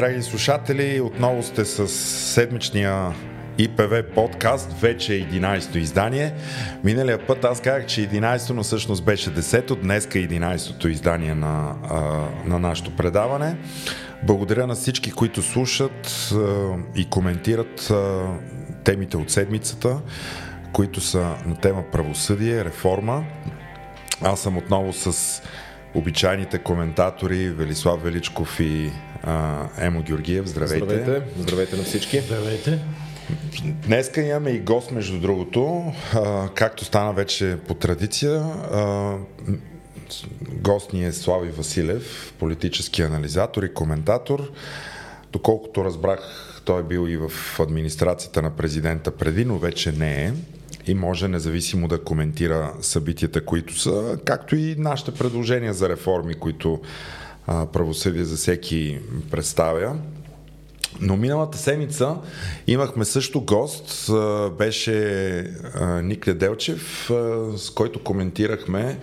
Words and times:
Драги 0.00 0.22
слушатели! 0.22 1.00
Отново 1.00 1.42
сте 1.42 1.64
с 1.64 1.88
седмичния 1.88 3.14
ИПВ 3.58 4.02
подкаст, 4.14 4.72
вече 4.72 5.12
11-то 5.12 5.78
издание. 5.78 6.34
Миналия 6.84 7.26
път 7.26 7.44
аз 7.44 7.60
казах, 7.60 7.86
че 7.86 8.08
11-то, 8.08 8.54
но 8.54 8.62
всъщност 8.62 9.04
беше 9.04 9.30
10-то. 9.30 9.76
Днеска 9.76 10.18
е 10.18 10.22
11-то 10.22 10.88
издание 10.88 11.34
на, 11.34 11.74
на 12.44 12.58
нашето 12.58 12.96
предаване. 12.96 13.56
Благодаря 14.22 14.66
на 14.66 14.74
всички, 14.74 15.10
които 15.10 15.42
слушат 15.42 16.32
и 16.96 17.10
коментират 17.10 17.92
темите 18.84 19.16
от 19.16 19.30
седмицата, 19.30 20.00
които 20.72 21.00
са 21.00 21.36
на 21.46 21.56
тема 21.56 21.82
правосъдие, 21.92 22.64
реформа. 22.64 23.24
Аз 24.22 24.40
съм 24.40 24.56
отново 24.56 24.92
с 24.92 25.42
обичайните 25.94 26.58
коментатори 26.58 27.48
Велислав 27.48 28.02
Величков 28.02 28.60
и 28.60 28.90
а, 29.22 29.68
Емо 29.78 30.02
Георгиев. 30.02 30.46
Здравейте. 30.46 30.84
Здравейте. 30.84 31.22
Здравейте 31.38 31.76
на 31.76 31.82
всички. 31.82 32.20
Здравейте. 32.20 32.78
Днеска 33.86 34.22
имаме 34.22 34.50
и 34.50 34.60
гост, 34.60 34.90
между 34.90 35.20
другото, 35.20 35.92
а, 36.14 36.48
както 36.54 36.84
стана 36.84 37.12
вече 37.12 37.58
по 37.68 37.74
традиция. 37.74 38.40
А, 38.40 39.16
гост 40.52 40.92
ни 40.92 41.04
е 41.04 41.12
Слави 41.12 41.48
Василев, 41.48 42.34
политически 42.38 43.02
анализатор 43.02 43.62
и 43.62 43.74
коментатор. 43.74 44.52
Доколкото 45.32 45.84
разбрах, 45.84 46.20
той 46.64 46.80
е 46.80 46.84
бил 46.84 47.08
и 47.08 47.16
в 47.16 47.60
администрацията 47.60 48.42
на 48.42 48.50
президента 48.50 49.10
преди, 49.10 49.44
но 49.44 49.58
вече 49.58 49.92
не 49.92 50.24
е 50.24 50.32
и 50.90 50.94
може 50.94 51.28
независимо 51.28 51.88
да 51.88 52.04
коментира 52.04 52.72
събитията, 52.80 53.44
които 53.44 53.78
са, 53.78 54.18
както 54.24 54.56
и 54.56 54.74
нашите 54.78 55.12
предложения 55.12 55.74
за 55.74 55.88
реформи, 55.88 56.34
които 56.34 56.80
а, 57.46 57.66
правосъдие 57.66 58.24
за 58.24 58.36
всеки 58.36 58.98
представя. 59.30 59.96
Но 61.00 61.16
миналата 61.16 61.58
седмица 61.58 62.16
имахме 62.66 63.04
също 63.04 63.40
гост, 63.40 64.10
беше 64.58 65.54
Ник 66.02 66.32
Делчев, 66.32 67.10
с 67.56 67.70
който 67.74 68.02
коментирахме 68.02 68.98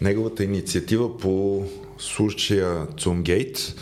неговата 0.00 0.44
инициатива 0.44 1.18
по 1.18 1.64
случая 1.98 2.86
Цумгейт 2.98 3.74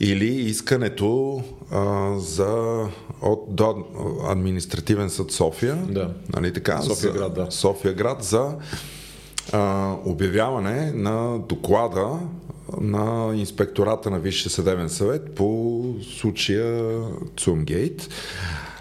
или 0.00 0.26
искането 0.26 1.42
а, 1.70 2.12
за 2.18 2.82
от 3.22 3.44
до 3.48 3.84
административен 4.28 5.10
съд 5.10 5.30
София. 5.30 5.76
Да. 5.88 6.10
Нали 6.34 6.52
така? 6.52 6.82
София 6.82 7.12
град, 7.12 7.34
да. 7.34 7.46
София 7.50 7.94
град 7.94 8.22
за 8.22 8.54
а, 9.52 9.94
обявяване 10.04 10.92
на 10.94 11.38
доклада 11.38 12.18
на 12.80 13.36
инспектората 13.36 14.10
на 14.10 14.18
Висшия 14.18 14.50
съдебен 14.50 14.88
съвет 14.88 15.34
по 15.34 15.82
случая 16.18 17.00
Цумгейт. 17.36 18.08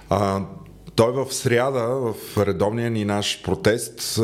А, 0.10 0.42
той 0.98 1.12
в 1.12 1.34
сряда, 1.34 1.88
в 1.88 2.38
редовния 2.38 2.90
ни 2.90 3.06
наш 3.06 3.42
протест 3.44 4.20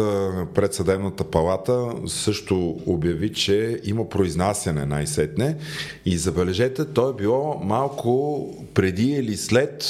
пред 0.53 0.73
съдебната 0.73 1.23
палата, 1.23 1.93
също 2.07 2.77
обяви, 2.85 3.33
че 3.33 3.81
има 3.83 4.09
произнасяне 4.09 4.85
най-сетне. 4.85 5.57
И 6.05 6.17
забележете, 6.17 6.85
то 6.85 7.09
е 7.09 7.13
било 7.13 7.59
малко 7.63 8.49
преди 8.73 9.11
или 9.11 9.37
след 9.37 9.85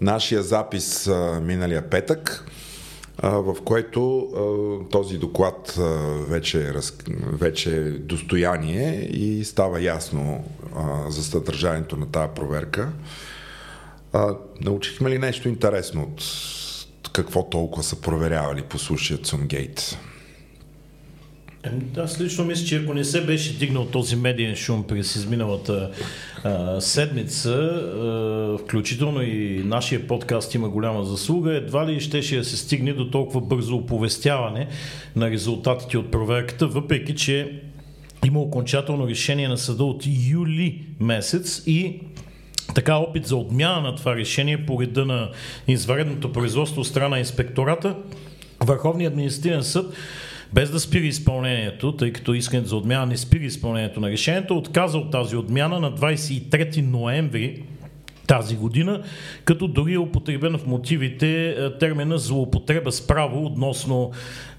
нашия 0.00 0.42
запис 0.42 1.10
миналия 1.42 1.90
петък, 1.90 2.44
в 3.22 3.56
който 3.64 4.28
този 4.90 5.18
доклад 5.18 5.78
вече 6.28 6.68
е, 6.68 6.72
вече 7.32 7.76
е 7.76 7.90
достояние 7.90 9.08
и 9.12 9.44
става 9.44 9.82
ясно 9.82 10.44
за 11.08 11.24
съдържанието 11.24 11.96
на 11.96 12.06
тази 12.06 12.28
проверка. 12.34 12.92
А, 14.12 14.34
научихме 14.60 15.10
ли 15.10 15.18
нещо 15.18 15.48
интересно 15.48 16.02
от 16.02 16.22
какво 17.12 17.48
толкова 17.50 17.82
са 17.82 18.00
проверявали 18.00 18.62
по 18.62 18.78
случая 18.78 19.18
Цунгейт? 19.18 19.98
Аз 21.96 22.20
лично 22.20 22.44
мисля, 22.44 22.66
че 22.66 22.76
ако 22.76 22.94
не 22.94 23.04
се 23.04 23.24
беше 23.24 23.58
дигнал 23.58 23.86
този 23.86 24.16
медиен 24.16 24.56
шум 24.56 24.84
през 24.84 25.16
изминалата 25.16 25.90
а, 26.44 26.80
седмица, 26.80 27.50
а, 27.50 28.58
включително 28.58 29.22
и 29.22 29.62
нашия 29.64 30.06
подкаст 30.06 30.54
има 30.54 30.68
голяма 30.68 31.04
заслуга, 31.04 31.56
едва 31.56 31.86
ли 31.86 32.00
щеше 32.00 32.36
да 32.36 32.44
се 32.44 32.56
стигне 32.56 32.92
до 32.92 33.10
толкова 33.10 33.40
бързо 33.40 33.76
оповестяване 33.76 34.68
на 35.16 35.30
резултатите 35.30 35.98
от 35.98 36.10
проверката, 36.10 36.66
въпреки 36.66 37.14
че 37.14 37.62
има 38.26 38.40
окончателно 38.40 39.08
решение 39.08 39.48
на 39.48 39.58
съда 39.58 39.84
от 39.84 40.04
юли 40.30 40.84
месец 41.00 41.62
и 41.66 42.00
така 42.74 42.94
опит 42.94 43.26
за 43.26 43.36
отмяна 43.36 43.80
на 43.80 43.96
това 43.96 44.16
решение 44.16 44.66
по 44.66 44.80
реда 44.80 45.04
на 45.04 45.30
изваредното 45.68 46.32
производство 46.32 46.84
страна 46.84 47.18
инспектората, 47.18 47.96
Върховният 48.64 49.12
административен 49.12 49.62
съд 49.62 49.94
без 50.52 50.70
да 50.70 50.80
спира 50.80 51.06
изпълнението, 51.06 51.92
тъй 51.92 52.12
като 52.12 52.34
искането 52.34 52.68
за 52.68 52.76
отмяна 52.76 53.06
не 53.06 53.16
спира 53.16 53.44
изпълнението 53.44 54.00
на 54.00 54.10
решението, 54.10 54.56
отказа 54.56 54.98
от 54.98 55.10
тази 55.10 55.36
отмяна 55.36 55.80
на 55.80 55.92
23 55.92 56.82
ноември 56.82 57.62
тази 58.26 58.56
година, 58.56 59.02
като 59.44 59.68
дори 59.68 59.92
е 59.92 59.98
употребена 59.98 60.58
в 60.58 60.66
мотивите 60.66 61.48
е, 61.48 61.78
термина 61.78 62.18
злоупотреба 62.18 62.92
с 62.92 63.06
право 63.06 63.46
относно 63.46 64.10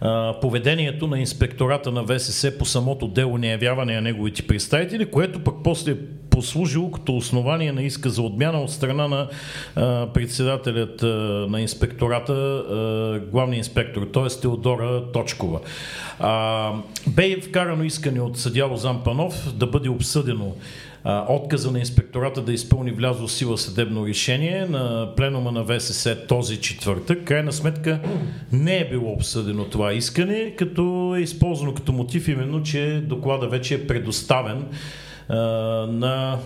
а, 0.01 0.29
е, 0.29 0.39
поведението 0.39 1.07
на 1.07 1.19
инспектората 1.19 1.91
на 1.91 2.03
ВСС 2.03 2.57
по 2.57 2.65
самото 2.65 3.07
дело 3.07 3.37
неявяване 3.37 3.95
на 3.95 4.01
неговите 4.01 4.47
представители, 4.47 5.05
което 5.05 5.39
пък 5.39 5.55
после 5.63 5.91
е 5.91 5.95
послужило 6.29 6.91
като 6.91 7.17
основание 7.17 7.71
на 7.71 7.83
иска 7.83 8.09
за 8.09 8.21
отмяна 8.21 8.61
от 8.61 8.71
страна 8.71 9.07
на 9.07 9.27
а, 9.75 10.03
е, 10.03 10.07
председателят 10.13 11.03
а, 11.03 11.07
на 11.49 11.61
инспектората, 11.61 12.33
а, 12.33 13.19
главния 13.31 13.57
инспектор, 13.57 14.07
т.е. 14.13 14.41
Теодора 14.41 15.03
Точкова. 15.13 15.59
А, 16.19 16.71
бе 17.07 17.41
вкарано 17.41 17.83
искане 17.83 18.21
от 18.21 18.37
съдя 18.37 18.65
Лозан 18.65 19.03
Панов 19.03 19.53
да 19.55 19.67
бъде 19.67 19.89
обсъдено 19.89 20.55
а, 21.03 21.25
отказа 21.29 21.71
на 21.71 21.79
инспектората 21.79 22.41
да 22.41 22.53
изпълни 22.53 22.91
влязло 22.91 23.27
сила 23.27 23.57
съдебно 23.57 24.07
решение 24.07 24.65
на 24.65 25.09
пленума 25.15 25.51
на 25.51 25.65
ВСС 25.65 26.27
този 26.27 26.57
четвъртък. 26.57 27.23
Крайна 27.23 27.53
сметка 27.53 27.99
не 28.51 28.77
е 28.77 28.89
било 28.89 29.11
обсъдено 29.11 29.65
това 29.65 29.93
искане, 29.93 30.53
като 30.57 31.15
е 31.17 31.21
използвано 31.21 31.73
като 31.73 31.91
мотив 31.91 32.27
именно, 32.27 32.63
че 32.63 33.03
доклада 33.07 33.47
вече 33.47 33.75
е 33.75 33.87
предоставен 33.87 34.65
на 35.29 36.37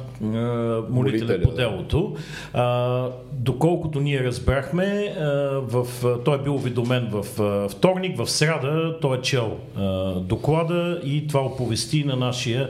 молителя 0.89 1.41
по 1.41 1.51
делото. 1.51 2.15
А, 2.53 3.07
доколкото 3.33 3.99
ние 3.99 4.23
разбрахме, 4.23 4.83
а, 5.19 5.23
в, 5.61 5.87
той 6.25 6.35
е 6.35 6.41
бил 6.41 6.55
уведомен 6.55 7.07
в 7.11 7.23
вторник, 7.69 8.17
в 8.17 8.31
среда 8.31 8.97
той 9.01 9.17
е 9.17 9.21
чел 9.21 9.57
а, 9.77 10.13
доклада 10.13 11.01
и 11.03 11.27
това 11.27 11.41
оповести 11.41 12.03
на 12.03 12.15
нашия 12.15 12.69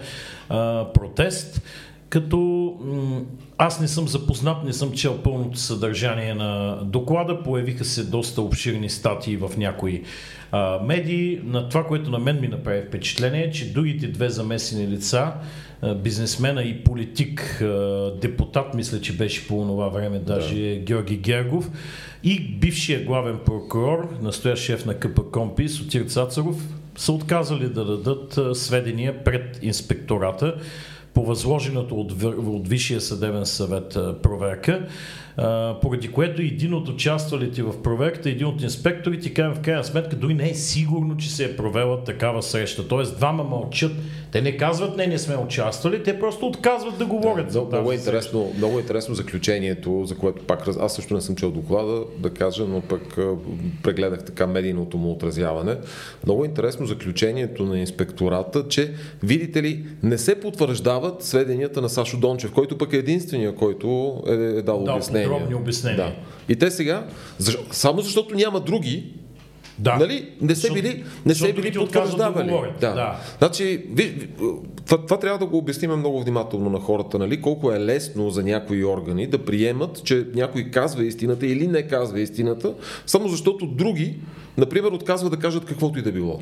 а, 0.49 0.85
протест 0.93 1.61
като 2.09 2.73
аз 3.57 3.79
не 3.79 3.87
съм 3.87 4.07
запознат, 4.07 4.63
не 4.63 4.73
съм 4.73 4.91
чел 4.91 5.17
пълното 5.17 5.59
съдържание 5.59 6.33
на 6.33 6.79
доклада, 6.83 7.43
появиха 7.43 7.85
се 7.85 8.03
доста 8.03 8.41
обширни 8.41 8.89
статии 8.89 9.37
в 9.37 9.51
някои 9.57 10.03
а, 10.51 10.79
медии. 10.85 11.41
На 11.43 11.69
това, 11.69 11.83
което 11.83 12.11
на 12.11 12.19
мен 12.19 12.41
ми 12.41 12.47
направи 12.47 12.81
впечатление, 12.87 13.43
е, 13.43 13.51
че 13.51 13.73
другите 13.73 14.07
две 14.07 14.29
замесени 14.29 14.87
лица, 14.87 15.17
а, 15.17 15.41
бизнесмена 15.95 16.63
и 16.63 16.83
политик, 16.83 17.63
депутат, 18.21 18.73
мисля, 18.73 19.01
че 19.01 19.17
беше 19.17 19.47
по 19.47 19.53
това 19.53 19.87
време, 19.87 20.19
даже 20.19 20.55
да. 20.55 20.75
Георги 20.75 21.17
Гергов, 21.17 21.69
и 22.23 22.39
бившия 22.39 23.05
главен 23.05 23.37
прокурор, 23.45 24.17
настоящ 24.21 24.63
шеф 24.63 24.85
на 24.85 24.93
КПКОМПИ, 24.93 25.69
Сотир 25.69 26.05
Цацаров, 26.05 26.55
са 26.97 27.11
отказали 27.11 27.69
да 27.69 27.85
дадат 27.85 28.57
сведения 28.57 29.23
пред 29.23 29.59
инспектората 29.61 30.55
по 31.13 31.25
възложеното 31.25 31.95
от, 31.95 32.23
от 32.23 32.67
Висшия 32.67 33.01
съдебен 33.01 33.45
съвет 33.45 33.97
проверка, 34.23 34.87
поради 35.81 36.11
което 36.11 36.41
един 36.41 36.73
от 36.73 36.89
участвалите 36.89 37.63
в 37.63 37.81
проверката, 37.81 38.29
един 38.29 38.47
от 38.47 38.61
инспекторите, 38.61 39.33
казва 39.33 39.55
в 39.55 39.59
крайна 39.59 39.83
сметка, 39.83 40.15
дори 40.15 40.33
не 40.33 40.49
е 40.49 40.53
сигурно, 40.53 41.17
че 41.17 41.29
се 41.29 41.45
е 41.45 41.55
провела 41.55 42.03
такава 42.03 42.43
среща. 42.43 42.87
Тоест, 42.87 43.17
двама 43.17 43.43
мълчат. 43.43 43.91
Те 44.31 44.41
не 44.41 44.57
казват, 44.57 44.97
не, 44.97 45.07
не 45.07 45.17
сме 45.17 45.37
участвали, 45.37 46.03
те 46.03 46.19
просто 46.19 46.47
отказват 46.47 46.97
да 46.97 47.05
говорят. 47.05 47.47
Да, 47.47 47.59
много, 47.59 47.71
много, 47.71 47.91
е 47.91 47.95
интересно, 47.95 48.53
много 48.57 48.79
интересно 48.79 49.15
заключението, 49.15 50.05
за 50.05 50.17
което 50.17 50.43
пак 50.43 50.67
аз 50.79 50.95
също 50.95 51.13
не 51.13 51.21
съм 51.21 51.35
чел 51.35 51.51
доклада, 51.51 52.03
да 52.17 52.29
кажа, 52.29 52.65
но 52.65 52.81
пък 52.81 53.17
прегледах 53.83 54.25
така 54.25 54.47
медийното 54.47 54.97
му 54.97 55.11
отразяване. 55.11 55.75
Много 56.25 56.45
интересно 56.45 56.85
заключението 56.85 57.65
на 57.65 57.79
инспектората, 57.79 58.67
че, 58.67 58.93
видите 59.23 59.63
ли, 59.63 59.85
не 60.03 60.17
се 60.17 60.39
потвърждават 60.39 61.23
сведенията 61.23 61.81
на 61.81 61.89
Сашо 61.89 62.17
Дончев, 62.17 62.51
който 62.51 62.77
пък 62.77 62.93
е 62.93 62.97
единствения, 62.97 63.55
който 63.55 64.17
е, 64.27 64.33
е 64.33 64.61
дал 64.61 64.83
да, 64.83 64.91
обяснение. 64.91 65.26
Обяснения. 65.55 65.97
Да. 65.97 66.13
И 66.49 66.55
те 66.55 66.71
сега, 66.71 67.07
само 67.71 68.01
защото 68.01 68.35
няма 68.35 68.59
други, 68.59 69.13
Да. 69.79 69.95
Нали? 69.95 70.29
Не 70.41 70.55
се 70.55 70.73
били, 70.73 71.03
не 71.25 71.35
се 71.35 71.53
били 71.53 71.77
отказват 71.79 72.17
да 72.17 72.25
потвърждавали. 72.25 72.49
говорят. 72.49 72.79
Да. 72.79 73.19
Значи, 73.37 73.85
ви, 73.89 74.03
ви, 74.03 74.29
това, 74.85 75.05
това 75.05 75.19
трябва 75.19 75.39
да 75.39 75.45
го 75.45 75.57
обясним 75.57 75.91
много 75.91 76.21
внимателно 76.21 76.69
на 76.69 76.79
хората, 76.79 77.19
нали? 77.19 77.41
колко 77.41 77.71
е 77.71 77.79
лесно 77.79 78.29
за 78.29 78.43
някои 78.43 78.85
органи 78.85 79.27
да 79.27 79.45
приемат, 79.45 80.03
че 80.03 80.25
някой 80.35 80.63
казва 80.63 81.05
истината 81.05 81.47
или 81.47 81.67
не 81.67 81.87
казва 81.87 82.19
истината, 82.19 82.73
само 83.05 83.27
защото 83.27 83.65
други, 83.65 84.15
например, 84.57 84.91
отказват 84.91 85.31
да 85.31 85.37
кажат 85.37 85.65
каквото 85.65 85.99
и 85.99 86.01
да 86.01 86.11
било. 86.11 86.39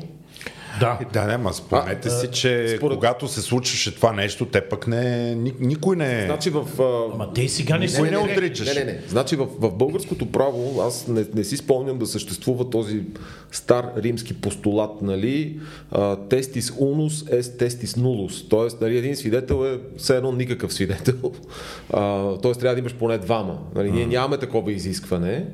Да. 0.80 0.98
Да, 1.12 1.26
не, 1.26 1.36
ма 1.36 1.52
спомнете 1.52 2.08
А, 2.08 2.10
си, 2.10 2.28
че 2.28 2.74
според- 2.76 2.94
когато 2.94 3.28
се 3.28 3.40
случваше 3.42 3.94
това 3.94 4.12
нещо, 4.12 4.46
те 4.46 4.60
пък 4.60 4.86
не... 4.86 5.34
ни- 5.34 5.54
Никой 5.60 5.96
не... 5.96 6.22
Значи 6.24 6.50
в... 6.50 6.66
а, 6.80 7.14
Ама 7.14 7.32
те 7.32 7.42
и 7.42 7.48
сега 7.48 7.78
не, 7.78 7.86
Не, 7.86 8.00
не, 8.00 8.10
не, 8.10 8.18
отричаш. 8.18 8.66
Не, 8.68 8.74
не, 8.74 8.84
не. 8.84 9.00
Значи 9.08 9.36
в, 9.36 9.46
в 9.50 9.70
българското 9.70 10.26
право 10.26 10.80
аз 10.80 11.08
не, 11.08 11.24
не 11.34 11.44
си 11.44 11.56
спомням 11.56 11.98
да 11.98 12.06
съществува 12.06 12.70
този 12.70 13.02
стар 13.52 13.90
римски 13.96 14.34
постулат, 14.34 15.02
нали, 15.02 15.60
тестис 16.28 16.72
унус 16.78 17.12
est 17.14 17.62
testis 17.62 17.98
nullus. 17.98 18.48
Тоест, 18.50 18.80
нали, 18.80 18.98
един 18.98 19.16
свидетел 19.16 19.66
е 19.66 19.78
все 19.96 20.16
едно 20.16 20.32
никакъв 20.32 20.74
свидетел. 20.74 21.32
Тоест, 22.42 22.60
трябва 22.60 22.74
да 22.74 22.80
имаш 22.80 22.94
поне 22.94 23.18
двама. 23.18 23.58
Нали, 23.74 23.90
ние 23.90 24.06
нямаме 24.06 24.38
такова 24.38 24.72
изискване. 24.72 25.46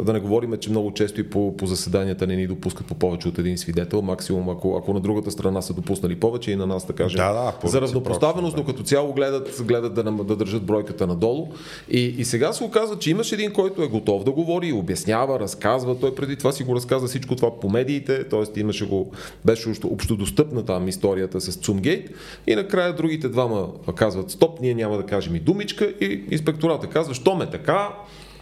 Да 0.00 0.12
не 0.12 0.20
говорим, 0.20 0.56
че 0.60 0.70
много 0.70 0.94
често 0.94 1.20
и 1.20 1.30
по, 1.30 1.56
по 1.56 1.66
заседанията 1.66 2.26
не 2.26 2.36
ни 2.36 2.46
допускат 2.46 2.86
по 2.86 2.94
повече 2.94 3.28
от 3.28 3.38
един 3.38 3.58
свидетел. 3.58 4.02
Максимум, 4.02 4.48
ако, 4.48 4.76
ако 4.76 4.92
на 4.94 5.00
другата 5.00 5.30
страна 5.30 5.62
са 5.62 5.74
допуснали 5.74 6.16
повече 6.16 6.50
и 6.50 6.56
на 6.56 6.66
нас, 6.66 6.86
да 6.86 6.92
кажем, 6.92 7.16
Да, 7.16 7.32
да, 7.62 7.68
за 7.68 7.80
равнопоставеност, 7.80 8.56
но 8.56 8.64
като 8.64 8.82
цяло 8.82 9.12
гледат, 9.12 9.62
гледат 9.64 9.94
да, 9.94 10.02
да 10.02 10.36
държат 10.36 10.62
бройката 10.62 11.06
надолу. 11.06 11.48
И, 11.90 12.00
и 12.00 12.24
сега 12.24 12.52
се 12.52 12.64
оказва, 12.64 12.98
че 12.98 13.10
имаш 13.10 13.32
един, 13.32 13.52
който 13.52 13.82
е 13.82 13.88
готов 13.88 14.24
да 14.24 14.30
говори, 14.30 14.72
обяснява, 14.72 15.40
разказва. 15.40 16.00
Той 16.00 16.14
преди 16.14 16.36
това 16.36 16.52
си 16.52 16.64
го 16.64 16.74
разказа 16.76 17.06
всичко 17.06 17.36
това 17.36 17.60
по 17.60 17.68
медиите, 17.68 18.28
т.е. 18.28 18.60
имаше 18.60 18.86
го, 18.86 19.10
беше 19.44 19.68
общо- 19.68 19.88
общодостъпна 19.88 20.64
там 20.64 20.88
историята 20.88 21.40
с 21.40 21.56
Цумгейт. 21.56 22.10
И 22.46 22.54
накрая 22.54 22.96
другите 22.96 23.28
двама 23.28 23.68
казват, 23.94 24.30
стоп, 24.30 24.60
ние 24.60 24.74
няма 24.74 24.96
да 24.96 25.06
кажем 25.06 25.36
и 25.36 25.40
думичка. 25.40 25.84
И 26.00 26.24
инспектората 26.30 26.86
казва, 26.86 27.14
що 27.14 27.34
ме 27.34 27.50
така, 27.50 27.88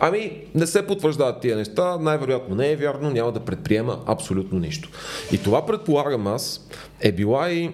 Ами, 0.01 0.33
не 0.55 0.67
се 0.67 0.87
потвърждават 0.87 1.41
тия 1.41 1.57
неща, 1.57 1.97
най-вероятно 2.01 2.55
не 2.55 2.73
е 2.73 2.77
вярно, 2.77 3.11
няма 3.11 3.33
да 3.33 3.41
предприема 3.41 3.99
абсолютно 4.07 4.59
нищо. 4.59 4.91
И 5.33 5.39
това 5.39 5.67
предполагам 5.67 6.27
аз 6.27 6.69
е 7.01 7.13
била 7.13 7.51
и 7.51 7.71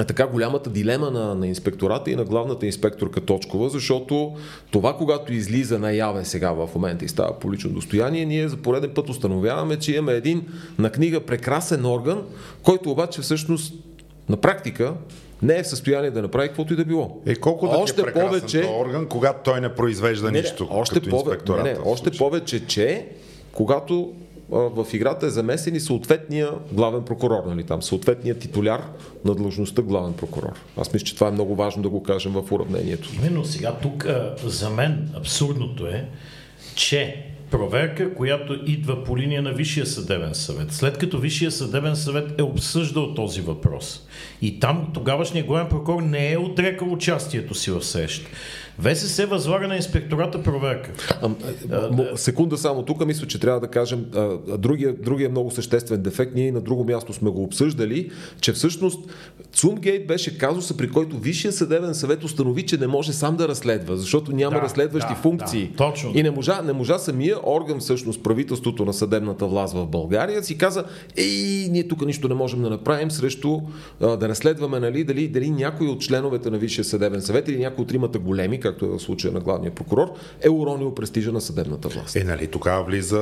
е 0.00 0.04
така 0.04 0.26
голямата 0.26 0.70
дилема 0.70 1.10
на, 1.10 1.34
на 1.34 1.46
инспектората 1.46 2.10
и 2.10 2.16
на 2.16 2.24
главната 2.24 2.66
инспекторка 2.66 3.20
Точкова, 3.20 3.68
защото 3.68 4.36
това, 4.70 4.96
когато 4.96 5.32
излиза 5.32 5.78
наяве 5.78 6.24
сега 6.24 6.52
в 6.52 6.68
момента 6.74 7.04
и 7.04 7.08
става 7.08 7.38
публично 7.38 7.70
достояние, 7.70 8.24
ние 8.24 8.48
за 8.48 8.56
пореден 8.56 8.90
път 8.94 9.08
установяваме, 9.08 9.76
че 9.76 9.94
имаме 9.94 10.12
един 10.12 10.46
на 10.78 10.90
книга 10.90 11.20
прекрасен 11.20 11.86
орган, 11.86 12.22
който 12.62 12.90
обаче 12.90 13.20
всъщност 13.20 13.74
на 14.28 14.36
практика 14.36 14.94
не 15.42 15.56
е 15.58 15.62
в 15.62 15.68
състояние 15.68 16.10
да 16.10 16.22
направи 16.22 16.48
каквото 16.48 16.72
и 16.72 16.76
да 16.76 16.84
било. 16.84 17.20
Е, 17.26 17.34
колко 17.34 17.68
да 17.68 17.76
Още 17.76 18.02
ти 18.02 18.08
е 18.08 18.12
повече- 18.12 18.68
орган, 18.80 19.06
когато 19.06 19.38
той 19.44 19.60
не 19.60 19.74
произвежда 19.74 20.26
не, 20.26 20.32
не, 20.32 20.40
нищо, 20.40 20.68
още, 20.70 20.94
като 20.94 21.10
пове... 21.10 21.24
не, 21.24 21.30
инспектората. 21.30 21.64
не, 21.64 21.76
още 21.84 22.10
повече, 22.10 22.66
че 22.66 23.06
когато 23.52 24.12
а, 24.52 24.56
в 24.56 24.86
играта 24.92 25.26
е 25.26 25.30
замесен 25.30 25.74
и 25.74 25.80
съответния 25.80 26.50
главен 26.72 27.02
прокурор, 27.02 27.44
нали, 27.46 27.64
там, 27.64 27.82
съответния 27.82 28.38
титуляр 28.38 28.82
на 29.24 29.34
длъжността 29.34 29.82
главен 29.82 30.12
прокурор. 30.12 30.52
Аз 30.76 30.92
мисля, 30.92 31.04
че 31.04 31.14
това 31.14 31.28
е 31.28 31.30
много 31.30 31.54
важно 31.54 31.82
да 31.82 31.88
го 31.88 32.02
кажем 32.02 32.32
в 32.32 32.52
уравнението. 32.52 33.10
Именно 33.16 33.44
сега 33.44 33.74
тук 33.82 34.06
а, 34.06 34.34
за 34.44 34.70
мен 34.70 35.10
абсурдното 35.16 35.86
е, 35.86 36.08
че 36.74 37.24
проверка, 37.50 38.14
която 38.14 38.58
идва 38.66 39.04
по 39.04 39.18
линия 39.18 39.42
на 39.42 39.52
Висшия 39.52 39.86
съдебен 39.86 40.34
съвет, 40.34 40.72
след 40.72 40.98
като 40.98 41.18
Висшия 41.18 41.50
съдебен 41.50 41.96
съвет 41.96 42.40
е 42.40 42.42
обсъждал 42.42 43.14
този 43.14 43.40
въпрос 43.40 44.06
и 44.42 44.60
там 44.60 44.90
тогавашният 44.94 45.46
главен 45.46 45.68
прокурор 45.68 46.02
не 46.02 46.32
е 46.32 46.38
отрекал 46.38 46.92
участието 46.92 47.54
си 47.54 47.70
в 47.70 47.82
среща. 47.82 48.30
ВСС 48.82 49.26
възлага 49.26 49.68
на 49.68 49.76
инспектората 49.76 50.42
проверка. 50.42 50.90
А, 51.22 51.30
а, 51.72 52.16
секунда 52.16 52.58
само 52.58 52.82
тук, 52.82 53.06
мисля, 53.06 53.26
че 53.26 53.40
трябва 53.40 53.60
да 53.60 53.68
кажем 53.68 54.06
а, 54.14 54.38
другия, 54.58 54.94
другия 54.94 55.30
много 55.30 55.50
съществен 55.50 56.02
дефект. 56.02 56.34
Ние 56.34 56.52
на 56.52 56.60
друго 56.60 56.84
място 56.84 57.12
сме 57.12 57.30
го 57.30 57.42
обсъждали, 57.42 58.10
че 58.40 58.52
всъщност 58.52 59.00
Цумгейт 59.52 60.06
беше 60.06 60.38
казуса, 60.38 60.76
при 60.76 60.88
който 60.88 61.18
Висшия 61.18 61.52
съдебен 61.52 61.94
съвет 61.94 62.24
установи, 62.24 62.66
че 62.66 62.76
не 62.76 62.86
може 62.86 63.12
сам 63.12 63.36
да 63.36 63.48
разследва, 63.48 63.96
защото 63.96 64.32
няма 64.32 64.56
Да, 64.56 64.62
разследващи 64.62 65.14
да, 65.14 65.20
функции. 65.20 65.66
да, 65.68 65.76
точно. 65.76 66.12
И 66.14 66.22
не 66.22 66.30
можа, 66.30 66.62
не 66.62 66.72
можа 66.72 66.98
самия 66.98 67.36
орган, 67.46 67.78
всъщност 67.78 68.22
правителството 68.22 68.84
на 68.84 68.92
съдебната 68.92 69.46
власт 69.46 69.74
в 69.74 69.86
България, 69.86 70.44
си 70.44 70.58
каза, 70.58 70.84
ей, 71.16 71.68
ние 71.70 71.88
тук 71.88 72.06
нищо 72.06 72.28
не 72.28 72.34
можем 72.34 72.62
да 72.62 72.70
направим 72.70 73.10
срещу 73.10 73.60
а, 74.00 74.16
да 74.16 74.28
разследваме, 74.28 74.80
нали, 74.80 75.04
дали, 75.04 75.28
дали 75.28 75.50
някой 75.50 75.86
от 75.86 76.00
членовете 76.00 76.50
на 76.50 76.58
Висшия 76.58 76.84
съдебен 76.84 77.22
съвет 77.22 77.48
или 77.48 77.58
някой 77.58 77.82
от 77.82 77.88
тримата 77.88 78.18
големи, 78.18 78.60
както 78.68 78.84
е 78.84 78.88
в 78.88 78.98
случая 78.98 79.32
на 79.32 79.40
главния 79.40 79.74
прокурор, 79.74 80.14
е 80.44 80.48
уронил 80.50 80.94
престижа 80.94 81.32
на 81.32 81.40
съдебната 81.40 81.88
власт. 81.88 82.16
Е, 82.16 82.24
нали, 82.24 82.46
тогава 82.46 82.84
влиза 82.84 83.20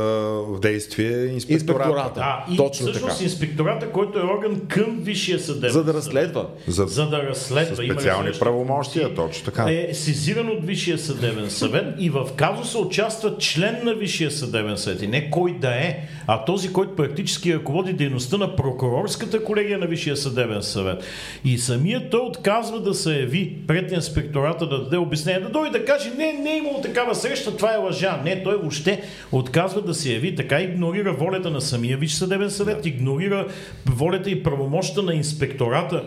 в 0.48 0.60
действие 0.60 1.26
инспектората. 1.26 1.88
Инспектората. 1.88 2.20
Да, 2.20 2.44
и 2.52 2.56
Точно 2.56 2.86
всъщност 2.86 3.14
така. 3.14 3.24
инспектората, 3.24 3.90
който 3.90 4.18
е 4.18 4.22
орган 4.22 4.60
към 4.68 4.98
Висшия 5.00 5.40
съдебен 5.40 5.70
За 5.70 5.84
да 5.84 5.94
разследва. 5.94 6.46
За, 6.66 6.86
за 6.86 7.08
да 7.08 7.22
разследва. 7.22 7.84
има 7.84 7.94
специални 7.94 8.30
правомощия, 8.40 9.14
точно 9.14 9.44
така. 9.44 9.66
Е 9.70 9.94
сезиран 9.94 10.48
от 10.48 10.66
Висшия 10.66 10.98
съдебен 10.98 11.50
съвет 11.50 11.84
и 11.98 12.10
в 12.10 12.28
казуса 12.36 12.78
участва 12.78 13.38
член 13.38 13.80
на 13.84 13.94
Висшия 13.94 14.30
съдебен 14.30 14.78
съвет. 14.78 15.02
И 15.02 15.06
не 15.06 15.30
кой 15.30 15.58
да 15.58 15.70
е, 15.70 16.08
а 16.26 16.44
този, 16.44 16.72
който 16.72 16.96
практически 16.96 17.54
ръководи 17.54 17.92
дейността 17.92 18.36
на 18.36 18.56
прокурорската 18.56 19.44
колегия 19.44 19.78
на 19.78 19.86
Висшия 19.86 20.16
съдебен 20.16 20.62
съвет. 20.62 21.04
И 21.44 21.58
самият 21.58 22.10
той 22.10 22.20
отказва 22.20 22.80
да 22.80 22.94
се 22.94 23.20
яви 23.20 23.58
пред 23.66 23.92
инспектората 23.92 24.68
да 24.68 24.82
даде 24.82 24.96
обяснение, 24.96 25.35
да 25.40 25.48
дойде 25.48 25.78
да 25.78 25.84
каже, 25.84 26.10
не, 26.16 26.32
не 26.32 26.52
е 26.52 26.56
имало 26.56 26.80
такава 26.80 27.14
среща, 27.14 27.56
това 27.56 27.74
е 27.74 27.76
лъжа. 27.76 28.20
Не, 28.24 28.42
той 28.42 28.56
въобще 28.56 29.02
отказва 29.32 29.82
да 29.82 29.94
се 29.94 30.12
яви, 30.12 30.34
така 30.34 30.60
игнорира 30.60 31.12
волята 31.12 31.50
на 31.50 31.60
самия 31.60 31.96
Висш 31.96 32.14
съдебен 32.14 32.50
съвет, 32.50 32.86
игнорира 32.86 33.46
волята 33.86 34.30
и 34.30 34.42
правомощта 34.42 35.02
на 35.02 35.14
инспектората 35.14 36.04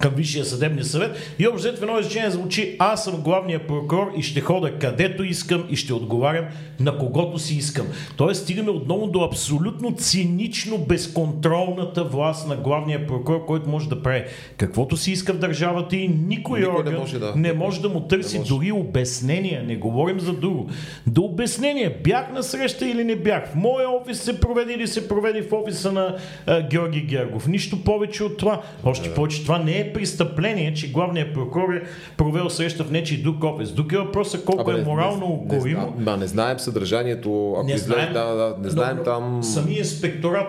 към 0.00 0.14
Висшия 0.14 0.44
съдебния 0.44 0.84
съвет 0.84 1.34
и 1.38 1.48
общо 1.48 1.68
в 1.70 1.82
едно 1.82 1.98
изречение 1.98 2.30
звучи 2.30 2.76
аз 2.78 3.04
съм 3.04 3.16
главния 3.16 3.66
прокурор 3.66 4.12
и 4.16 4.22
ще 4.22 4.40
хода 4.40 4.72
където 4.72 5.24
искам 5.24 5.64
и 5.70 5.76
ще 5.76 5.94
отговарям 5.94 6.44
на 6.80 6.98
когото 6.98 7.38
си 7.38 7.54
искам. 7.54 7.86
Тоест 8.16 8.42
стигаме 8.42 8.70
отново 8.70 9.06
до 9.06 9.20
абсолютно 9.20 9.92
цинично 9.92 10.78
безконтролната 10.78 12.04
власт 12.04 12.48
на 12.48 12.56
главния 12.56 13.06
прокурор, 13.06 13.46
който 13.46 13.68
може 13.68 13.88
да 13.88 14.02
прави 14.02 14.24
каквото 14.56 14.96
си 14.96 15.12
иска 15.12 15.32
в 15.32 15.38
държавата 15.38 15.96
и 15.96 16.08
никой, 16.08 16.28
Никой 16.28 16.60
не 16.60 16.68
орган 16.68 16.94
може 16.94 17.18
да- 17.18 17.32
не 17.36 17.52
може 17.52 17.80
да 17.80 17.88
му 17.88 18.00
търси 18.00 18.34
Не 18.34 18.38
може. 18.38 18.48
дори 18.48 18.72
обяснения. 18.72 19.62
Не 19.62 19.76
говорим 19.76 20.20
за 20.20 20.32
друго. 20.32 20.68
До 21.06 21.22
обяснение. 21.22 21.96
Бях 22.04 22.32
на 22.32 22.42
среща 22.42 22.88
или 22.88 23.04
не 23.04 23.16
бях. 23.16 23.48
В 23.48 23.54
моя 23.54 23.88
офис 23.90 24.20
се 24.20 24.40
проведе 24.40 24.72
или 24.72 24.86
се 24.86 25.08
проведе 25.08 25.42
в 25.42 25.52
офиса 25.52 25.92
на 25.92 26.16
а, 26.46 26.62
Георги 26.62 27.00
Гергов. 27.00 27.46
Нищо 27.46 27.84
повече 27.84 28.24
от 28.24 28.36
това. 28.36 28.62
Още 28.84 29.14
повече 29.14 29.42
това 29.42 29.58
не 29.58 29.72
е 29.72 29.89
престъпление, 29.92 30.74
че 30.74 30.90
главният 30.90 31.34
прокурор 31.34 31.72
е 31.74 31.82
провел 32.16 32.50
среща 32.50 32.84
в 32.84 32.90
нечи 32.90 33.22
друг 33.22 33.44
офис. 33.44 33.72
Друг 33.72 33.92
е 33.92 33.96
въпросът 33.98 34.44
колко 34.44 34.70
Абе, 34.70 34.80
е 34.80 34.84
морално 34.84 35.46
зна- 35.48 35.88
ма, 35.98 36.16
не 36.16 36.26
знаем 36.26 36.58
съдържанието, 36.58 37.52
ако 37.52 37.66
Не 37.66 37.78
знаем, 37.78 38.12
да, 38.12 38.24
да, 38.24 38.54
не 38.62 38.70
знаем 38.70 38.96
но 38.96 39.02
там... 39.02 39.42
Самия 39.42 39.78
инспекторат 39.78 40.46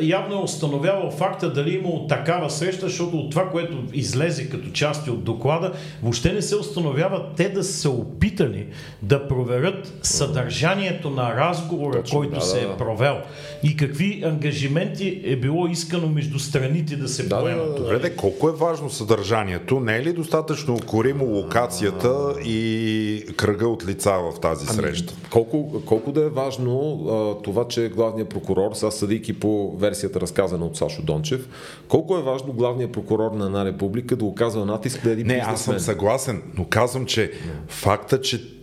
явно 0.00 0.34
е 0.34 0.42
установявал 0.42 1.10
факта 1.10 1.52
дали 1.52 1.70
е 1.70 1.78
имало 1.78 2.06
такава 2.06 2.50
среща, 2.50 2.88
защото 2.88 3.16
от 3.16 3.30
това, 3.30 3.50
което 3.50 3.76
излезе 3.92 4.48
като 4.48 4.70
части 4.70 5.10
от 5.10 5.24
доклада, 5.24 5.72
въобще 6.02 6.32
не 6.32 6.42
се 6.42 6.56
установява 6.56 7.24
те 7.36 7.48
да 7.48 7.64
са 7.64 7.76
се 7.76 7.88
опитали 7.88 8.66
да 9.02 9.28
проверят 9.28 9.92
съдържанието 10.02 11.10
на 11.10 11.36
разговора, 11.36 12.02
Точно, 12.02 12.18
който 12.18 12.34
да, 12.34 12.40
се 12.40 12.60
да, 12.60 12.64
е 12.64 12.68
да. 12.68 12.76
провел 12.76 13.16
и 13.62 13.76
какви 13.76 14.22
ангажименти 14.24 15.22
е 15.24 15.36
било 15.36 15.66
искано 15.66 16.08
между 16.08 16.38
страните 16.38 16.96
да 16.96 17.08
се 17.08 17.22
Да, 17.22 17.36
да, 17.36 17.42
поемат. 17.42 17.74
да, 17.74 17.82
Добре, 17.82 17.98
де, 17.98 18.16
колко 18.16 18.48
е 18.48 18.52
важно 18.52 18.90
съдържанието? 18.90 19.80
Не 19.80 19.96
е 19.96 20.04
ли 20.04 20.12
достатъчно 20.12 20.74
укоримо 20.74 21.24
локацията 21.24 22.34
и 22.44 23.24
кръга 23.36 23.68
от 23.68 23.86
лица 23.86 24.12
в 24.12 24.40
тази 24.40 24.66
среща? 24.66 25.14
Колко, 25.30 25.82
колко 25.86 26.12
да 26.12 26.20
е 26.20 26.28
важно 26.28 27.06
а, 27.08 27.42
това, 27.42 27.68
че 27.68 27.88
главният 27.88 28.28
прокурор, 28.28 28.70
сега 28.74 28.90
съдейки 28.90 29.35
по 29.40 29.76
версията 29.76 30.20
разказана 30.20 30.66
от 30.66 30.76
Сашо 30.76 31.02
Дончев, 31.02 31.48
колко 31.88 32.18
е 32.18 32.22
важно 32.22 32.52
главният 32.52 32.92
прокурор 32.92 33.32
на 33.32 33.46
една 33.46 33.64
република 33.64 34.16
да 34.16 34.24
оказва 34.24 34.66
натиск 34.66 35.02
да 35.02 35.10
един 35.10 35.26
Не, 35.26 35.42
аз 35.46 35.64
съм 35.64 35.78
съгласен, 35.78 36.42
но 36.54 36.64
казвам, 36.64 37.06
че 37.06 37.32
факта, 37.68 38.20
че 38.20 38.56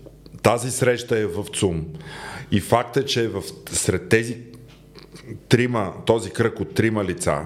тази 0.43 0.71
среща 0.71 1.19
е 1.19 1.25
в 1.25 1.45
ЦУМ 1.53 1.85
и 2.51 2.59
факта, 2.59 3.05
че 3.05 3.23
е 3.23 3.27
в, 3.27 3.43
сред 3.71 4.09
тези 4.09 4.37
трима, 5.49 5.93
този 6.05 6.31
кръг 6.31 6.59
от 6.59 6.73
трима 6.73 7.05
лица, 7.05 7.41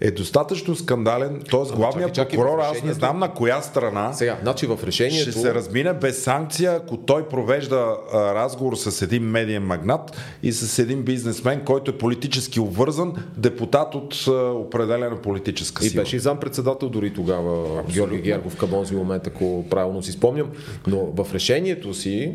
е 0.00 0.10
достатъчно 0.10 0.76
скандален. 0.76 1.42
Т.е. 1.50 1.76
главният 1.76 2.14
чакай, 2.14 2.38
прокурор, 2.38 2.58
аз 2.58 2.82
не 2.82 2.92
знам 2.92 3.18
на 3.18 3.34
коя 3.34 3.62
страна 3.62 4.12
Сега, 4.12 4.38
значи 4.42 4.66
в 4.66 4.78
решението... 4.84 5.30
ще 5.30 5.32
се 5.32 5.54
размине 5.54 5.92
без 5.92 6.22
санкция, 6.22 6.72
ако 6.72 6.96
той 6.96 7.28
провежда 7.28 7.96
а, 8.12 8.34
разговор 8.34 8.76
с 8.76 9.02
един 9.02 9.22
медиен 9.22 9.62
магнат 9.62 10.16
и 10.42 10.52
с 10.52 10.78
един 10.78 11.02
бизнесмен, 11.02 11.62
който 11.64 11.90
е 11.90 11.98
политически 11.98 12.60
обвързан, 12.60 13.12
депутат 13.36 13.94
от 13.94 14.24
а, 14.28 14.32
определена 14.52 15.16
политическа 15.16 15.86
И 15.86 15.88
сила. 15.88 16.02
беше 16.02 16.16
и 16.16 16.18
зампредседател 16.18 16.88
дори 16.88 17.14
тогава 17.14 17.82
Георги 17.92 18.20
Гергов 18.20 18.56
към 18.56 18.70
този 18.70 18.96
момент, 18.96 19.26
ако 19.26 19.64
правилно 19.70 20.02
си 20.02 20.12
спомням. 20.12 20.46
Но 20.86 20.98
в 20.98 21.34
решението 21.34 21.94
си 21.94 22.32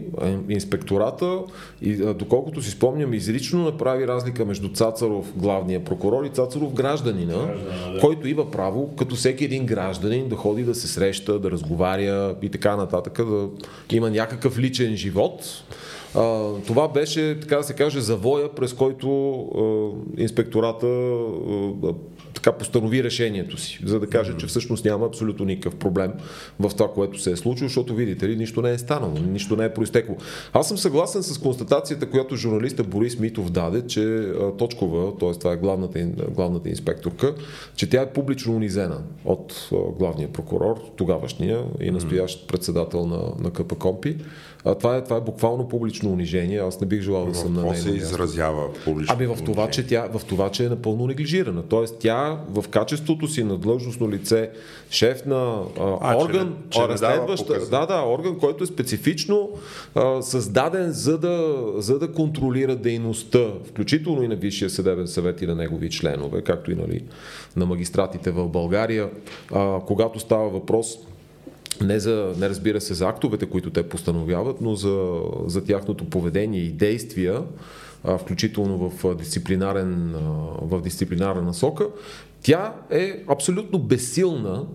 инспектората, 0.50 1.40
и, 1.82 1.96
доколкото 1.96 2.62
си 2.62 2.72
спомням, 2.72 3.14
изрично 3.14 3.64
направи 3.64 4.08
разлика 4.08 4.46
между 4.46 4.70
Цацаров, 4.70 5.34
главния 5.36 5.84
прокурор 5.84 6.24
и 6.26 6.30
Цацаров, 6.30 6.74
гражданина, 6.74 7.53
който 8.02 8.28
има 8.28 8.52
право, 8.52 8.96
като 8.96 9.16
всеки 9.16 9.46
един 9.46 9.66
гражданин, 9.66 10.30
да 10.30 10.36
ходи 10.36 10.64
да 10.64 10.76
се 10.76 10.88
среща, 10.88 11.40
да 11.40 11.52
разговаря 11.52 12.36
и 12.42 12.50
така 12.50 12.76
нататък, 12.76 13.18
да 13.90 13.96
има 13.96 14.10
някакъв 14.10 14.60
личен 14.60 14.96
живот. 14.96 15.64
А, 16.16 16.54
това 16.68 16.88
беше, 16.88 17.40
така 17.42 17.58
да 17.58 17.64
се 17.64 17.74
каже, 17.74 18.02
завоя, 18.02 18.56
през 18.56 18.74
който 18.74 19.38
а, 19.38 20.22
инспектората 20.22 20.88
а, 20.88 21.94
така 22.34 22.52
постанови 22.52 23.04
решението 23.04 23.58
си, 23.58 23.80
за 23.86 24.00
да 24.00 24.08
каже, 24.08 24.38
че 24.38 24.48
всъщност 24.48 24.86
няма 24.86 25.06
абсолютно 25.06 25.46
никакъв 25.46 25.76
проблем 25.76 26.12
в 26.60 26.72
това, 26.78 26.94
което 26.94 27.22
се 27.22 27.32
е 27.32 27.36
случило, 27.36 27.68
защото 27.68 27.96
видите 27.96 28.30
ли, 28.30 28.36
нищо 28.36 28.62
не 28.62 28.72
е 28.72 28.78
станало, 28.78 29.14
нищо 29.28 29.56
не 29.56 29.66
е 29.66 29.74
проистекло. 29.74 30.18
Аз 30.54 30.68
съм 30.68 30.78
съгласен 30.78 31.24
с 31.24 31.38
констатацията, 31.38 32.10
която 32.10 32.36
журналиста 32.36 32.84
Борис 32.84 33.20
Митов 33.20 33.50
даде, 33.50 33.88
че 33.88 34.32
Точкова, 34.58 35.18
т.е. 35.18 35.32
това 35.32 35.54
е 35.54 35.58
главната, 35.58 36.06
главната 36.30 36.70
инспекторка, 36.70 37.36
че 37.76 37.90
тя 37.90 38.02
е 38.02 38.14
публично 38.14 38.56
унизена 38.56 38.98
от 39.26 39.70
главния 40.00 40.34
прокурор, 40.34 40.82
тогавашния 40.96 41.64
и 41.82 41.92
настоящ 41.92 42.48
председател 42.48 43.06
на, 43.06 43.44
на 43.44 43.52
КПКОМПИ. 43.52 44.18
А, 44.66 44.76
това, 44.76 44.96
е, 44.98 45.04
това 45.04 45.18
е 45.18 45.22
буквално 45.22 45.68
публично 45.68 46.12
унижение. 46.12 46.60
Аз 46.60 46.82
не 46.82 46.88
бих 46.88 47.02
желал 47.02 47.26
да 47.26 47.36
съм 47.36 47.54
на 47.54 47.62
Какво 47.62 47.76
се 47.76 47.90
изразява 47.90 48.74
публично? 48.86 49.16
Ами 49.16 49.28
в 49.28 49.38
това, 49.46 49.70
че 49.70 49.88
тя, 49.88 50.08
в 50.14 50.22
това, 50.26 50.50
че 50.50 50.66
е 50.66 50.70
напълно 50.70 51.08
неглижирана. 51.08 51.64
Тоест 51.64 51.96
тя 52.00 52.40
в 52.50 52.66
качеството 52.70 53.28
си 53.28 53.44
на 53.44 53.58
длъжностно 53.58 54.10
лице, 54.10 54.50
шеф 54.90 55.26
на 55.26 55.62
а, 55.80 55.98
А, 56.02 56.18
че 56.18 56.26
орган, 56.26 56.56
че 56.70 56.80
дава 56.80 56.94
разследващ, 56.94 57.48
да, 57.70 57.86
да, 57.86 58.04
орган, 58.08 58.38
който 58.40 58.64
е 58.64 58.68
специфично 58.68 59.50
а, 59.96 60.22
създаден 60.22 60.92
за 60.92 61.18
да, 61.18 61.64
за 61.78 62.00
да 62.00 62.12
контролира 62.12 62.76
дейността, 62.76 63.48
включително 63.66 64.24
и 64.24 64.28
на 64.28 64.36
Висшия 64.36 64.70
съдебен 64.70 65.08
съвет 65.08 65.42
и 65.42 65.48
на 65.48 65.56
негови 65.56 65.90
членове, 65.90 66.42
както 66.42 66.72
и 66.72 66.76
нали, 66.76 67.04
на 67.56 67.66
магистратите 67.66 68.32
в 68.32 68.48
България, 68.50 69.10
а, 69.54 69.80
когато 69.80 70.20
става 70.20 70.50
въпрос 70.50 70.98
не, 71.82 72.00
за, 72.00 72.34
не 72.38 72.50
разбира 72.50 72.82
се 72.82 72.94
за 72.94 73.08
актовете, 73.08 73.46
които 73.46 73.70
те 73.70 73.90
постановяват, 73.90 74.62
но 74.62 74.76
за, 74.76 75.22
за 75.46 75.64
тяхното 75.64 76.06
поведение 76.06 76.62
и 76.62 76.72
действия, 76.72 77.42
включително 78.20 78.78
в 78.90 79.16
дисциплинарен, 79.16 80.16
в 80.62 80.82
дисциплинарна 80.82 81.42
насока, 81.42 81.88
тя 82.42 82.74
е 82.90 83.24
абсолютно 83.28 83.80
безсилна, 83.80 84.66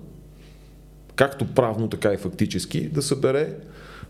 както 1.16 1.46
правно, 1.46 1.88
така 1.88 2.12
и 2.12 2.16
фактически, 2.16 2.88
да 2.88 3.02
събере 3.02 3.54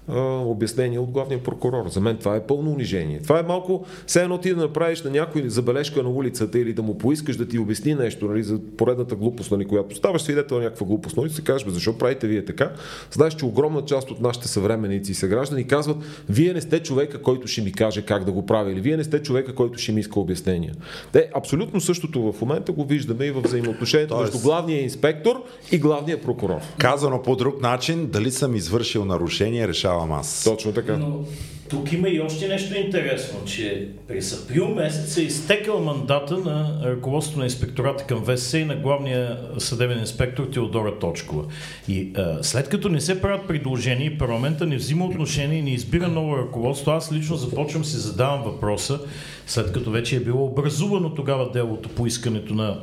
а, 0.08 0.20
обяснение 0.44 0.98
от 0.98 1.10
главния 1.10 1.42
прокурор. 1.42 1.88
За 1.88 2.00
мен 2.00 2.16
това 2.16 2.36
е 2.36 2.40
пълно 2.40 2.70
унижение. 2.70 3.20
Това 3.22 3.38
е 3.38 3.42
малко, 3.42 3.84
все 4.06 4.22
едно 4.22 4.38
ти 4.38 4.54
да 4.54 4.60
направиш 4.60 5.02
на 5.02 5.10
някой 5.10 5.48
забележка 5.48 6.02
на 6.02 6.08
улицата 6.08 6.58
или 6.58 6.72
да 6.72 6.82
му 6.82 6.98
поискаш 6.98 7.36
да 7.36 7.48
ти 7.48 7.58
обясни 7.58 7.94
нещо 7.94 8.26
нали, 8.26 8.42
за 8.42 8.58
поредната 8.76 9.16
глупост, 9.16 9.50
нали, 9.50 9.64
която 9.64 9.96
ставаш 9.96 10.22
свидетел 10.22 10.56
на 10.56 10.64
някаква 10.64 10.86
глупост, 10.86 11.16
но 11.16 11.26
и 11.26 11.30
се 11.30 11.42
кажеш, 11.42 11.64
бе, 11.64 11.70
защо 11.70 11.98
правите 11.98 12.26
вие 12.26 12.44
така? 12.44 12.70
Знаеш, 13.12 13.34
че 13.34 13.44
огромна 13.44 13.84
част 13.84 14.10
от 14.10 14.20
нашите 14.20 14.48
съвременници 14.48 15.12
и 15.12 15.14
съграждани 15.14 15.66
казват, 15.66 15.96
вие 16.28 16.52
не 16.52 16.60
сте 16.60 16.82
човека, 16.82 17.22
който 17.22 17.46
ще 17.46 17.62
ми 17.62 17.72
каже 17.72 18.02
как 18.02 18.24
да 18.24 18.32
го 18.32 18.46
правя, 18.46 18.72
или 18.72 18.80
вие 18.80 18.96
не 18.96 19.04
сте 19.04 19.22
човека, 19.22 19.54
който 19.54 19.78
ще 19.78 19.92
ми 19.92 20.00
иска 20.00 20.20
обяснения. 20.20 20.74
Те 21.12 21.30
абсолютно 21.34 21.80
същото 21.80 22.32
в 22.32 22.40
момента 22.40 22.72
го 22.72 22.84
виждаме 22.84 23.24
и 23.24 23.30
в 23.30 23.40
взаимоотношението 23.40 24.14
Тоест- 24.14 24.20
между 24.20 24.38
главния 24.38 24.82
инспектор 24.82 25.42
и 25.72 25.78
главния 25.78 26.22
прокурор. 26.22 26.60
Казано 26.78 27.22
по 27.22 27.36
друг 27.36 27.62
начин, 27.62 28.06
дали 28.06 28.30
съм 28.30 28.54
извършил 28.54 29.04
нарушение, 29.04 29.68
решавам 29.98 30.12
аз. 30.12 30.44
Точно 30.44 30.72
така. 30.72 30.96
Но 30.96 31.24
тук 31.68 31.92
има 31.92 32.08
и 32.08 32.20
още 32.20 32.48
нещо 32.48 32.78
интересно, 32.78 33.44
че 33.46 33.88
през 34.08 34.42
април 34.42 34.68
месец 34.68 35.16
е 35.16 35.22
изтекал 35.22 35.80
мандата 35.80 36.38
на 36.38 36.80
ръководството 36.84 37.38
на 37.38 37.44
инспектората 37.44 38.04
към 38.04 38.24
ВСС 38.24 38.58
и 38.58 38.64
на 38.64 38.76
главния 38.76 39.38
съдебен 39.58 39.98
инспектор 39.98 40.44
Теодора 40.44 40.98
Точкова. 40.98 41.44
И 41.88 42.12
а, 42.16 42.38
след 42.42 42.68
като 42.68 42.88
не 42.88 43.00
се 43.00 43.22
правят 43.22 43.48
предложения 43.48 44.06
и 44.06 44.18
парламента 44.18 44.66
не 44.66 44.76
взима 44.76 45.04
отношение 45.04 45.58
и 45.58 45.62
не 45.62 45.70
избира 45.70 46.08
ново 46.08 46.38
ръководство, 46.38 46.90
аз 46.90 47.12
лично 47.12 47.36
започвам 47.36 47.84
си 47.84 47.96
задавам 47.96 48.42
въпроса, 48.42 49.00
след 49.46 49.72
като 49.72 49.90
вече 49.90 50.16
е 50.16 50.20
било 50.20 50.44
образувано 50.44 51.14
тогава 51.14 51.50
делото 51.52 51.88
по 51.88 52.06
искането 52.06 52.54
на 52.54 52.80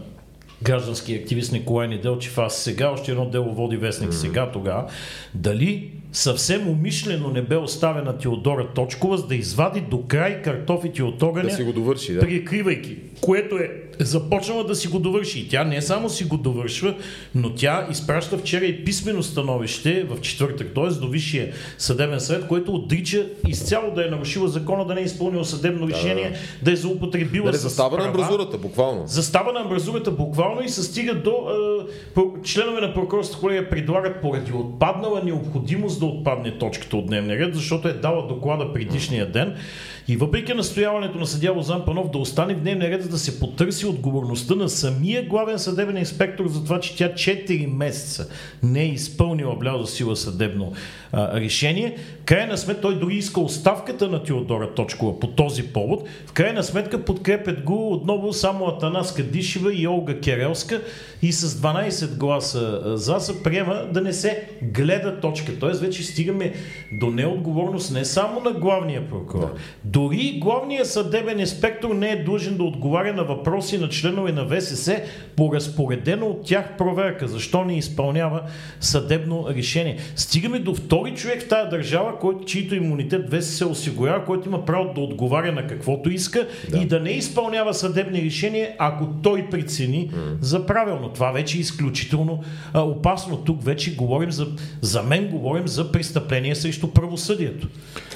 граждански 0.65 1.13
активист 1.13 1.51
Николай 1.51 1.87
Неделчев, 1.87 2.37
аз 2.37 2.57
сега 2.57 2.89
още 2.89 3.11
едно 3.11 3.29
дело 3.29 3.53
води 3.53 3.77
вестник 3.77 4.13
сега 4.13 4.51
тогава, 4.51 4.85
дали 5.33 5.91
съвсем 6.11 6.67
умишлено 6.67 7.29
не 7.29 7.41
бе 7.41 7.55
оставена 7.55 8.17
Теодора 8.17 8.67
Точкова, 8.75 9.17
за 9.17 9.27
да 9.27 9.35
извади 9.35 9.81
до 9.81 10.03
край 10.07 10.41
картофите 10.41 11.03
от 11.03 11.23
огъня, 11.23 11.49
Да 11.49 11.55
си 11.55 11.63
го 11.63 11.73
довърши, 11.73 12.13
да. 12.13 12.19
прикривайки, 12.19 12.97
което 13.21 13.55
е 13.55 13.71
започнала 13.99 14.63
да 14.63 14.75
си 14.75 14.87
го 14.87 14.99
довърши. 14.99 15.39
И 15.39 15.47
тя 15.47 15.63
не 15.63 15.81
само 15.81 16.09
си 16.09 16.23
го 16.23 16.37
довършва, 16.37 16.95
но 17.35 17.53
тя 17.53 17.87
изпраща 17.91 18.37
вчера 18.37 18.65
и 18.65 18.85
писмено 18.85 19.23
становище 19.23 20.03
в 20.03 20.21
четвъртък, 20.21 20.73
т.е. 20.75 20.87
до 20.87 21.07
Висшия 21.07 21.53
съдебен 21.77 22.19
съвет, 22.19 22.47
което 22.47 22.73
отрича 22.73 23.25
изцяло 23.47 23.91
да 23.91 24.07
е 24.07 24.09
нарушила 24.09 24.47
закона, 24.47 24.85
да 24.85 24.95
не 24.95 25.01
е 25.01 25.03
изпълнила 25.03 25.45
съдебно 25.45 25.87
решение, 25.87 26.33
да 26.63 26.71
е 26.71 26.75
злоупотребила 26.75 27.45
Нали, 27.45 27.57
с 27.57 27.61
застава 27.61 27.97
на 27.97 28.03
права. 28.03 28.07
амбразурата, 28.07 28.57
буквално. 28.57 29.03
Застава 29.07 29.53
на 29.53 29.59
амбразурата 29.59 30.11
буквално 30.11 30.61
и 30.61 30.69
се 30.69 30.83
стига 30.83 31.15
до 31.15 31.31
е, 32.17 32.21
членове 32.43 32.81
на 32.81 32.93
прокурорската 32.93 33.39
колегия 33.39 33.69
предлагат 33.69 34.21
поради 34.21 34.51
отпаднала 34.53 35.21
необходимост 35.23 35.99
да 35.99 36.05
отпадне 36.05 36.57
точката 36.57 36.97
от 36.97 37.05
дневния 37.05 37.39
ред, 37.39 37.55
защото 37.55 37.87
е 37.87 37.93
дала 37.93 38.27
доклада 38.27 38.73
предишния 38.73 39.31
ден. 39.31 39.55
И 40.07 40.17
въпреки 40.17 40.53
настояването 40.53 41.17
на 41.17 41.27
съдя 41.27 41.51
Лозан 41.51 41.85
Панов 41.85 42.11
да 42.11 42.17
остане 42.17 42.53
в 42.53 42.59
дневния 42.59 42.91
ред, 42.91 43.03
за 43.03 43.09
да 43.09 43.17
се 43.17 43.39
потърси 43.39 43.85
отговорността 43.85 44.55
на 44.55 44.69
самия 44.69 45.25
главен 45.25 45.59
съдебен 45.59 45.97
инспектор 45.97 46.47
за 46.47 46.63
това, 46.63 46.79
че 46.79 46.95
тя 46.95 47.09
4 47.09 47.65
месеца 47.65 48.27
не 48.63 48.81
е 48.81 48.87
изпълнила 48.87 49.55
влязо 49.55 49.87
сила 49.87 50.15
съдебно 50.15 50.73
а, 51.11 51.39
решение, 51.41 51.97
в 52.21 52.25
крайна 52.25 52.57
сметка 52.57 52.81
той 52.81 52.99
дори 52.99 53.15
иска 53.15 53.41
оставката 53.41 54.07
на 54.07 54.23
Теодора 54.23 54.73
Точкова 54.73 55.19
по 55.19 55.27
този 55.27 55.63
повод. 55.63 56.07
В 56.25 56.33
крайна 56.33 56.63
сметка 56.63 57.05
подкрепят 57.05 57.63
го 57.63 57.93
отново 57.93 58.33
само 58.33 58.65
Атанаска 58.65 59.23
Дишева 59.23 59.73
и 59.73 59.87
Олга 59.87 60.19
Керелска 60.19 60.81
и 61.21 61.31
с 61.31 61.49
12 61.49 62.17
гласа 62.17 62.81
за 62.97 63.19
се 63.19 63.43
приема 63.43 63.85
да 63.93 64.01
не 64.01 64.13
се 64.13 64.49
гледа 64.61 65.19
точка. 65.19 65.59
Тоест 65.59 65.81
вече 65.81 66.03
стигаме 66.03 66.53
до 66.91 67.09
неотговорност 67.09 67.93
не 67.93 68.05
само 68.05 68.39
на 68.39 68.51
главния 68.51 69.09
прокурор. 69.09 69.55
Дори 69.95 70.37
главният 70.41 70.87
съдебен 70.87 71.39
инспектор 71.39 71.95
не 71.95 72.09
е 72.09 72.23
длъжен 72.23 72.57
да 72.57 72.63
отговаря 72.63 73.13
на 73.13 73.23
въпроси 73.23 73.77
на 73.77 73.89
членове 73.89 74.31
на 74.31 74.47
ВСС 74.49 75.01
по 75.35 75.53
разпоредено 75.53 76.25
от 76.25 76.45
тях 76.45 76.77
проверка. 76.77 77.27
Защо 77.27 77.65
не 77.65 77.77
изпълнява 77.77 78.41
съдебно 78.79 79.45
решение? 79.49 79.97
Стигаме 80.15 80.59
до 80.59 80.75
втори 80.75 81.15
човек 81.15 81.41
в 81.41 81.47
тази 81.47 81.69
държава, 81.69 82.19
който, 82.19 82.45
чието 82.45 82.75
имунитет 82.75 83.33
ВСС 83.33 83.65
осигурява, 83.65 84.25
който 84.25 84.49
има 84.49 84.65
право 84.65 84.93
да 84.93 85.01
отговаря 85.01 85.51
на 85.51 85.67
каквото 85.67 86.09
иска 86.09 86.47
да. 86.69 86.77
и 86.77 86.85
да 86.85 86.99
не 86.99 87.09
изпълнява 87.09 87.73
съдебни 87.73 88.21
решения, 88.21 88.75
ако 88.77 89.07
той 89.23 89.49
прецени 89.49 90.11
за 90.41 90.65
правилно. 90.65 91.09
Това 91.09 91.31
вече 91.31 91.57
е 91.57 91.61
изключително 91.61 92.43
а, 92.73 92.81
опасно. 92.81 93.37
Тук 93.37 93.63
вече 93.63 93.95
говорим 93.95 94.31
за, 94.31 94.47
за 94.81 95.03
мен 95.03 95.27
говорим 95.27 95.67
за 95.67 95.91
престъпление 95.91 96.55
срещу 96.55 96.87
правосъдието. 96.87 97.67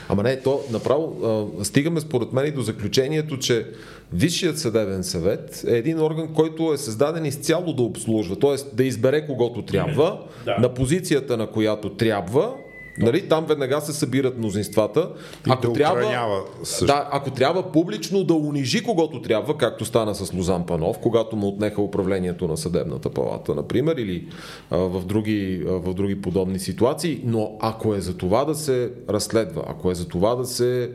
Ама 0.10 0.24
не, 0.24 0.42
то 0.42 0.62
направо 0.72 1.16
а, 1.60 1.64
стигаме 1.70 2.00
според 2.00 2.34
мен 2.34 2.46
и 2.48 2.52
до 2.52 2.62
заключението, 2.62 3.38
че 3.38 3.66
Висшият 4.14 4.60
съдебен 4.60 5.04
съвет 5.04 5.64
е 5.68 5.78
един 5.78 6.02
орган, 6.02 6.34
който 6.34 6.74
е 6.74 6.78
създаден 6.78 7.26
изцяло 7.26 7.74
да 7.74 7.84
обслужва, 7.84 8.36
т.е. 8.40 8.76
да 8.76 8.84
избере 8.84 9.26
когото 9.26 9.62
трябва, 9.62 10.20
Да. 10.46 10.58
на 10.58 10.74
позицията 10.74 11.38
на 11.38 11.48
която 11.48 11.90
трябва 11.90 12.54
Нали, 13.00 13.28
там 13.28 13.46
веднага 13.46 13.82
се 13.82 13.94
събират 13.94 14.38
мнозинствата. 14.38 15.10
И 15.48 15.52
да 15.62 15.70
охранява 15.70 16.42
също. 16.64 16.86
да, 16.86 17.10
ако 17.12 17.32
трябва 17.32 17.72
публично 17.72 18.24
да 18.24 18.34
унижи 18.34 18.84
когото 18.84 19.22
трябва, 19.22 19.58
както 19.58 19.86
стана 19.86 20.16
с 20.16 20.34
Лозан 20.34 20.66
Панов, 20.66 21.00
когато 21.00 21.36
му 21.36 21.48
отнеха 21.48 21.82
управлението 21.82 22.48
на 22.48 22.58
съдебната 22.58 23.10
палата, 23.10 23.56
например, 23.56 23.96
или 23.98 24.28
а, 24.72 24.78
в, 24.78 25.06
други, 25.06 25.64
а, 25.68 25.72
в 25.72 25.94
други 25.94 26.22
подобни 26.22 26.60
ситуации, 26.60 27.22
но 27.24 27.58
ако 27.60 27.96
е 27.96 28.02
за 28.02 28.18
това 28.18 28.46
да 28.46 28.56
се 28.56 28.92
разследва, 29.10 29.64
ако 29.68 29.92
е 29.92 29.96
за 29.96 30.08
това 30.08 30.36
да 30.36 30.46
се 30.46 30.92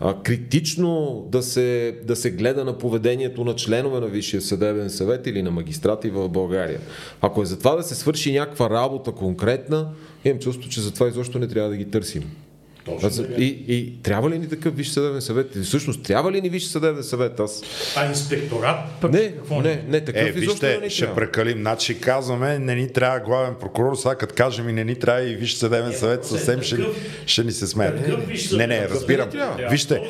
а, 0.00 0.14
критично 0.22 1.24
да 1.32 1.42
се, 1.42 1.98
да 2.04 2.16
се 2.16 2.30
гледа 2.30 2.64
на 2.64 2.78
поведението 2.78 3.44
на 3.44 3.54
членове 3.54 4.00
на 4.00 4.06
Висшия 4.06 4.40
съдебен 4.40 4.90
съвет 4.90 5.26
или 5.26 5.42
на 5.42 5.50
магистрати 5.50 6.10
в 6.10 6.28
България, 6.28 6.80
ако 7.20 7.42
е 7.42 7.46
за 7.46 7.58
това 7.58 7.76
да 7.76 7.82
се 7.82 7.94
свърши 7.94 8.32
някаква 8.32 8.70
работа 8.70 9.12
конкретна, 9.12 9.88
имам 10.24 10.38
чувство, 10.38 10.70
че 10.70 10.80
затова 10.80 11.08
изобщо 11.08 11.38
не 11.38 11.48
трябва 11.48 11.70
да 11.70 11.76
ги 11.76 11.84
търсим. 11.84 12.30
Точно 13.00 13.24
и, 13.38 13.64
и 13.68 14.02
трябва 14.02 14.30
ли 14.30 14.38
ни 14.38 14.48
такъв 14.48 14.76
Висш 14.76 14.88
съдебен 14.88 15.20
съвет? 15.20 15.56
И 15.56 15.60
всъщност 15.60 16.02
трябва 16.02 16.32
ли 16.32 16.40
ни 16.40 16.48
Висш 16.48 16.64
съдебен 16.64 17.02
съвет? 17.02 17.40
Аз... 17.40 17.62
А 17.96 18.08
инспекторат? 18.08 18.76
Пък 19.00 19.12
Не, 19.12 19.32
какво 19.32 19.60
не, 19.60 19.84
не, 19.88 20.00
такъв 20.00 20.22
Е, 20.22 20.28
изобщо 20.28 20.40
не 20.66 20.70
вижте, 20.70 20.84
ни 20.84 20.90
ще 20.90 21.00
трябва. 21.00 21.14
прекалим. 21.16 21.58
Значи 21.58 22.00
казваме, 22.00 22.58
не 22.58 22.74
ни 22.74 22.92
трябва 22.92 23.20
главен 23.20 23.54
прокурор, 23.60 23.96
сега 23.96 24.14
като 24.14 24.34
кажем 24.34 24.68
и 24.68 24.72
не 24.72 24.84
ни 24.84 24.94
трябва 24.94 25.22
и 25.22 25.34
виж 25.34 25.54
съдебен 25.54 25.92
съвет, 25.92 26.24
съвсем 26.24 26.62
ще, 26.62 26.76
такъв- 26.76 26.96
ще 27.26 27.44
ни 27.44 27.52
се 27.52 27.66
смеят. 27.66 28.00
Не, 28.52 28.66
не, 28.66 28.88
разбирам. 28.88 29.28
Вижте, 29.70 30.00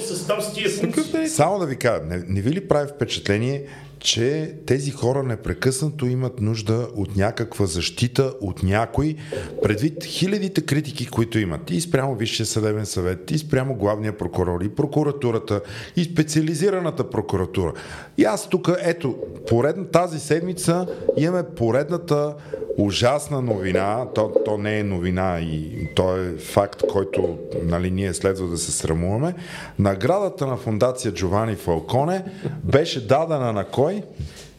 не 1.14 1.22
е. 1.22 1.28
Само 1.28 1.58
да 1.58 1.66
ви 1.66 1.76
кажа, 1.76 2.02
не, 2.04 2.22
не 2.28 2.40
ви 2.40 2.50
ли 2.50 2.68
прави 2.68 2.88
впечатление, 2.88 3.62
че 4.00 4.54
тези 4.66 4.90
хора 4.90 5.22
непрекъснато 5.22 6.06
имат 6.06 6.40
нужда 6.40 6.88
от 6.96 7.16
някаква 7.16 7.66
защита 7.66 8.34
от 8.40 8.62
някой, 8.62 9.16
предвид 9.62 10.04
хилядите 10.04 10.60
критики, 10.60 11.06
които 11.06 11.38
имат 11.38 11.70
и 11.70 11.80
спрямо 11.80 12.14
Висшия 12.14 12.46
съдебен 12.46 12.86
съвет, 12.86 13.30
и 13.30 13.38
спрямо 13.38 13.74
главния 13.74 14.18
прокурор, 14.18 14.60
и 14.60 14.68
прокуратурата, 14.68 15.60
и 15.96 16.04
специализираната 16.04 17.10
прокуратура. 17.10 17.72
И 18.18 18.24
аз 18.24 18.48
тук, 18.48 18.70
ето, 18.82 19.16
поредна 19.48 19.84
тази 19.84 20.20
седмица 20.20 20.86
имаме 21.16 21.42
поредната 21.56 22.34
ужасна 22.78 23.42
новина, 23.42 24.06
то, 24.14 24.32
то 24.44 24.58
не 24.58 24.78
е 24.78 24.84
новина 24.84 25.40
и 25.40 25.88
то 25.94 26.16
е 26.16 26.32
факт, 26.38 26.82
който 26.92 27.38
нали, 27.64 27.90
ние 27.90 28.14
следва 28.14 28.46
да 28.46 28.58
се 28.58 28.72
срамуваме. 28.72 29.34
Наградата 29.78 30.46
на 30.46 30.56
фундация 30.56 31.12
Джовани 31.12 31.54
Фалконе 31.54 32.24
беше 32.64 33.06
дадена 33.06 33.52
на 33.52 33.64
кой 33.64 34.02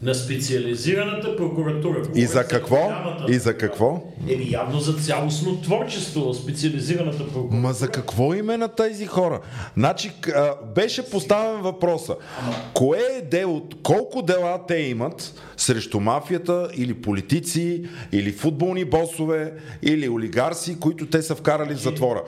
На 0.02 0.14
специализираната 0.14 1.36
прокуратура. 1.36 2.02
и 2.14 2.26
за 2.26 2.44
какво? 2.44 2.76
Голямата 2.76 3.32
И 3.32 3.38
за 3.38 3.56
какво? 3.56 4.02
Еми 4.28 4.50
явно 4.50 4.80
за 4.80 4.92
цялостно 4.92 5.60
творчество, 5.60 6.34
специализираната 6.34 7.18
прокуратура. 7.18 7.60
Ма 7.60 7.72
за 7.72 7.88
какво 7.88 8.34
име 8.34 8.56
на 8.56 8.68
тези 8.68 9.06
хора? 9.06 9.40
Значи 9.76 10.12
а, 10.34 10.54
беше 10.74 11.10
поставен 11.10 11.60
въпроса. 11.62 12.16
Кое 12.74 12.98
е 13.18 13.22
дело, 13.22 13.68
колко 13.82 14.22
дела 14.22 14.60
те 14.68 14.76
имат 14.76 15.34
срещу 15.56 16.00
мафията 16.00 16.68
или 16.76 16.94
политици, 16.94 17.84
или 18.12 18.32
футболни 18.32 18.84
босове, 18.84 19.52
или 19.82 20.08
олигарси, 20.08 20.80
които 20.80 21.06
те 21.06 21.22
са 21.22 21.34
вкарали 21.34 21.74
в 21.74 21.80
затвора? 21.80 22.22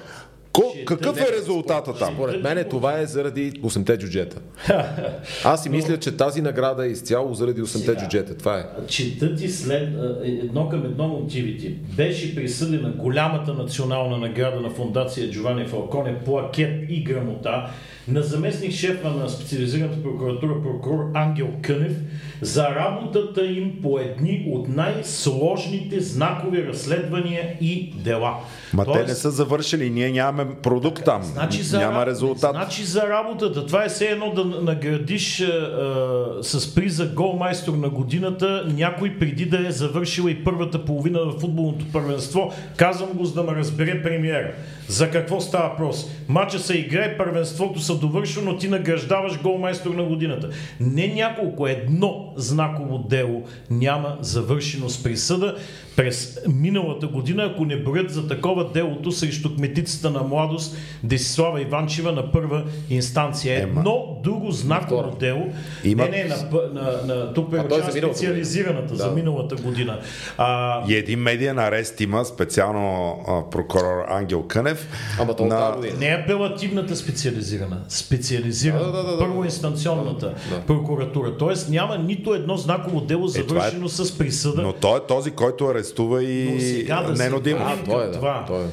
Ко, 0.52 0.74
какъв 0.86 1.20
е 1.20 1.32
резултата 1.36 1.94
там? 1.94 2.14
Според 2.14 2.42
мен 2.42 2.64
това 2.70 2.98
е 2.98 3.06
заради 3.06 3.52
8-те 3.52 3.98
джуджета. 3.98 4.40
Аз 5.44 5.62
си 5.62 5.68
мисля, 5.68 5.98
че 5.98 6.16
тази 6.16 6.42
награда 6.42 6.86
е 6.86 6.88
изцяло 6.88 7.34
заради 7.34 7.62
8-те 7.62 7.78
Сега. 7.78 8.00
джуджета. 8.00 8.36
Това 8.36 8.58
е. 8.58 8.86
Чета 8.86 9.36
ти 9.36 9.48
след 9.48 9.88
едно 10.24 10.68
към 10.68 10.84
едно 10.84 11.08
мотивите. 11.08 11.74
Беше 11.96 12.34
присъдена 12.34 12.90
голямата 12.90 13.54
национална 13.54 14.18
награда 14.18 14.60
на 14.60 14.70
фундация 14.70 15.30
Джовани 15.30 15.66
Фалконе 15.66 16.18
плакет 16.18 16.84
и 16.88 17.04
грамота 17.04 17.70
на 18.08 18.22
заместник 18.22 18.72
шефа 18.72 19.10
на 19.10 19.28
специализираната 19.28 20.02
прокуратура 20.02 20.62
прокурор 20.62 21.10
Ангел 21.14 21.48
Кънев 21.62 21.92
за 22.40 22.64
работата 22.64 23.46
им 23.46 23.82
по 23.82 23.98
едни 23.98 24.46
от 24.52 24.68
най-сложните 24.68 26.00
знакови 26.00 26.66
разследвания 26.66 27.56
и 27.60 27.92
дела. 27.96 28.34
Ма 28.74 28.84
те 28.84 28.98
не 28.98 29.04
Тоест, 29.04 29.20
са 29.20 29.30
завършили, 29.30 29.90
ние 29.90 30.10
нямаме 30.10 30.54
продукт 30.62 31.04
там. 31.04 31.22
Значи 31.22 31.62
за, 31.62 31.78
Няма 31.78 32.06
резултат. 32.06 32.50
Значи 32.50 32.84
за 32.84 33.08
работата. 33.08 33.66
Това 33.66 33.84
е 33.84 33.88
все 33.88 34.06
едно 34.06 34.30
да 34.30 34.44
наградиш 34.44 35.40
а, 35.40 35.44
а, 35.44 36.42
с 36.42 36.74
приза 36.74 37.06
голмайстор 37.06 37.72
на 37.72 37.88
годината 37.88 38.64
някой 38.76 39.18
преди 39.18 39.46
да 39.46 39.68
е 39.68 39.70
завършила 39.70 40.30
и 40.30 40.44
първата 40.44 40.84
половина 40.84 41.24
на 41.24 41.32
футболното 41.32 41.84
първенство. 41.92 42.52
Казвам 42.76 43.10
го, 43.12 43.24
за 43.24 43.34
да 43.34 43.42
ме 43.42 43.58
разбере 43.58 44.02
премиера. 44.02 44.52
За 44.88 45.10
какво 45.10 45.40
става 45.40 45.68
въпрос? 45.68 46.06
Мача 46.28 46.58
се 46.58 46.74
играе, 46.74 47.16
първенството 47.16 47.80
са 47.80 47.94
довършва, 47.94 48.42
но 48.42 48.56
ти 48.56 48.68
награждаваш 48.68 49.42
голмайстор 49.42 49.90
на 49.90 50.02
годината. 50.02 50.48
Не 50.80 51.06
няколко, 51.06 51.66
едно 51.66 52.32
знаково 52.36 52.98
дело 53.00 53.42
няма 53.70 54.16
завършено 54.20 54.88
с 54.88 55.02
присъда 55.02 55.56
през 55.96 56.38
миналата 56.48 57.06
година, 57.06 57.44
ако 57.44 57.64
не 57.64 57.76
броят 57.76 58.10
за 58.10 58.28
такова 58.28 58.70
делото 58.70 59.12
срещу 59.12 59.56
кметицата 59.56 60.10
на 60.10 60.22
младост 60.22 60.76
Десислава 61.02 61.62
Иванчева 61.62 62.12
на 62.12 62.32
първа 62.32 62.64
инстанция. 62.90 63.58
Едно 63.58 64.20
друго 64.24 64.50
знаково 64.50 65.00
втора. 65.00 65.16
дело. 65.16 65.46
Имат- 65.84 66.10
Не, 66.10 66.16
не, 66.18 66.24
на, 66.24 66.34
пъ- 66.36 66.72
на, 66.72 67.14
на, 67.14 67.34
тук 67.34 67.52
е 67.52 67.90
специализираната 67.90 68.82
година. 68.82 68.96
за 68.98 69.08
Да. 69.08 69.14
миналата 69.14 69.56
година. 69.56 69.98
А, 70.38 70.82
И 70.88 70.94
един 70.94 71.18
медиен 71.18 71.58
арест 71.58 72.00
има 72.00 72.24
специално 72.24 73.16
а, 73.28 73.50
прокурор 73.50 74.04
Ангел 74.08 74.42
Кънев. 74.42 74.81
Ама 75.20 75.34
то 75.36 75.44
година. 75.76 75.96
не 75.98 76.06
апелативната 76.06 76.96
специализирана, 76.96 77.80
специализирана, 77.88 78.84
Да, 78.84 78.92
да, 78.92 79.02
да, 79.02 79.12
да, 79.12 79.18
първоинстанционната 79.18 80.34
да. 80.50 80.60
прокуратура. 80.60 81.36
Тоест 81.36 81.68
няма 81.68 81.98
нито 81.98 82.34
едно 82.34 82.56
знаково 82.56 83.00
дело 83.00 83.26
това 83.26 83.40
е- 83.40 83.42
завършено 83.60 83.88
с 83.88 84.18
присъда. 84.18 84.62
Но 84.62 84.72
той 84.72 84.98
е 84.98 85.02
този, 85.08 85.30
който 85.30 85.66
арестува 85.66 86.24
и 86.24 86.84
да 86.84 87.40
Димов. 87.40 87.62
А, 87.62 87.84
той 87.84 88.04
е, 88.04 88.06
да, 88.06 88.12
това. 88.12 88.44
той 88.46 88.62
е. 88.62 88.66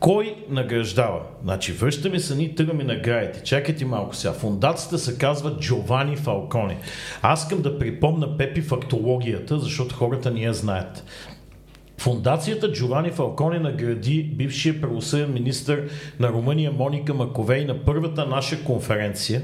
Кой 0.00 0.34
награждава? 0.50 1.20
Значи, 1.42 1.72
връщаме 1.72 2.20
се 2.20 2.34
ни 2.34 2.54
тъгаме 2.54 2.84
наградите. 2.84 3.42
Чакайте 3.42 3.84
малко 3.84 4.16
сега. 4.16 4.32
Фундацията 4.34 4.98
се 4.98 5.18
казва 5.18 5.56
Джовани 5.60 6.16
Фалконе. 6.16 6.78
Аз 7.22 7.42
искам 7.42 7.62
да 7.62 7.78
припомна 7.78 8.36
Пепи 8.36 8.60
фактологията, 8.62 9.58
защото 9.58 9.94
хората 9.94 10.30
не 10.30 10.40
я 10.40 10.54
знаят. 10.54 11.04
Фундацията 12.00 12.72
Джовани 12.72 13.10
Фалконе 13.10 13.58
награди 13.58 14.22
бившия 14.22 14.80
правосъден 14.80 15.32
министр 15.32 15.78
на 16.20 16.28
Румъния 16.28 16.72
Моника 16.72 17.14
Маковей 17.14 17.64
на 17.64 17.84
първата 17.84 18.26
наша 18.26 18.64
конференция 18.64 19.42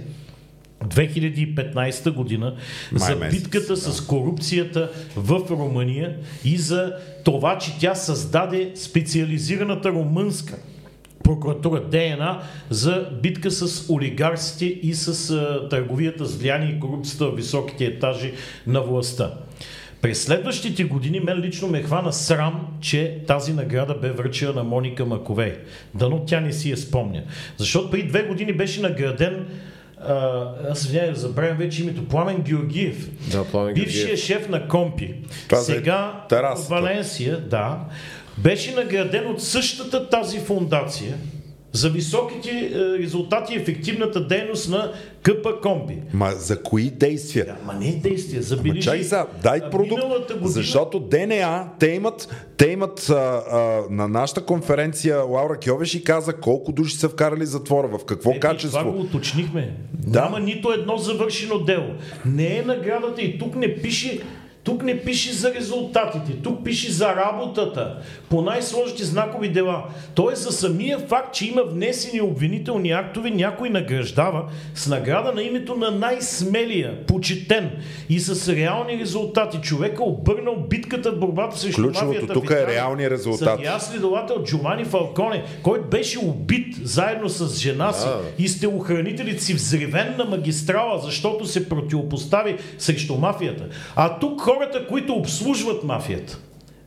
2015 0.84 2.10
година 2.10 2.56
Май 2.92 3.12
за 3.12 3.16
месец, 3.16 3.42
битката 3.42 3.76
с 3.76 4.00
корупцията 4.06 4.90
в 5.16 5.50
Румъния 5.50 6.16
и 6.44 6.56
за 6.56 6.92
това, 7.24 7.58
че 7.58 7.78
тя 7.78 7.94
създаде 7.94 8.72
специализираната 8.74 9.90
румънска 9.90 10.58
прокуратура 11.24 11.80
ДНА 11.80 12.42
за 12.70 13.08
битка 13.22 13.50
с 13.50 13.90
олигарсите 13.90 14.64
и 14.64 14.94
с 14.94 15.30
а, 15.30 15.68
търговията 15.68 16.24
с 16.24 16.36
влияние 16.36 16.74
и 16.76 16.80
корупцията 16.80 17.26
в 17.26 17.36
високите 17.36 17.84
етажи 17.84 18.32
на 18.66 18.80
властта. 18.80 19.32
През 20.06 20.22
следващите 20.22 20.84
години 20.84 21.20
мен 21.20 21.40
лично 21.40 21.68
ме 21.68 21.82
хвана 21.82 22.12
срам, 22.12 22.66
че 22.80 23.18
тази 23.26 23.52
награда 23.52 23.94
бе 23.94 24.10
връчена 24.10 24.52
на 24.52 24.64
Моника 24.64 25.06
Маковей. 25.06 25.54
Дано 25.94 26.24
тя 26.26 26.40
не 26.40 26.52
си 26.52 26.70
я 26.70 26.76
спомня. 26.76 27.22
Защото 27.56 27.90
преди 27.90 28.08
две 28.08 28.22
години 28.22 28.52
беше 28.52 28.80
награден 28.80 29.46
а, 30.00 30.44
аз 30.70 30.84
извинявай, 30.84 31.14
забравям 31.14 31.56
вече 31.56 31.82
името, 31.82 32.08
Пламен 32.08 32.42
Георгиев. 32.42 33.10
Да, 33.30 33.44
Пламен 33.44 33.74
Бившия 33.74 34.06
Георгиев. 34.06 34.26
шеф 34.26 34.48
на 34.48 34.68
Компи. 34.68 35.14
Това 35.48 35.58
Сега 35.58 36.24
в. 36.28 36.68
Валенсия, 36.68 37.40
да, 37.40 37.78
беше 38.38 38.74
награден 38.74 39.26
от 39.26 39.42
същата 39.42 40.08
тази 40.08 40.38
фундация 40.38 41.14
за 41.76 41.90
високите 41.90 42.50
е, 42.50 42.98
резултати 42.98 43.54
и 43.54 43.56
ефективната 43.56 44.26
дейност 44.26 44.70
на 44.70 44.92
КП 45.22 45.60
Компи. 45.62 45.98
Ма 46.12 46.30
за 46.30 46.62
кои 46.62 46.82
действия? 46.82 47.56
Ама 47.62 47.74
не 47.74 47.88
е 47.88 47.92
действие, 47.92 48.38
Ма 48.38 48.42
забележи. 48.42 48.82
чай 48.82 49.02
за, 49.02 49.26
дай 49.42 49.60
продукт, 49.62 49.90
година- 49.90 50.16
защото 50.42 51.00
ДНА, 51.00 51.68
те 51.78 51.86
имат, 51.88 52.28
те 52.56 52.66
имат 52.66 53.10
а, 53.10 53.14
а, 53.14 53.58
на 53.90 54.08
нашата 54.08 54.40
конференция 54.42 55.18
Лаура 55.18 55.58
Кьовеши 55.58 56.04
каза 56.04 56.32
колко 56.32 56.72
души 56.72 56.96
са 56.96 57.08
вкарали 57.08 57.46
затвора, 57.46 57.88
в 57.88 58.04
какво 58.04 58.30
Ето, 58.30 58.40
Това 58.40 58.50
го 58.50 58.54
качество. 58.54 58.88
уточнихме. 58.90 59.74
Да. 59.94 60.20
Няма 60.20 60.40
нито 60.40 60.72
едно 60.72 60.96
завършено 60.96 61.58
дело. 61.58 61.88
Не 62.26 62.56
е 62.56 62.62
наградата 62.62 63.22
и 63.22 63.38
тук 63.38 63.56
не 63.56 63.76
пише 63.76 64.20
Тук 64.66 64.82
не 64.82 65.00
пише 65.00 65.32
за 65.32 65.54
резултатите, 65.54 66.32
тук 66.42 66.64
пише 66.64 66.92
за 66.92 67.16
работата 67.16 67.96
по 68.28 68.42
най-сложните 68.42 69.04
знакови 69.04 69.48
дела. 69.48 69.84
Тоест 70.14 70.42
за 70.42 70.52
самия 70.52 70.98
факт, 70.98 71.34
че 71.34 71.46
има 71.48 71.62
внесени 71.62 72.20
обвинителни 72.20 72.90
актове, 72.90 73.30
някой 73.30 73.70
награждава 73.70 74.44
с 74.74 74.86
награда 74.86 75.32
на 75.32 75.42
името 75.42 75.74
на 75.76 75.90
най-смелия, 75.90 77.06
почетен 77.06 77.70
и 78.08 78.20
с 78.20 78.52
реални 78.52 78.98
резултати. 78.98 79.58
Човека 79.62 80.04
обърнал 80.04 80.56
битката 80.70 81.12
в 81.12 81.18
борбата 81.18 81.58
срещу 81.58 81.82
Ключовото 81.82 82.06
мафията. 82.06 82.32
тук 82.32 82.50
е 82.50 82.66
реални 82.66 83.10
резултати. 83.10 83.64
Съдия 83.64 83.80
следовател 83.80 84.42
Джовани 84.44 84.84
Фалконе, 84.84 85.44
който 85.62 85.88
беше 85.88 86.18
убит 86.18 86.76
заедно 86.82 87.28
с 87.28 87.58
жена 87.58 87.92
си 87.92 88.06
Да. 88.06 88.20
и 88.38 88.48
сте 88.48 88.66
охранителите 88.66 89.42
си 89.42 89.54
взривен 89.54 90.14
на 90.18 90.24
магистрала, 90.24 90.98
защото 91.04 91.46
се 91.46 91.68
противопостави 91.68 92.56
срещу 92.78 93.14
мафията. 93.16 93.64
А 93.96 94.18
тук 94.18 94.40
хората, 94.56 94.86
които 94.86 95.12
обслужват 95.12 95.84
мафията, 95.84 96.38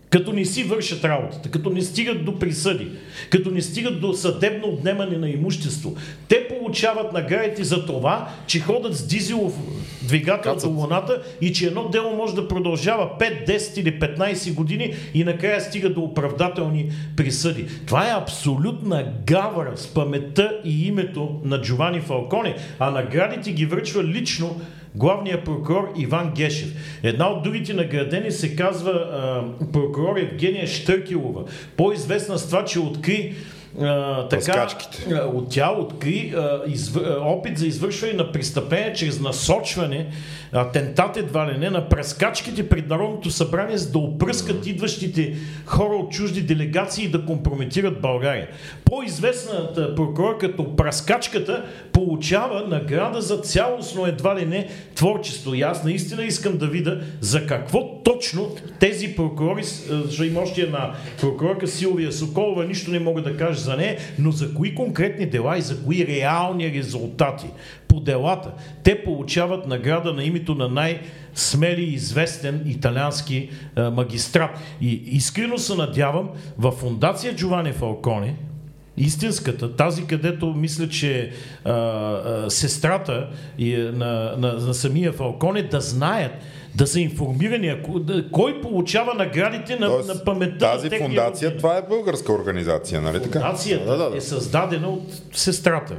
като 0.10 0.34
не 0.34 0.46
си 0.46 0.64
вършат 0.64 1.06
работата, 1.06 1.52
като 1.52 1.70
не 1.70 1.82
стигат 1.82 2.26
до 2.26 2.40
присъди, 2.40 2.88
като 3.30 3.52
не 3.52 3.62
стигат 3.62 4.02
до 4.02 4.14
съдебно 4.14 4.68
отнемане 4.68 5.18
на 5.18 5.30
имущество, 5.30 5.96
те 6.28 6.48
получават 6.48 7.14
наградите 7.14 7.64
за 7.64 7.86
това, 7.86 8.30
че 8.48 8.60
ходят 8.60 8.96
с 8.96 9.08
дизелов 9.08 9.54
двигател 10.02 10.56
до 10.56 10.70
луната 10.70 11.22
и 11.42 11.54
че 11.54 11.68
едно 11.68 11.90
дело 11.90 12.16
може 12.16 12.36
да 12.36 12.48
продължава 12.48 13.10
5, 13.20 13.48
10 13.48 13.80
или 13.80 14.00
15 14.00 14.54
години 14.54 14.94
и 15.14 15.24
накрая 15.24 15.62
стига 15.62 15.90
до 15.90 16.02
оправдателни 16.02 16.92
присъди. 17.18 17.66
Това 17.86 18.10
е 18.10 18.18
абсолютна 18.18 19.14
гавра 19.26 19.78
с 19.78 19.88
паметта 19.88 20.60
и 20.66 20.88
името 20.88 21.42
на 21.44 21.62
Джовани 21.62 22.02
Фалконе, 22.02 22.56
а 22.80 22.92
наградите 22.92 23.52
ги 23.52 23.66
връчва 23.66 24.04
лично 24.04 24.62
главният 24.96 25.46
прокурор 25.46 25.94
Иван 25.98 26.32
Гешев. 26.36 27.00
Една 27.04 27.30
от 27.30 27.44
другите 27.44 27.74
наградени 27.74 28.32
се 28.32 28.56
казва 28.56 28.92
а, 28.92 29.44
прокурор 29.72 30.18
Евгения 30.18 30.68
Штъркилова, 30.68 31.44
по-известна 31.78 32.38
с 32.38 32.48
това, 32.48 32.66
че 32.66 32.80
откри 32.80 33.36
а, 33.82 34.28
така, 34.28 34.68
от 35.34 35.50
тя 35.50 35.72
откри 35.72 36.34
а, 36.38 36.62
извър, 36.68 37.04
а, 37.04 37.22
опит 37.22 37.58
за 37.58 37.68
извършване 37.68 38.14
на 38.14 38.32
престъпление 38.32 38.94
чрез 38.94 39.20
насочване, 39.20 40.08
атентат 40.54 41.18
едва 41.18 41.54
ли 41.54 41.58
не, 41.58 41.70
на 41.70 41.90
пръскачките 41.90 42.70
пред 42.70 42.88
Народното 42.88 43.32
събрание, 43.32 43.78
за 43.78 43.92
да 43.92 43.98
опръскат 43.98 44.68
идващите 44.68 45.36
хора 45.66 45.94
от 45.96 46.12
чужди 46.12 46.42
делегации 46.42 47.06
и 47.06 47.12
да 47.12 47.26
компрометират 47.26 48.02
България. 48.02 48.48
По-известната 48.86 49.96
прокурор 49.96 50.38
като 50.38 50.76
пръскачката 50.76 51.66
получава 51.92 52.68
награда 52.68 53.22
за 53.22 53.38
цялостно 53.38 54.06
едва 54.06 54.40
ли 54.40 54.46
не 54.46 54.68
творчество. 54.96 55.54
И 55.54 55.62
аз 55.62 55.84
наистина 55.84 56.24
искам 56.24 56.58
да 56.58 56.68
видя 56.68 57.02
за 57.22 57.46
какво 57.46 58.04
точно 58.04 58.56
тези 58.80 59.16
прокурори, 59.16 59.64
защото 59.64 60.24
има 60.24 60.42
още 60.42 60.62
една 60.62 60.94
прокурорка 61.22 61.68
Силвия 61.68 62.12
Соколова, 62.12 62.66
нищо 62.66 62.92
не 62.92 63.00
мога 63.00 63.22
да 63.22 63.38
кажа 63.38 63.60
за 63.70 63.78
нея, 63.78 63.98
но 64.20 64.32
за 64.32 64.54
кои 64.54 64.76
конкретни 64.76 65.26
дела 65.26 65.58
и 65.58 65.62
за 65.62 65.84
кои 65.84 66.08
реални 66.08 66.74
резултати 66.74 67.48
по 67.88 68.00
делата 68.00 68.52
те 68.84 69.04
получават 69.04 69.68
награда 69.68 70.14
на 70.14 70.24
името 70.24 70.56
на 70.56 70.70
най- 70.70 71.02
смели 71.36 71.82
и 71.82 71.94
известен 71.94 72.64
италиански 72.66 73.50
а, 73.76 73.90
магистрат. 73.90 74.52
И 74.82 75.02
искрено 75.06 75.58
се 75.58 75.76
надявам 75.76 76.30
в 76.58 76.72
фундация 76.72 77.36
Джовани 77.36 77.72
Фалконе, 77.72 78.36
истинската, 78.98 79.76
тази 79.76 80.06
където 80.06 80.54
мисля, 80.54 80.90
че 80.90 81.32
а, 81.66 81.72
а, 81.72 82.50
сестрата 82.50 83.30
и, 83.58 83.76
е, 83.76 83.78
на, 83.78 84.36
на, 84.38 84.54
на 84.54 84.74
самия 84.74 85.12
Фалконе 85.12 85.64
да 85.64 85.82
знаят, 85.82 86.32
да 86.76 86.88
са 86.88 87.00
информирани 87.00 87.68
ако, 87.68 88.00
да, 88.00 88.30
кой 88.32 88.62
получава 88.62 89.14
наградите 89.14 89.76
на, 89.76 89.88
Тоест, 89.88 90.08
на 90.10 90.24
паметта 90.24 90.58
тази 90.58 90.90
на 90.90 90.98
фундация, 90.98 91.48
роднина. 91.48 91.58
това 91.58 91.78
е 91.78 91.82
българска 91.90 92.34
организация, 92.34 93.02
нали 93.02 93.22
така? 93.22 93.40
Фундацията 93.40 93.86
Да, 93.86 93.98
да, 93.98 94.10
да. 94.10 94.18
е 94.18 94.22
създадена 94.22 94.90
от 94.90 95.04
сестрата. 95.34 95.96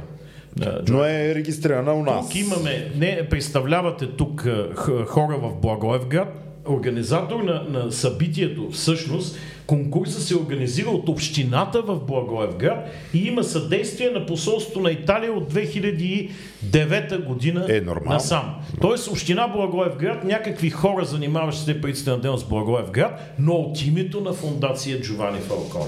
Но 0.89 1.03
е 1.05 1.35
регистрирана 1.35 1.93
у 1.93 2.03
нас. 2.03 2.25
тук 2.25 2.35
имаме, 2.35 2.91
не 2.95 3.27
представлявате 3.29 4.07
тук 4.07 4.41
х- 4.75 5.05
хора 5.05 5.37
в 5.37 5.61
Благоевград, 5.61 6.27
организатор 6.67 7.41
на, 7.43 7.63
на 7.69 7.91
събитието, 7.91 8.69
всъщност, 8.71 9.37
конкурса 9.71 10.21
се 10.21 10.35
организира 10.35 10.89
от 10.89 11.09
общината 11.09 11.81
в 11.81 11.99
Благоевград 11.99 12.77
и 13.13 13.19
има 13.27 13.43
съдействие 13.43 14.09
на 14.09 14.25
посолството 14.25 14.79
на 14.79 14.91
Италия 14.91 15.33
от 15.33 15.53
2009 15.53 17.25
година 17.25 17.65
Е, 17.69 17.81
нормално. 17.81 18.13
насам. 18.13 18.55
Тоест, 18.81 19.07
община 19.07 19.47
Благоевград, 19.47 20.23
някакви 20.23 20.69
хора, 20.69 21.05
занимаващи 21.05 21.63
се 21.63 21.81
правителството 21.81 22.15
на 22.15 22.21
дейност 22.21 22.45
с 22.45 22.49
Благоевград, 22.49 23.35
но 23.39 23.53
от 23.53 23.85
името 23.85 24.21
на 24.21 24.33
фундация 24.33 25.01
Джовани 25.01 25.39
Фалконе. 25.39 25.85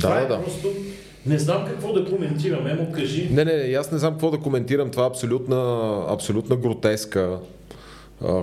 Това 0.00 0.14
Да, 0.14 0.20
е 0.20 0.22
да, 0.22 0.28
да. 0.28 0.42
просто... 0.42 0.68
Не 1.26 1.38
знам 1.38 1.64
какво 1.66 1.92
да 1.92 2.04
коментирам, 2.04 2.66
Емо, 2.66 2.92
кажи. 2.92 3.28
Не, 3.32 3.44
не, 3.44 3.56
не, 3.56 3.74
аз 3.74 3.92
не 3.92 3.98
знам 3.98 4.12
какво 4.12 4.30
да 4.30 4.38
коментирам. 4.38 4.90
Това 4.90 5.04
е 5.04 5.08
абсолютна, 5.08 5.82
абсолютна 6.08 6.56
гротеска, 6.56 7.38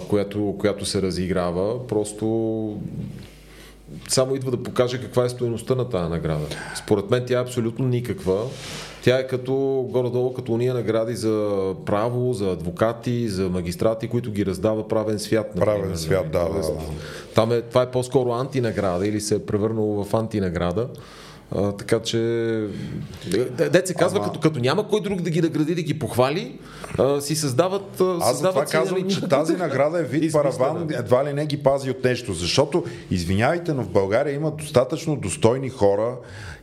която, 0.10 0.56
която 0.60 0.86
се 0.86 1.02
разиграва. 1.02 1.88
Просто 1.88 2.78
само 4.08 4.36
идва 4.36 4.52
да 4.52 4.64
покаже 4.64 5.02
каква 5.02 5.26
е 5.26 5.30
стоеността 5.30 5.76
на 5.76 5.90
тази 5.90 6.10
награда. 6.10 6.46
Според 6.76 7.10
мен 7.10 7.24
тя 7.28 7.40
е 7.40 7.42
абсолютно 7.42 7.88
никаква. 7.88 8.44
Тя 9.04 9.20
е 9.20 9.28
като 9.28 9.54
горе-долу 9.90 10.34
като 10.34 10.54
уния 10.54 10.74
награди 10.74 11.16
за 11.16 11.74
право, 11.86 12.34
за 12.34 12.52
адвокати, 12.52 13.30
за 13.30 13.50
магистрати, 13.50 14.08
които 14.08 14.32
ги 14.32 14.46
раздава 14.46 14.88
правен 14.88 15.20
свят. 15.20 15.52
Правен 15.56 15.76
например. 15.76 15.98
свят, 15.98 16.32
да, 16.32 16.50
да, 16.50 16.60
да. 16.60 16.80
Там 17.36 17.52
е, 17.52 17.62
това 17.62 17.82
е 17.82 17.92
по-скоро 17.92 18.32
антинаграда 18.32 19.08
или 19.08 19.22
се 19.22 19.36
е 19.36 19.46
превърнало 19.46 20.04
в 20.04 20.14
антинаграда. 20.14 20.88
А, 21.56 21.72
така 21.72 22.00
че, 22.00 22.18
де- 23.28 23.70
дет 23.70 23.88
се 23.88 23.94
казва, 23.94 24.20
Ама- 24.20 24.28
като, 24.28 24.40
като 24.40 24.60
няма 24.60 24.88
кой 24.88 25.02
друг 25.02 25.22
да 25.22 25.30
ги 25.30 25.42
награди, 25.42 25.76
да 25.76 25.82
ги 25.82 26.00
похвали, 26.00 26.60
а, 26.98 27.22
си 27.22 27.36
създават. 27.36 28.02
Аз 28.02 28.30
създават 28.30 28.70
си, 28.70 28.72
казвам, 28.72 29.00
нали, 29.02 29.14
че 29.14 29.28
тази 29.28 29.56
награда 29.56 30.00
е 30.00 30.04
вид 30.04 30.24
измислена. 30.24 30.44
параван, 30.44 30.88
едва 30.92 31.26
ли 31.26 31.34
не 31.34 31.46
ги 31.46 31.58
пази 31.58 31.92
от 31.92 32.04
нещо. 32.04 32.34
Защото, 32.34 32.84
извинявайте, 33.12 33.74
но 33.74 33.84
в 33.84 33.90
България 33.90 34.34
има 34.34 34.52
достатъчно 34.52 35.16
достойни 35.16 35.70
хора 35.70 36.16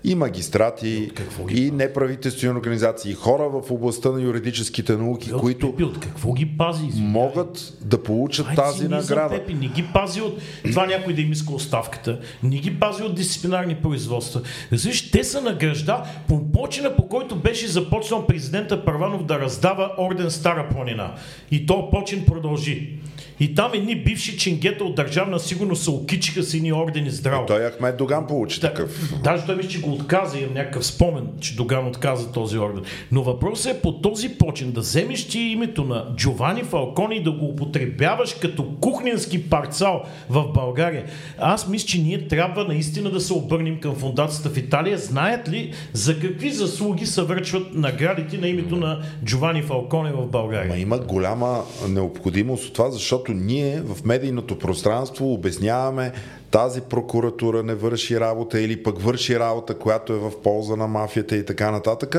и 0.05 0.15
магистрати, 0.15 1.11
какво 1.15 1.45
ги 1.45 1.67
и 1.67 1.71
неправителствени 1.71 2.59
организации, 2.59 3.11
и 3.11 3.15
хора 3.15 3.49
в 3.49 3.71
областта 3.71 4.11
на 4.11 4.23
юридическите 4.23 4.97
науки, 4.97 5.35
От 5.35 5.41
които 5.41 5.71
Пепи, 5.71 5.85
от 5.85 6.01
какво 6.01 6.33
ги 6.33 6.47
пази? 6.47 6.87
извинявай? 6.87 7.13
могат 7.13 7.79
да 7.85 8.03
получат 8.03 8.47
е 8.53 8.55
тази 8.55 8.89
награда. 8.89 9.35
Пепи. 9.35 9.55
Не 9.55 9.69
ги 9.69 9.85
пази 9.95 10.21
от 10.21 10.39
това 10.65 10.87
някой 10.87 11.15
да 11.15 11.21
им 11.21 11.33
иска 11.33 11.55
оставката, 11.55 12.21
не 12.43 12.57
ги 12.57 12.81
пази 12.81 13.03
от 13.03 13.15
дисциплинарни 13.15 13.75
производства. 13.75 14.43
Разбираш, 14.73 15.11
те 15.11 15.25
са 15.25 15.41
награжда 15.41 16.05
по 16.29 16.53
почина, 16.53 16.97
по 16.97 17.09
който 17.09 17.37
беше 17.37 17.69
започнал 17.69 18.27
президента 18.27 18.85
Първанов 18.85 19.25
да 19.25 19.41
раздава 19.41 19.91
орден 19.99 20.31
Стара 20.31 20.69
планина. 20.69 21.15
И 21.51 21.67
то 21.67 21.91
почин 21.91 22.25
продължи. 22.27 22.99
И 23.41 23.55
там 23.55 23.71
едни 23.75 23.97
бивши 23.97 24.39
чингета 24.39 24.85
от 24.85 24.95
държавна 24.95 25.39
сигурност 25.39 25.83
се 25.83 25.91
окичиха 25.91 26.43
с 26.43 26.55
едни 26.55 26.73
ордени 26.73 27.11
здраво. 27.11 27.47
Той 27.47 27.71
Ахмед 27.71 27.97
Доган 27.97 28.27
получи 28.27 28.61
Да, 28.61 28.69
такъв. 28.69 29.15
Даже 29.25 29.47
той 29.47 29.57
мисля, 29.57 29.71
че 29.71 29.81
го 29.81 29.93
отказа, 29.93 30.39
имам 30.39 30.55
някакъв 30.55 30.87
спомен, 30.87 31.27
че 31.41 31.57
Доган 31.57 31.87
отказа 31.87 32.33
този 32.33 32.59
орден. 32.59 32.83
Но 33.13 33.23
въпросът 33.23 33.77
е 33.77 33.81
по 33.81 33.93
този 33.93 34.29
почин 34.29 34.73
да 34.73 34.81
вземеш 34.81 35.29
ти 35.29 35.39
името 35.39 35.85
на 35.85 36.07
Джовани 36.17 36.63
Фалкони 36.63 37.17
и 37.17 37.23
да 37.23 37.33
го 37.33 37.47
употребяваш 37.47 38.35
като 38.35 38.65
кухненски 38.81 39.51
парцал 39.51 40.03
в 40.31 40.45
България. 40.55 41.05
Аз 41.39 41.69
мисля, 41.69 41.87
че 41.87 42.03
ние 42.03 42.29
трябва 42.29 42.65
наистина 42.65 43.11
да 43.11 43.21
се 43.21 43.33
обърнем 43.33 43.81
към 43.81 43.95
фундацията 43.95 44.51
в 44.51 44.57
Италия. 44.57 44.99
Знаят 44.99 45.49
ли 45.49 45.73
за 45.93 46.21
какви 46.21 46.51
заслуги 46.51 47.07
се 47.07 47.23
връчват 47.23 47.75
наградите 47.75 48.39
на 48.39 48.49
името 48.49 48.77
на 48.77 49.03
Джовани 49.25 49.63
Фалконе 49.63 50.13
в 50.13 50.17
Ма 50.17 50.27
България? 50.27 50.77
има 50.77 50.99
голяма 50.99 51.63
необходимост 51.89 52.67
от 52.67 52.73
това, 52.73 52.91
защото 52.91 53.24
ние 53.33 53.81
в 53.81 54.05
медийното 54.05 54.59
пространство 54.59 55.33
обясняваме 55.33 56.13
тази 56.55 56.81
прокуратура 56.81 57.63
не 57.63 57.75
върши 57.75 58.21
работа 58.21 58.61
или 58.61 58.83
пък 58.83 59.01
върши 59.01 59.39
работа, 59.39 59.79
която 59.79 60.13
е 60.13 60.17
в 60.17 60.43
полза 60.43 60.77
на 60.77 60.87
мафията 60.87 61.37
и 61.37 61.45
така 61.45 61.71
нататък. 61.71 62.17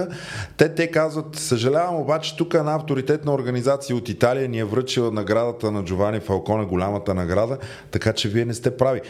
Те, 0.58 0.76
те 0.76 0.91
казват, 0.91 1.36
съжалявам, 1.36 1.95
обаче 1.95 2.38
тук 2.38 2.54
една 2.54 2.76
авторитетна 2.76 3.34
организация 3.34 3.95
от 3.95 4.10
Италия 4.10 4.50
ни 4.50 4.60
е 4.60 4.63
връчила 4.63 5.12
наградата 5.12 5.71
на 5.71 5.84
Джовани 5.84 6.19
Фалконе, 6.19 6.65
голямата 6.65 7.13
награда, 7.13 7.58
така 7.91 8.13
че 8.13 8.30
вие 8.30 8.45
не 8.45 8.54
сте 8.54 8.78
прави. 8.78 9.02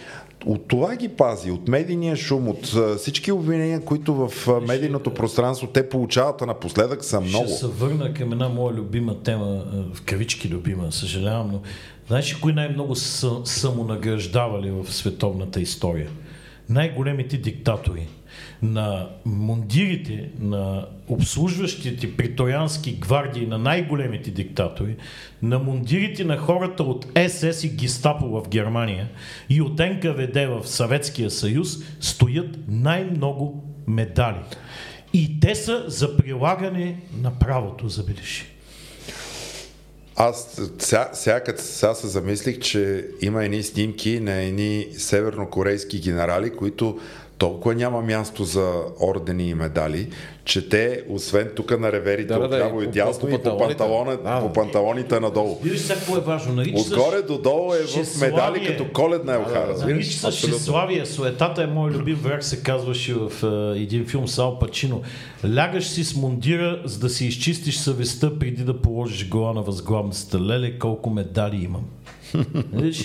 От 0.46 0.68
това 0.68 0.96
ги 0.96 1.10
пази, 1.10 1.52
от 1.52 1.68
медийния 1.68 2.16
шум, 2.16 2.48
от 2.48 2.76
всички 2.98 3.32
обвинения, 3.32 3.82
които 3.82 4.14
в 4.14 4.62
медийното 4.68 5.14
пространство 5.14 5.68
те 5.68 5.90
получават, 5.90 6.42
а 6.42 6.46
напоследък 6.46 7.04
са 7.04 7.22
много. 7.22 7.48
Ще 7.48 7.58
се 7.58 7.68
върна 7.68 8.14
към 8.14 8.32
една 8.32 8.50
моя 8.50 8.76
любима 8.76 9.24
тема, 9.24 9.64
в 9.94 10.02
кавички 10.02 10.50
любима, 10.50 10.92
съжалявам, 10.92 11.50
но 11.52 11.62
знаеш 12.08 12.34
кои 12.34 12.54
най-много 12.54 12.96
са 12.96 13.32
самонаграждавали 13.46 14.72
в 14.72 14.94
световната 14.94 15.62
история? 15.62 16.10
най-големите 16.70 17.38
диктатори. 17.38 18.08
На 18.62 19.10
мундирите, 19.26 20.30
на 20.40 20.86
обслужващите 21.08 22.16
приториански 22.16 22.92
гвардии 22.92 23.48
на 23.48 23.58
най-големите 23.58 24.32
диктатори, 24.32 24.96
на 25.42 25.60
мундирите 25.60 26.24
на 26.24 26.38
хората 26.38 26.84
от 26.84 27.06
СС 27.28 27.68
и 27.68 27.70
Гестапо 27.70 28.28
в 28.28 28.50
Германия 28.50 29.10
и 29.50 29.62
от 29.62 29.80
НКВД 29.80 30.36
в 30.36 30.62
Съветския 30.68 31.32
съюз 31.32 31.78
стоят 32.00 32.58
най-много 32.68 33.64
медали. 33.88 34.40
И 35.14 35.40
те 35.40 35.56
са 35.56 35.84
за 35.88 36.18
прилагане 36.18 37.02
на 37.22 37.40
правото, 37.40 37.90
забележи. 37.90 38.55
Аз 40.18 40.62
сега, 40.80 41.10
сега, 41.14 41.40
се 41.96 42.08
замислих, 42.08 42.60
че 42.60 43.08
има 43.22 43.46
едни 43.46 43.64
снимки 43.64 44.20
на 44.20 44.32
едни 44.32 44.88
севернокорейски 44.98 46.00
генерали, 46.00 46.56
които 46.56 47.00
толкова 47.38 47.76
няма 47.76 48.02
място 48.02 48.44
за 48.44 48.72
ордени 49.02 49.50
и 49.50 49.54
медали, 49.54 50.08
че 50.46 50.70
те, 50.70 51.04
освен 51.10 51.50
тук 51.56 51.80
на 51.80 51.92
реверите 51.92 52.28
Да, 52.28 52.40
да, 52.40 52.44
от 52.66 52.78
да, 52.80 52.84
и 52.84 52.88
дясно, 52.88 53.20
по 53.20 53.28
и 53.28 53.32
по, 53.32 53.36
панталоните. 53.36 53.78
панталона, 53.78 54.12
Да, 54.14 54.40
по 54.40 54.48
да. 54.48 54.54
панталоните 54.54 55.20
надолу. 55.20 55.58
Виж 55.64 55.80
сега 55.80 55.96
какво 55.96 56.18
е 56.18 56.22
важно. 56.22 56.54
Нарича 56.54 56.80
се- 56.80 56.94
Отгоре 56.94 57.22
до 57.22 57.38
долу 57.38 57.74
е 57.74 57.80
в 57.80 58.22
медали 58.22 58.66
като 58.68 58.86
коледна 58.86 59.34
елхара. 59.34 59.76
Нарича 59.80 60.12
се 60.12 60.28
Абсолютно. 60.28 60.60
Славия. 60.60 61.06
Суетата 61.06 61.64
е 61.64 61.68
мой 61.68 61.92
любим 61.92 62.16
враг, 62.16 62.44
се 62.44 62.64
казваше 62.64 63.14
в 63.14 63.32
е, 63.76 63.80
един 63.80 64.06
филм 64.06 64.28
с 64.28 64.38
Ал 64.40 64.60
Пачино. 64.60 65.02
Лягаш 65.48 65.86
си 65.86 66.04
с 66.04 66.16
мундира, 66.16 66.82
за 66.86 67.00
да 67.00 67.10
си 67.10 67.26
изчистиш 67.26 67.78
съвестта 67.78 68.40
преди 68.40 68.64
да 68.64 68.82
положиш 68.82 69.30
глава 69.30 69.54
на 69.54 69.62
възглавницата. 69.62 70.40
Леле, 70.40 70.80
колко 70.80 71.10
медали 71.10 71.56
имам. 71.58 71.84
Виж, 72.74 73.04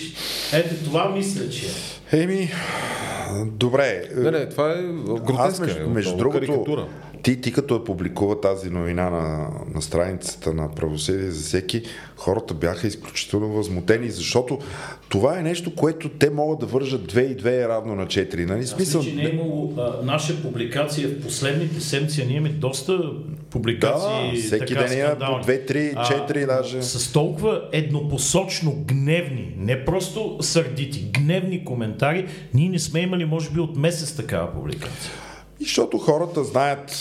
ето 0.53 0.83
това 0.83 1.09
мисля, 1.09 1.49
че 1.49 1.65
е. 1.65 1.69
Еми, 2.13 2.49
добре. 3.45 4.03
Не, 4.15 4.31
не, 4.31 4.49
това 4.49 4.71
е 4.71 4.81
гротеска. 5.05 5.43
Аз 5.43 5.59
между, 5.59 5.79
е, 5.79 5.87
между 5.87 6.11
отново 6.11 6.17
другото, 6.17 6.39
карикатура. 6.39 6.87
Ти, 7.23 7.41
ти 7.41 7.53
като 7.53 7.73
я 7.73 7.83
публикува 7.83 8.41
тази 8.41 8.69
новина 8.69 9.09
на, 9.09 9.49
на 9.73 9.81
страницата 9.81 10.53
на 10.53 10.71
правосъдие 10.71 11.31
за 11.31 11.43
всеки, 11.43 11.83
хората 12.17 12.53
бяха 12.53 12.87
изключително 12.87 13.47
възмутени, 13.47 14.09
защото 14.09 14.59
това 15.09 15.39
е 15.39 15.41
нещо, 15.41 15.75
което 15.75 16.09
те 16.09 16.29
могат 16.29 16.59
да 16.59 16.65
вържат 16.65 17.13
2 17.13 17.21
и 17.21 17.37
2 17.37 17.65
е 17.65 17.67
равно 17.67 17.95
на 17.95 18.05
4. 18.05 18.45
Нали? 18.45 18.67
Смисъл, 18.67 19.01
Мисля, 19.01 19.11
че 19.11 19.17
не 19.17 19.29
е 19.29 19.33
имало 19.33 19.73
а, 19.77 20.05
наша 20.05 20.41
публикация 20.41 21.09
в 21.09 21.21
последните 21.21 21.81
седмици. 21.81 22.25
Ние 22.25 22.37
имаме 22.37 22.49
доста 22.49 22.99
публикации. 23.49 24.41
Да, 24.41 24.47
всеки 24.47 24.73
така, 24.73 24.87
ден 24.87 24.99
има 24.99 25.09
по 25.09 25.15
скандални. 25.15 25.43
две, 25.43 25.65
три, 25.65 25.93
А, 25.95 26.03
четири 26.03 26.45
даже. 26.45 26.81
С 26.81 27.11
толкова 27.13 27.61
еднопосочно 27.71 28.83
гневни, 28.87 29.53
не 29.57 29.85
просто 29.85 30.37
сърдити, 30.41 31.11
гневни 31.13 31.65
коментари, 31.65 32.27
ние 32.53 32.69
не 32.69 32.79
сме 32.79 32.99
имали, 32.99 33.25
може 33.25 33.49
би, 33.49 33.59
от 33.59 33.77
месец 33.77 34.15
такава 34.15 34.53
публикация. 34.53 35.11
И 35.61 35.63
защото 35.63 35.97
хората 35.97 36.43
знаят 36.43 36.91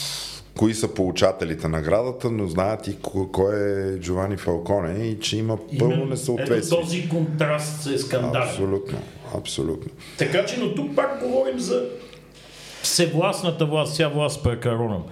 кои 0.56 0.74
са 0.74 0.88
получателите 0.88 1.68
на 1.68 1.78
наградата, 1.78 2.30
но 2.30 2.46
знаят 2.46 2.86
и 2.86 2.90
ко- 2.92 3.30
кой 3.32 3.54
е 3.56 3.98
Джовани 3.98 4.36
Фалконе 4.36 5.04
и 5.04 5.20
че 5.20 5.36
има 5.36 5.58
пълно 5.78 6.04
несъответствие. 6.06 6.78
Ето 6.78 6.80
този 6.82 7.08
контраст 7.08 7.86
е 7.86 7.98
скандален. 7.98 8.48
Абсолютно, 8.48 8.98
абсолютно. 9.36 9.90
Така 10.18 10.46
че, 10.46 10.60
но 10.60 10.74
тук 10.74 10.96
пак 10.96 11.20
говорим 11.22 11.58
за 11.58 11.84
всевластната 12.82 13.66
власт, 13.66 13.92
вся 13.92 14.08
власт 14.08 14.42
прекаронам. 14.42 15.04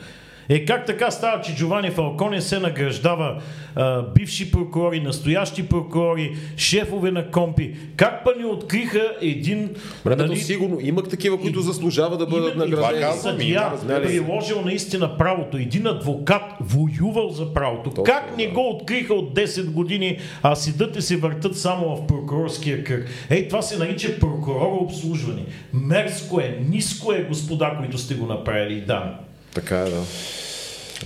Е 0.48 0.64
как 0.64 0.86
така 0.86 1.10
става, 1.10 1.40
че 1.40 1.54
Джовани 1.54 1.90
Фалконе 1.90 2.40
се 2.40 2.58
награждава 2.58 3.42
а, 3.76 4.02
бивши 4.02 4.50
прокурори, 4.50 5.00
настоящи 5.00 5.68
прокурори, 5.68 6.36
шефове 6.56 7.10
на 7.10 7.30
компи? 7.30 7.76
Как 7.96 8.24
па 8.24 8.34
ни 8.38 8.44
откриха 8.44 9.12
един... 9.20 9.70
Времето 10.04 10.36
сигурно 10.36 10.78
имах 10.80 11.08
такива, 11.08 11.40
които 11.40 11.60
заслужават 11.60 12.18
да 12.18 12.26
бъдат 12.26 12.54
Именно, 12.54 12.70
наградени. 12.70 13.04
един 13.04 13.20
съдия, 13.20 13.72
се. 13.80 14.02
приложил 14.02 14.60
наистина 14.64 15.18
правото, 15.18 15.56
един 15.56 15.86
адвокат, 15.86 16.42
воювал 16.60 17.30
за 17.30 17.54
правото. 17.54 17.90
Точно, 17.90 18.04
как 18.04 18.36
не 18.36 18.46
го 18.46 18.70
откриха 18.70 19.14
от 19.14 19.34
10 19.34 19.70
години, 19.70 20.18
а 20.42 20.54
седат 20.54 20.96
и 20.96 21.02
се 21.02 21.16
въртат 21.16 21.58
само 21.58 21.96
в 21.96 22.06
прокурорския 22.06 22.84
кръг? 22.84 23.08
Ей, 23.30 23.48
това 23.48 23.62
се 23.62 23.78
нарича 23.78 24.18
прокурора 24.18 24.74
обслужване. 24.74 25.42
Мерзко 25.72 26.40
е, 26.40 26.58
ниско 26.68 27.12
е, 27.12 27.22
господа, 27.22 27.74
които 27.78 27.98
сте 27.98 28.14
го 28.14 28.26
направили, 28.26 28.80
дами. 28.80 29.10
Така 29.54 29.78
е, 29.78 29.90
да. 29.90 30.02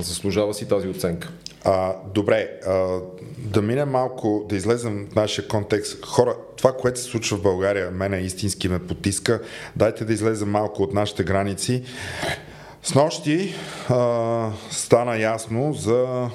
Заслужава 0.00 0.54
си 0.54 0.68
тази 0.68 0.88
оценка. 0.88 1.32
А, 1.64 1.94
добре, 2.14 2.50
а, 2.66 2.98
да 3.38 3.62
минем 3.62 3.88
малко, 3.88 4.46
да 4.48 4.56
излезем 4.56 5.08
в 5.12 5.14
нашия 5.14 5.48
контекст. 5.48 6.06
Хора, 6.06 6.36
това, 6.56 6.72
което 6.72 7.00
се 7.00 7.04
случва 7.04 7.36
в 7.36 7.42
България, 7.42 7.90
мене 7.90 8.18
истински 8.18 8.68
ме 8.68 8.86
потиска. 8.86 9.40
Дайте 9.76 10.04
да 10.04 10.12
излезем 10.12 10.50
малко 10.50 10.82
от 10.82 10.94
нашите 10.94 11.24
граници. 11.24 11.82
С 12.82 12.94
нощи 12.94 13.54
а, 13.88 14.50
стана 14.70 15.18
ясно 15.18 15.72
за 15.72 16.30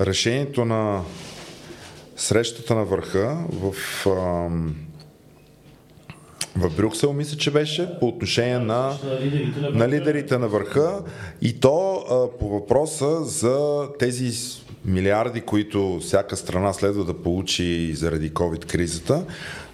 решението 0.00 0.64
на 0.64 1.02
срещата 2.16 2.74
на 2.74 2.84
върха 2.84 3.38
в, 3.52 3.74
а, 4.06 4.48
в 6.58 6.76
Брюксел, 6.76 7.12
мисля, 7.12 7.36
че 7.36 7.50
беше, 7.50 7.98
по 8.00 8.08
отношение 8.08 8.58
на 8.58 8.92
На 9.72 9.88
лидерите 9.88 10.38
на, 10.38 10.48
върха. 10.48 11.02
и 11.42 11.60
то 11.60 12.04
а, 12.10 12.38
по 12.38 12.48
въпроса 12.48 13.24
за 13.24 13.88
тези 13.98 14.32
милиарди, 14.84 15.40
които 15.40 15.98
всяка 16.02 16.36
страна 16.36 16.72
следва 16.72 17.04
да 17.04 17.14
получи 17.14 17.94
заради 17.94 18.30
COVID-кризата, 18.30 19.24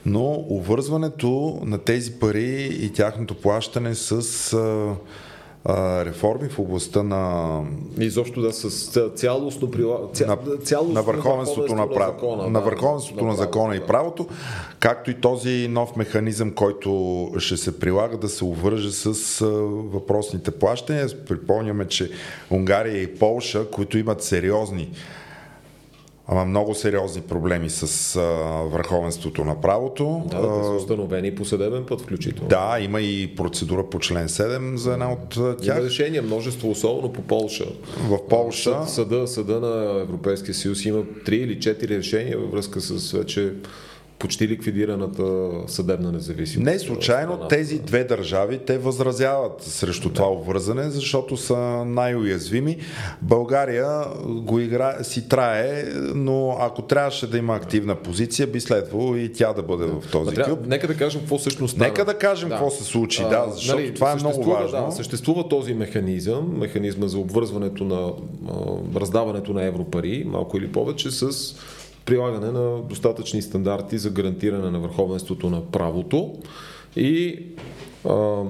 но 0.06 0.44
увързването 0.48 1.60
на 1.64 1.78
тези 1.78 2.12
пари 2.12 2.78
и 2.80 2.92
тяхното 2.92 3.34
плащане 3.34 3.94
с 3.94 4.52
а, 4.52 4.94
а, 5.64 6.04
реформи 6.04 6.48
в 6.48 6.58
областта 6.58 7.02
на 7.02 7.60
изобщо 7.98 8.40
да 8.40 8.52
с 8.52 8.70
ця- 8.70 9.14
цялостно 9.14 9.70
прила... 9.70 9.98
ця... 10.12 10.26
на, 10.26 10.36
цялостно 10.64 10.94
на 10.94 11.02
върховенството 11.02 11.74
на, 11.74 11.90
прав... 11.90 12.14
закона, 12.14 12.46
на 12.46 12.60
да, 12.60 12.64
върховенството 12.64 13.24
на 13.24 13.34
закона 13.34 13.76
и 13.76 13.80
правото, 13.80 14.26
както 14.78 15.10
и 15.10 15.20
този 15.20 15.68
нов 15.68 15.96
механизъм, 15.96 16.50
който 16.50 17.30
ще 17.38 17.56
се 17.56 17.80
прилага 17.80 18.16
да 18.16 18.28
се 18.28 18.44
обвърже 18.44 18.92
с 18.92 19.40
а, 19.40 19.46
въпросните 19.92 20.50
плащания. 20.50 21.06
Припомняме, 21.28 21.88
че 21.88 22.10
Унгария 22.50 23.02
и 23.02 23.14
Полша, 23.14 23.70
които 23.70 23.98
имат 23.98 24.22
сериозни 24.22 24.90
Ама 26.28 26.44
много 26.44 26.74
сериозни 26.74 27.22
проблеми 27.22 27.70
с 27.70 28.16
а, 28.16 28.20
върховенството 28.62 29.44
на 29.44 29.60
правото. 29.60 30.22
Да, 30.26 30.40
да, 30.40 30.58
те 30.58 30.64
са 30.64 30.70
установени 30.70 31.34
по 31.34 31.44
съдебен 31.44 31.84
път 31.86 32.00
включително. 32.00 32.48
да, 32.48 32.78
има 32.80 33.00
и 33.00 33.34
процедура 33.36 33.90
по 33.90 33.98
член 33.98 34.28
7 34.28 34.74
за 34.74 34.92
една 34.92 35.12
от 35.12 35.36
а, 35.36 35.40
Има 35.40 35.56
тях. 35.56 35.78
решения, 35.78 36.22
множество, 36.22 36.70
особено 36.70 37.12
по 37.12 37.22
Полша. 37.22 37.64
В 38.08 38.28
Полша. 38.28 38.82
Съд, 38.86 38.88
съда, 38.90 39.28
съда 39.28 39.60
на 39.60 40.00
Европейския 40.00 40.54
съюз 40.54 40.84
има 40.84 41.02
три 41.24 41.36
или 41.36 41.60
четири 41.60 41.98
решения 41.98 42.38
във 42.38 42.50
връзка 42.50 42.80
с 42.80 43.12
вече 43.12 43.52
почти 44.24 44.48
ликвидираната 44.48 45.50
съдебна 45.66 46.12
независимост. 46.12 46.64
Не 46.64 46.78
случайно 46.78 47.48
тези 47.48 47.78
две 47.78 48.04
държави 48.04 48.58
те 48.66 48.78
възразяват 48.78 49.62
срещу 49.62 50.10
това 50.10 50.26
обвързане, 50.30 50.90
защото 50.90 51.36
са 51.36 51.56
най-уязвими. 51.84 52.76
България 53.22 54.04
го 54.26 54.60
игра, 54.60 55.04
си 55.04 55.28
трае, 55.28 55.84
но 56.14 56.56
ако 56.60 56.82
трябваше 56.82 57.30
да 57.30 57.38
има 57.38 57.56
активна 57.56 57.94
позиция, 57.96 58.46
би 58.46 58.60
следвало 58.60 59.16
и 59.16 59.32
тя 59.32 59.52
да 59.52 59.62
бъде 59.62 59.84
в 59.84 60.10
този 60.12 60.30
Ма 60.30 60.34
трябва, 60.34 60.56
клуб. 60.56 60.66
нека 60.66 60.86
да 60.86 60.94
кажем 60.96 61.20
какво 61.20 61.38
всъщност 61.38 61.74
стана. 61.74 61.88
Нека 61.88 62.04
да 62.04 62.18
кажем 62.18 62.48
какво 62.48 62.70
се 62.70 62.84
случи, 62.84 63.22
да, 63.22 63.46
защото 63.50 63.94
това 63.94 64.12
е 64.12 64.14
много 64.14 64.44
важно. 64.44 64.86
Да, 64.86 64.92
съществува 64.92 65.48
този 65.48 65.74
механизъм, 65.74 66.58
механизма 66.58 67.06
за 67.06 67.18
обвързването 67.18 67.84
на 67.84 68.12
а, 68.48 69.00
раздаването 69.00 69.52
на 69.52 69.64
европари, 69.64 70.24
малко 70.26 70.56
или 70.56 70.72
повече, 70.72 71.10
с 71.10 71.54
прилагане 72.04 72.52
на 72.52 72.82
достатъчни 72.82 73.42
стандарти 73.42 73.98
за 73.98 74.10
гарантиране 74.10 74.70
на 74.70 74.78
върховенството 74.78 75.50
на 75.50 75.70
правото. 75.70 76.34
И 76.96 77.42
а, 78.08 78.42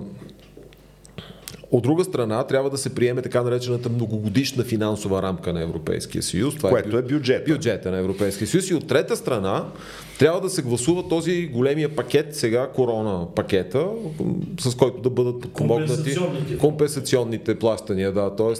от 1.75 1.83
друга 1.83 2.05
страна, 2.05 2.45
трябва 2.45 2.71
да 2.71 2.79
се 2.79 2.95
приеме 2.95 3.23
така 3.23 3.43
наречената 3.43 3.89
многогодишна 3.89 4.65
финансова 4.65 5.23
рамка 5.23 5.53
на 5.53 5.63
Европейския 5.63 6.23
съюз. 6.23 6.55
Това 6.55 6.71
Което 6.71 6.99
е 6.99 7.03
бюджет. 7.03 7.47
бюджета 7.47 7.91
на 7.91 7.99
Европейския 7.99 8.47
съюз. 8.49 8.71
И 8.71 8.75
от 8.75 8.87
трета 8.87 9.17
страна, 9.17 9.65
трябва 10.19 10.41
да 10.41 10.51
се 10.51 10.63
гласува 10.63 11.09
този 11.09 11.47
големия 11.47 11.97
пакет, 11.97 12.37
сега 12.37 12.69
корона 12.75 13.27
пакета, 13.35 13.87
с 14.61 14.75
който 14.75 15.01
да 15.01 15.11
бъдат 15.11 15.41
подпомогнати 15.41 15.93
Компенсационните. 15.93 16.59
компенсационните 16.59 17.59
плащания, 17.59 18.13
да, 18.13 18.37
т.е. 18.37 18.55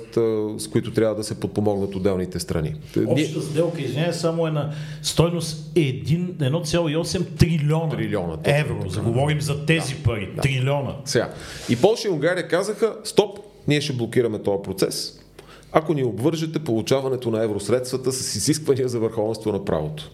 с 0.59 0.69
които 0.69 0.93
трябва 0.93 1.15
да 1.15 1.25
се 1.25 1.41
подпомогнат 1.41 1.95
отделните 1.95 2.41
страни. 2.41 2.75
Общата 3.07 3.43
сделка, 3.43 3.83
извиня, 3.83 4.13
само 4.13 4.47
е 4.47 4.51
на 4.51 4.73
стойност 5.03 5.71
1, 5.75 6.33
1,8 6.33 7.25
трилиона, 7.39 7.89
Трилиона, 7.89 8.39
евро. 8.45 8.89
Заговорим 8.89 9.41
за 9.41 9.67
тези 9.67 9.95
пари. 9.95 10.31
Трилиона. 10.43 10.95
Сега. 11.05 11.31
И 11.69 11.77
Польша 11.77 12.09
и 12.09 12.11
Унгария 12.11 12.49
казаха, 12.49 12.95
стоп, 13.05 13.39
ние 13.69 13.81
ще 13.81 13.93
блокираме 13.93 14.39
този 14.39 14.63
процес. 14.63 15.21
ако 15.77 15.95
ни 15.95 16.05
обвържете 16.05 16.59
получаването 16.59 17.31
на 17.31 17.45
евросредствата 17.45 18.13
с 18.13 18.35
изисквания 18.35 18.89
за 18.89 18.99
върховенство 18.99 19.53
на 19.53 19.65
правото. 19.65 20.11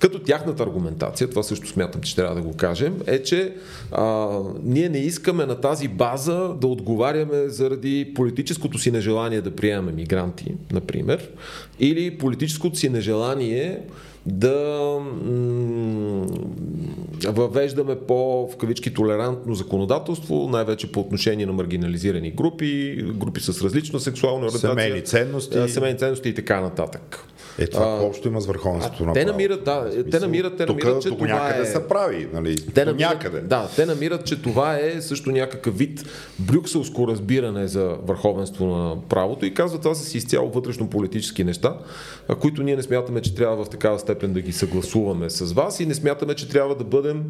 Като 0.00 0.18
тяхната 0.18 0.62
аргументация, 0.62 1.30
това 1.30 1.42
също 1.42 1.68
смятам, 1.68 2.00
че 2.00 2.16
трябва 2.16 2.34
да 2.34 2.42
го 2.42 2.56
кажем, 2.56 3.00
е, 3.06 3.22
че 3.22 3.54
а, 3.92 4.28
ние 4.62 4.88
не 4.88 4.98
искаме 4.98 5.46
на 5.46 5.60
тази 5.60 5.88
база 5.88 6.54
да 6.60 6.66
отговаряме 6.66 7.48
заради 7.48 8.12
политическото 8.14 8.78
си 8.78 8.90
нежелание 8.90 9.40
да 9.40 9.56
приемаме 9.56 9.92
мигранти, 9.92 10.54
например, 10.72 11.30
или 11.80 12.18
политическото 12.18 12.76
си 12.76 12.88
нежелание 12.88 13.80
да 14.26 14.98
м- 15.00 16.26
въвеждаме 17.26 17.96
по, 18.08 18.48
в 18.52 18.56
кавички, 18.56 18.94
толерантно 18.94 19.54
законодателство, 19.54 20.48
най-вече 20.52 20.92
по 20.92 21.00
отношение 21.00 21.46
на 21.46 21.52
маргинализирани 21.52 22.30
групи, 22.30 23.02
групи 23.14 23.40
с 23.40 23.62
различна 23.62 24.00
сексуална 24.00 24.46
ориентация. 24.46 24.70
Семейни 24.70 25.04
ценности. 25.04 25.68
Семейни 25.68 25.98
ценности 25.98 26.28
и 26.28 26.34
така 26.34 26.60
нататък. 26.60 27.24
Е, 27.58 27.66
това 27.66 27.84
а, 27.84 28.04
общо 28.04 28.28
има 28.28 28.40
с 28.40 28.46
върховенството 28.46 29.04
на 29.04 29.12
Те 29.12 29.24
намират, 29.24 29.64
да, 29.64 29.90
те 30.10 30.20
намират, 30.20 30.56
те 30.56 30.66
тук, 30.66 30.84
намират, 30.84 31.02
че 31.02 31.08
тук 31.08 31.18
това 31.18 31.34
някъде 31.34 31.62
е... 31.62 31.66
се 31.66 31.88
прави, 31.88 32.28
нали? 32.32 32.56
Те 32.74 32.84
намират, 32.84 33.10
някъде. 33.10 33.40
Да, 33.40 33.68
те 33.76 33.86
намират, 33.86 34.26
че 34.26 34.42
това 34.42 34.78
е 34.78 35.02
също 35.02 35.30
някакъв 35.30 35.78
вид 35.78 36.04
брюкселско 36.38 37.08
разбиране 37.08 37.68
за 37.68 37.96
върховенство 38.02 38.66
на 38.66 38.96
правото 39.08 39.46
и 39.46 39.54
казват 39.54 39.82
това 39.82 39.94
са 39.94 40.04
си 40.04 40.18
изцяло 40.18 40.50
вътрешно 40.50 40.90
политически 40.90 41.44
неща, 41.44 41.76
които 42.40 42.62
ние 42.62 42.76
не 42.76 42.82
смятаме, 42.82 43.20
че 43.20 43.34
трябва 43.34 43.64
в 43.64 43.68
такава 43.68 43.98
степен 43.98 44.32
да 44.32 44.40
ги 44.40 44.52
съгласуваме 44.52 45.30
с 45.30 45.52
вас 45.52 45.80
и 45.80 45.86
не 45.86 45.94
смятаме, 45.94 46.34
че 46.34 46.48
трябва 46.48 46.74
да 46.74 46.84
бъдем 46.84 47.24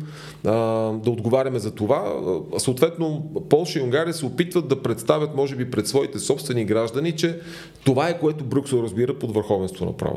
а, 0.45 0.53
да 0.93 1.11
отговаряме 1.11 1.59
за 1.59 1.71
това. 1.71 2.17
Съответно, 2.59 3.31
Полша 3.49 3.79
и 3.79 3.83
Унгария 3.83 4.15
се 4.15 4.27
опитват 4.27 4.69
да 4.69 4.83
представят, 4.83 5.37
може 5.37 5.57
би, 5.57 5.71
пред 5.71 5.87
своите 5.87 6.19
собствени 6.19 6.65
граждани, 6.65 7.13
че 7.13 7.41
това 7.85 8.09
е 8.09 8.19
което 8.19 8.45
Брюксел 8.45 8.81
разбира 8.83 9.19
под 9.19 9.35
върховенство 9.35 9.85
на 9.85 9.93
правото. 9.93 10.16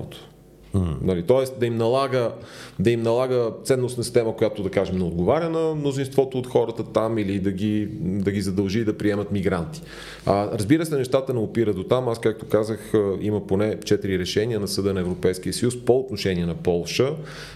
Mm. 0.76 0.96
Нали, 1.02 1.24
тоест 1.24 1.60
да 1.60 1.66
им, 1.66 1.78
налага, 1.78 2.32
да 2.80 2.92
им 2.92 3.02
налага 3.02 3.52
ценностна 3.64 4.04
система, 4.04 4.36
която 4.36 4.64
да 4.64 4.70
кажем 4.70 4.98
не 4.98 5.04
отговаря 5.04 5.50
на 5.50 5.76
мнозинството 5.76 6.38
от 6.38 6.48
хората 6.48 6.84
там 6.84 7.18
или 7.18 7.40
да 7.40 7.52
ги, 7.52 7.88
да 8.02 8.32
ги 8.32 8.42
задължи 8.42 8.86
да 8.86 8.98
приемат 8.98 9.32
мигранти. 9.32 9.82
А, 10.26 10.58
разбира 10.58 10.86
се, 10.86 10.98
нещата 10.98 11.34
не 11.34 11.40
опират 11.40 11.76
до 11.76 11.84
там. 11.84 12.10
Аз, 12.10 12.20
както 12.20 12.46
казах, 12.46 12.94
има 13.22 13.48
поне 13.48 13.78
4 13.78 14.20
решения 14.20 14.60
на 14.60 14.68
Съда 14.68 14.94
на 14.94 15.00
Европейския 15.00 15.54
съюз 15.54 15.86
по 15.86 16.00
отношение 16.00 16.46
на 16.46 16.56
Полша 16.56 17.14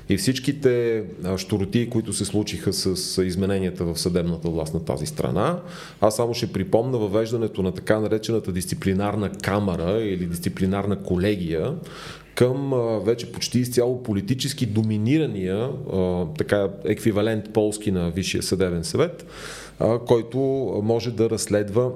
и 0.09 0.17
всичките 0.17 1.03
щороти, 1.37 1.89
които 1.89 2.13
се 2.13 2.25
случиха 2.25 2.73
с 2.73 3.23
измененията 3.23 3.85
в 3.85 3.99
съдебната 3.99 4.49
власт 4.49 4.73
на 4.73 4.85
тази 4.85 5.05
страна. 5.05 5.59
Аз 6.01 6.15
само 6.15 6.33
ще 6.33 6.53
припомна 6.53 6.97
въвеждането 6.97 7.63
на 7.63 7.71
така 7.71 7.99
наречената 7.99 8.51
дисциплинарна 8.51 9.29
камера 9.29 10.01
или 10.01 10.25
дисциплинарна 10.25 11.03
колегия, 11.03 11.73
към 12.35 12.73
а, 12.73 12.99
вече 12.99 13.31
почти 13.31 13.59
изцяло 13.59 14.03
политически 14.03 14.65
доминирания 14.65 15.69
а, 15.93 16.25
така 16.37 16.69
еквивалент 16.85 17.53
полски 17.53 17.91
на 17.91 18.11
Висшия 18.11 18.43
съдебен 18.43 18.83
съвет, 18.83 19.25
а, 19.79 19.99
който 19.99 20.39
може 20.83 21.11
да 21.11 21.29
разследва 21.29 21.89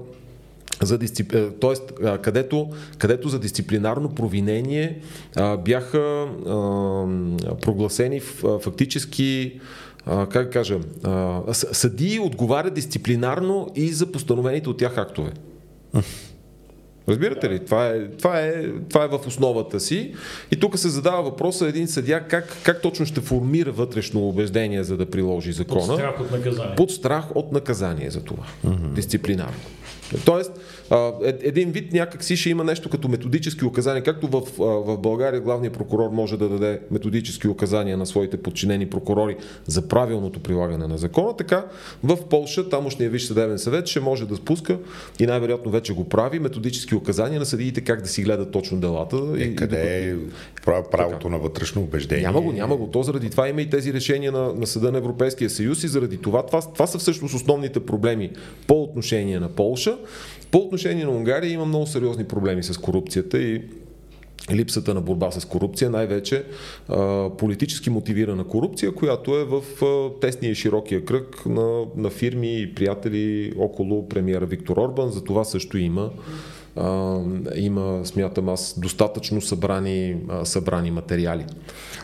за 0.82 0.98
дисцип... 0.98 1.36
Тоест, 1.60 1.94
където, 2.22 2.70
където 2.98 3.30
за 3.30 3.40
дисциплинарно 3.40 4.10
провинение 4.10 5.02
а, 5.36 5.58
бяха 5.58 5.98
а, 5.98 6.52
прогласени 7.62 8.20
фактически 8.62 9.60
как 10.30 10.54
кажа, 10.54 10.80
съдии 11.52 12.20
отговарят 12.20 12.74
дисциплинарно 12.74 13.68
и 13.76 13.88
за 13.90 14.12
постановените 14.12 14.70
от 14.70 14.78
тях 14.78 14.98
актове. 14.98 15.32
Разбирате 17.10 17.50
ли? 17.50 17.66
Това 17.66 17.88
е, 17.88 18.08
това, 18.08 18.40
е, 18.40 18.54
това 18.90 19.04
е 19.04 19.08
в 19.08 19.20
основата 19.28 19.80
си. 19.80 20.14
И 20.52 20.56
тук 20.56 20.80
се 20.80 20.90
задава 20.90 21.24
въпроса 21.24 21.68
един 21.68 21.88
съдя 21.88 22.20
как, 22.20 22.58
как 22.64 22.82
точно 22.82 23.06
ще 23.06 23.22
формира 23.22 23.72
вътрешно 23.72 24.28
убеждение, 24.28 24.84
за 24.84 24.98
да 24.98 25.06
приложи 25.06 25.52
закона. 25.52 25.88
Под 25.88 25.96
страх 25.96 26.20
от 26.22 26.32
наказание. 26.32 26.76
Под 26.76 26.92
страх 26.92 27.36
от 27.36 27.52
наказание 27.52 28.10
за 28.10 28.22
това. 28.22 28.44
Mm-hmm. 28.66 28.94
Дисциплинарно. 28.94 29.60
Тоест, 30.26 30.52
е, 30.92 31.34
един 31.42 31.72
вид 31.72 31.94
някак 31.94 32.24
си 32.24 32.38
ще 32.38 32.50
има 32.50 32.64
нещо 32.64 32.90
като 32.90 33.08
методически 33.08 33.66
указания, 33.66 34.04
както 34.04 34.28
в, 34.28 34.42
в 34.58 34.98
България 34.98 35.42
главният 35.42 35.74
прокурор 35.74 36.10
може 36.10 36.38
да 36.38 36.50
даде 36.50 36.80
методически 36.92 37.48
указания 37.48 37.98
на 37.98 38.06
своите 38.06 38.38
подчинени 38.38 38.90
прокурори 38.90 39.38
за 39.66 39.88
правилното 39.88 40.40
прилагане 40.40 40.88
на 40.88 40.98
закона, 40.98 41.36
така 41.36 41.66
в 42.04 42.18
Полша 42.30 42.70
тамошния 42.70 43.10
Висш 43.10 43.26
съдебен 43.26 43.60
съвет 43.60 43.88
ще 43.88 44.00
може 44.00 44.26
да 44.26 44.36
спуска 44.36 44.78
и 45.20 45.26
най-вероятно 45.26 45.72
вече 45.72 45.94
го 45.94 46.10
прави 46.10 46.40
методически 46.40 46.96
указания 46.96 47.40
на 47.40 47.46
съдиите 47.46 47.82
как 47.82 48.02
да 48.02 48.08
си 48.08 48.24
гледат 48.24 48.52
точно 48.52 48.80
делата. 48.80 49.18
Е, 49.38 49.42
и, 49.44 49.56
къде 49.56 50.10
е 50.10 50.16
правото 50.66 51.18
така. 51.18 51.30
на 51.30 51.40
вътрешно 51.40 51.82
убеждение? 51.82 52.24
Няма 52.24 52.42
го, 52.42 52.52
няма 52.52 52.78
го. 52.78 52.88
То 52.88 53.04
заради 53.04 53.30
това 53.30 53.50
има 53.50 53.62
и 53.62 53.70
тези 53.70 53.94
решения 53.94 54.32
на, 54.32 54.54
на 54.54 54.68
Съда 54.68 54.92
на 54.92 54.98
Европейския 54.98 55.50
съюз 55.50 55.84
и 55.84 55.88
заради 55.88 56.18
това, 56.18 56.46
това, 56.46 56.62
това 56.62 56.88
са 56.88 56.98
всъщност 56.98 57.36
основните 57.36 57.80
проблеми 57.80 58.32
по 58.68 58.84
отношение 58.84 59.40
на 59.40 59.50
Полша. 59.50 59.98
По 60.52 60.58
отношение 60.58 61.06
на 61.06 61.12
Унгария 61.12 61.52
има 61.52 61.66
много 61.66 61.88
сериозни 61.88 62.24
проблеми 62.24 62.64
с 62.64 62.78
корупцията 62.78 63.40
и 63.40 63.62
липсата 64.52 64.94
на 64.94 65.02
борба 65.02 65.32
с 65.32 65.46
корупция, 65.46 65.90
най-вече 65.90 66.44
а, 66.90 67.30
политически 67.38 67.90
мотивирана 67.90 68.44
корупция, 68.44 68.92
която 68.92 69.36
е 69.36 69.44
в 69.44 69.86
а, 69.86 70.20
тесния 70.20 70.52
и 70.52 70.56
широкия 70.56 71.06
кръг 71.06 71.46
на, 71.46 71.84
на 71.96 72.10
фирми 72.10 72.62
и 72.62 72.76
приятели 72.76 73.54
около 73.58 74.08
премиера 74.10 74.46
Виктор 74.46 74.78
Орбан. 74.78 75.12
За 75.12 75.24
това 75.24 75.44
също 75.44 75.78
има 75.78 76.10
а, 76.76 77.20
има, 77.56 78.02
смятам 78.04 78.50
аз, 78.50 78.80
достатъчно 78.80 79.42
събрани, 79.42 80.16
а, 80.30 80.46
събрани 80.46 80.92
материали. 80.92 81.46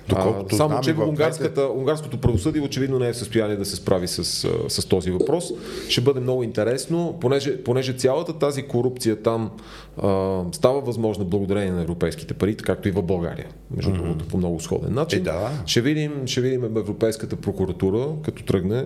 Доколкото 0.09 0.55
само, 0.55 0.81
че 0.81 0.93
унгарската, 0.93 1.69
унгарското 1.75 2.17
правосъдие 2.17 2.61
очевидно 2.61 2.99
не 2.99 3.07
е 3.07 3.13
в 3.13 3.17
състояние 3.17 3.55
да 3.55 3.65
се 3.65 3.75
справи 3.75 4.07
с, 4.07 4.23
с 4.69 4.85
този 4.85 5.11
въпрос. 5.11 5.51
Ще 5.89 6.01
бъде 6.01 6.19
много 6.19 6.43
интересно, 6.43 7.17
понеже, 7.21 7.63
понеже 7.63 7.93
цялата 7.93 8.39
тази 8.39 8.63
корупция 8.63 9.21
там 9.21 9.51
а, 9.97 10.41
става 10.51 10.81
възможна 10.81 11.25
благодарение 11.25 11.71
на 11.71 11.81
европейските 11.81 12.33
пари, 12.33 12.55
както 12.55 12.87
и 12.87 12.91
в 12.91 13.03
България, 13.03 13.47
между 13.75 13.91
mm-hmm. 13.91 13.97
другото, 13.97 14.27
по 14.27 14.37
много 14.37 14.59
сходен 14.59 14.93
начин. 14.93 15.19
Е, 15.19 15.21
да. 15.21 15.49
ще, 15.65 15.81
видим, 15.81 16.11
ще 16.25 16.41
видим 16.41 16.63
Европейската 16.63 17.35
прокуратура, 17.35 18.07
като 18.23 18.43
тръгне, 18.43 18.85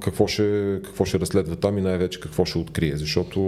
какво, 0.00 0.26
ще, 0.26 0.80
какво 0.84 1.04
ще 1.04 1.20
разследва 1.20 1.56
там 1.56 1.78
и 1.78 1.80
най-вече 1.80 2.20
какво 2.20 2.44
ще 2.44 2.58
открие. 2.58 2.96
Защото 2.96 3.40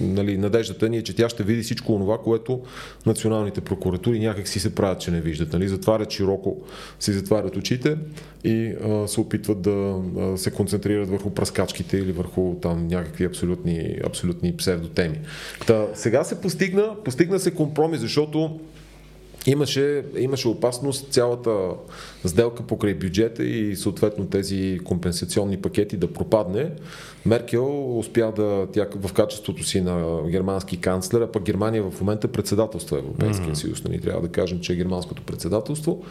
нали, 0.00 0.38
надеждата 0.38 0.88
ни 0.88 0.98
е, 0.98 1.02
че 1.02 1.16
тя 1.16 1.28
ще 1.28 1.42
види 1.42 1.62
всичко 1.62 1.98
това, 1.98 2.18
което 2.18 2.60
националните 3.06 3.60
прокуратури 3.60 4.18
някак 4.18 4.48
си 4.48 4.60
се 4.60 4.74
правят, 4.74 5.00
че 5.00 5.10
не 5.10 5.20
виждат. 5.20 5.52
Нали? 5.52 5.68
Затварят 5.68 6.10
широко, 6.10 6.56
си 7.00 7.12
затварят 7.12 7.56
очите 7.56 7.96
и 8.44 8.74
а, 8.84 9.08
се 9.08 9.20
опитват 9.20 9.60
да 9.60 10.02
а, 10.18 10.36
се 10.36 10.50
концентрират 10.50 11.08
върху 11.08 11.30
праскачките 11.30 11.96
или 11.96 12.12
върху 12.12 12.54
там 12.62 12.86
някакви 12.86 13.24
абсолютни, 13.24 13.96
абсолютни 14.06 14.56
псевдотеми. 14.56 15.18
Та, 15.66 15.86
сега 15.94 16.24
се 16.24 16.40
постигна, 16.40 16.94
постигна 17.04 17.40
се 17.40 17.54
компромис, 17.54 18.00
защото 18.00 18.60
Имаше, 19.46 20.04
имаше 20.18 20.48
опасност 20.48 21.12
цялата 21.12 21.50
сделка 22.24 22.62
покрай 22.62 22.94
бюджета 22.94 23.44
и 23.44 23.76
съответно 23.76 24.26
тези 24.26 24.80
компенсационни 24.84 25.56
пакети 25.56 25.96
да 25.96 26.12
пропадне. 26.12 26.70
Меркел 27.26 27.98
успя 27.98 28.32
да, 28.36 28.66
тя 28.72 28.86
в 28.94 29.12
качеството 29.12 29.64
си 29.64 29.80
на 29.80 30.22
германски 30.28 30.76
канцлер, 30.76 31.20
а 31.20 31.32
пък 31.32 31.42
Германия 31.42 31.90
в 31.90 32.00
момента 32.00 32.28
председателства 32.28 32.98
Европейския 32.98 33.56
съюз, 33.56 33.84
нали, 33.84 34.00
трябва 34.00 34.22
да 34.22 34.28
кажем, 34.28 34.60
че 34.60 34.72
е 34.72 34.76
германското 34.76 35.22
председателство. 35.22 36.02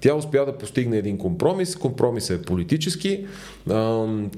Тя 0.00 0.14
успя 0.14 0.46
да 0.46 0.52
постигне 0.58 0.98
един 0.98 1.18
компромис. 1.18 1.76
Компромисът 1.76 2.40
е 2.40 2.44
политически. 2.44 3.26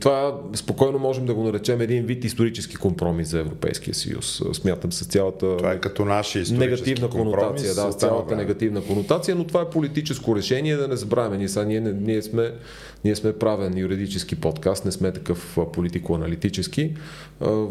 Това 0.01 0.41
спокойно 0.55 0.99
можем 0.99 1.27
да 1.27 1.35
го 1.35 1.43
наречем 1.43 1.81
един 1.81 2.05
вид 2.05 2.25
исторически 2.25 2.77
компромис 2.77 3.29
за 3.29 3.39
Европейския 3.39 3.95
съюз. 3.95 4.43
Смятам 4.53 4.93
с 4.93 5.07
цялата 5.07 5.57
това 5.57 5.73
е 5.73 5.81
като 5.81 6.05
нашия 6.05 6.45
негативна 6.51 7.11
конотация. 7.11 7.75
Да, 7.75 7.93
с 7.93 7.97
цялата 7.97 8.37
негативна 8.41 8.83
конотация, 8.83 9.37
но 9.37 9.45
това 9.45 9.61
е 9.61 9.71
политическо 9.71 10.37
решение, 10.37 10.77
да 10.77 10.89
не 10.89 10.97
забравяме. 10.97 11.39
Ние, 11.39 11.49
са, 11.49 11.65
ние, 11.65 11.81
ние, 11.81 12.23
сме, 12.23 12.53
ние 13.05 13.17
сме 13.17 13.33
правен 13.33 13.79
юридически 13.79 14.37
подкаст, 14.37 14.85
не 14.85 14.93
сме 14.93 15.13
такъв 15.13 15.59
политико-аналитически. 15.73 16.95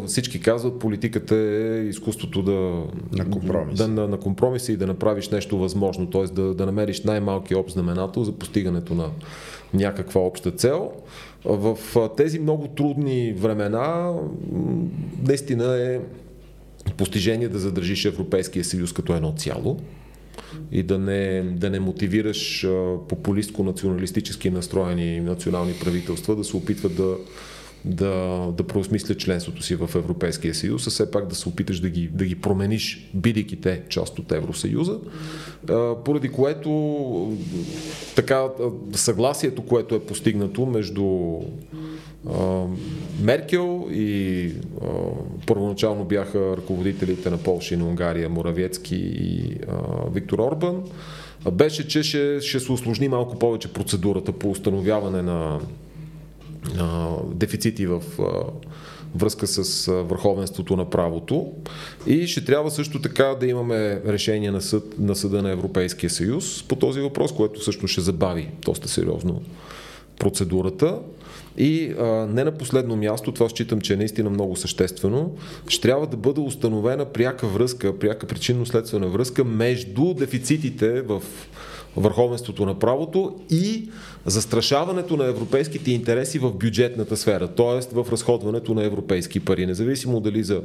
Всички 0.08 0.42
казват, 0.42 0.80
политиката 0.80 1.36
е 1.36 1.86
изкуството 1.88 2.42
да, 2.42 2.84
на, 3.18 3.30
компромис. 3.30 3.78
да, 3.78 3.88
на, 3.88 4.08
на 4.08 4.20
компромиса 4.20 4.72
и 4.72 4.78
да 4.78 4.88
направиш 4.88 5.30
нещо 5.30 5.58
възможно, 5.58 6.10
т.е. 6.10 6.24
Да, 6.24 6.54
да 6.54 6.66
намериш 6.66 7.04
най-малки 7.04 7.56
общ 7.56 7.74
знаменател 7.74 8.24
за 8.24 8.32
постигането 8.32 8.94
на 8.96 9.10
някаква 9.74 10.22
обща 10.22 10.52
цел. 10.52 10.92
В 11.46 11.78
тези 12.18 12.40
много 12.40 12.68
трудни 12.68 13.34
времена 13.34 14.14
наистина 15.28 15.78
е 15.78 16.00
постижение 16.98 17.50
да 17.50 17.60
задържиш 17.60 18.06
Европейския 18.06 18.64
съюз 18.64 18.94
като 18.94 19.16
едно 19.16 19.34
цяло 19.38 19.80
и 20.72 20.84
да 20.84 21.00
не, 21.00 21.42
да 21.42 21.70
не 21.70 21.80
мотивираш 21.80 22.68
популистко-националистически 23.08 24.50
настроени 24.50 25.20
национални 25.20 25.74
правителства 25.74 26.36
да 26.36 26.44
се 26.44 26.58
опитват 26.58 26.96
да 26.96 27.18
да, 27.86 28.46
да 28.58 28.64
проосмислят 28.64 29.20
членството 29.20 29.64
си 29.64 29.76
в 29.76 29.90
Европейския 29.96 30.56
съюз, 30.56 30.88
а 30.88 30.90
все 30.90 31.12
пак 31.12 31.28
да 31.28 31.36
се 31.36 31.50
опиташ 31.50 31.80
да 31.80 31.90
ги, 31.90 32.08
да 32.08 32.26
ги 32.26 32.36
промениш, 32.36 33.10
бидейки 33.14 33.62
те 33.62 33.82
част 33.90 34.20
от 34.20 34.32
Евросъюза, 34.32 35.00
поради 36.06 36.30
което 36.30 37.38
така 38.16 38.48
съгласието, 38.94 39.62
което 39.62 39.96
е 39.96 40.00
постигнато 40.00 40.66
между 40.66 41.40
Меркел 43.22 43.88
и 43.92 44.52
първоначално 45.48 46.04
бяха 46.06 46.58
ръководителите 46.58 47.30
на 47.30 47.38
Полша 47.38 47.74
и 47.74 47.78
на 47.78 47.88
Унгария, 47.88 48.30
Моравецки 48.30 48.96
и 48.96 49.58
Виктор 50.14 50.40
Орбан, 50.40 50.84
беше, 51.52 51.88
че 51.88 52.04
ще, 52.04 52.42
ще 52.42 52.60
се 52.60 52.72
усложни 52.72 53.08
малко 53.08 53.40
повече 53.40 53.74
процедурата 53.74 54.32
по 54.32 54.52
установяване 54.52 55.22
на 55.22 55.60
а, 56.80 57.10
дефицити 57.34 57.86
в 57.86 58.04
а, 58.20 58.24
връзка 59.16 59.48
с 59.48 59.88
а, 59.88 59.92
върховенството 59.94 60.76
на 60.76 60.90
правото 60.90 61.52
и 62.08 62.28
ще 62.28 62.46
трябва 62.46 62.72
също 62.72 63.02
така 63.02 63.36
да 63.40 63.48
имаме 63.48 64.02
решение 64.08 64.52
на, 64.52 64.62
съд, 64.62 65.00
на 65.00 65.16
съда 65.16 65.42
на 65.42 65.52
Европейския 65.52 66.10
съюз 66.10 66.64
по 66.64 66.76
този 66.76 67.02
въпрос, 67.02 67.32
което 67.32 67.64
също 67.64 67.88
ще 67.88 68.02
забави 68.02 68.50
доста 68.66 68.88
сериозно 68.88 69.42
процедурата. 70.20 71.00
И 71.60 71.96
а, 72.00 72.04
не 72.06 72.44
на 72.44 72.52
последно 72.52 72.96
място, 72.96 73.32
това 73.32 73.50
считам, 73.50 73.82
че 73.82 73.94
е 73.94 73.98
наистина 73.98 74.30
много 74.30 74.56
съществено, 74.56 75.36
ще 75.68 75.82
трябва 75.82 76.08
да 76.08 76.18
бъде 76.18 76.42
установена 76.42 77.06
пряка 77.06 77.48
връзка, 77.48 78.00
пряка 78.00 78.28
причинно-следствена 78.28 79.08
връзка 79.08 79.44
между 79.44 80.14
дефицитите 80.14 81.02
в 81.02 81.22
върховенството 81.98 82.66
на 82.66 82.80
правото 82.80 83.36
и 83.50 83.90
застрашаването 84.26 85.18
на 85.18 85.26
европейските 85.26 85.92
интереси 85.92 86.40
в 86.40 86.52
бюджетната 86.52 87.18
сфера, 87.18 87.48
т.е. 87.48 87.96
в 87.96 88.12
разходването 88.12 88.74
на 88.74 88.84
европейски 88.84 89.40
пари, 89.40 89.66
независимо 89.66 90.20
дали 90.20 90.44
за 90.44 90.62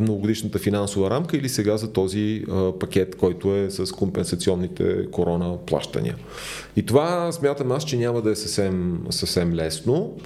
многогодишната 0.00 0.58
финансова 0.58 1.10
рамка 1.10 1.36
или 1.36 1.48
сега 1.48 1.76
за 1.76 1.92
този 1.92 2.44
пакет, 2.80 3.16
който 3.16 3.56
е 3.56 3.70
с 3.70 3.92
компенсационните 3.92 5.10
корона 5.10 5.56
плащания. 5.66 6.16
И 6.76 6.86
това 6.86 7.32
смятам 7.32 7.72
аз, 7.72 7.84
че 7.84 7.96
няма 7.96 8.22
да 8.22 8.30
е 8.30 8.36
съвсем, 8.36 9.00
съвсем 9.10 9.54
лесно 9.54 10.16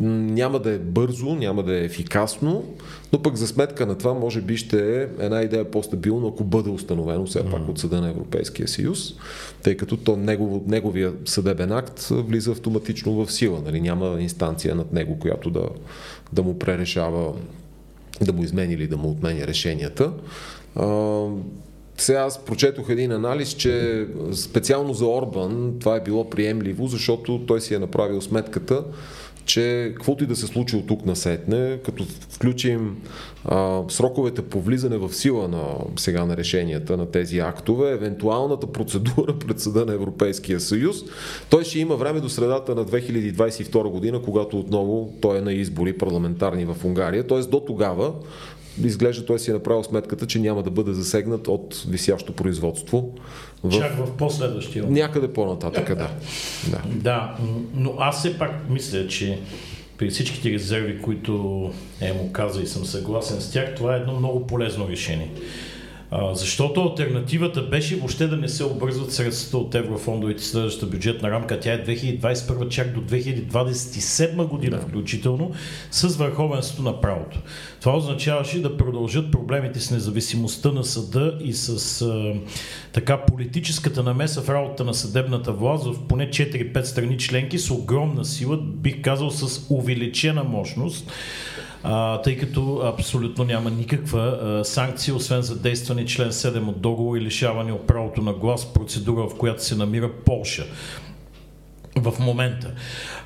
няма 0.00 0.58
да 0.58 0.70
е 0.70 0.78
бързо, 0.78 1.34
няма 1.34 1.62
да 1.62 1.74
е 1.74 1.84
ефикасно, 1.84 2.64
но 3.12 3.22
пък 3.22 3.36
за 3.36 3.46
сметка 3.46 3.86
на 3.86 3.98
това 3.98 4.14
може 4.14 4.40
би 4.40 4.56
ще 4.56 5.02
е 5.02 5.06
една 5.18 5.42
идея 5.42 5.70
по-стабилно, 5.70 6.28
ако 6.28 6.44
бъде 6.44 6.70
установено 6.70 7.26
все 7.26 7.50
пак 7.50 7.68
от 7.68 7.78
Съда 7.78 8.00
на 8.00 8.08
Европейския 8.08 8.68
съюз, 8.68 9.14
тъй 9.62 9.76
като 9.76 9.96
то 9.96 10.16
негов, 10.16 10.62
неговия 10.66 11.12
съдебен 11.24 11.72
акт 11.72 12.00
влиза 12.10 12.50
автоматично 12.50 13.24
в 13.24 13.32
сила. 13.32 13.62
Нали? 13.64 13.80
Няма 13.80 14.20
инстанция 14.20 14.74
над 14.74 14.92
него, 14.92 15.18
която 15.18 15.50
да, 15.50 15.68
да 16.32 16.42
му 16.42 16.58
пререшава 16.58 17.32
да 18.20 18.32
му 18.32 18.42
измени 18.42 18.74
или 18.74 18.86
да 18.86 18.96
му 18.96 19.10
отмени 19.10 19.46
решенията. 19.46 20.12
А, 20.74 21.26
сега 21.98 22.20
аз 22.20 22.44
прочетох 22.44 22.90
един 22.90 23.12
анализ, 23.12 23.48
че 23.48 24.06
специално 24.32 24.94
за 24.94 25.06
Орбан 25.06 25.76
това 25.80 25.96
е 25.96 26.02
било 26.02 26.30
приемливо, 26.30 26.86
защото 26.86 27.46
той 27.46 27.60
си 27.60 27.74
е 27.74 27.78
направил 27.78 28.20
сметката, 28.20 28.84
че 29.46 29.92
каквото 29.96 30.24
и 30.24 30.26
да 30.26 30.36
се 30.36 30.46
случи 30.46 30.76
от 30.76 30.86
тук 30.86 31.06
на 31.06 31.16
сетне, 31.16 31.78
като 31.84 32.04
включим 32.30 32.96
а, 33.44 33.82
сроковете 33.88 34.42
по 34.42 34.60
влизане 34.60 34.96
в 34.96 35.14
сила 35.14 35.48
на 35.48 35.62
сега 35.96 36.24
на 36.24 36.36
решенията 36.36 36.96
на 36.96 37.10
тези 37.10 37.38
актове, 37.38 37.90
евентуалната 37.90 38.66
процедура 38.66 39.38
пред 39.46 39.60
съда 39.60 39.86
на 39.86 39.94
Европейския 39.94 40.60
съюз, 40.60 40.96
той 41.50 41.64
ще 41.64 41.78
има 41.78 41.96
време 41.96 42.20
до 42.20 42.28
средата 42.28 42.74
на 42.74 42.84
2022 42.84 43.90
година, 43.90 44.22
когато 44.22 44.58
отново 44.58 45.14
той 45.20 45.38
е 45.38 45.40
на 45.40 45.52
избори 45.52 45.98
парламентарни 45.98 46.64
в 46.64 46.76
Унгария. 46.84 47.26
Т.е. 47.26 47.40
до 47.40 47.60
тогава 47.60 48.12
изглежда 48.84 49.26
той 49.26 49.38
си 49.38 49.50
е 49.50 49.54
направил 49.54 49.82
сметката, 49.82 50.26
че 50.26 50.38
няма 50.38 50.62
да 50.62 50.70
бъде 50.70 50.92
засегнат 50.92 51.48
от 51.48 51.84
висящо 51.88 52.32
производство. 52.32 53.14
В... 53.64 53.70
Чак 53.70 53.92
в 53.92 54.16
последващия. 54.16 54.84
Някъде 54.88 55.32
по-нататък, 55.32 55.88
да. 55.88 56.10
да. 56.70 56.82
Да, 56.94 57.36
но 57.74 57.94
аз 57.98 58.18
все 58.18 58.38
пак 58.38 58.70
мисля, 58.70 59.06
че 59.08 59.38
при 59.98 60.10
всичките 60.10 60.52
резерви, 60.52 61.02
които 61.02 61.32
е 62.00 62.12
му 62.12 62.32
каза 62.32 62.62
и 62.62 62.66
съм 62.66 62.84
съгласен 62.84 63.40
с 63.40 63.50
тях, 63.50 63.74
това 63.74 63.96
е 63.96 63.98
едно 63.98 64.18
много 64.18 64.46
полезно 64.46 64.88
решение. 64.88 65.30
А, 66.10 66.34
защото 66.34 66.82
альтернативата 66.82 67.62
беше 67.62 67.96
въобще 67.96 68.26
да 68.26 68.36
не 68.36 68.48
се 68.48 68.64
обързват 68.64 69.12
средствата 69.12 69.58
от 69.58 69.74
еврофондовите 69.74 70.44
следващата 70.44 70.86
бюджетна 70.86 71.30
рамка. 71.30 71.60
Тя 71.60 71.72
е 71.72 71.84
2021 71.84 72.68
чак 72.68 72.92
до 72.92 73.00
2027 73.00 74.46
година 74.46 74.76
да. 74.76 74.82
включително 74.82 75.50
с 75.90 76.16
върховенството 76.16 76.82
на 76.82 77.00
правото. 77.00 77.38
Това 77.80 77.96
означаваше 77.96 78.62
да 78.62 78.76
продължат 78.76 79.32
проблемите 79.32 79.80
с 79.80 79.90
независимостта 79.90 80.72
на 80.72 80.84
съда 80.84 81.38
и 81.40 81.52
с 81.52 82.02
а, 82.02 82.34
така 82.92 83.16
политическата 83.16 84.02
намеса 84.02 84.42
в 84.42 84.48
работата 84.48 84.84
на 84.84 84.94
съдебната 84.94 85.52
власт 85.52 85.84
в 85.84 86.06
поне 86.08 86.30
4-5 86.30 86.82
страни 86.82 87.18
членки 87.18 87.58
с 87.58 87.70
огромна 87.70 88.24
сила, 88.24 88.56
бих 88.56 89.02
казал 89.02 89.30
с 89.30 89.66
увеличена 89.70 90.44
мощност 90.44 91.12
тъй 92.24 92.36
като 92.36 92.82
абсолютно 92.84 93.44
няма 93.44 93.70
никаква 93.70 94.60
санкция, 94.64 95.14
освен 95.14 95.42
за 95.42 95.58
действане 95.58 96.06
член 96.06 96.30
7 96.30 96.68
от 96.68 96.80
договор 96.80 97.16
и 97.16 97.20
лишаване 97.20 97.72
от 97.72 97.86
правото 97.86 98.22
на 98.22 98.32
глас, 98.32 98.72
процедура, 98.72 99.28
в 99.28 99.38
която 99.38 99.64
се 99.64 99.76
намира 99.76 100.12
Полша 100.12 100.64
в 101.96 102.18
момента. 102.20 102.72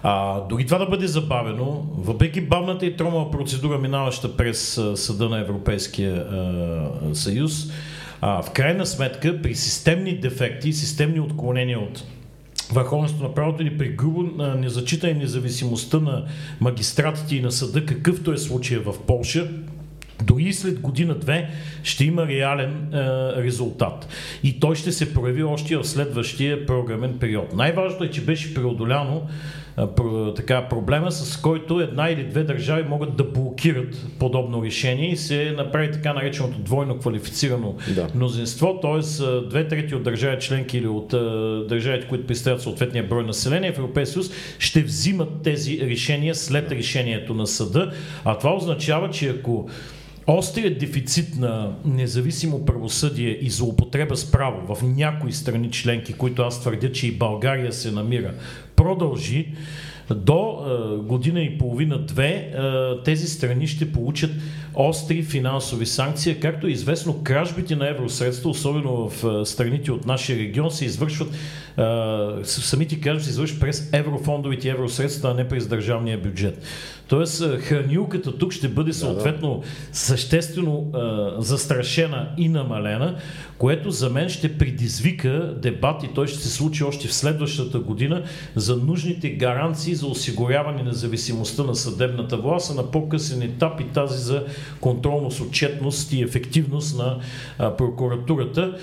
А, 0.02 0.40
дори 0.40 0.66
това 0.66 0.78
да 0.78 0.86
бъде 0.86 1.06
забавено, 1.06 1.86
въпреки 1.98 2.40
бавната 2.40 2.86
и 2.86 2.96
тромава 2.96 3.30
процедура, 3.30 3.78
минаваща 3.78 4.36
през 4.36 4.80
Съда 4.94 5.28
на 5.28 5.40
Европейския 5.40 6.14
а, 6.14 7.14
съюз, 7.14 7.66
а, 8.20 8.42
в 8.42 8.50
крайна 8.50 8.86
сметка 8.86 9.42
при 9.42 9.54
системни 9.54 10.18
дефекти, 10.18 10.72
системни 10.72 11.20
отклонения 11.20 11.80
от 11.80 12.04
върховенството 12.72 13.24
на 13.24 13.34
правото 13.34 13.62
или 13.62 13.78
при 13.78 13.88
грубо 13.88 14.22
незачитане 14.56 15.14
независимостта 15.14 15.98
на 15.98 16.24
магистратите 16.60 17.36
и 17.36 17.40
на 17.40 17.52
съда, 17.52 17.86
какъвто 17.86 18.32
е 18.32 18.38
случая 18.38 18.80
в 18.80 18.94
Польша, 19.06 19.48
дори 20.24 20.52
след 20.52 20.80
година-две 20.80 21.50
ще 21.82 22.04
има 22.04 22.26
реален 22.26 22.94
е, 22.94 22.98
резултат. 23.42 24.08
И 24.42 24.60
той 24.60 24.76
ще 24.76 24.92
се 24.92 25.14
прояви 25.14 25.42
още 25.42 25.76
в 25.76 25.84
следващия 25.84 26.66
програмен 26.66 27.18
период. 27.18 27.52
Най-важното 27.54 28.04
е, 28.04 28.10
че 28.10 28.24
беше 28.24 28.54
преодоляно 28.54 29.28
така, 30.36 30.68
проблема, 30.68 31.12
с 31.12 31.36
който 31.36 31.80
една 31.80 32.10
или 32.10 32.24
две 32.24 32.42
държави 32.42 32.84
могат 32.88 33.16
да 33.16 33.24
блокират 33.24 34.06
подобно 34.18 34.64
решение 34.64 35.10
и 35.10 35.16
се 35.16 35.54
направи 35.56 35.92
така 35.92 36.12
нареченото 36.12 36.58
двойно 36.58 36.98
квалифицирано 36.98 37.74
да. 37.94 38.06
мнозинство, 38.14 38.80
т.е. 38.82 39.24
две 39.48 39.68
трети 39.68 39.94
от 39.94 40.02
държави 40.02 40.36
членки 40.40 40.78
или 40.78 40.88
от 40.88 41.08
държавите, 41.68 42.08
които 42.08 42.26
представят 42.26 42.62
съответния 42.62 43.08
брой 43.08 43.24
население 43.24 43.72
в 43.72 43.78
Европейския 43.78 44.12
съюз, 44.12 44.30
ще 44.58 44.82
взимат 44.82 45.42
тези 45.42 45.80
решения 45.80 46.34
след 46.34 46.72
решението 46.72 47.34
на 47.34 47.46
съда. 47.46 47.92
А 48.24 48.38
това 48.38 48.54
означава, 48.54 49.10
че 49.10 49.28
ако 49.28 49.68
Острият 50.26 50.78
дефицит 50.78 51.36
на 51.36 51.72
независимо 51.84 52.64
правосъдие 52.64 53.38
и 53.40 53.50
злоупотреба 53.50 54.16
с 54.16 54.30
право 54.30 54.74
в 54.74 54.82
някои 54.82 55.32
страни 55.32 55.70
членки, 55.70 56.12
които 56.12 56.42
аз 56.42 56.60
твърдя, 56.60 56.92
че 56.92 57.06
и 57.06 57.12
България 57.12 57.72
се 57.72 57.90
намира, 57.90 58.34
продължи, 58.76 59.48
до 60.14 60.58
е, 60.60 60.96
година 61.02 61.40
и 61.40 61.58
половина-две 61.58 62.28
е, 62.28 62.52
тези 63.04 63.26
страни 63.26 63.66
ще 63.66 63.92
получат 63.92 64.30
остри 64.74 65.22
финансови 65.22 65.86
санкции. 65.86 66.40
Както 66.40 66.66
е 66.66 66.70
известно, 66.70 67.22
кражбите 67.24 67.76
на 67.76 67.88
евросредства, 67.88 68.50
особено 68.50 69.08
в 69.08 69.24
е, 69.42 69.46
страните 69.46 69.92
от 69.92 70.06
нашия 70.06 70.38
регион, 70.38 70.70
се 70.70 70.84
извършват, 70.84 71.28
самите 72.44 73.00
кражби 73.00 73.24
се 73.24 73.30
извършват 73.30 73.60
през 73.60 73.90
еврофондовите 73.92 74.68
евросредства, 74.68 75.30
а 75.30 75.34
не 75.34 75.48
през 75.48 75.66
държавния 75.66 76.18
бюджет. 76.18 76.62
Тоест, 77.10 77.44
хранилката 77.60 78.38
тук 78.38 78.52
ще 78.52 78.68
бъде 78.68 78.92
съответно 78.92 79.62
съществено 79.92 80.92
застрашена 81.38 82.28
и 82.38 82.48
намалена, 82.48 83.16
което 83.58 83.90
за 83.90 84.10
мен 84.10 84.28
ще 84.28 84.58
предизвика 84.58 85.54
дебат 85.62 86.02
и 86.02 86.08
той 86.14 86.26
ще 86.26 86.38
се 86.38 86.50
случи 86.50 86.84
още 86.84 87.08
в 87.08 87.14
следващата 87.14 87.78
година 87.78 88.22
за 88.56 88.76
нужните 88.76 89.30
гаранции 89.30 89.94
за 89.94 90.06
осигуряване 90.06 90.82
на 90.82 90.92
зависимостта 90.92 91.62
на 91.62 91.74
съдебната 91.74 92.36
власт, 92.36 92.70
а 92.70 92.74
на 92.74 92.90
по-късен 92.90 93.42
етап 93.42 93.80
и 93.80 93.84
тази 93.84 94.18
за 94.18 94.44
контролност, 94.80 95.40
отчетност 95.40 96.12
и 96.12 96.22
ефективност 96.22 96.98
на 96.98 97.18
прокуратурата. 97.76 98.78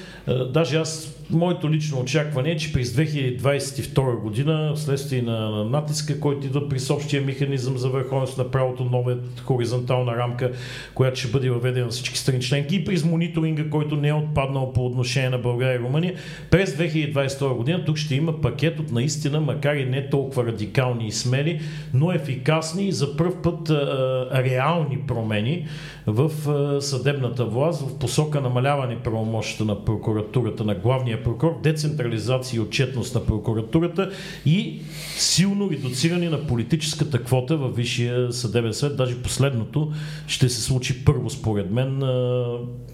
Даже 0.54 0.78
аз 0.78 1.17
моето 1.30 1.72
лично 1.72 2.00
очакване 2.00 2.52
е, 2.52 2.58
че 2.58 2.74
през 2.74 2.94
2022 2.94 4.20
година, 4.20 4.74
вследствие 4.76 5.22
на, 5.22 5.50
на 5.50 5.66
натиска, 5.66 6.20
който 6.20 6.48
идва 6.48 6.70
при 6.70 6.78
общия 6.90 7.22
механизъм 7.22 7.78
за 7.78 7.90
върховенство 7.90 8.44
на 8.44 8.52
правото, 8.52 8.84
новият 8.84 9.40
хоризонтална 9.40 10.18
рамка, 10.18 10.52
която 10.94 11.20
ще 11.20 11.32
бъде 11.32 11.50
въведена 11.50 11.86
на 11.86 11.92
всички 11.92 12.18
страни 12.18 12.42
членки 12.42 12.76
и 12.76 12.86
през 12.86 13.06
мониторинга, 13.06 13.70
който 13.70 13.96
не 13.96 14.08
е 14.08 14.14
отпаднал 14.14 14.74
по 14.74 14.86
отношение 14.86 15.30
на 15.30 15.38
България 15.38 15.76
и 15.76 15.80
Румъния, 15.80 16.14
през 16.50 16.76
2022 16.76 17.56
година 17.56 17.86
тук 17.86 17.98
ще 17.98 18.16
има 18.16 18.42
пакет 18.42 18.80
от 18.80 18.92
наистина, 18.92 19.42
макар 19.42 19.76
и 19.76 19.86
не 19.86 20.10
толкова 20.10 20.46
радикални 20.46 21.08
и 21.08 21.12
смели, 21.12 21.62
но 21.94 22.12
ефикасни 22.12 22.88
и 22.88 22.92
за 22.92 23.18
първ 23.18 23.42
път 23.44 23.70
а, 23.70 24.30
реални 24.34 25.00
промени 25.08 25.66
в 26.08 26.50
а, 26.50 26.82
съдебната 26.82 27.46
власт 27.46 27.82
в 27.82 28.00
посока 28.00 28.42
намаляване 28.42 29.00
правомощите 29.00 29.64
на 29.64 29.86
прокуратурата, 29.86 30.64
на 30.64 30.76
главния 30.76 31.17
прокурор, 31.24 31.60
децентрализация 31.64 32.58
и 32.58 32.60
отчетност 32.60 33.16
на 33.16 33.26
прокуратурата 33.26 34.12
и 34.46 34.82
силно 35.18 35.72
редуциране 35.72 36.30
на 36.30 36.48
политическата 36.48 37.24
квота 37.24 37.58
във 37.58 37.76
Висшия 37.76 38.34
съдебен 38.34 38.74
съвет. 38.74 38.98
Даже 38.98 39.22
последното 39.22 39.92
ще 40.28 40.50
се 40.50 40.62
случи 40.62 41.06
първо, 41.06 41.30
според 41.30 41.72
мен, 41.72 42.02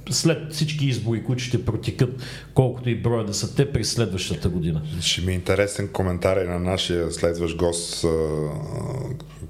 след 0.10 0.54
всички 0.54 0.86
избори, 0.86 1.24
които 1.24 1.44
ще 1.44 1.66
протекат, 1.66 2.22
колкото 2.54 2.90
и 2.90 2.96
броя 2.96 3.26
да 3.26 3.34
са 3.34 3.56
те 3.56 3.72
през 3.72 3.92
следващата 3.92 4.50
година. 4.50 4.82
Ще 5.02 5.22
ми 5.22 5.32
е 5.32 5.36
интересен 5.36 5.88
коментар 5.88 6.38
и 6.38 6.48
на 6.48 6.60
нашия 6.60 7.12
следващ 7.12 7.58
гост, 7.58 8.06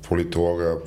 политолога 0.07 0.77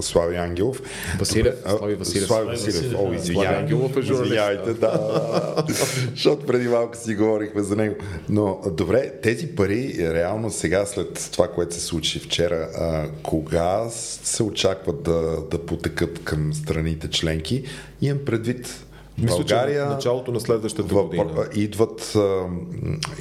Слави 0.00 0.36
Ангелов. 0.36 0.82
Василев. 1.18 1.54
Слави 1.78 1.94
Василев. 1.94 2.26
Слави 2.26 2.46
Василев. 2.46 2.94
О, 2.98 3.12
извинявай. 3.12 3.58
Ангелов 3.58 3.96
е 3.96 4.02
журналист. 4.02 4.24
Извинявайте, 4.24 4.74
да. 4.74 5.64
Защото 6.10 6.46
преди 6.46 6.68
малко 6.68 6.96
си 7.02 7.14
говорихме 7.14 7.62
за 7.62 7.76
него. 7.76 7.94
Но 8.28 8.60
добре, 8.72 9.12
тези 9.22 9.54
пари 9.54 9.94
реално 9.98 10.50
сега 10.50 10.86
след 10.86 11.28
това, 11.32 11.48
което 11.48 11.74
се 11.74 11.80
случи 11.80 12.18
вчера, 12.18 12.68
а, 12.78 13.08
кога 13.22 13.88
се 13.90 14.42
очакват 14.42 15.02
да, 15.02 15.36
да 15.50 15.58
потекат 15.66 16.24
към 16.24 16.54
страните 16.54 17.10
членки? 17.10 17.64
Имам 18.00 18.18
предвид 18.24 18.84
Мисля, 19.18 19.36
България, 19.36 19.82
че 19.82 19.94
началото 19.94 20.32
на 20.32 20.40
следващата 20.40 20.94
година. 20.94 21.46
Идват, 21.54 22.16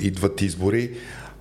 идват 0.01 0.41
избори. 0.41 0.91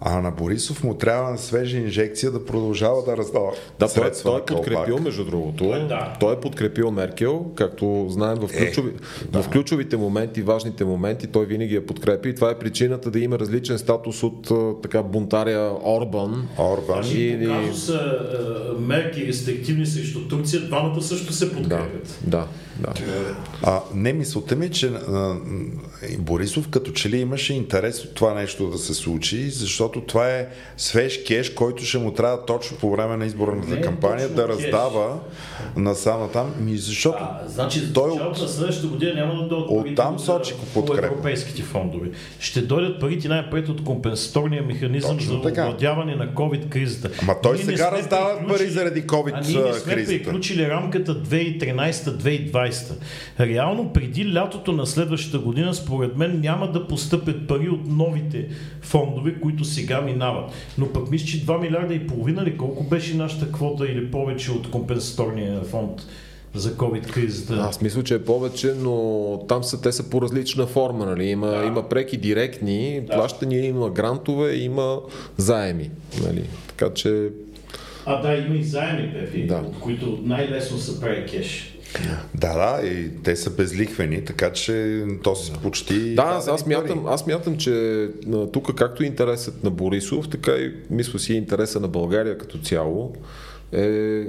А 0.01 0.21
на 0.21 0.31
Борисов 0.31 0.85
му 0.85 0.95
трябва 0.95 1.31
на 1.31 1.39
свежа 1.39 1.79
инжекция 1.79 2.33
да 2.33 2.45
продължава 2.45 3.05
да 3.05 3.17
раздава 3.17 3.53
да, 3.79 3.95
той, 3.95 4.11
той 4.23 4.39
е 4.39 4.45
подкрепил, 4.45 4.99
между 4.99 5.25
другото, 5.25 5.65
да. 5.65 6.17
той 6.21 6.35
е 6.35 6.41
подкрепил 6.41 6.91
Меркел, 6.91 7.47
както 7.55 8.07
знаем 8.11 8.39
в, 8.39 8.51
е, 8.55 8.67
ключови, 8.67 8.91
е, 8.91 9.25
да. 9.29 9.43
в 9.43 9.49
ключовите 9.49 9.97
моменти, 9.97 10.43
важните 10.43 10.85
моменти, 10.85 11.27
той 11.27 11.47
винаги 11.47 11.75
я 11.75 11.87
подкрепи 11.87 12.29
и 12.29 12.35
това 12.35 12.51
е 12.51 12.59
причината 12.59 13.11
да 13.11 13.21
има 13.21 13.39
различен 13.39 13.79
статус 13.79 14.23
от 14.23 14.51
така 14.83 15.03
бунтаря 15.03 15.77
Орбан. 15.85 16.49
Орбан. 16.59 17.05
И, 17.05 17.71
и... 17.71 17.75
са 17.75 18.19
мерки 18.79 19.27
рестриктивни 19.27 19.87
срещу 19.87 20.29
Турция, 20.29 20.61
двамата 20.61 21.03
също 21.03 21.33
се 21.33 21.53
подкрепят. 21.53 22.19
Да, 22.27 22.39
да. 22.39 22.47
Да. 22.81 22.93
А, 23.63 23.81
не, 23.95 24.13
мисълта 24.13 24.57
ми, 24.57 24.71
че 24.71 24.87
а, 24.89 25.37
Борисов 26.19 26.69
като 26.69 26.91
че 26.93 27.11
ли 27.11 27.19
имаше 27.19 27.55
интерес 27.55 28.05
от 28.05 28.15
това 28.15 28.35
нещо 28.35 28.67
да 28.67 28.79
се 28.79 28.95
случи, 28.95 29.51
защото 29.51 30.01
това 30.01 30.31
е 30.31 30.49
свеж 30.77 31.25
кеш, 31.27 31.51
който 31.51 31.85
ще 31.85 31.99
му 31.99 32.13
трябва 32.13 32.45
точно 32.47 32.77
по 32.77 32.91
време 32.91 33.17
на 33.17 33.27
изборната 33.27 33.75
не, 33.75 33.81
кампания 33.81 34.29
да 34.29 34.47
кеш. 34.47 34.57
раздава 34.57 35.19
насам 35.77 36.29
там. 36.33 36.55
Ми, 36.61 36.77
защото 36.77 37.19
а, 37.21 37.49
значи, 37.49 37.93
той 37.93 38.11
от... 38.11 38.51
следващата 38.51 38.89
година 38.89 39.15
няма 39.15 39.49
да 39.49 39.55
от 39.55 39.97
там 39.97 40.19
сочи 40.19 40.55
по 40.75 40.95
европейските 40.95 41.63
фондове. 41.63 42.11
Ще 42.39 42.63
дойдат 42.63 43.01
парите 43.01 43.29
най-пред 43.29 43.69
от 43.69 43.85
компенсаторния 43.85 44.63
механизъм 44.63 45.17
точно 45.17 45.43
за 45.43 45.51
овладяване 45.51 46.17
на 46.17 46.35
COVID-кризата. 46.35 47.11
Ама 47.23 47.35
той 47.43 47.55
ние 47.57 47.65
сега 47.65 47.93
раздава 47.93 48.47
пари 48.49 48.67
заради 48.67 49.03
COVID-кризата. 49.03 49.63
Ние 49.63 49.73
не 49.73 50.05
сме 50.05 50.07
приключили 50.07 50.69
рамката 50.69 51.23
2013-2020 51.23 52.41
2020. 52.41 52.93
Реално 53.41 53.93
преди 53.93 54.35
лятото 54.35 54.73
на 54.73 54.87
следващата 54.87 55.39
година, 55.39 55.75
според 55.75 55.90
мен, 55.99 56.41
няма 56.41 56.73
да 56.73 56.89
постъпят 56.89 57.49
пари 57.49 57.69
от 57.69 57.87
новите 57.87 58.49
фондове, 58.83 59.41
които 59.41 59.65
сега 59.65 60.01
минават. 60.01 60.51
Но 60.79 60.93
пък 60.93 61.11
мисля, 61.11 61.27
че 61.27 61.47
2 61.47 61.61
милиарда 61.61 61.95
и 61.95 62.07
половина 62.07 62.45
ли 62.45 62.57
колко 62.57 62.85
беше 62.85 63.17
нашата 63.17 63.53
квота 63.53 63.87
или 63.87 64.11
повече 64.11 64.53
от 64.53 64.71
компенсаторния 64.71 65.63
фонд? 65.63 66.07
за 66.55 66.77
COVID-кризата? 66.77 67.59
Аз 67.61 67.81
мисля, 67.81 68.03
че 68.03 68.15
е 68.15 68.25
повече, 68.25 68.75
но 68.75 69.45
там 69.49 69.65
са, 69.65 69.81
те 69.81 69.93
са 69.93 70.11
по 70.11 70.23
различна 70.23 70.67
форма. 70.67 71.07
Нали? 71.07 71.25
Има, 71.25 71.47
да. 71.47 71.65
има 71.65 71.89
преки 71.89 72.17
директни 72.17 73.01
да. 73.01 73.15
плащания, 73.15 73.65
има 73.65 73.91
грантове, 73.91 74.55
има 74.55 74.99
заеми. 75.37 75.91
Нали? 76.23 76.45
Така 76.67 76.95
че... 76.95 77.29
А 78.07 78.21
да, 78.21 78.35
има 78.35 78.57
и 78.57 78.65
заеми, 78.65 79.13
Пепи, 79.13 79.47
да. 79.47 79.55
от 79.55 79.81
които 79.81 80.19
най-лесно 80.23 80.79
се 80.79 81.01
прави 81.01 81.27
кеш. 81.27 81.79
Да, 82.35 82.55
да, 82.55 82.87
и 82.87 83.11
те 83.23 83.37
са 83.37 83.51
безлихвени, 83.51 84.25
така 84.25 84.53
че 84.53 85.05
то 85.23 85.37
си 85.37 85.53
почти. 85.63 86.15
Да, 86.15 86.23
аз, 86.23 86.49
аз, 86.49 86.67
мятам, 86.67 87.07
аз 87.07 87.27
мятам, 87.27 87.57
че 87.57 88.09
тук 88.53 88.75
както 88.75 89.05
интересът 89.05 89.65
на 89.65 89.71
Борисов, 89.71 90.29
така 90.29 90.53
и 90.53 90.73
мисля 90.91 91.19
си 91.19 91.35
интереса 91.35 91.81
на 91.81 91.89
България 91.89 92.39
като 92.39 92.59
цяло 92.59 93.13
е 93.73 94.27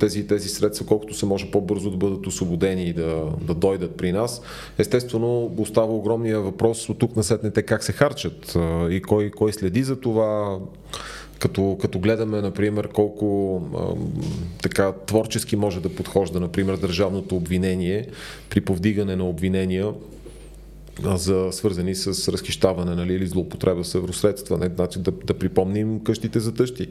тези, 0.00 0.26
тези 0.26 0.48
средства, 0.48 0.86
колкото 0.86 1.14
се 1.14 1.26
може 1.26 1.50
по-бързо 1.50 1.90
да 1.90 1.96
бъдат 1.96 2.26
освободени 2.26 2.84
и 2.84 2.92
да, 2.92 3.24
да 3.40 3.54
дойдат 3.54 3.96
при 3.96 4.12
нас. 4.12 4.42
Естествено, 4.78 5.54
остава 5.58 5.92
огромния 5.92 6.40
въпрос 6.40 6.88
от 6.88 6.98
тук 6.98 7.16
на 7.16 7.24
сетнете 7.24 7.62
как 7.62 7.84
се 7.84 7.92
харчат 7.92 8.56
и 8.90 9.02
кой, 9.02 9.30
кой 9.30 9.52
следи 9.52 9.82
за 9.82 10.00
това 10.00 10.58
като, 11.38 11.78
като 11.80 11.98
гледаме, 11.98 12.40
например, 12.40 12.88
колко 12.88 13.56
а, 13.76 13.80
така 14.62 14.92
творчески 15.06 15.56
може 15.56 15.80
да 15.80 15.94
подхожда, 15.94 16.40
например, 16.40 16.76
държавното 16.76 17.36
обвинение 17.36 18.06
при 18.50 18.60
повдигане 18.60 19.16
на 19.16 19.28
обвинения 19.28 19.92
за 21.02 21.48
свързани 21.52 21.94
с 21.94 22.32
разхищаване 22.32 22.94
нали, 22.94 23.14
или 23.14 23.26
злоупотреба 23.26 23.84
с 23.84 23.94
евросредства. 23.94 24.58
Не, 24.58 24.70
значи 24.74 24.98
да, 24.98 25.10
да 25.10 25.34
припомним 25.34 26.00
къщите 26.04 26.40
за 26.40 26.54
тъщи. 26.54 26.88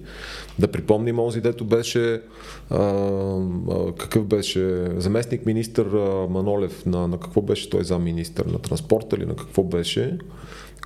Да 0.60 0.68
припомним 0.68 1.20
онзи, 1.20 1.42
дето 1.42 1.66
беше 1.66 2.22
а, 2.70 2.78
а, 2.80 3.92
какъв 3.98 4.26
беше 4.26 4.86
заместник 4.98 5.46
министър 5.46 5.86
Манолев 6.30 6.86
на, 6.86 7.08
на 7.08 7.20
какво 7.20 7.42
беше 7.42 7.70
той 7.70 7.84
за 7.84 8.00
министър 8.00 8.46
на 8.46 8.60
транспорта 8.60 9.16
или 9.16 9.26
на 9.26 9.36
какво 9.36 9.64
беше 9.64 10.18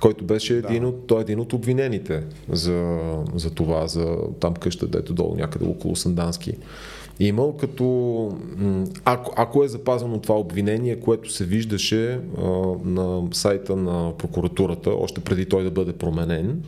който 0.00 0.24
беше 0.24 0.54
да. 0.54 0.68
един, 0.68 0.84
от, 0.84 1.06
той 1.06 1.18
е 1.18 1.20
един 1.20 1.40
от 1.40 1.52
обвинените 1.52 2.22
за, 2.48 2.98
за 3.34 3.50
това, 3.50 3.86
за 3.86 4.16
там 4.40 4.54
къща, 4.54 4.86
дето 4.86 5.12
долу 5.12 5.34
някъде 5.36 5.64
около 5.64 5.96
Сандански. 5.96 6.52
Имал 7.20 7.56
като, 7.56 8.28
ако, 9.04 9.32
ако 9.36 9.64
е 9.64 9.68
запазено 9.68 10.20
това 10.20 10.38
обвинение, 10.38 11.00
което 11.00 11.32
се 11.32 11.44
виждаше 11.44 12.12
а, 12.12 12.42
на 12.84 13.22
сайта 13.32 13.76
на 13.76 14.12
прокуратурата, 14.18 14.90
още 14.90 15.20
преди 15.20 15.46
той 15.46 15.64
да 15.64 15.70
бъде 15.70 15.92
променен, 15.92 16.62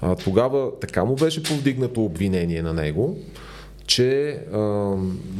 а, 0.00 0.16
тогава 0.16 0.70
така 0.80 1.04
му 1.04 1.14
беше 1.14 1.42
повдигнато 1.42 2.04
обвинение 2.04 2.62
на 2.62 2.72
него, 2.74 3.18
че 3.90 4.38
а, 4.52 4.58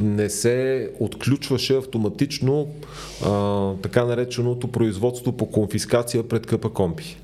не 0.01 0.31
се 0.31 0.91
отключваше 1.01 1.77
автоматично 1.77 2.69
а, 3.27 3.73
така 3.83 4.05
нареченото 4.05 4.69
производство 4.69 5.33
по 5.33 5.47
конфискация 5.47 6.29
пред 6.29 6.47
КПКОМПИ. 6.47 7.17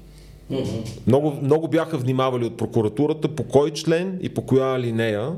Uh-huh. 0.52 1.00
Много, 1.06 1.32
много 1.42 1.68
бяха 1.68 1.98
внимавали 1.98 2.44
от 2.44 2.56
прокуратурата 2.56 3.28
по 3.28 3.42
кой 3.42 3.70
член 3.70 4.18
и 4.22 4.28
по 4.28 4.42
коя 4.42 4.80
линея 4.80 5.32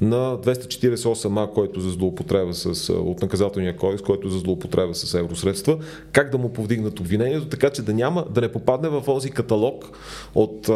на 0.00 0.38
248А, 0.38 1.52
който 1.52 1.80
за 1.80 1.90
злоупотреба 1.90 2.54
с, 2.54 2.92
от 2.92 3.22
наказателния 3.22 3.76
кодекс, 3.76 4.02
който 4.02 4.28
за 4.28 4.38
злоупотреба 4.38 4.94
с 4.94 5.14
евросредства, 5.14 5.78
как 6.12 6.30
да 6.30 6.38
му 6.38 6.52
повдигнат 6.52 7.00
обвинението, 7.00 7.48
така 7.48 7.70
че 7.70 7.82
да 7.82 7.94
няма, 7.94 8.24
да 8.30 8.40
не 8.40 8.52
попадне 8.52 8.88
в 8.88 9.02
този 9.04 9.30
каталог 9.30 9.98
от 10.34 10.70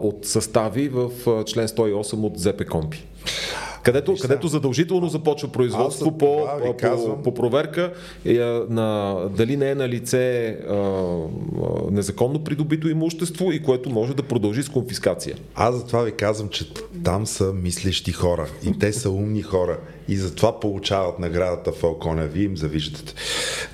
от 0.00 0.26
състави 0.26 0.88
в 0.88 1.10
член 1.44 1.68
108 1.68 2.24
от 2.24 2.38
ЗП 2.38 2.64
Компи. 2.64 3.06
Където, 3.86 4.16
където 4.22 4.48
задължително 4.48 5.08
започва 5.08 5.48
производство 5.48 6.18
по, 6.18 6.48
по, 6.62 6.76
по, 6.76 7.22
по 7.22 7.34
проверка 7.34 7.92
е, 8.24 8.38
на 8.68 9.16
дали 9.36 9.56
не 9.56 9.70
е 9.70 9.74
на 9.74 9.88
лице 9.88 10.56
незаконно 11.90 12.44
придобито 12.44 12.88
имущество 12.88 13.52
и 13.52 13.62
което 13.62 13.90
може 13.90 14.14
да 14.14 14.22
продължи 14.22 14.62
с 14.62 14.68
конфискация. 14.68 15.36
Аз 15.54 15.76
затова 15.76 16.02
ви 16.02 16.12
казвам, 16.12 16.48
че 16.48 16.72
там 17.04 17.26
са 17.26 17.52
мислещи 17.52 18.12
хора 18.12 18.48
и 18.64 18.78
те 18.78 18.92
са 18.92 19.10
умни 19.10 19.42
хора 19.42 19.78
и 20.08 20.16
затова 20.16 20.60
получават 20.60 21.18
наградата 21.18 21.72
Фалконе. 21.72 22.26
Вие 22.26 22.44
им 22.44 22.56
завиждате. 22.56 23.14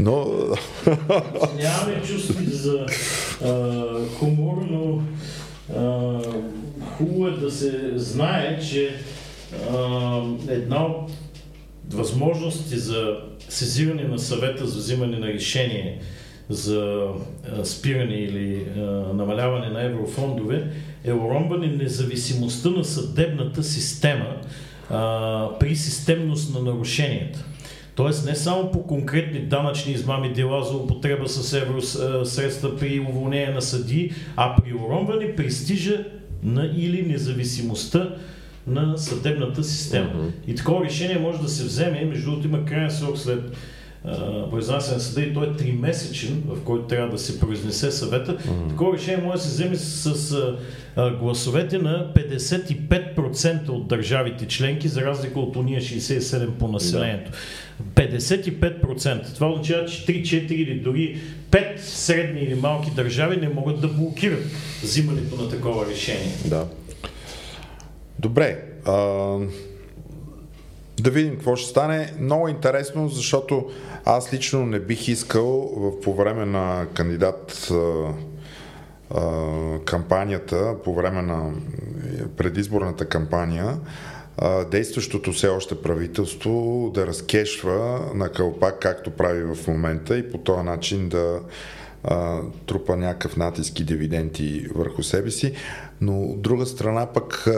Но... 0.01 0.26
Нямаме 1.57 2.03
чувство 2.07 2.34
за 2.47 2.86
а, 3.45 3.84
хумор, 4.18 4.57
но 4.70 5.03
хубаво 6.96 7.26
е 7.26 7.30
да 7.30 7.50
се 7.50 7.98
знае, 7.98 8.60
че 8.70 8.94
една 10.48 10.86
от 10.86 11.10
възможности 11.90 12.78
за 12.78 13.16
сезиране 13.48 14.02
на 14.02 14.18
съвета 14.18 14.66
за 14.66 14.78
взимане 14.78 15.18
на 15.18 15.26
решение 15.26 16.00
за 16.48 17.08
спиране 17.64 18.14
или 18.14 18.66
намаляване 19.14 19.68
на 19.68 19.82
еврофондове 19.82 20.70
е 21.04 21.12
уронване 21.12 21.66
независимостта 21.66 22.70
на 22.70 22.84
съдебната 22.84 23.62
система 23.62 24.36
при 25.60 25.76
системност 25.76 26.54
на 26.54 26.60
нарушенията. 26.60 27.44
Тоест 27.95 28.26
не 28.26 28.34
само 28.34 28.70
по 28.70 28.86
конкретни 28.86 29.40
данъчни 29.40 29.93
измами 29.93 30.32
дела 30.32 30.64
за 30.64 30.76
употреба 30.76 31.28
с 31.28 31.53
евросредства 31.53 32.76
при 32.76 33.01
уволнение 33.01 33.51
на 33.51 33.62
съди, 33.62 34.12
а 34.36 34.57
при 34.57 34.74
уронване 34.74 35.36
престижа 35.36 36.05
на 36.43 36.70
или 36.76 37.07
независимостта 37.07 38.11
на 38.66 38.99
съдебната 38.99 39.64
система. 39.64 40.11
Mm-hmm. 40.11 40.51
И 40.51 40.55
такова 40.55 40.84
решение 40.84 41.18
може 41.18 41.43
да 41.43 41.49
се 41.49 41.64
вземе, 41.64 42.05
между 42.05 42.30
другото 42.30 42.49
има 42.49 42.64
крайен 42.64 42.90
срок 42.90 43.18
след 43.18 43.40
произнасяне 44.50 44.96
на 44.96 45.03
съда 45.03 45.22
и 45.22 45.34
той 45.34 45.46
е 45.46 45.50
3 45.50 45.80
месечен, 45.80 46.42
в 46.46 46.64
който 46.64 46.86
трябва 46.86 47.09
да 47.09 47.18
се 47.18 47.40
произнесе 47.40 47.90
съвета. 47.90 48.36
Mm-hmm. 48.36 48.68
Такова 48.68 48.96
решение 48.96 49.24
може 49.24 49.36
да 49.36 49.42
се 49.42 49.48
вземе 49.48 49.76
с, 49.76 50.14
с 50.14 50.57
а, 50.96 51.11
гласовете 51.11 51.78
на 51.78 52.12
55% 52.14 53.68
от 53.68 53.88
държавите 53.88 54.46
членки, 54.46 54.88
за 54.88 55.00
разлика 55.00 55.40
от 55.40 55.57
уния 55.57 55.80
67% 55.80 56.50
по 56.50 56.68
населението. 56.68 57.30
Да. 57.30 57.36
55%. 57.94 59.34
Това 59.34 59.50
означава, 59.50 59.86
че 59.86 60.07
3, 60.07 60.22
4 60.22 60.53
или 60.53 60.80
дори 60.80 61.20
5 61.50 61.78
средни 61.78 62.40
или 62.40 62.55
малки 62.55 62.90
държави 62.90 63.36
не 63.36 63.48
могат 63.48 63.80
да 63.80 63.88
блокират 63.88 64.44
взимането 64.82 65.42
на 65.42 65.48
такова 65.48 65.86
решение. 65.86 66.32
Да. 66.44 66.66
Добре. 68.18 68.64
А, 68.84 68.92
да 71.00 71.11
видим 71.11 71.34
какво 71.34 71.57
ще 71.57 71.70
стане. 71.70 72.12
Много 72.20 72.48
интересно, 72.48 73.09
защото 73.09 73.70
аз 74.05 74.32
лично 74.32 74.66
не 74.66 74.80
бих 74.80 75.09
искал 75.09 75.70
по 76.03 76.14
време 76.14 76.44
на 76.44 76.86
кандидат 76.94 77.68
кампанията, 79.84 80.74
по 80.84 80.94
време 80.94 81.22
на 81.22 81.50
предизборната 82.36 83.05
кампания, 83.05 83.78
действащото 84.70 85.32
все 85.32 85.48
още 85.48 85.82
правителство 85.82 86.90
да 86.94 87.07
разкешва 87.07 88.00
на 88.14 88.28
кълпак, 88.28 88.80
както 88.80 89.11
прави 89.11 89.42
в 89.55 89.66
момента 89.68 90.18
и 90.18 90.30
по 90.30 90.38
този 90.38 90.62
начин 90.62 91.09
да 91.09 91.40
трупа 92.66 92.96
някакъв 92.96 93.36
натиск 93.36 93.80
и 93.80 93.84
дивиденти 93.84 94.66
върху 94.74 95.03
себе 95.03 95.30
си. 95.30 95.53
Но 96.00 96.22
от 96.22 96.42
друга 96.42 96.66
страна 96.66 97.07
пък 97.07 97.48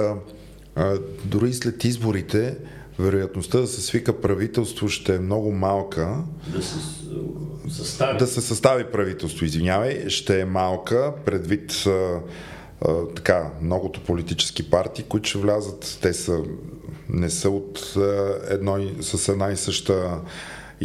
дори 1.24 1.53
след 1.53 1.84
изборите 1.84 2.57
вероятността 2.99 3.59
да 3.59 3.66
се 3.66 3.82
свика 3.82 4.20
правителство 4.20 4.88
ще 4.88 5.14
е 5.14 5.18
много 5.18 5.53
малка. 5.53 6.16
Да 6.47 6.62
се 6.62 6.78
състави. 7.68 8.18
Да 8.18 8.26
се 8.26 8.40
състави 8.40 8.84
правителство, 8.84 9.45
извинявай, 9.45 10.09
ще 10.09 10.40
е 10.40 10.45
малка, 10.45 11.12
предвид 11.24 11.84
а, 11.86 11.90
а, 11.90 13.07
така, 13.16 13.51
многото 13.62 14.01
политически 14.01 14.70
партии, 14.70 15.05
които 15.09 15.28
ще 15.28 15.38
влязат. 15.38 15.99
Те 16.03 16.12
са, 16.12 16.42
не 17.09 17.30
са 17.30 17.51
от 17.51 17.95
а, 17.97 18.38
едно, 18.49 18.80
с 19.01 19.28
една 19.28 19.51
и 19.51 19.57
съща 19.57 20.20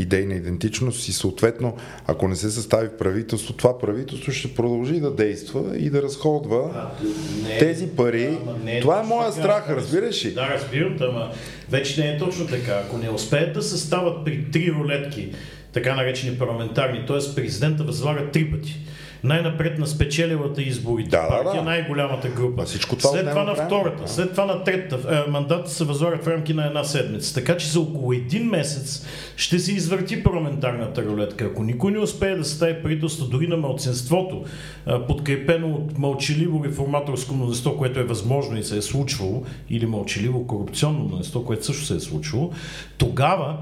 идейна 0.02 0.36
идентичност 0.36 1.08
и 1.08 1.14
съответно, 1.14 1.78
ако 2.08 2.28
не 2.28 2.36
се 2.36 2.50
състави 2.50 2.90
правителство, 3.00 3.54
това 3.54 3.80
правителство 3.80 4.32
ще 4.32 4.56
продължи 4.56 5.00
да 5.00 5.16
действа 5.16 5.78
и 5.78 5.90
да 5.90 6.02
разходва 6.02 6.72
а, 6.76 7.08
не, 7.50 7.58
тези 7.58 7.88
пари. 7.88 8.38
не 8.64 8.78
е 8.78 8.82
това 8.82 9.00
е 9.00 9.04
моя 9.04 9.30
така, 9.32 9.42
страх, 9.42 9.70
разбираш 9.70 10.26
ли? 10.26 10.32
Да, 10.34 10.50
разбирам, 10.50 10.98
ама 11.02 11.32
вече 11.70 12.02
не 12.02 12.10
е 12.10 12.18
точно 12.18 12.48
така. 12.48 12.84
Ако 12.86 12.98
не 12.98 13.10
успеят 13.10 13.54
да 13.54 13.62
състават 13.62 14.26
при 14.26 14.52
три 14.52 14.72
рулетки, 14.72 15.32
така 15.74 15.96
наречени 15.96 16.38
парламентарни, 16.38 17.06
т.е. 17.08 17.36
президента 17.36 17.84
възлага 17.84 18.32
три 18.32 18.52
пъти 18.52 18.80
най-напред 19.24 19.80
на 19.80 19.88
спечелилата 19.88 20.62
изборите. 20.62 21.10
Да, 21.10 21.28
партия 21.28 21.54
да, 21.54 21.58
да. 21.58 21.64
най-голямата 21.64 22.30
група. 22.30 22.64
всичко 22.64 22.96
това 22.96 23.10
след 23.10 23.30
това 23.30 23.44
на 23.44 23.56
втората, 23.56 24.02
да. 24.02 24.08
след 24.08 24.32
това 24.32 24.46
на 24.46 24.64
третата. 24.64 25.24
Е, 25.28 25.32
мандата 25.32 25.70
се 25.70 25.84
възлагат 25.84 26.24
в 26.24 26.28
рамки 26.28 26.54
на 26.54 26.66
една 26.66 26.84
седмица. 26.84 27.34
Така 27.34 27.58
че 27.58 27.68
за 27.68 27.80
около 27.80 28.14
един 28.14 28.50
месец 28.50 29.06
ще 29.36 29.60
се 29.60 29.74
извърти 29.74 30.24
парламентарната 30.24 31.06
рулетка. 31.06 31.46
Ако 31.46 31.64
никой 31.64 31.92
не 31.92 32.00
успее 32.00 32.36
да 32.36 32.46
стави 32.46 32.82
правителство 32.84 33.26
дори 33.26 33.48
на 33.48 33.58
мълценството, 33.58 34.44
е, 34.88 35.02
подкрепено 35.08 35.68
от 35.68 35.98
мълчаливо 35.98 36.64
реформаторско 36.66 37.36
мнозинство, 37.36 37.78
което 37.78 38.00
е 38.00 38.04
възможно 38.04 38.58
и 38.58 38.64
се 38.64 38.78
е 38.78 38.82
случвало, 38.82 39.44
или 39.70 39.86
мълчаливо 39.86 40.48
корупционно 40.48 41.04
мнозинство, 41.04 41.46
което 41.46 41.66
също 41.66 41.86
се 41.86 41.96
е 41.96 42.00
случвало, 42.00 42.52
тогава 42.98 43.58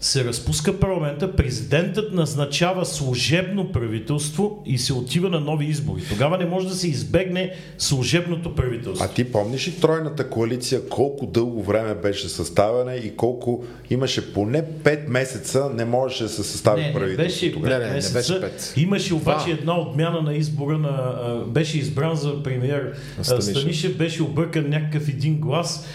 се 0.00 0.24
разпуска 0.24 0.80
парламента, 0.80 1.36
президентът 1.36 2.12
назначава 2.12 2.86
служебно 2.86 3.72
правителство 3.72 4.62
и 4.66 4.78
се 4.78 4.92
отива 4.92 5.28
на 5.28 5.40
нови 5.40 5.66
избори. 5.66 6.02
Тогава 6.08 6.38
не 6.38 6.46
може 6.46 6.68
да 6.68 6.74
се 6.74 6.88
избегне 6.88 7.54
служебното 7.78 8.54
правителство. 8.54 9.04
А 9.10 9.14
ти 9.14 9.32
помниш 9.32 9.68
ли 9.68 9.72
тройната 9.72 10.30
коалиция 10.30 10.88
колко 10.88 11.26
дълго 11.26 11.62
време 11.62 11.94
беше 11.94 12.28
съставена 12.28 12.96
и 12.96 13.16
колко 13.16 13.64
имаше 13.90 14.32
поне 14.32 14.64
5 14.82 15.08
месеца 15.08 15.70
не 15.74 15.84
можеше 15.84 16.22
да 16.22 16.28
се 16.28 16.42
състави 16.42 16.82
не, 16.82 16.92
правителство? 16.92 17.22
Не, 17.22 17.28
беше 17.28 17.54
5 17.54 17.78
не, 17.78 17.86
не, 17.86 17.94
месеца. 17.94 18.34
Не 18.34 18.40
беше 18.40 18.56
5. 18.56 18.78
Имаше 18.78 19.14
обаче 19.14 19.44
Два. 19.44 19.58
една 19.60 19.80
отмяна 19.80 20.22
на 20.22 20.34
избора 20.34 20.78
на... 20.78 21.14
Беше 21.46 21.78
избран 21.78 22.16
за 22.16 22.42
премиер 22.42 22.92
Станишев. 23.22 23.56
Станишев, 23.56 23.96
беше 23.96 24.22
объркан 24.22 24.68
някакъв 24.68 25.08
един 25.08 25.40
глас. 25.40 25.86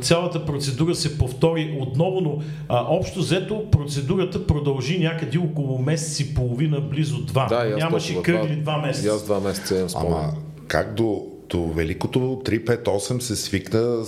Цялата 0.00 0.46
процедура 0.46 0.94
се 0.94 1.18
повтори 1.18 1.78
отново, 1.80 2.20
но 2.20 2.42
общо 2.88 3.18
взето 3.18 3.70
процедурата 3.70 4.46
продължи 4.46 4.98
някъде 4.98 5.38
около 5.38 5.78
месец 5.78 6.20
и 6.20 6.34
половина, 6.34 6.80
близо 6.80 7.24
два. 7.24 7.46
Да, 7.46 7.64
Нямаше 7.64 8.22
кръгли 8.22 8.56
два 8.56 8.78
месеца. 8.78 9.06
И 9.06 9.10
аз 9.10 9.24
два 9.24 9.40
месеца 9.40 9.76
имам 9.76 9.88
Ама 9.96 10.32
как 10.68 10.94
до 10.94 11.29
като 11.50 11.66
Великото 11.66 12.18
358 12.18 13.18
се 13.18 13.36
свикна, 13.36 14.04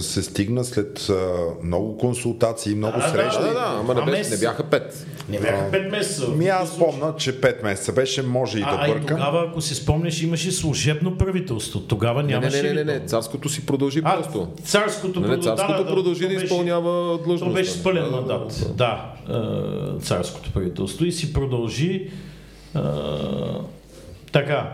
се 0.00 0.22
стигна 0.22 0.64
след 0.64 1.08
а, 1.10 1.14
много 1.64 1.98
консултации, 1.98 2.74
много 2.74 2.98
да, 2.98 3.08
срещи. 3.08 3.40
Да, 3.40 3.46
да, 3.46 3.52
да, 3.52 3.78
ама 3.80 3.94
не, 3.94 4.02
беше, 4.02 4.30
не 4.30 4.36
бяха 4.36 4.64
5. 4.64 4.94
Не 5.28 5.40
бяха 5.40 5.70
5 5.72 5.90
месеца. 5.90 6.28
Ми 6.28 6.48
аз 6.48 6.78
помня, 6.78 7.14
че 7.18 7.40
5 7.40 7.62
месеца 7.62 7.92
беше, 7.92 8.22
може 8.22 8.58
и 8.58 8.60
да 8.60 8.84
бъркам. 8.86 9.02
А, 9.02 9.06
тогава, 9.06 9.46
ако 9.48 9.60
си 9.60 9.74
спомняш, 9.74 10.22
имаше 10.22 10.52
служебно 10.52 11.18
правителство. 11.18 11.80
Тогава 11.80 12.22
нямаше. 12.22 12.62
Не, 12.62 12.68
не, 12.68 12.74
не, 12.74 12.84
не, 12.84 12.98
не, 12.98 13.06
царското 13.06 13.48
си 13.48 13.66
продължи 13.66 14.00
а, 14.04 14.16
просто. 14.16 14.48
Царското, 14.64 15.20
не, 15.20 15.28
не, 15.28 15.42
царското 15.42 15.84
да, 15.84 15.90
продължи 15.90 16.28
да, 16.28 16.34
да 16.34 16.44
изпълнява 16.44 17.18
длъжността. 17.18 17.46
То 17.46 17.52
беше 17.52 17.70
спълен 17.70 18.10
мандат. 18.10 18.72
Да, 18.76 19.12
да, 19.28 19.98
царското 20.00 20.52
правителство 20.52 21.04
и 21.04 21.12
си 21.12 21.32
продължи. 21.32 22.10
така, 24.32 24.72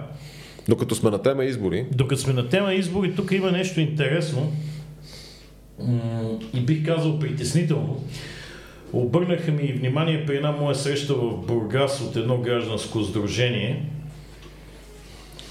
докато 0.69 0.95
сме 0.95 1.11
на 1.11 1.23
тема 1.23 1.45
избори. 1.45 1.87
Докато 1.93 2.21
сме 2.21 2.33
на 2.33 2.49
тема 2.49 2.75
избори, 2.75 3.15
тук 3.15 3.33
има 3.33 3.53
нещо 3.53 3.81
интересно 3.81 4.53
и 6.55 6.61
бих 6.61 6.87
казал 6.87 7.19
притеснително. 7.19 8.05
Обърнаха 8.93 9.53
ми 9.53 9.73
внимание 9.73 10.27
при 10.27 10.37
една 10.37 10.53
моя 10.53 10.75
среща 10.75 11.15
в 11.15 11.47
Бургас 11.47 12.01
от 12.01 12.17
едно 12.17 12.39
гражданско 12.39 13.03
сдружение. 13.03 13.89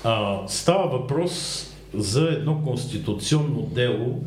А, 0.03 0.41
става 0.47 0.88
въпрос 0.88 1.66
за 1.93 2.28
едно 2.28 2.64
конституционно 2.64 3.61
дело 3.61 4.24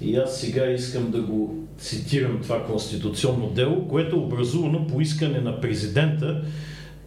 и 0.00 0.16
аз 0.16 0.40
сега 0.40 0.70
искам 0.70 1.10
да 1.10 1.22
го 1.22 1.68
цитирам 1.78 2.38
това 2.42 2.64
конституционно 2.64 3.50
дело, 3.50 3.88
което 3.88 4.16
е 4.16 4.18
образувано 4.18 4.86
по 4.86 5.00
искане 5.00 5.40
на 5.40 5.60
президента 5.60 6.44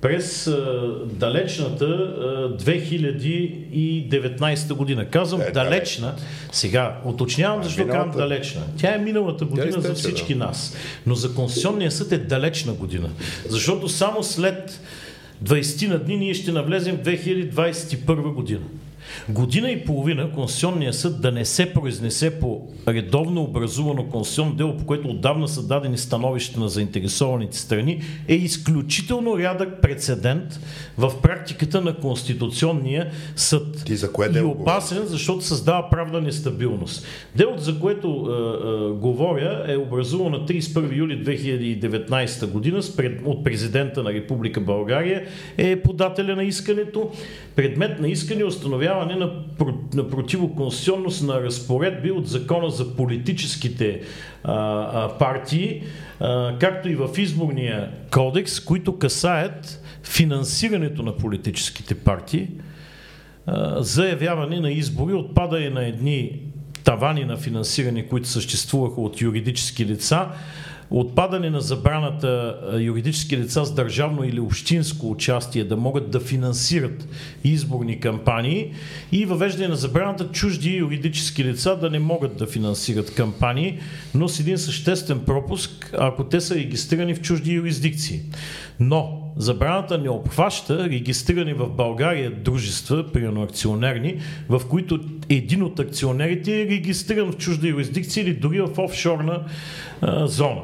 през 0.02 0.48
а, 0.48 0.96
далечната 1.04 1.86
а, 1.86 2.58
2019 2.64 4.74
година. 4.74 5.06
Казвам 5.06 5.42
е, 5.42 5.52
далечна. 5.52 6.16
Сега, 6.52 6.98
уточнявам 7.06 7.64
защо 7.64 7.88
казвам 7.88 8.12
далечна. 8.12 8.62
Тя 8.78 8.96
е 8.96 8.98
миналата 8.98 9.46
година 9.46 9.78
е 9.78 9.82
за 9.82 9.94
всички 9.94 10.34
да. 10.34 10.40
нас. 10.46 10.76
Но 11.06 11.16
за 11.16 11.36
Конституционния 11.36 11.92
съд 11.92 12.12
е 12.12 12.18
далечна 12.18 12.74
година. 12.74 13.10
Защото 13.50 13.90
само 13.90 14.24
след 14.24 14.82
20 15.44 15.88
на 15.88 16.00
дни 16.00 16.18
ние 16.18 16.34
ще 16.34 16.52
навлезем 16.52 16.98
в 16.98 17.02
2021 17.02 18.34
година. 18.34 18.62
Година 19.30 19.72
и 19.72 19.86
половина 19.86 20.32
Конституционният 20.32 20.96
съд 20.96 21.22
да 21.22 21.32
не 21.32 21.46
се 21.46 21.74
произнесе 21.74 22.40
по 22.40 22.68
редовно 22.88 23.44
образувано 23.44 24.10
конституционно 24.10 24.56
дело, 24.56 24.78
по 24.78 24.86
което 24.86 25.08
отдавна 25.08 25.48
са 25.48 25.68
дадени 25.68 25.98
становища 25.98 26.60
на 26.60 26.70
заинтересованите 26.70 27.58
страни, 27.58 28.02
е 28.28 28.36
изключително 28.36 29.40
рядък 29.40 29.82
прецедент 29.82 30.60
в 30.98 31.22
практиката 31.22 31.82
на 31.82 31.96
Конституционния 31.96 33.12
съд. 33.36 33.84
Ти 33.86 33.96
за 33.96 34.12
кое 34.12 34.30
и 34.36 34.40
опасен, 34.40 35.02
защото 35.06 35.46
създава 35.46 35.90
правна 35.90 36.22
нестабилност. 36.22 37.06
Делото, 37.36 37.62
за 37.62 37.80
което 37.80 38.08
е, 38.08 38.12
е, 38.68 38.92
говоря, 38.92 39.66
е 39.68 39.78
образувано 39.78 40.38
на 40.38 40.46
31 40.46 40.98
юли 40.98 41.26
2019 41.26 42.48
година 42.48 42.82
от 43.26 43.44
президента 43.44 44.04
на 44.04 44.14
Република 44.14 44.62
България, 44.62 45.26
е 45.58 45.82
подателя 45.82 46.36
на 46.36 46.44
искането. 46.44 47.12
Предмет 47.56 48.00
на 48.00 48.08
искане 48.08 48.44
установява 48.44 49.01
заявяване 49.02 49.16
на, 49.16 49.32
на 49.94 50.10
противоконституционност 50.10 51.24
на 51.24 51.42
разпоредби 51.42 52.12
от 52.12 52.28
закона 52.28 52.70
за 52.70 52.96
политическите 52.96 54.02
а, 54.44 54.54
а, 54.54 55.18
партии, 55.18 55.84
а, 56.20 56.58
както 56.60 56.90
и 56.90 56.96
в 56.96 57.10
изборния 57.18 57.92
кодекс, 58.12 58.60
които 58.60 58.98
касаят 58.98 59.84
финансирането 60.04 61.04
на 61.04 61.18
политическите 61.18 61.96
партии, 61.96 62.48
а, 63.46 63.84
заявяване 63.84 64.60
на 64.60 64.72
избори, 64.72 65.14
отпадане 65.14 65.70
на 65.70 65.88
едни 65.88 66.42
тавани 66.84 67.26
на 67.26 67.38
финансиране, 67.38 68.08
които 68.08 68.28
съществуваха 68.28 69.02
от 69.02 69.22
юридически 69.22 69.86
лица, 69.86 70.28
отпадане 70.92 71.50
на 71.50 71.62
забраната 71.62 72.60
юридически 72.80 73.38
лица 73.38 73.66
с 73.66 73.74
държавно 73.74 74.24
или 74.24 74.40
общинско 74.40 75.12
участие 75.12 75.64
да 75.64 75.78
могат 75.78 76.12
да 76.12 76.20
финансират 76.20 77.08
изборни 77.44 78.00
кампании 78.00 78.72
и 79.12 79.26
въвеждане 79.26 79.68
на 79.68 79.76
забраната 79.76 80.28
чужди 80.28 80.76
юридически 80.76 81.44
лица 81.44 81.76
да 81.76 81.90
не 81.90 82.00
могат 82.00 82.38
да 82.38 82.48
финансират 82.48 83.14
кампании, 83.14 83.80
но 84.16 84.28
с 84.28 84.40
един 84.40 84.58
съществен 84.58 85.20
пропуск, 85.20 85.94
ако 85.98 86.24
те 86.24 86.42
са 86.42 86.56
регистрирани 86.56 87.16
в 87.16 87.22
чужди 87.22 87.54
юрисдикции. 87.54 88.22
Но 88.80 89.21
забраната 89.36 89.98
не 89.98 90.10
обхваща 90.10 90.90
регистрирани 90.90 91.54
в 91.54 91.70
България 91.70 92.32
дружества, 92.32 93.12
примерно 93.12 93.44
акционерни, 93.44 94.20
в 94.50 94.62
които 94.70 95.00
един 95.30 95.64
от 95.64 95.80
акционерите 95.80 96.62
е 96.62 96.66
регистриран 96.66 97.32
в 97.32 97.38
чужда 97.38 97.68
юрисдикция 97.68 98.22
или 98.22 98.34
дори 98.34 98.62
в 98.62 98.70
офшорна 98.78 99.44
а, 100.02 100.28
зона. 100.28 100.62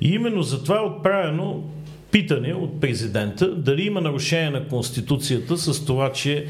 И 0.00 0.14
именно 0.14 0.42
за 0.42 0.64
това 0.64 0.76
е 0.76 0.80
отправено 0.80 1.64
питане 2.12 2.54
от 2.54 2.80
президента 2.80 3.54
дали 3.54 3.82
има 3.82 4.00
нарушение 4.00 4.50
на 4.50 4.68
Конституцията 4.68 5.56
с 5.56 5.84
това, 5.84 6.12
че 6.12 6.46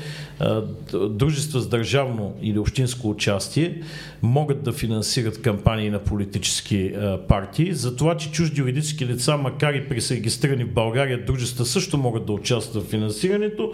дружества 1.10 1.60
с 1.60 1.68
държавно 1.68 2.34
или 2.42 2.58
общинско 2.58 3.10
участие 3.10 3.82
могат 4.22 4.62
да 4.62 4.72
финансират 4.72 5.42
кампании 5.42 5.90
на 5.90 5.98
политически 5.98 6.92
партии, 7.28 7.72
за 7.72 7.96
това, 7.96 8.16
че 8.16 8.30
чужди 8.30 8.60
юридически 8.60 9.06
лица, 9.06 9.36
макар 9.36 9.74
и 9.74 9.88
присрегистрирани 9.88 10.64
в 10.64 10.72
България, 10.72 11.24
дружества 11.24 11.64
също 11.64 11.98
могат 11.98 12.26
да 12.26 12.32
участват 12.32 12.84
в 12.84 12.90
финансирането. 12.90 13.72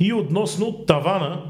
И 0.00 0.12
относно 0.12 0.72
тавана 0.72 1.42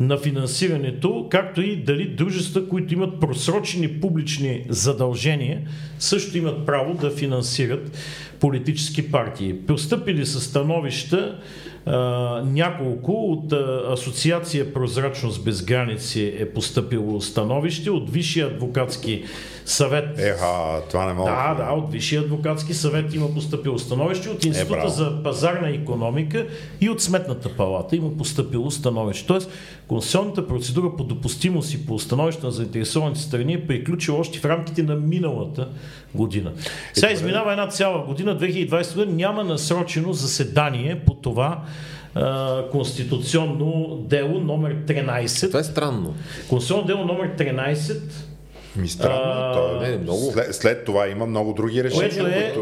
на 0.00 0.18
финансирането, 0.18 1.26
както 1.30 1.62
и 1.62 1.76
дали 1.76 2.08
дружества, 2.08 2.68
които 2.68 2.94
имат 2.94 3.20
просрочени 3.20 3.88
публични 4.00 4.64
задължения, 4.68 5.60
също 5.98 6.38
имат 6.38 6.66
право 6.66 6.94
да 6.94 7.10
финансират 7.10 7.98
политически 8.44 9.10
партии. 9.10 9.54
Постъпили 9.66 10.26
са 10.26 10.40
становища 10.40 11.40
а, 11.86 12.42
няколко 12.44 13.12
от 13.12 13.52
а, 13.52 13.82
Асоциация 13.90 14.72
Прозрачност 14.72 15.44
без 15.44 15.64
граници 15.64 16.34
е 16.38 16.50
поступило 16.50 17.20
становище, 17.20 17.90
от 17.90 18.10
Висшия 18.10 18.46
адвокатски 18.46 19.24
съвет. 19.64 20.18
Еха, 20.18 20.82
това 20.90 21.06
не 21.06 21.12
мога. 21.12 21.30
Да, 21.30 21.54
да, 21.54 21.72
от 21.72 21.92
Висшия 21.92 22.20
адвокатски 22.20 22.74
съвет 22.74 23.14
има 23.14 23.34
поступило 23.34 23.78
становище, 23.78 24.28
от 24.28 24.44
Института 24.44 24.86
е, 24.86 24.88
за 24.88 25.22
пазарна 25.22 25.70
економика 25.70 26.46
и 26.80 26.90
от 26.90 27.02
Сметната 27.02 27.48
палата 27.56 27.96
има 27.96 28.16
поступило 28.16 28.70
становище. 28.70 29.26
Тоест, 29.26 29.50
конституционната 29.88 30.48
процедура 30.48 30.96
по 30.96 31.04
допустимост 31.04 31.74
и 31.74 31.86
по 31.86 31.98
становище 31.98 32.46
на 32.46 32.52
заинтересованите 32.52 33.20
страни 33.20 33.54
е 33.54 33.66
приключила 33.66 34.18
още 34.18 34.38
в 34.38 34.44
рамките 34.44 34.82
на 34.82 34.94
миналата 34.94 35.68
година. 36.14 36.52
Сега 36.92 37.12
изминава 37.12 37.52
една 37.52 37.68
цяла 37.68 38.04
година, 38.06 38.38
2020 38.38 38.94
година, 38.94 39.16
няма 39.16 39.44
насрочено 39.44 40.12
заседание 40.12 41.00
по 41.06 41.14
това 41.14 41.64
конституционно 42.72 43.98
дело 44.08 44.40
номер 44.40 44.76
13. 44.86 45.46
Това 45.46 45.60
е 45.60 45.64
странно. 45.64 46.14
Конституционно 46.48 46.86
дело 46.86 47.04
номер 47.04 47.36
13 47.36 48.00
ми 48.76 48.88
странно. 48.88 49.22
А, 49.24 49.52
то 49.52 49.84
е, 49.84 49.88
не, 49.88 49.98
много. 49.98 50.30
След, 50.32 50.54
след 50.54 50.84
това 50.84 51.08
има 51.08 51.26
много 51.26 51.52
други 51.52 51.84
решения. 51.84 52.10
Което 52.10 52.26
е 52.26 52.52
които... 52.54 52.60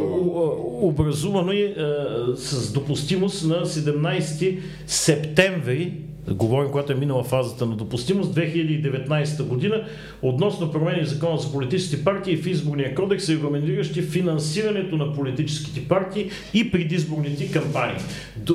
образувано 0.82 1.52
и, 1.52 1.64
а, 1.64 2.36
с 2.36 2.72
допустимост 2.72 3.44
на 3.44 3.66
17 3.66 4.58
септември 4.86 5.94
говорим, 6.28 6.70
когато 6.70 6.92
е 6.92 6.96
минала 6.96 7.24
фазата 7.24 7.66
на 7.66 7.76
допустимост, 7.76 8.34
2019 8.34 9.42
година, 9.42 9.84
относно 10.22 10.72
промени 10.72 11.04
в 11.04 11.08
закона 11.08 11.38
за 11.38 11.52
политическите 11.52 12.04
партии 12.04 12.32
и 12.32 12.36
в 12.36 12.46
изборния 12.46 12.94
кодекс, 12.94 13.28
регламентиращи 13.28 14.02
финансирането 14.02 14.96
на 14.96 15.14
политическите 15.14 15.88
партии 15.88 16.30
и 16.54 16.70
предизборните 16.70 17.52
кампании. 17.52 18.00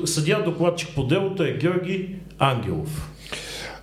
Съдия 0.06 0.44
докладчик 0.44 0.90
по 0.96 1.04
делото 1.04 1.44
е 1.44 1.58
Георги 1.58 2.16
Ангелов. 2.40 3.12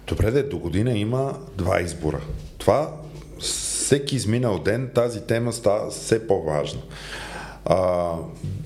Добре, 0.09 0.31
де, 0.31 0.43
до 0.43 0.59
година 0.59 0.99
има 0.99 1.39
два 1.59 1.81
избора. 1.81 2.21
Това 2.59 2.93
всеки 3.39 4.17
изминал 4.17 4.59
ден 4.59 4.91
тази 4.95 5.27
тема 5.27 5.53
става 5.53 5.91
все 5.91 6.27
по-важна. 6.27 6.81
А, 7.67 8.13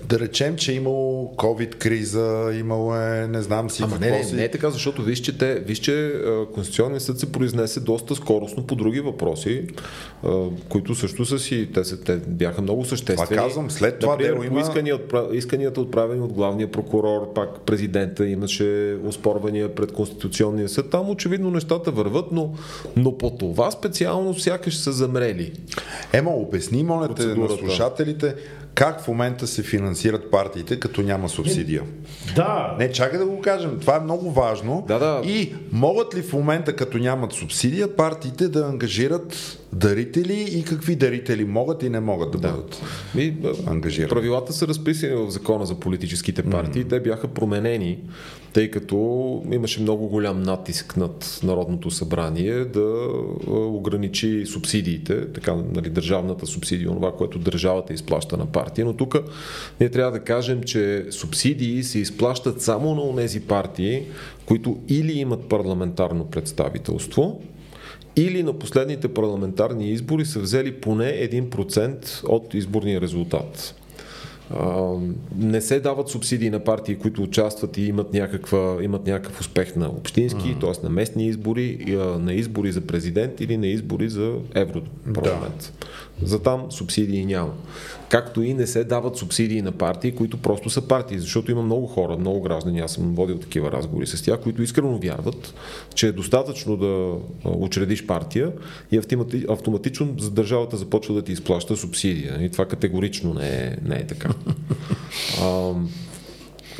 да 0.08 0.18
речем, 0.20 0.56
че 0.56 0.72
е 0.72 0.74
имало 0.74 1.34
COVID-криза, 1.36 2.52
имало 2.58 2.96
е, 2.96 3.26
не 3.26 3.42
знам 3.42 3.70
си 3.70 3.82
Ама 3.82 3.98
не, 4.00 4.10
не, 4.10 4.32
не 4.32 4.44
е 4.44 4.50
така, 4.50 4.70
защото 4.70 5.02
виж, 5.02 5.20
че, 5.20 5.38
те, 5.38 5.54
виж, 5.54 5.78
че 5.78 6.14
Конституционният 6.54 7.02
съд 7.02 7.18
се 7.18 7.32
произнесе 7.32 7.80
доста 7.80 8.14
скоростно 8.14 8.66
по 8.66 8.74
други 8.74 9.00
въпроси, 9.00 9.66
които 10.68 10.94
също 10.94 11.24
са 11.24 11.38
си, 11.38 11.68
те, 11.74 11.84
са, 11.84 12.00
те 12.00 12.16
бяха 12.16 12.62
много 12.62 12.84
съществени. 12.84 13.28
Това 13.28 13.42
казвам, 13.42 13.70
след 13.70 13.98
това 13.98 14.12
Например, 14.12 14.32
дело 14.32 14.44
има... 14.44 14.60
Исканията, 14.60 15.28
исканията 15.32 15.80
отправени 15.80 16.20
от 16.20 16.32
главния 16.32 16.72
прокурор, 16.72 17.32
пак 17.34 17.60
президента 17.60 18.26
имаше 18.26 18.96
оспорвания 19.06 19.74
пред 19.74 19.92
Конституционния 19.92 20.68
съд. 20.68 20.90
Там 20.90 21.10
очевидно 21.10 21.50
нещата 21.50 21.90
върват, 21.90 22.32
но, 22.32 22.54
но 22.96 23.18
по 23.18 23.30
това 23.30 23.70
специално 23.70 24.34
сякаш 24.34 24.76
са 24.76 24.92
замрели. 24.92 25.52
Ема, 26.12 26.30
обясни, 26.30 26.82
моля 26.82 27.14
те, 27.14 27.26
на 27.26 27.48
слушателите, 27.48 28.34
как 28.78 29.00
в 29.00 29.08
момента 29.08 29.46
се 29.46 29.62
финансират 29.62 30.30
партиите, 30.30 30.80
като 30.80 31.02
няма 31.02 31.28
субсидия. 31.28 31.82
Да. 32.36 32.76
Не, 32.78 32.92
чакай 32.92 33.18
да 33.18 33.26
го 33.26 33.40
кажем. 33.40 33.78
Това 33.80 33.96
е 33.96 34.00
много 34.00 34.30
важно. 34.30 34.84
Да, 34.88 34.98
да. 34.98 35.22
И 35.24 35.54
могат 35.72 36.14
ли 36.14 36.22
в 36.22 36.32
момента, 36.32 36.76
като 36.76 36.98
нямат 36.98 37.32
субсидия, 37.32 37.96
партиите 37.96 38.48
да 38.48 38.66
ангажират 38.66 39.58
дарители 39.72 40.46
и 40.58 40.64
какви 40.64 40.96
дарители 40.96 41.44
могат 41.44 41.82
и 41.82 41.88
не 41.88 42.00
могат 42.00 42.30
да, 42.30 42.38
да. 42.38 42.48
бъдат 42.48 42.82
и, 43.16 43.34
ангажирани? 43.66 44.08
Правилата 44.08 44.52
са 44.52 44.68
разписани 44.68 45.14
в 45.14 45.30
закона 45.30 45.66
за 45.66 45.74
политическите 45.74 46.42
партии. 46.42 46.84
Mm. 46.84 46.88
Те 46.88 47.00
бяха 47.00 47.28
променени, 47.28 47.98
тъй 48.52 48.70
като 48.70 49.42
имаше 49.52 49.82
много 49.82 50.08
голям 50.08 50.42
натиск 50.42 50.96
над 50.96 51.40
Народното 51.42 51.90
събрание 51.90 52.64
да 52.64 53.08
ограничи 53.50 54.46
субсидиите, 54.46 55.32
така, 55.32 55.54
нали, 55.74 55.90
държавната 55.90 56.46
субсидия, 56.46 56.88
това, 56.88 57.12
което 57.12 57.38
държавата 57.38 57.92
изплаща 57.92 58.36
на 58.36 58.46
партия. 58.46 58.84
Но 58.84 58.92
тук 58.92 59.16
ние 59.80 59.88
трябва 59.88 60.12
да 60.12 60.20
кажем, 60.20 60.62
че 60.62 61.06
субсидии 61.10 61.84
се 61.84 61.98
изплащат 61.98 62.62
само 62.62 62.94
на 62.94 63.16
тези 63.16 63.40
партии, 63.40 64.02
които 64.46 64.78
или 64.88 65.12
имат 65.12 65.48
парламентарно 65.48 66.24
представителство, 66.24 67.42
или 68.16 68.42
на 68.42 68.52
последните 68.52 69.08
парламентарни 69.08 69.90
избори 69.90 70.24
са 70.24 70.40
взели 70.40 70.80
поне 70.80 71.04
1% 71.04 72.24
от 72.28 72.54
изборния 72.54 73.00
резултат. 73.00 73.74
Не 75.36 75.60
се 75.60 75.80
дават 75.80 76.08
субсидии 76.08 76.50
на 76.50 76.64
партии, 76.64 76.96
които 76.96 77.22
участват 77.22 77.76
и 77.76 77.82
имат, 77.82 78.12
някаква, 78.12 78.76
имат 78.82 79.06
някакъв 79.06 79.40
успех 79.40 79.76
на 79.76 79.88
общински, 79.88 80.56
т.е. 80.60 80.72
на 80.82 80.90
местни 80.90 81.26
избори, 81.26 81.96
на 82.18 82.34
избори 82.34 82.72
за 82.72 82.80
президент 82.80 83.40
или 83.40 83.56
на 83.56 83.66
избори 83.66 84.08
за 84.08 84.34
Европарламент. 84.54 85.72
Да. 85.80 85.86
За 86.22 86.42
там 86.42 86.66
субсидии 86.70 87.26
няма 87.26 87.52
както 88.08 88.42
и 88.42 88.54
не 88.54 88.66
се 88.66 88.84
дават 88.84 89.16
субсидии 89.16 89.62
на 89.62 89.72
партии, 89.72 90.12
които 90.12 90.36
просто 90.36 90.70
са 90.70 90.88
партии, 90.88 91.18
защото 91.18 91.50
има 91.50 91.62
много 91.62 91.86
хора, 91.86 92.16
много 92.16 92.40
граждани, 92.40 92.80
аз 92.80 92.92
съм 92.92 93.14
водил 93.14 93.38
такива 93.38 93.72
разговори 93.72 94.06
с 94.06 94.22
тях, 94.22 94.40
които 94.40 94.62
искрено 94.62 94.98
вярват, 94.98 95.54
че 95.94 96.08
е 96.08 96.12
достатъчно 96.12 96.76
да 96.76 97.14
учредиш 97.44 98.06
партия 98.06 98.52
и 98.92 99.00
автоматично 99.48 100.14
за 100.18 100.30
държавата 100.30 100.76
започва 100.76 101.14
да 101.14 101.22
ти 101.22 101.32
изплаща 101.32 101.76
субсидия. 101.76 102.44
И 102.44 102.50
това 102.50 102.66
категорично 102.66 103.34
не 103.34 103.48
е, 103.48 103.76
не 103.84 103.96
е 103.96 104.06
така. 104.06 104.28
а, 105.42 105.72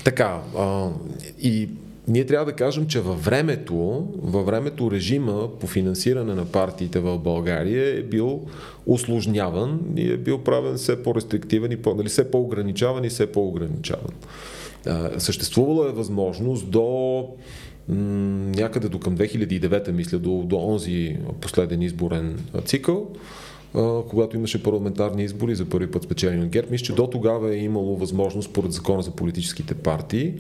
така, 0.05 0.41
а, 0.59 0.89
и 1.41 1.69
ние 2.09 2.27
трябва 2.27 2.47
да 2.47 2.53
кажем, 2.53 2.87
че 2.87 3.01
във 3.01 3.25
времето, 3.25 4.07
във 4.23 4.47
времето 4.47 4.91
режима 4.91 5.49
по 5.61 5.67
финансиране 5.67 6.35
на 6.35 6.45
партиите 6.45 7.01
в 7.01 7.19
България 7.19 7.99
е 7.99 8.03
бил 8.03 8.41
осложняван 8.87 9.81
и 9.97 10.13
е 10.13 10.17
бил 10.17 10.39
правен 10.39 10.75
все 10.75 11.03
по-рестриктивен 11.03 11.73
и 11.73 11.77
по, 11.77 11.95
нали, 11.95 12.09
все 12.09 12.31
по-ограничаван 12.31 13.05
и 13.05 13.09
все 13.09 13.33
по-ограничаван. 13.33 14.13
Съществувала 15.19 15.89
е 15.89 15.93
възможност 15.93 16.71
до 16.71 17.29
някъде 17.89 18.89
до 18.89 18.99
към 18.99 19.17
2009, 19.17 19.91
мисля, 19.91 20.19
до, 20.19 20.43
до 20.43 20.57
онзи 20.57 21.17
последен 21.41 21.83
изборен 21.83 22.39
цикъл, 22.65 23.11
когато 24.09 24.37
имаше 24.37 24.63
парламентарни 24.63 25.25
избори 25.25 25.55
за 25.55 25.65
първи 25.65 25.91
път 25.91 26.03
спечелени 26.03 26.43
от 26.45 26.49
ГЕРБ. 26.49 26.69
Мисля, 26.71 26.85
че 26.85 26.93
до 26.93 27.07
тогава 27.07 27.55
е 27.55 27.59
имало 27.59 27.97
възможност, 27.97 28.51
според 28.51 28.73
закона 28.73 29.03
за 29.03 29.11
политическите 29.11 29.75
партии, 29.75 30.35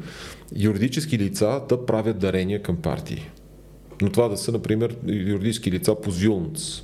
юридически 0.56 1.18
лица 1.18 1.60
да 1.68 1.86
правят 1.86 2.18
дарения 2.18 2.62
към 2.62 2.76
партии. 2.76 3.30
Но 4.02 4.10
това 4.10 4.28
да 4.28 4.36
са, 4.36 4.52
например, 4.52 4.96
юридически 5.06 5.70
лица 5.70 5.94
по 5.94 6.10
ЗЮНЦ, 6.10 6.82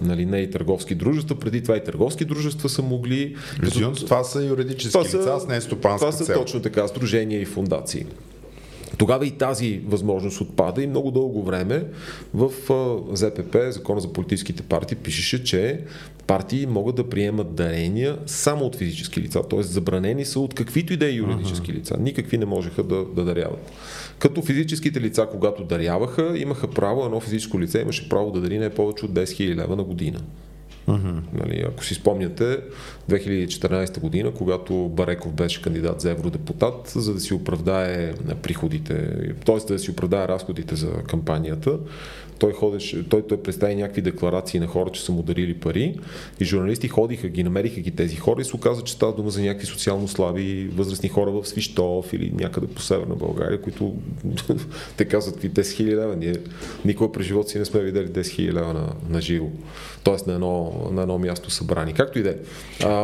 нали, 0.00 0.26
не 0.26 0.38
и 0.38 0.50
търговски 0.50 0.94
дружества. 0.94 1.38
Преди 1.38 1.62
това 1.62 1.76
и 1.76 1.84
търговски 1.84 2.24
дружества 2.24 2.68
са 2.68 2.82
могли. 2.82 3.36
Като... 3.62 3.92
Това 3.94 4.24
са 4.24 4.44
юридически 4.44 4.92
това 4.92 5.04
лица 5.04 5.40
с 5.40 5.48
не 5.48 5.60
стопанска 5.60 6.06
Това 6.06 6.18
са 6.18 6.24
цел. 6.24 6.38
точно 6.38 6.62
така, 6.62 6.88
сдружения 6.88 7.40
и 7.40 7.44
фундации. 7.44 8.06
Тогава 9.00 9.26
и 9.26 9.30
тази 9.30 9.80
възможност 9.86 10.40
отпада 10.40 10.82
и 10.82 10.86
много 10.86 11.10
дълго 11.10 11.42
време 11.42 11.84
в 12.34 12.50
ЗПП, 13.12 13.56
Закона 13.70 14.00
за 14.00 14.12
политическите 14.12 14.62
партии, 14.62 14.96
пишеше, 14.96 15.44
че 15.44 15.80
партии 16.26 16.66
могат 16.66 16.96
да 16.96 17.08
приемат 17.08 17.54
дарения 17.54 18.18
само 18.26 18.64
от 18.64 18.76
физически 18.76 19.20
лица, 19.20 19.42
т.е. 19.50 19.62
забранени 19.62 20.24
са 20.24 20.40
от 20.40 20.54
каквито 20.54 20.92
и 20.92 20.96
да 20.96 21.06
е 21.06 21.12
юридически 21.12 21.72
лица. 21.72 21.96
Никакви 22.00 22.38
не 22.38 22.44
можеха 22.44 22.82
да, 22.82 23.04
да 23.04 23.24
даряват. 23.24 23.72
Като 24.18 24.42
физическите 24.42 25.00
лица, 25.00 25.28
когато 25.30 25.64
даряваха, 25.64 26.38
имаха 26.38 26.70
право, 26.70 27.04
едно 27.04 27.20
физическо 27.20 27.60
лице 27.60 27.80
имаше 27.80 28.08
право 28.08 28.30
да 28.30 28.40
дари 28.40 28.58
не 28.58 28.70
повече 28.70 29.04
от 29.04 29.10
10 29.10 29.24
000 29.24 29.54
лева 29.54 29.76
на 29.76 29.84
година. 29.84 30.20
Uh-huh. 30.88 31.20
Нали, 31.32 31.64
ако 31.68 31.84
си 31.84 31.94
спомняте, 31.94 32.58
2014 33.10 34.00
година, 34.00 34.32
когато 34.34 34.88
Бареков 34.88 35.32
беше 35.32 35.62
кандидат 35.62 36.00
за 36.00 36.10
евродепутат, 36.10 36.88
за 36.88 37.14
да 37.14 37.20
си 37.20 37.34
оправдае 37.34 38.12
приходите, 38.42 38.94
т.е. 39.46 39.72
да 39.72 39.78
си 39.78 39.90
оправдае 39.90 40.28
разходите 40.28 40.74
за 40.74 40.92
кампанията, 40.92 41.78
той 42.40 42.52
ходеше, 42.52 43.08
той, 43.08 43.26
той 43.26 43.42
представи 43.42 43.74
някакви 43.74 44.02
декларации 44.02 44.60
на 44.60 44.66
хора, 44.66 44.90
че 44.92 45.02
са 45.02 45.12
му 45.12 45.22
дарили 45.22 45.54
пари 45.54 45.98
и 46.40 46.44
журналисти 46.44 46.88
ходиха 46.88 47.28
ги, 47.28 47.44
намериха 47.44 47.80
ги 47.80 47.90
тези 47.90 48.16
хора 48.16 48.40
и 48.40 48.44
се 48.44 48.56
оказа, 48.56 48.82
че 48.82 48.92
става 48.92 49.14
дума 49.14 49.30
за 49.30 49.42
някакви 49.42 49.66
социално 49.66 50.08
слаби 50.08 50.70
възрастни 50.74 51.08
хора 51.08 51.30
в 51.30 51.46
Свищов 51.46 52.12
или 52.12 52.32
някъде 52.34 52.66
по 52.66 52.82
северна 52.82 53.14
България, 53.14 53.60
които 53.60 53.94
те 54.96 55.04
казват 55.04 55.34
какви 55.34 55.50
10 55.50 55.60
000 55.60 55.86
лева. 55.86 56.16
Ние 56.16 56.34
никога 56.84 57.12
през 57.12 57.26
живота 57.26 57.50
си 57.50 57.58
не 57.58 57.64
сме 57.64 57.80
видели 57.80 58.08
10 58.08 58.20
000 58.20 58.52
лева 58.52 58.74
на, 58.74 58.88
на 59.08 59.20
живо. 59.20 59.46
Тоест 60.04 60.26
на 60.26 60.32
едно, 60.32 60.88
на 60.92 61.02
едно 61.02 61.18
място 61.18 61.50
събрани. 61.50 61.92
Както 61.92 62.18
и 62.18 62.22
да 62.22 62.30
е. 62.30 62.36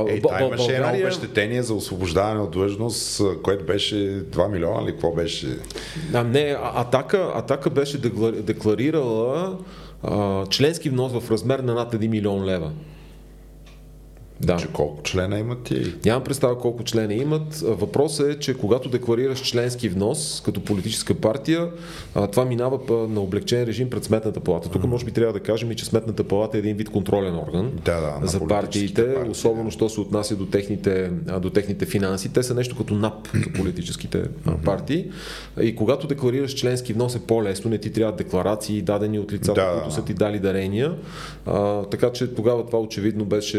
Е, 0.09 0.21
да, 0.21 0.45
имаше 0.45 0.57
България... 0.57 0.77
едно 0.77 0.99
обещетение 0.99 1.63
за 1.63 1.75
освобождаване 1.75 2.41
от 2.41 2.51
длъжност, 2.51 3.23
което 3.43 3.65
беше 3.65 3.95
2 3.95 4.51
милиона 4.53 4.83
или 4.83 4.93
какво 4.93 5.13
беше? 5.13 5.59
А, 6.15 6.25
не, 6.25 6.57
атака, 6.75 7.33
атака 7.35 7.71
беше 7.71 7.99
декларирала 8.43 9.59
а, 10.03 10.47
членски 10.47 10.91
внос 10.91 11.13
в 11.13 11.31
размер 11.31 11.59
на 11.59 11.75
над 11.75 11.95
1 11.95 12.09
милион 12.09 12.45
лева. 12.45 12.71
Да. 14.41 14.57
Че 14.57 14.69
колко 14.69 15.03
члена 15.03 15.39
имат 15.39 15.63
ти? 15.63 15.95
Нямам 16.05 16.25
представа 16.25 16.59
колко 16.59 16.85
члена 16.85 17.15
имат. 17.15 17.57
Въпросът 17.57 18.29
е, 18.29 18.39
че 18.39 18.55
когато 18.55 18.89
декларираш 18.89 19.43
членски 19.43 19.89
внос 19.89 20.43
като 20.45 20.61
политическа 20.61 21.15
партия, 21.15 21.71
това 22.33 22.45
минава 22.45 23.07
на 23.09 23.21
облегчен 23.21 23.65
режим 23.65 23.91
пред 23.91 24.05
Сметната 24.05 24.41
палата. 24.41 24.71
Тук 24.71 24.85
може 24.85 25.05
би 25.05 25.11
трябва 25.11 25.33
да 25.33 25.41
кажем 25.41 25.71
и, 25.71 25.77
че 25.77 25.85
Сметната 25.85 26.25
палата 26.25 26.57
е 26.57 26.61
един 26.61 26.77
вид 26.77 26.91
контролен 26.91 27.37
орган 27.37 27.73
да, 27.85 28.19
да, 28.21 28.27
за 28.27 28.47
партиите, 28.47 29.15
партии, 29.15 29.31
особено 29.31 29.71
що 29.71 29.89
се 29.89 30.01
отнася 30.01 30.37
до 30.37 30.47
техните, 30.47 31.11
до 31.41 31.51
техните 31.51 31.87
финанси. 31.87 32.33
Те 32.33 32.43
са 32.43 32.55
нещо 32.55 32.77
като 32.77 32.95
НАП 32.95 33.29
за 33.35 33.53
политическите 33.53 34.23
партии. 34.65 35.11
И 35.63 35.77
когато 35.77 36.07
декларираш 36.07 36.55
членски 36.55 36.93
внос 36.93 37.15
е 37.15 37.21
по-лесно, 37.21 37.71
не 37.71 37.79
ти 37.79 37.93
трябват 37.93 38.17
декларации, 38.17 38.83
дадени 38.83 39.19
от 39.19 39.33
лицата, 39.33 39.61
да, 39.61 39.73
които 39.73 39.95
са 39.95 40.05
ти 40.05 40.15
дали 40.15 40.39
дарения. 40.39 40.95
А, 41.47 41.83
така 41.83 42.13
че 42.13 42.35
тогава 42.35 42.67
това 42.67 42.79
очевидно 42.79 43.25
беше 43.25 43.59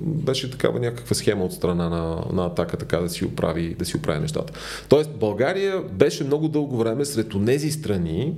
беше 0.00 0.50
такава 0.50 0.80
някаква 0.80 1.14
схема 1.14 1.44
от 1.44 1.52
страна 1.52 1.88
на, 1.88 2.24
на 2.32 2.46
атака, 2.46 2.76
така 2.76 2.98
да 2.98 3.08
си, 3.08 3.24
оправи, 3.24 3.74
да 3.78 3.84
си 3.84 3.96
оправи 3.96 4.20
нещата. 4.20 4.52
Тоест, 4.88 5.10
България 5.10 5.82
беше 5.92 6.24
много 6.24 6.48
дълго 6.48 6.76
време 6.76 7.04
сред 7.04 7.30
тези 7.46 7.70
страни, 7.70 8.34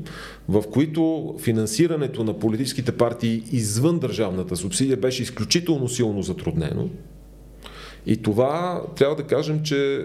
в 0.48 0.62
които 0.72 1.34
финансирането 1.38 2.24
на 2.24 2.38
политическите 2.38 2.92
партии 2.92 3.42
извън 3.52 3.98
държавната 3.98 4.56
субсидия 4.56 4.96
беше 4.96 5.22
изключително 5.22 5.88
силно 5.88 6.22
затруднено. 6.22 6.88
И 8.06 8.16
това 8.16 8.82
трябва 8.96 9.16
да 9.16 9.22
кажем, 9.22 9.62
че 9.62 9.94
е, 9.94 10.00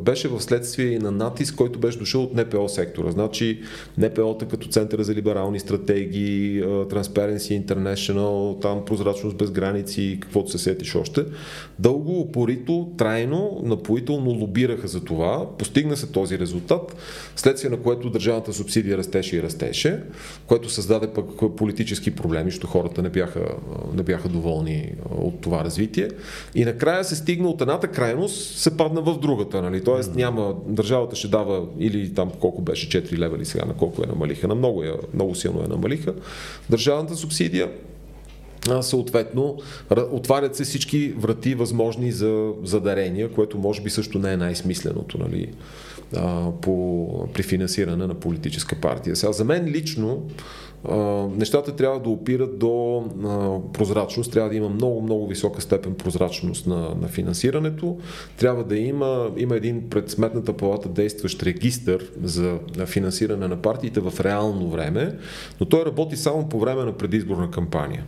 беше 0.00 0.28
в 0.28 0.40
следствие 0.40 0.86
и 0.86 0.98
на 0.98 1.10
натиск, 1.10 1.54
който 1.54 1.78
беше 1.78 1.98
дошъл 1.98 2.22
от 2.22 2.34
НПО 2.34 2.68
сектора. 2.68 3.10
Значи 3.10 3.60
НПО-та 3.98 4.46
като 4.46 4.68
Центъра 4.68 5.04
за 5.04 5.14
либерални 5.14 5.60
стратегии, 5.60 6.58
е, 6.58 6.62
Transparency 6.64 7.64
International, 7.64 8.62
там 8.62 8.84
прозрачност 8.84 9.36
без 9.36 9.50
граници, 9.50 10.18
каквото 10.20 10.50
се 10.50 10.58
сетиш 10.58 10.94
още, 10.94 11.24
дълго, 11.78 12.20
упорито, 12.20 12.88
трайно, 12.98 13.60
напоително 13.64 14.30
лобираха 14.30 14.88
за 14.88 15.04
това. 15.04 15.46
Постигна 15.58 15.96
се 15.96 16.12
този 16.12 16.38
резултат, 16.38 16.96
следствие 17.36 17.70
на 17.70 17.76
което 17.76 18.10
държавната 18.10 18.52
субсидия 18.52 18.98
растеше 18.98 19.36
и 19.36 19.42
растеше, 19.42 20.02
което 20.46 20.68
създаде 20.68 21.06
пък 21.06 21.56
политически 21.56 22.10
проблеми, 22.10 22.50
защото 22.50 22.66
хората 22.66 23.02
не 23.02 23.08
бяха, 23.08 23.46
не 23.94 24.02
бяха 24.02 24.28
доволни 24.28 24.92
от 25.10 25.40
това 25.40 25.64
развитие. 25.64 26.08
И 26.54 26.64
накрая 26.64 27.04
се 27.04 27.16
стигна 27.16 27.39
стигна 27.40 27.50
от 27.50 27.60
едната 27.60 27.88
крайност, 27.88 28.58
се 28.58 28.76
падна 28.76 29.00
в 29.00 29.18
другата. 29.18 29.62
Нали? 29.62 29.84
Тоест 29.84 30.14
няма, 30.14 30.54
държавата 30.66 31.16
ще 31.16 31.28
дава 31.28 31.66
или 31.78 32.14
там 32.14 32.30
колко 32.40 32.62
беше 32.62 32.88
4 32.88 33.18
лева 33.18 33.36
или 33.36 33.44
сега 33.44 33.64
на 33.64 33.74
колко 33.74 34.02
я 34.02 34.08
намалиха, 34.08 34.48
на 34.48 34.54
много, 34.54 34.84
я, 34.84 34.94
много 35.14 35.34
силно 35.34 35.62
я 35.62 35.68
намалиха. 35.68 36.14
Държавната 36.70 37.16
субсидия 37.16 37.70
съответно 38.80 39.56
отварят 40.10 40.56
се 40.56 40.64
всички 40.64 41.12
врати 41.12 41.54
възможни 41.54 42.12
за, 42.12 42.52
за 42.64 42.80
дарения, 42.80 43.32
което 43.32 43.58
може 43.58 43.82
би 43.82 43.90
също 43.90 44.18
не 44.18 44.32
е 44.32 44.36
най-смисленото 44.36 45.18
нали, 45.18 45.52
по, 46.60 47.28
при 47.34 47.42
финансиране 47.42 48.06
на 48.06 48.14
политическа 48.14 48.76
партия. 48.76 49.16
Сега, 49.16 49.32
за 49.32 49.44
мен 49.44 49.66
лично 49.66 50.22
нещата 51.36 51.76
трябва 51.76 52.00
да 52.00 52.08
опират 52.08 52.58
до 52.58 53.04
прозрачност, 53.72 54.32
трябва 54.32 54.50
да 54.50 54.56
има 54.56 54.68
много, 54.68 55.02
много 55.02 55.26
висока 55.26 55.60
степен 55.60 55.94
прозрачност 55.94 56.66
на, 56.66 56.94
на 57.00 57.08
финансирането, 57.08 57.98
трябва 58.38 58.64
да 58.64 58.76
има, 58.76 59.30
има 59.36 59.56
един 59.56 59.90
пред 59.90 60.10
сметната 60.10 60.52
палата 60.52 60.88
действащ 60.88 61.42
регистър 61.42 62.10
за 62.22 62.58
финансиране 62.86 63.48
на 63.48 63.56
партиите 63.56 64.00
в 64.00 64.12
реално 64.20 64.68
време, 64.68 65.16
но 65.60 65.66
той 65.66 65.84
работи 65.84 66.16
само 66.16 66.48
по 66.48 66.60
време 66.60 66.84
на 66.84 66.92
предизборна 66.92 67.50
кампания. 67.50 68.04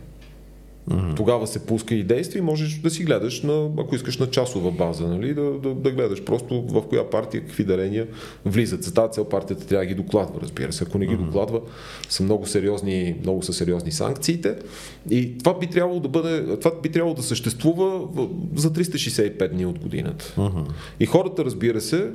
Mm-hmm. 0.89 1.15
Тогава 1.15 1.47
се 1.47 1.65
пуска 1.65 1.95
и 1.95 2.03
действа 2.03 2.39
и 2.39 2.41
можеш 2.41 2.73
да 2.73 2.89
си 2.89 3.03
гледаш, 3.03 3.41
на, 3.41 3.69
ако 3.79 3.95
искаш, 3.95 4.17
на 4.17 4.29
часова 4.29 4.71
база, 4.71 5.07
нали? 5.07 5.33
да, 5.33 5.51
да, 5.51 5.73
да 5.73 5.91
гледаш 5.91 6.23
просто 6.23 6.61
в 6.61 6.81
коя 6.81 7.09
партия 7.09 7.41
какви 7.41 7.63
дарения 7.63 8.07
влизат. 8.45 8.83
За 8.83 8.93
тази 8.93 9.13
цел 9.13 9.25
партията 9.25 9.67
трябва 9.67 9.85
да 9.85 9.89
ги 9.89 9.95
докладва, 9.95 10.41
разбира 10.41 10.73
се. 10.73 10.83
Ако 10.83 10.97
не 10.97 11.05
ги 11.05 11.13
mm-hmm. 11.13 11.25
докладва, 11.25 11.61
са 12.09 12.23
много 12.23 12.47
сериозни, 12.47 13.15
много 13.21 13.43
са 13.43 13.53
сериозни 13.53 13.91
санкциите. 13.91 14.55
И 15.09 15.37
това 15.37 15.59
би 15.59 15.67
трябвало 15.67 15.99
да 15.99 16.09
бъде, 16.09 16.57
това 16.57 16.71
би 16.83 16.89
трябвало 16.89 17.15
да 17.15 17.23
съществува 17.23 18.07
за 18.55 18.71
365 18.71 19.47
дни 19.47 19.65
от 19.65 19.79
годината. 19.79 20.33
Mm-hmm. 20.37 20.65
И 20.99 21.05
хората, 21.05 21.45
разбира 21.45 21.81
се, 21.81 22.09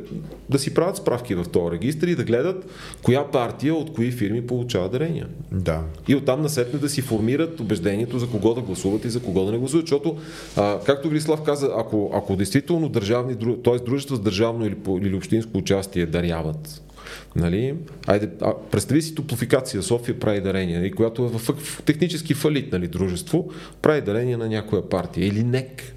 да 0.51 0.59
си 0.59 0.75
правят 0.75 0.97
справки 0.97 1.35
в 1.35 1.45
този 1.53 1.71
регистр 1.71 2.07
и 2.07 2.14
да 2.14 2.25
гледат 2.25 2.71
коя 3.03 3.31
партия 3.31 3.75
от 3.75 3.93
кои 3.93 4.11
фирми 4.11 4.47
получава 4.47 4.89
дарения. 4.89 5.27
Да. 5.53 5.83
И 6.09 6.14
оттам 6.14 6.43
насетне 6.43 6.79
да 6.79 6.89
си 6.89 7.03
формират 7.03 7.61
убеждението 7.61 8.19
за 8.19 8.27
кого 8.27 8.58
да 8.61 8.67
гласуват 8.67 9.05
и 9.05 9.11
за 9.11 9.21
кого 9.21 9.45
да 9.45 9.53
не 9.53 9.59
гласуват, 9.59 9.87
защото, 9.87 10.17
а, 10.57 10.81
както 10.87 11.09
Врислав 11.09 11.43
каза, 11.43 11.71
ако, 11.77 12.11
ако 12.15 12.37
действително 12.37 12.89
държавни, 12.89 13.37
т.е. 13.65 13.79
дружества 13.79 14.17
с 14.17 14.21
държавно 14.21 14.67
или, 14.67 14.77
или 15.03 15.15
общинско 15.15 15.59
участие 15.59 16.07
даряват 16.07 16.83
Нали? 17.37 17.75
Айде, 18.07 18.31
а, 18.41 18.55
представи 18.71 19.03
си 19.03 19.15
топлофикация, 19.15 19.83
София 19.83 20.21
прави 20.21 20.41
дарение, 20.41 20.79
нали? 20.79 20.93
която 20.93 21.25
е 21.25 21.29
в, 21.29 21.39
в 21.39 21.83
технически 21.83 22.35
фалит 22.35 22.73
нали, 22.73 22.89
дружество, 22.89 23.51
прави 23.83 24.01
дарение 24.01 24.37
на 24.37 24.49
някоя 24.49 24.89
партия 24.89 25.27
или 25.27 25.45
НЕК 25.45 25.95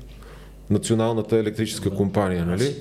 националната 0.71 1.37
електрическа 1.37 1.89
компания, 1.89 2.45
нали? 2.45 2.75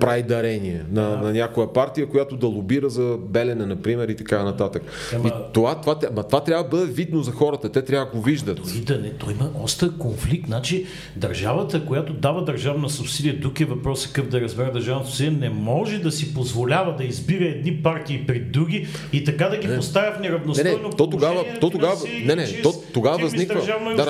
Прави 0.00 0.22
дарение 0.22 0.84
на, 0.90 1.16
на 1.16 1.32
някоя 1.32 1.72
партия, 1.72 2.06
която 2.06 2.36
да 2.36 2.46
лобира 2.46 2.90
за 2.90 3.16
белене, 3.28 3.66
например, 3.66 4.08
и 4.08 4.16
така 4.16 4.44
нататък. 4.44 4.82
И 5.26 5.30
това, 5.52 5.80
това, 5.80 5.98
това, 5.98 6.22
това 6.22 6.44
трябва 6.44 6.64
да 6.64 6.68
бъде 6.70 6.92
видно 6.92 7.22
за 7.22 7.32
хората, 7.32 7.68
те 7.68 7.82
трябва 7.82 8.06
да 8.06 8.18
го 8.18 8.22
виждат. 8.22 8.60
Дори 8.62 8.80
да 8.80 8.98
не, 8.98 9.10
той 9.10 9.32
има 9.32 9.50
остър 9.62 9.98
конфликт. 9.98 10.46
Значи, 10.46 10.86
държавата, 11.16 11.86
която 11.86 12.12
дава 12.12 12.44
държавна 12.44 12.90
субсидия, 12.90 13.40
тук 13.40 13.60
е 13.60 13.64
въпросът 13.64 14.12
какъв 14.12 14.30
да 14.30 14.40
разбера 14.40 14.72
държавна 14.72 15.04
субсидия, 15.04 15.32
не 15.32 15.50
може 15.50 15.98
да 15.98 16.12
си 16.12 16.34
позволява 16.34 16.96
да 16.96 17.04
избира 17.04 17.44
едни 17.44 17.82
партии 17.82 18.24
пред 18.26 18.52
други 18.52 18.86
и 19.12 19.24
така 19.24 19.48
да 19.48 19.56
ги 19.56 19.68
не. 19.68 19.76
поставя 19.76 20.12
в 20.12 20.20
неравностойно 20.20 20.78
не, 20.78 20.88
не, 20.88 20.96
то 20.96 21.10
тогава, 21.10 21.44
то 21.60 21.70
тогава, 21.70 21.96
не, 22.24 22.36
не, 22.36 22.62
то, 22.62 22.72
тогава 22.92 23.18
възниква, 23.18 23.60
да, 23.96 24.04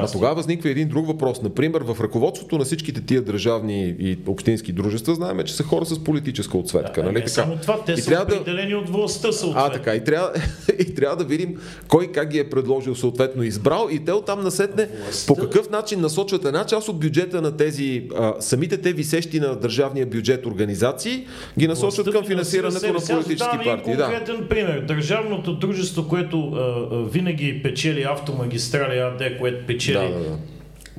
да, 0.00 0.12
тогава 0.12 0.34
възниква 0.34 0.70
един 0.70 0.88
друг 0.88 1.06
въпрос. 1.06 1.42
Например, 1.42 1.80
в 1.80 1.96
ръководството 2.00 2.58
на 2.58 2.63
на 2.64 2.66
всичките 2.66 3.00
тия 3.00 3.22
държавни 3.22 3.94
и 3.98 4.18
общински 4.26 4.72
дружества 4.72 5.14
знаем, 5.14 5.40
че 5.44 5.54
са 5.54 5.62
хора 5.62 5.84
с 5.84 6.04
политическа 6.04 6.58
отсветка. 6.58 7.00
Да, 7.00 7.02
нали? 7.02 7.14
не 7.14 7.20
така? 7.20 7.30
само 7.30 7.56
това, 7.56 7.84
те 7.84 7.92
И 7.92 7.96
са 7.96 8.10
трябва 8.10 8.24
да- 8.24 8.34
определени 8.34 8.74
от 8.74 8.88
властта 8.88 9.32
съответно. 9.32 9.66
А, 9.66 9.72
така. 9.72 9.94
И 9.94 10.04
трябва, 10.04 10.32
и 10.78 10.94
трябва 10.94 11.16
да 11.16 11.24
видим 11.24 11.56
кой 11.88 12.12
как 12.12 12.28
ги 12.30 12.38
е 12.38 12.50
предложил 12.50 12.94
съответно 12.94 13.42
избрал 13.42 13.88
и 13.92 14.04
те 14.04 14.12
оттам 14.12 14.40
насетне 14.40 14.88
по 15.26 15.36
какъв 15.36 15.70
начин 15.70 16.00
насочват 16.00 16.44
една 16.44 16.64
част 16.66 16.88
от 16.88 17.00
бюджета 17.00 17.42
на 17.42 17.56
тези, 17.56 18.08
а, 18.16 18.34
самите 18.40 18.76
те 18.76 18.92
висещи 18.92 19.40
на 19.40 19.56
държавния 19.56 20.06
бюджет 20.06 20.46
организации, 20.46 21.26
ги 21.58 21.68
насочват 21.68 22.06
Властта 22.06 22.20
към 22.20 22.28
финансирането 22.28 22.86
финансира 22.86 23.14
на 23.16 23.22
политически 23.22 23.56
партии. 23.64 23.96
Да. 23.96 24.04
конкретен 24.04 24.46
пример. 24.48 24.80
Държавното 24.80 25.54
дружество, 25.54 26.08
което 26.08 26.38
а, 26.38 26.58
а, 26.58 27.02
винаги 27.04 27.60
печели 27.62 28.02
автомагистрали 28.02 28.98
АД, 28.98 29.38
което 29.38 29.66
печели 29.66 29.94
Да, 29.94 30.18
да, 30.18 30.30
да. 30.30 30.38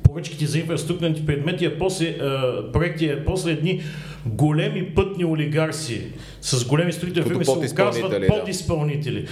Поръчките 0.08 0.46
за 0.46 0.58
инфраструктурните 0.58 1.26
предмети, 1.26 1.66
а 1.66 1.78
после 1.78 2.08
а, 2.08 2.72
проекти, 2.72 3.06
а 3.06 3.24
после 3.24 3.50
едни 3.50 3.82
големи 4.26 4.94
пътни 4.94 5.24
олигарси 5.24 6.02
с 6.40 6.64
големи 6.64 6.92
строителни 6.92 7.28
фирми 7.28 7.44
се 7.44 7.54
подизпълнители, 7.54 8.04
оказват 8.04 8.20
да. 8.20 8.26
подизпълнители. 8.26 9.26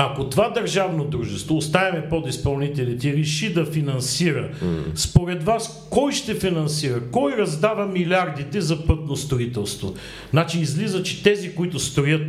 Ако 0.00 0.28
това 0.28 0.48
държавно 0.48 1.04
дружество, 1.04 1.56
оставяме 1.56 2.08
подизпълнителите, 2.08 3.12
реши 3.12 3.52
да 3.52 3.64
финансира, 3.64 4.48
според 4.94 5.42
вас 5.42 5.88
кой 5.90 6.12
ще 6.12 6.34
финансира? 6.34 7.00
Кой 7.10 7.36
раздава 7.36 7.86
милиардите 7.86 8.60
за 8.60 8.86
пътно 8.86 9.16
строителство? 9.16 9.94
Значи 10.30 10.60
излиза, 10.60 11.02
че 11.02 11.22
тези, 11.22 11.54
които 11.54 11.78
строят 11.78 12.22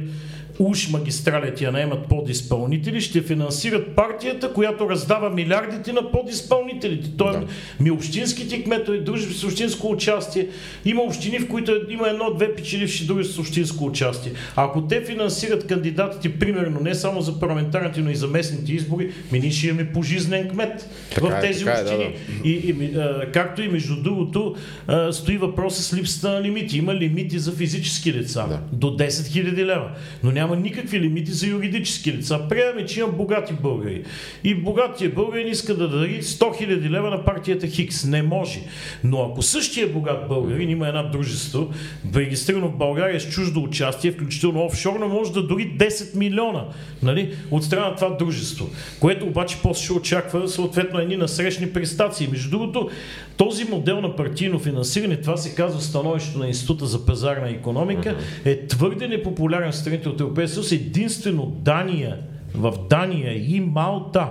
уж 0.59 0.89
магистралите 0.89 1.63
я 1.65 1.71
наемат 1.71 2.07
подизпълнители, 2.07 3.01
ще 3.01 3.21
финансират 3.21 3.95
партията, 3.95 4.53
която 4.53 4.89
раздава 4.89 5.29
милиардите 5.29 5.93
на 5.93 6.11
подизпълнителите. 6.11 7.09
Той 7.17 7.31
Да. 7.31 7.41
ми 7.79 7.91
общинските 7.91 8.63
кметове, 8.63 8.97
дружби 8.97 9.33
с 9.33 9.43
общинско 9.43 9.87
участие. 9.87 10.47
Има 10.85 11.01
общини, 11.01 11.39
в 11.39 11.47
които 11.47 11.81
има 11.89 12.09
едно-две 12.09 12.55
печеливши 12.55 13.07
дружества 13.07 13.35
с 13.35 13.47
общинско 13.47 13.85
участие. 13.85 14.31
Ако 14.55 14.81
те 14.81 15.01
финансират 15.05 15.67
кандидатите, 15.67 16.39
примерно, 16.39 16.79
не 16.79 16.95
само 16.95 17.21
за 17.21 17.39
парламентарните, 17.39 18.01
но 18.01 18.09
и 18.09 18.15
за 18.15 18.27
местните 18.27 18.73
избори, 18.73 19.11
ми 19.31 19.39
ние 19.39 19.51
ще 19.51 19.67
имаме 19.67 19.91
пожизнен 19.93 20.49
кмет 20.49 20.89
Така 21.15 21.27
в 21.27 21.37
е, 21.37 21.41
тези 21.41 21.65
така 21.65 21.79
е, 21.79 21.83
да, 21.83 21.89
общини. 21.89 22.15
И, 22.43 22.51
и, 22.51 22.95
а, 22.97 23.31
както 23.31 23.61
и 23.61 23.67
между 23.67 24.01
другото, 24.03 24.55
а, 24.87 25.13
стои 25.13 25.37
въпроса 25.37 25.83
с 25.83 25.93
липсата 25.93 26.29
на 26.29 26.41
лимити. 26.41 26.77
Има 26.77 26.95
лимити 26.95 27.39
за 27.39 27.51
физически 27.51 28.13
лица 28.13 28.45
Да. 28.49 28.59
до 28.71 28.87
10 28.87 29.07
000 29.07 29.65
лева, 29.65 29.89
но 30.23 30.31
няма 30.31 30.48
никакви 30.55 30.99
лимити 30.99 31.31
за 31.31 31.47
юридически 31.47 32.13
лица. 32.13 32.41
Приемаме, 32.49 32.85
че 32.85 32.99
има 32.99 33.09
богати 33.09 33.53
българи. 33.53 34.03
И 34.43 34.55
богатия 34.55 35.11
българин 35.11 35.47
иска 35.47 35.75
да 35.75 35.89
даде 35.89 36.21
100 36.21 36.39
000 36.39 36.89
лева 36.89 37.09
на 37.09 37.25
партията 37.25 37.67
Хикс. 37.67 38.05
Не 38.05 38.21
може. 38.21 38.59
Но 39.03 39.29
ако 39.31 39.41
същия 39.41 39.87
богат 39.87 40.27
българин 40.27 40.69
има 40.69 40.87
една 40.87 41.03
дружество, 41.03 41.69
регистрирано 42.15 42.67
в 42.67 42.77
България 42.77 43.21
с 43.21 43.29
чуждо 43.29 43.63
участие, 43.63 44.11
включително 44.11 44.65
офшорно, 44.65 45.09
може 45.09 45.33
да 45.33 45.43
дори 45.43 45.71
10 45.77 46.15
милиона 46.15 46.65
нали, 47.03 47.35
от 47.51 47.63
страна 47.63 47.89
на 47.89 47.95
това 47.95 48.09
дружество, 48.09 48.69
което 48.99 49.25
обаче 49.25 49.57
после 49.63 49.83
ще 49.83 49.93
очаква 49.93 50.47
съответно 50.47 50.99
едни 50.99 51.17
насрещни 51.17 51.69
престации. 51.69 52.27
Между 52.31 52.49
другото, 52.49 52.89
този 53.37 53.65
модел 53.65 54.01
на 54.01 54.15
партийно 54.15 54.59
финансиране, 54.59 55.15
това 55.15 55.37
се 55.37 55.55
казва 55.55 55.81
становището 55.81 56.39
на 56.39 56.47
Института 56.47 56.85
за 56.85 57.05
пазарна 57.05 57.49
економика, 57.49 58.17
е 58.45 58.67
твърде 58.67 59.07
непопулярен 59.07 59.71
в 59.71 59.75
страните 59.75 60.09
от 60.09 60.21
Европейския 60.21 60.38
съюз. 60.47 60.71
Единствено 60.71 61.45
Дания, 61.45 62.17
в 62.55 62.73
Дания 62.89 63.55
и 63.55 63.61
Малта 63.61 64.29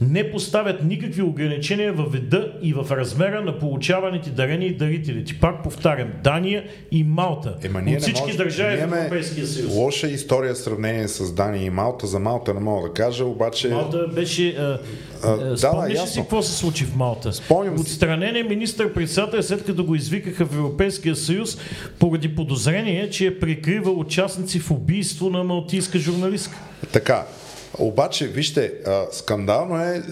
не 0.00 0.30
поставят 0.30 0.84
никакви 0.84 1.22
ограничения 1.22 1.92
във 1.92 2.12
вида 2.12 2.52
и 2.62 2.72
в 2.72 2.86
размера 2.90 3.42
на 3.42 3.58
получаваните 3.58 4.30
дарения 4.30 4.68
и 4.68 4.76
дарителите. 4.76 5.38
Пак 5.40 5.62
повтарям, 5.62 6.08
Дания 6.24 6.64
и 6.90 7.04
Малта. 7.04 7.56
Ема 7.62 7.82
ние 7.82 7.96
от 7.96 8.02
всички 8.02 8.22
може- 8.22 8.36
държави 8.36 8.76
в 8.76 8.82
Европейския 8.82 9.46
съюз. 9.46 9.74
Лоша 9.74 10.08
история 10.08 10.54
в 10.54 10.58
сравнение 10.58 11.08
с 11.08 11.32
Дания 11.32 11.64
и 11.64 11.70
Малта. 11.70 12.06
За 12.06 12.18
Малта 12.18 12.54
не 12.54 12.60
мога 12.60 12.88
да 12.88 12.94
кажа, 12.94 13.24
обаче... 13.24 13.68
Малта 13.68 14.08
беше... 14.14 14.48
А, 14.48 14.78
А, 15.24 15.36
да, 15.36 15.58
спомняш 15.58 16.00
да, 16.00 16.06
си 16.06 16.20
какво 16.20 16.42
се 16.42 16.52
случи 16.52 16.84
в 16.84 16.96
Малта? 16.96 17.32
Спомням. 17.32 17.80
Отстранен 17.80 18.36
е 18.36 18.42
министър-председател, 18.42 19.42
след 19.42 19.64
като 19.64 19.84
го 19.84 19.94
извикаха 19.94 20.46
в 20.46 20.54
Европейския 20.54 21.16
съюз, 21.16 21.58
поради 21.98 22.34
подозрение, 22.34 23.10
че 23.10 23.26
е 23.26 23.38
прикривал 23.38 23.98
участници 23.98 24.58
в 24.60 24.70
убийство 24.70 25.30
на 25.30 25.44
малтийска 25.44 25.98
журналистка. 25.98 26.56
Така, 26.92 27.26
обаче, 27.78 28.26
вижте, 28.26 28.72
скандално 29.12 29.82
е 29.82 30.02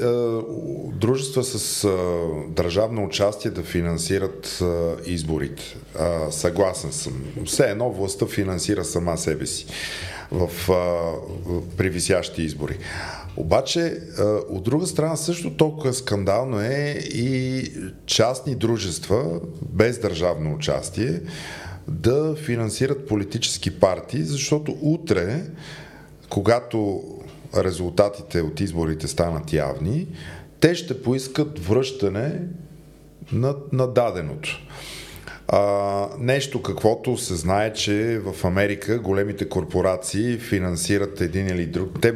дружества 0.92 1.44
с 1.44 1.88
държавно 2.48 3.04
участие 3.04 3.50
да 3.50 3.62
финансират 3.62 4.62
изборите. 5.06 5.76
Съгласен 6.30 6.92
съм. 6.92 7.12
Все 7.46 7.64
едно 7.64 7.92
властта 7.92 8.26
финансира 8.26 8.84
сама 8.84 9.18
себе 9.18 9.46
си 9.46 9.66
в, 10.30 10.70
а, 10.72 11.12
избори. 12.42 12.78
Обаче, 13.36 13.98
от 14.48 14.62
друга 14.62 14.86
страна, 14.86 15.16
също 15.16 15.56
толкова 15.56 15.94
скандално 15.94 16.60
е 16.60 16.98
и 17.14 17.64
частни 18.06 18.54
дружества 18.54 19.40
без 19.62 19.98
държавно 19.98 20.54
участие 20.54 21.20
да 21.88 22.36
финансират 22.36 23.08
политически 23.08 23.80
партии, 23.80 24.22
защото 24.22 24.76
утре 24.82 25.40
когато 26.28 27.02
резултатите 27.56 28.40
от 28.40 28.60
изборите 28.60 29.08
станат 29.08 29.52
явни, 29.52 30.06
те 30.60 30.74
ще 30.74 31.02
поискат 31.02 31.58
връщане 31.58 32.40
на, 33.32 33.54
на 33.72 33.86
даденото. 33.86 34.60
А, 35.48 36.08
нещо 36.18 36.62
каквото 36.62 37.16
се 37.16 37.34
знае, 37.34 37.72
че 37.72 38.20
в 38.24 38.44
Америка 38.44 38.98
големите 38.98 39.48
корпорации 39.48 40.38
финансират 40.38 41.20
един 41.20 41.46
или 41.46 41.66
друг. 41.66 42.00
Те, 42.02 42.14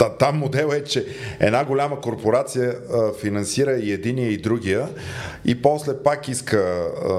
та, 0.00 0.08
там 0.08 0.38
модел 0.38 0.70
е, 0.72 0.84
че 0.84 1.06
една 1.40 1.64
голяма 1.64 2.00
корпорация 2.00 2.74
а, 2.92 3.12
финансира 3.20 3.72
и 3.72 3.92
единия 3.92 4.28
и 4.28 4.36
другия 4.36 4.88
и 5.44 5.62
после 5.62 6.02
пак 6.02 6.28
иска 6.28 6.58
а, 6.58 7.12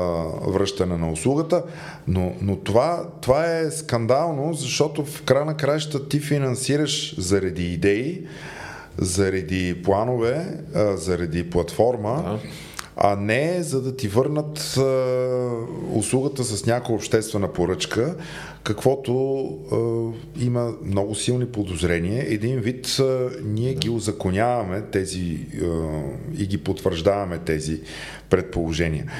връщане 0.51 0.97
на 0.97 1.11
услугата, 1.11 1.63
но, 2.07 2.33
но 2.41 2.55
това, 2.55 3.07
това 3.21 3.57
е 3.57 3.71
скандално, 3.71 4.53
защото 4.53 5.05
в 5.05 5.23
края 5.23 5.45
на 5.45 5.57
краища 5.57 6.09
ти 6.09 6.19
финансираш 6.19 7.15
заради 7.19 7.73
идеи, 7.73 8.27
заради 8.97 9.81
планове, 9.83 10.47
а, 10.75 10.97
заради 10.97 11.49
платформа, 11.49 12.23
Да. 12.23 12.49
А 12.97 13.15
не 13.15 13.63
за 13.63 13.81
да 13.81 13.95
ти 13.95 14.07
върнат 14.07 14.77
а, 14.77 14.81
услугата 15.93 16.43
с 16.43 16.65
някаква 16.65 16.95
обществена 16.95 17.53
поръчка, 17.53 18.15
каквото 18.63 19.41
а, 19.71 19.75
има 20.43 20.73
много 20.85 21.15
силни 21.15 21.45
подозрения. 21.45 22.25
Един 22.27 22.59
вид 22.59 22.99
а, 22.99 23.29
ние 23.43 23.73
ги 23.73 23.89
узаконяваме 23.89 24.81
тези 24.81 25.47
а, 25.63 25.65
и 26.37 26.47
ги 26.47 26.57
потвърждаваме 26.57 27.37
тези 27.37 27.81
предположения. 28.29 29.11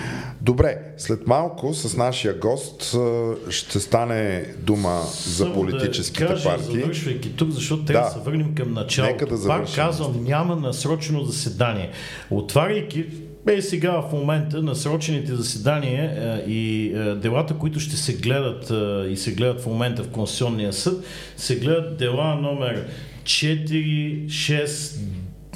Добре, 0.42 0.78
след 0.98 1.28
малко 1.28 1.74
с 1.74 1.98
нашия 1.98 2.34
гост 2.34 2.94
а, 2.94 3.34
ще 3.50 3.80
стане 3.80 4.46
дума 4.60 5.02
за 5.26 5.44
Само 5.44 5.54
политическите 5.54 6.24
да 6.24 6.30
кажа, 6.30 6.50
партии. 6.50 6.80
Завършвайки 6.80 7.36
тук, 7.36 7.50
защото 7.50 7.86
трябва 7.86 8.10
да, 8.10 8.14
Да. 8.14 8.20
се 8.20 8.26
върнем 8.26 8.56
към 8.56 8.74
началото. 8.74 9.14
Нека 9.14 9.26
да 9.26 9.48
Пак 9.48 9.76
казвам, 9.76 10.24
няма 10.24 10.56
насрочено 10.56 11.24
заседание. 11.24 11.92
Отваряйки 12.32 13.06
е 13.48 13.62
сега 13.62 14.02
в 14.02 14.14
момента 14.14 14.62
насрочените 14.62 15.36
заседания 15.36 16.04
е, 16.04 16.50
и 16.52 16.94
е, 16.96 17.16
делата, 17.16 17.54
които 17.54 17.80
ще 17.80 17.98
се 17.98 18.14
гледат 18.14 18.72
е, 18.72 19.12
и 19.12 19.18
се 19.18 19.34
гледат 19.34 19.62
в 19.62 19.66
момента 19.66 20.04
в 20.04 20.10
Конституционния 20.10 20.74
съд, 20.74 21.06
се 21.38 21.56
гледат 21.56 21.98
дела 21.98 22.36
номер 22.36 22.88
4, 23.24 24.26
6, 24.26 24.98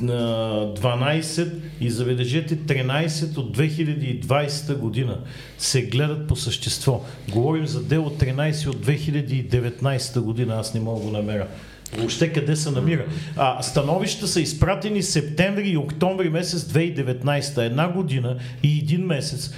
на 0.02 0.20
12 0.76 1.52
и 1.82 1.90
забележете 1.90 2.58
13 2.58 3.38
от 3.38 3.58
2020 3.58 4.78
година 4.78 5.20
се 5.58 5.82
гледат 5.82 6.28
по 6.28 6.36
същество. 6.36 7.02
Говорим 7.32 7.68
за 7.68 7.84
дело 7.84 8.10
13 8.10 8.68
от 8.68 8.86
2019 8.86 10.20
година, 10.20 10.56
аз 10.56 10.74
не 10.74 10.80
мога 10.80 11.00
да 11.00 11.06
го 11.06 11.12
намеря. 11.12 11.48
Въобще 11.98 12.34
къде 12.34 12.56
се 12.56 12.72
намира. 12.72 13.06
А, 13.38 13.64
становища 13.64 14.28
са 14.28 14.42
изпратени 14.42 15.04
септември 15.04 15.70
и 15.70 15.78
октомври 15.78 16.30
месец 16.30 16.62
2019. 16.64 17.66
Една 17.66 17.88
година 17.88 18.38
и 18.64 18.78
един 18.78 19.06
месец 19.06 19.54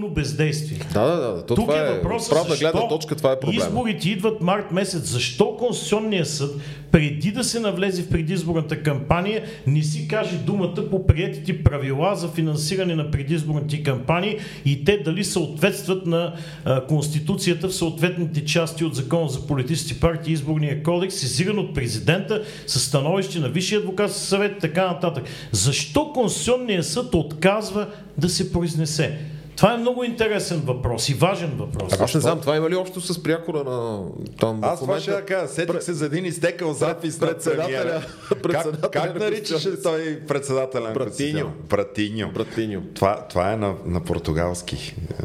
пълно 0.00 0.14
бездействие. 0.14 0.78
Да, 0.94 1.06
да, 1.06 1.16
да. 1.16 1.46
То 1.46 1.54
Тук 1.54 1.64
това 1.64 1.80
е 1.80 1.94
въпросът 1.94 2.30
правна 2.30 2.56
гледна 2.56 2.88
точка, 2.88 3.16
това 3.16 3.32
е 3.32 3.40
проблема. 3.40 3.64
изборите 3.64 4.10
идват 4.10 4.40
март 4.40 4.72
месец. 4.72 5.02
Защо 5.02 5.56
Конституционният 5.56 6.28
съд, 6.28 6.50
преди 6.90 7.32
да 7.32 7.44
се 7.44 7.60
навлезе 7.60 8.02
в 8.02 8.08
предизборната 8.08 8.82
кампания, 8.82 9.42
не 9.66 9.82
си 9.82 10.08
каже 10.08 10.36
думата 10.36 10.90
по 10.90 11.06
приятите 11.06 11.62
правила 11.64 12.14
за 12.14 12.28
финансиране 12.28 12.94
на 12.94 13.10
предизборните 13.10 13.82
кампании 13.82 14.38
и 14.64 14.84
те 14.84 14.98
дали 14.98 15.24
съответстват 15.24 16.06
на 16.06 16.34
а, 16.64 16.86
Конституцията 16.86 17.68
в 17.68 17.74
съответните 17.74 18.44
части 18.44 18.84
от 18.84 18.94
Закона 18.94 19.28
за 19.28 19.46
политически 19.46 20.00
партии 20.00 20.30
и 20.30 20.34
изборния 20.34 20.82
кодекс, 20.82 21.14
сезиран 21.14 21.58
от 21.58 21.74
президента 21.74 22.42
с 22.66 22.80
становище 22.80 23.38
на 23.38 23.48
Висшия 23.48 23.78
адвокатски 23.78 24.20
съвет 24.20 24.56
и 24.56 24.60
така 24.60 24.86
нататък. 24.86 25.24
Защо 25.52 26.12
Конституционният 26.12 26.86
съд 26.86 27.14
отказва 27.14 27.86
да 28.18 28.28
се 28.28 28.52
произнесе? 28.52 29.18
Това 29.60 29.74
е 29.74 29.76
много 29.76 30.04
интересен 30.04 30.60
въпрос 30.60 31.08
и 31.08 31.14
важен 31.14 31.50
въпрос. 31.50 32.00
Аз 32.00 32.14
не 32.14 32.20
знам, 32.20 32.40
това 32.40 32.56
има 32.56 32.70
ли 32.70 32.74
общо 32.74 33.00
с 33.00 33.22
прякора 33.22 33.64
на 33.64 34.02
там 34.40 34.58
Аз 34.62 34.80
това 34.80 35.00
ще 35.00 35.10
да 35.10 35.24
кажа. 35.24 35.48
Сетих 35.48 35.82
се 35.82 35.92
за 35.92 36.06
един 36.06 36.24
изтекал 36.24 36.72
запис 36.72 37.20
на 37.20 37.26
председателя- 37.28 38.02
председателя 38.42 38.80
Как, 38.80 38.90
как 38.92 39.14
на 39.14 39.20
наричаше 39.20 39.82
той 39.82 40.20
председателя 40.28 40.90
Братиньо. 40.94 41.52
Братиньо. 41.68 42.30
Братиньо. 42.34 42.82
Това, 42.94 43.26
това 43.30 43.52
е 43.52 43.56
на, 43.56 43.74
на 43.84 44.00
португалски. 44.00 44.96
а, 45.22 45.24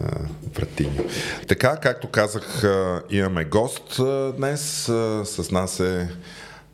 Братиньо. 0.55 1.03
Така, 1.47 1.77
както 1.77 2.07
казах, 2.07 2.63
а, 2.63 3.01
имаме 3.09 3.43
гост 3.45 3.99
а, 3.99 4.33
днес. 4.37 4.61
С 5.23 5.51
нас 5.51 5.79
е 5.79 6.09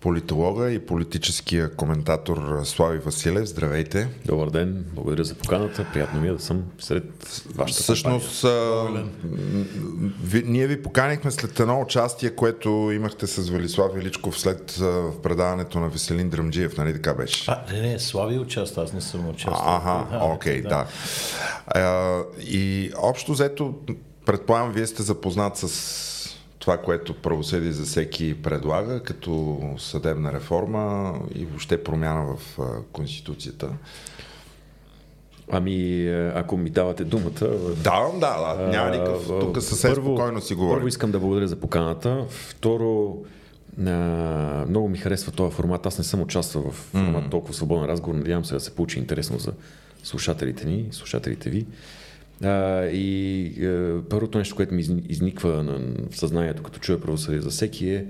политолога 0.02 0.72
и 0.72 0.86
политическия 0.86 1.76
коментатор 1.76 2.62
Слави 2.64 2.98
Василев. 2.98 3.46
Здравейте. 3.46 4.10
Добър 4.26 4.50
ден, 4.50 4.86
благодаря 4.94 5.24
за 5.24 5.36
поканата. 5.36 5.86
Приятно 5.94 6.22
ми 6.22 6.28
е 6.28 6.32
да 6.32 6.40
съм 6.40 6.64
сред 6.80 7.44
вашата 7.56 7.82
Всъщност, 7.82 8.44
а, 8.44 8.50
м, 8.84 9.06
ви, 10.24 10.44
ние 10.46 10.68
ви 10.68 10.84
поканихме 10.84 11.32
след 11.32 11.60
едно 11.60 11.82
участие, 11.82 12.36
което 12.36 12.70
имахте 12.70 13.28
с 13.28 13.50
Велислав 13.50 13.94
Величков 13.94 14.40
след 14.40 14.78
а, 14.82 14.86
в 14.86 15.22
предаването 15.22 15.80
на 15.80 15.90
Веселин 15.90 16.30
Дръмджиев, 16.30 16.78
нали 16.78 16.94
така 16.94 17.14
беше? 17.14 17.52
А, 17.52 17.64
не, 17.74 17.82
не, 17.82 18.00
Слави 18.00 18.40
участва, 18.40 18.84
аз 18.84 18.94
не 18.94 19.02
съм 19.02 19.30
участвал. 19.30 19.60
Ага, 19.66 20.26
окей, 20.26 20.62
да. 20.62 20.86
А, 21.68 22.20
и 22.40 22.92
общо 22.98 23.32
взето, 23.32 23.76
предполагам, 24.26 24.72
вие 24.72 24.88
сте 24.88 25.04
запознат 25.04 25.58
с 25.58 26.21
това, 26.62 26.78
което 26.78 27.14
правосъдие 27.14 27.72
за 27.72 27.84
всеки 27.84 28.42
предлага, 28.42 29.04
като 29.04 29.60
съдебна 29.78 30.34
реформа 30.34 31.14
и 31.36 31.46
въобще 31.46 31.84
промяна 31.84 32.36
в 32.36 32.60
Конституцията. 32.92 33.70
Ами, 35.52 36.08
е, 36.08 36.32
ако 36.36 36.58
ми 36.58 36.70
давате 36.70 37.04
думата... 37.04 37.48
Давам, 37.84 38.20
да, 38.20 38.56
да, 38.56 38.68
няма 38.68 38.90
никакъв. 38.90 39.28
Тук 39.28 39.62
съвсем 39.62 39.96
спокойно 39.96 40.42
си 40.42 40.56
говорим. 40.56 40.76
Първо 40.76 40.88
искам 40.88 41.12
да 41.12 41.20
благодаря 41.20 41.48
за 41.48 41.56
поканата. 41.56 42.26
Второ, 42.30 43.18
а, 43.80 43.92
много 44.70 44.90
ми 44.90 44.98
харесва 44.98 45.32
този 45.32 45.56
формат. 45.56 45.86
Аз 45.86 45.98
не 45.98 46.04
съм 46.04 46.22
участвал 46.22 46.64
в 46.64 46.74
формат 46.74 47.30
толкова 47.30 47.54
свободен 47.54 47.86
разговор. 47.86 48.16
Надявам 48.16 48.46
се 48.46 48.54
да 48.54 48.60
се 48.60 48.76
получи 48.76 49.00
интересно 49.00 49.40
за 49.40 49.54
слушателите 50.04 50.68
ни, 50.68 50.88
слушателите 50.92 51.50
ви. 51.50 51.66
А, 52.44 52.86
и 52.86 53.46
е, 53.66 54.02
първото 54.10 54.38
нещо, 54.38 54.56
което 54.56 54.74
ми 54.74 54.82
изни- 54.82 55.04
изниква 55.10 55.64
на, 55.64 55.80
съзнанието, 56.12 56.64
като 56.64 56.80
чуя 56.80 57.02
правосъдие 57.02 57.42
за 57.42 57.50
всеки 57.50 57.90
е, 57.90 58.06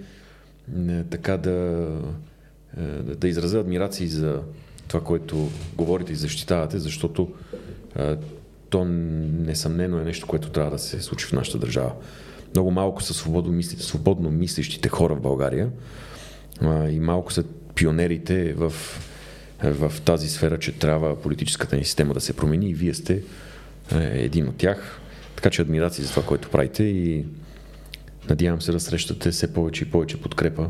е 0.89 1.03
така 1.03 1.37
да, 1.37 1.87
е, 2.77 2.81
да 2.81 3.15
да 3.15 3.27
изразя 3.27 3.59
адмирации 3.59 4.07
за 4.07 4.41
това, 4.87 5.03
което 5.03 5.49
говорите 5.77 6.13
и 6.13 6.15
защитавате, 6.15 6.79
защото 6.79 7.33
е, 7.99 8.15
то 8.69 8.85
несъмнено 8.85 9.99
е 9.99 10.03
нещо, 10.03 10.27
което 10.27 10.49
трябва 10.49 10.71
да 10.71 10.79
се 10.79 11.01
случи 11.01 11.25
в 11.25 11.33
нашата 11.33 11.57
държава. 11.57 11.91
Много 12.53 12.71
малко 12.71 13.03
са 13.03 13.13
свободно, 13.13 13.51
мисли, 13.51 13.83
свободно 13.83 14.31
мислещите 14.31 14.89
хора 14.89 15.15
в 15.15 15.21
България 15.21 15.69
а, 16.61 16.89
и 16.89 16.99
малко 16.99 17.33
са 17.33 17.43
пионерите 17.75 18.53
в, 18.53 18.73
в 19.63 19.93
тази 20.05 20.29
сфера, 20.29 20.59
че 20.59 20.79
трябва 20.79 21.21
политическата 21.21 21.75
ни 21.75 21.85
система 21.85 22.13
да 22.13 22.21
се 22.21 22.33
промени 22.33 22.69
и 22.69 22.73
вие 22.73 22.93
сте 22.93 23.21
е, 23.95 24.23
един 24.23 24.47
от 24.47 24.55
тях. 24.55 24.99
Така 25.35 25.49
че 25.49 25.61
адмирации 25.61 26.03
за 26.03 26.09
това, 26.09 26.23
което 26.23 26.49
правите 26.49 26.83
и 26.83 27.25
надявам 28.29 28.61
се 28.61 28.71
да 28.71 28.79
срещате 28.79 29.31
все 29.31 29.53
повече 29.53 29.83
и 29.83 29.91
повече 29.91 30.21
подкрепа 30.21 30.69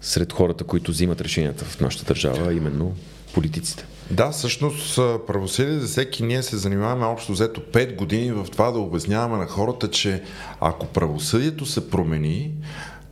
сред 0.00 0.32
хората, 0.32 0.64
които 0.64 0.90
взимат 0.90 1.20
решенията 1.20 1.64
в 1.64 1.80
нашата 1.80 2.04
държава, 2.04 2.54
именно 2.54 2.94
политиците. 3.34 3.86
Да, 4.10 4.30
всъщност 4.30 4.96
правосъдие 4.96 5.78
за 5.78 5.86
всеки 5.86 6.22
ние 6.22 6.42
се 6.42 6.56
занимаваме 6.56 7.06
общо 7.06 7.32
взето 7.32 7.60
5 7.60 7.96
години 7.96 8.32
в 8.32 8.46
това 8.52 8.70
да 8.70 8.78
обясняваме 8.78 9.36
на 9.36 9.46
хората, 9.46 9.90
че 9.90 10.22
ако 10.60 10.86
правосъдието 10.86 11.66
се 11.66 11.90
промени, 11.90 12.50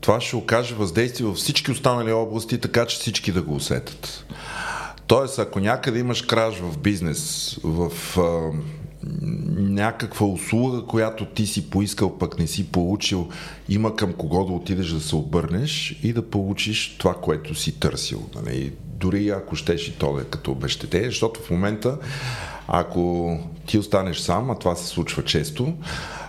това 0.00 0.20
ще 0.20 0.36
окаже 0.36 0.74
въздействие 0.74 1.26
във 1.26 1.36
всички 1.36 1.70
останали 1.70 2.12
области, 2.12 2.58
така 2.58 2.86
че 2.86 2.98
всички 2.98 3.32
да 3.32 3.42
го 3.42 3.54
усетят. 3.54 4.24
Тоест, 5.06 5.38
ако 5.38 5.60
някъде 5.60 5.98
имаш 5.98 6.22
краж 6.22 6.54
в 6.54 6.78
бизнес, 6.78 7.56
в 7.64 7.92
някаква 9.56 10.26
услуга, 10.26 10.82
която 10.86 11.24
ти 11.24 11.46
си 11.46 11.70
поискал, 11.70 12.18
пък 12.18 12.38
не 12.38 12.46
си 12.46 12.72
получил, 12.72 13.28
има 13.68 13.96
към 13.96 14.12
кого 14.12 14.44
да 14.44 14.52
отидеш 14.52 14.88
да 14.88 15.00
се 15.00 15.16
обърнеш 15.16 16.00
и 16.02 16.12
да 16.12 16.30
получиш 16.30 16.96
това, 16.98 17.14
което 17.14 17.54
си 17.54 17.80
търсил. 17.80 18.22
Нали? 18.34 18.72
Дори 18.96 19.28
ако 19.28 19.56
щеш 19.56 19.88
и 19.88 19.98
то 19.98 20.12
да 20.12 20.20
е 20.20 20.24
като 20.24 20.52
обещетение, 20.52 21.08
защото 21.08 21.40
в 21.40 21.50
момента, 21.50 21.98
ако 22.68 23.38
ти 23.66 23.78
останеш 23.78 24.18
сам, 24.18 24.50
а 24.50 24.58
това 24.58 24.74
се 24.74 24.86
случва 24.86 25.24
често, 25.24 25.74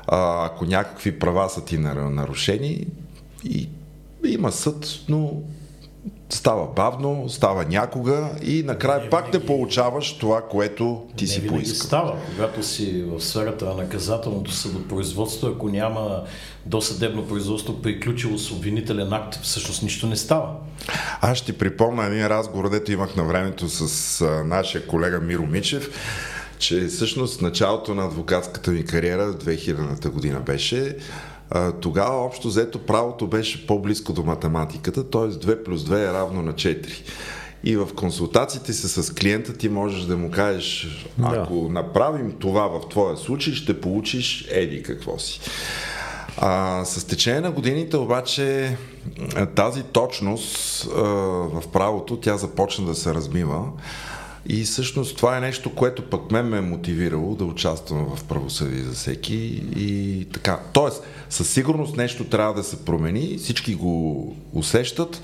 ако 0.07 0.65
някакви 0.65 1.19
права 1.19 1.49
са 1.49 1.65
ти 1.65 1.77
нар- 1.77 2.09
нарушени, 2.09 2.85
и 3.43 3.69
има 4.25 4.51
съд, 4.51 4.87
но 5.09 5.33
става 6.29 6.67
бавно, 6.67 7.29
става 7.29 7.65
някога 7.65 8.29
и 8.43 8.63
накрая 8.63 9.03
Не 9.03 9.09
пак 9.09 9.25
не 9.25 9.31
винаги. 9.31 9.47
получаваш 9.47 10.17
това, 10.17 10.41
което 10.41 11.03
ти 11.15 11.23
не 11.23 11.31
си 11.31 11.47
поискал. 11.47 11.87
става. 11.87 12.17
Когато 12.35 12.63
си 12.63 13.03
в 13.03 13.21
сферата 13.21 13.65
на 13.65 13.73
наказателното 13.73 14.51
съдопроизводство, 14.51 15.47
ако 15.47 15.69
няма 15.69 16.23
досъдебно 16.65 17.27
производство 17.27 17.81
приключило 17.81 18.37
с 18.37 18.51
обвинителен 18.51 19.13
акт, 19.13 19.39
всъщност 19.43 19.83
нищо 19.83 20.07
не 20.07 20.15
става. 20.15 20.49
Аз 21.21 21.37
ще 21.37 21.57
припомня 21.57 22.05
един 22.05 22.27
разговор, 22.27 22.69
дето 22.69 22.91
имах 22.91 23.15
на 23.15 23.23
времето 23.23 23.69
с 23.69 24.21
а, 24.21 24.43
нашия 24.43 24.87
колега 24.87 25.19
Миро 25.19 25.45
Мичев, 25.45 25.89
че 26.59 26.85
всъщност 26.87 27.39
в 27.39 27.41
началото 27.41 27.95
на 27.95 28.05
адвокатската 28.05 28.71
ми 28.71 28.85
кариера, 28.85 29.33
2000-та 29.33 30.09
година 30.09 30.39
беше, 30.39 30.97
а, 31.51 31.71
тогава 31.71 32.25
общо 32.25 32.47
взето 32.47 32.79
правото 32.79 33.27
беше 33.27 33.67
по-близко 33.67 34.13
до 34.13 34.23
математиката, 34.23 35.09
т.е. 35.09 35.21
2 35.21 35.63
плюс 35.63 35.81
2 35.83 36.09
е 36.09 36.13
равно 36.13 36.41
на 36.41 36.53
4. 36.53 36.87
И 37.63 37.77
в 37.77 37.87
консултациите 37.95 38.73
си 38.73 38.87
с 38.87 39.15
клиента 39.15 39.53
ти 39.53 39.69
можеш 39.69 40.01
да 40.01 40.17
му 40.17 40.31
кажеш, 40.31 40.87
ако 41.23 41.53
направим 41.69 42.31
това 42.31 42.67
в 42.67 42.89
твоя 42.89 43.17
случай, 43.17 43.53
ще 43.53 43.81
получиш 43.81 44.47
еди 44.51 44.83
какво 44.83 45.19
си. 45.19 45.39
А, 46.37 46.85
с 46.85 47.03
течение 47.03 47.41
на 47.41 47.51
годините 47.51 47.97
обаче 47.97 48.77
тази 49.55 49.83
точност 49.83 50.85
а, 50.85 51.01
в 51.01 51.63
правото, 51.73 52.17
тя 52.17 52.37
започна 52.37 52.85
да 52.85 52.95
се 52.95 53.13
размива. 53.13 53.63
И 54.45 54.63
всъщност 54.63 55.17
това 55.17 55.37
е 55.37 55.41
нещо, 55.41 55.75
което 55.75 56.09
пък 56.09 56.31
мен 56.31 56.45
ме 56.45 56.57
е 56.57 56.61
мотивирало 56.61 57.35
да 57.35 57.45
участвам 57.45 58.15
в 58.15 58.23
правосъдие 58.23 58.83
за 58.83 58.91
всеки 58.91 59.63
и 59.75 60.27
така. 60.33 60.59
Тоест, 60.73 61.03
със 61.29 61.49
сигурност 61.49 61.97
нещо 61.97 62.23
трябва 62.23 62.53
да 62.53 62.63
се 62.63 62.85
промени, 62.85 63.37
всички 63.37 63.75
го 63.75 64.35
усещат. 64.53 65.21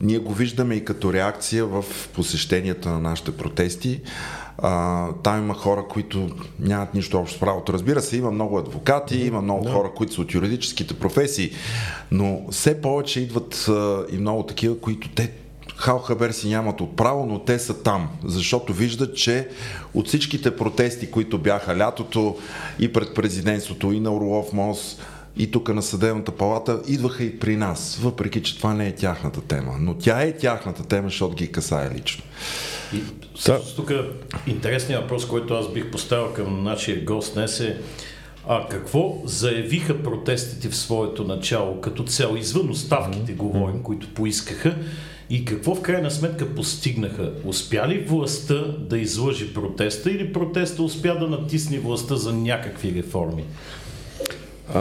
Ние 0.00 0.18
го 0.18 0.34
виждаме 0.34 0.74
и 0.74 0.84
като 0.84 1.12
реакция 1.12 1.66
в 1.66 1.84
посещенията 2.14 2.88
на 2.88 3.00
нашите 3.00 3.36
протести. 3.36 4.00
А, 4.58 5.06
там 5.22 5.38
има 5.38 5.54
хора, 5.54 5.84
които 5.90 6.30
нямат 6.60 6.94
нищо 6.94 7.18
общо 7.18 7.36
с 7.36 7.40
правото. 7.40 7.72
Разбира 7.72 8.00
се, 8.00 8.16
има 8.16 8.30
много 8.30 8.58
адвокати, 8.58 9.18
има 9.18 9.42
много 9.42 9.64
да. 9.64 9.70
хора, 9.70 9.90
които 9.96 10.14
са 10.14 10.20
от 10.20 10.34
юридическите 10.34 10.94
професии, 10.94 11.52
но 12.10 12.40
все 12.50 12.80
повече 12.80 13.20
идват 13.20 13.66
а, 13.68 14.04
и 14.12 14.18
много 14.18 14.42
такива, 14.42 14.80
които 14.80 15.08
те 15.08 15.32
хал 15.78 15.98
хабер 15.98 16.30
си 16.30 16.48
нямат 16.48 16.80
от 16.80 16.96
право, 16.96 17.26
но 17.26 17.38
те 17.38 17.58
са 17.58 17.82
там, 17.82 18.08
защото 18.24 18.72
виждат, 18.72 19.16
че 19.16 19.48
от 19.94 20.08
всичките 20.08 20.56
протести, 20.56 21.10
които 21.10 21.38
бяха 21.38 21.76
лятото 21.76 22.36
и 22.78 22.92
пред 22.92 23.14
президентството, 23.14 23.92
и 23.92 24.00
на 24.00 24.14
Орлов 24.14 24.52
мост, 24.52 25.02
и 25.36 25.50
тук 25.50 25.68
на 25.68 25.82
съдебната 25.82 26.32
палата, 26.32 26.80
идваха 26.88 27.24
и 27.24 27.38
при 27.38 27.56
нас, 27.56 27.98
въпреки 28.02 28.42
че 28.42 28.56
това 28.58 28.74
не 28.74 28.88
е 28.88 28.94
тяхната 28.94 29.40
тема. 29.40 29.76
Но 29.80 29.94
тя 29.94 30.22
е 30.22 30.36
тяхната 30.36 30.84
тема, 30.84 31.08
защото 31.08 31.34
ги 31.34 31.52
касае 31.52 31.90
лично. 31.94 32.24
И 32.94 33.02
всъщност 33.36 33.76
тук 33.76 33.92
интересният 34.46 35.02
въпрос, 35.02 35.28
който 35.28 35.54
аз 35.54 35.72
бих 35.72 35.90
поставил 35.90 36.32
към 36.32 36.62
нашия 36.62 37.04
гост 37.04 37.34
днес 37.34 37.60
е 37.60 37.80
а 38.50 38.66
какво 38.68 39.22
заявиха 39.24 40.02
протестите 40.02 40.68
в 40.68 40.76
своето 40.76 41.24
начало 41.24 41.80
като 41.80 42.04
цел, 42.04 42.36
извън 42.38 42.70
оставките 42.70 43.32
говорим, 43.32 43.82
които 43.82 44.14
поискаха, 44.14 44.76
И 45.30 45.44
какво 45.44 45.74
в 45.74 45.82
крайна 45.82 46.10
сметка 46.10 46.54
постигнаха? 46.54 47.32
Успя 47.44 47.88
ли 47.88 47.98
властта 47.98 48.54
да 48.78 48.98
излъжи 48.98 49.54
протеста 49.54 50.10
или 50.10 50.32
протеста 50.32 50.82
успя 50.82 51.18
да 51.18 51.28
натисне 51.28 51.78
властта 51.78 52.16
за 52.16 52.32
някакви 52.32 52.94
реформи? 52.94 53.44
А, 54.74 54.80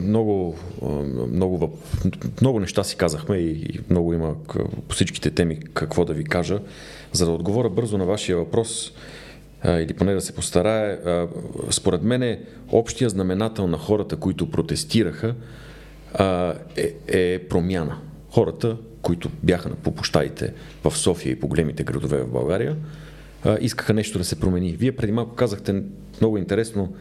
много, 0.00 0.56
много, 1.30 1.78
много 2.40 2.60
неща 2.60 2.84
си 2.84 2.96
казахме 2.96 3.36
и, 3.36 3.80
много 3.90 4.14
има 4.14 4.34
по 4.88 4.94
всичките 4.94 5.30
теми 5.30 5.60
какво 5.74 6.04
да 6.04 6.14
ви 6.14 6.24
кажа. 6.24 6.60
За 7.12 7.26
да 7.26 7.32
отговоря 7.32 7.70
бързо 7.70 7.98
на 7.98 8.04
вашия 8.04 8.36
въпрос, 8.36 8.92
или 9.64 9.92
поне 9.94 10.14
да 10.14 10.20
се 10.20 10.34
постарае, 10.34 10.98
според 11.70 12.02
мен 12.02 12.22
е 12.22 12.40
общия 12.72 13.10
знаменател 13.10 13.66
на 13.66 13.78
хората, 13.78 14.16
които 14.16 14.50
протестираха, 14.50 15.34
е, 16.76 16.94
е 17.08 17.38
промяна. 17.48 17.98
Хората, 18.30 18.76
които 19.02 19.30
бяха 19.42 19.74
по 19.74 19.94
площадите 19.94 20.54
в 20.84 20.96
София 20.96 21.32
и 21.32 21.40
по 21.40 21.48
големите 21.48 21.84
градове 21.84 22.22
в 22.22 22.32
България, 22.32 22.76
искаха 23.60 23.94
нещо 23.94 24.18
да 24.18 24.24
се 24.24 24.40
промени. 24.40 24.72
Вие 24.72 24.92
преди 24.92 25.12
малко 25.12 25.34
казахте 25.34 25.82
много 26.20 26.38
интересно 26.38 26.94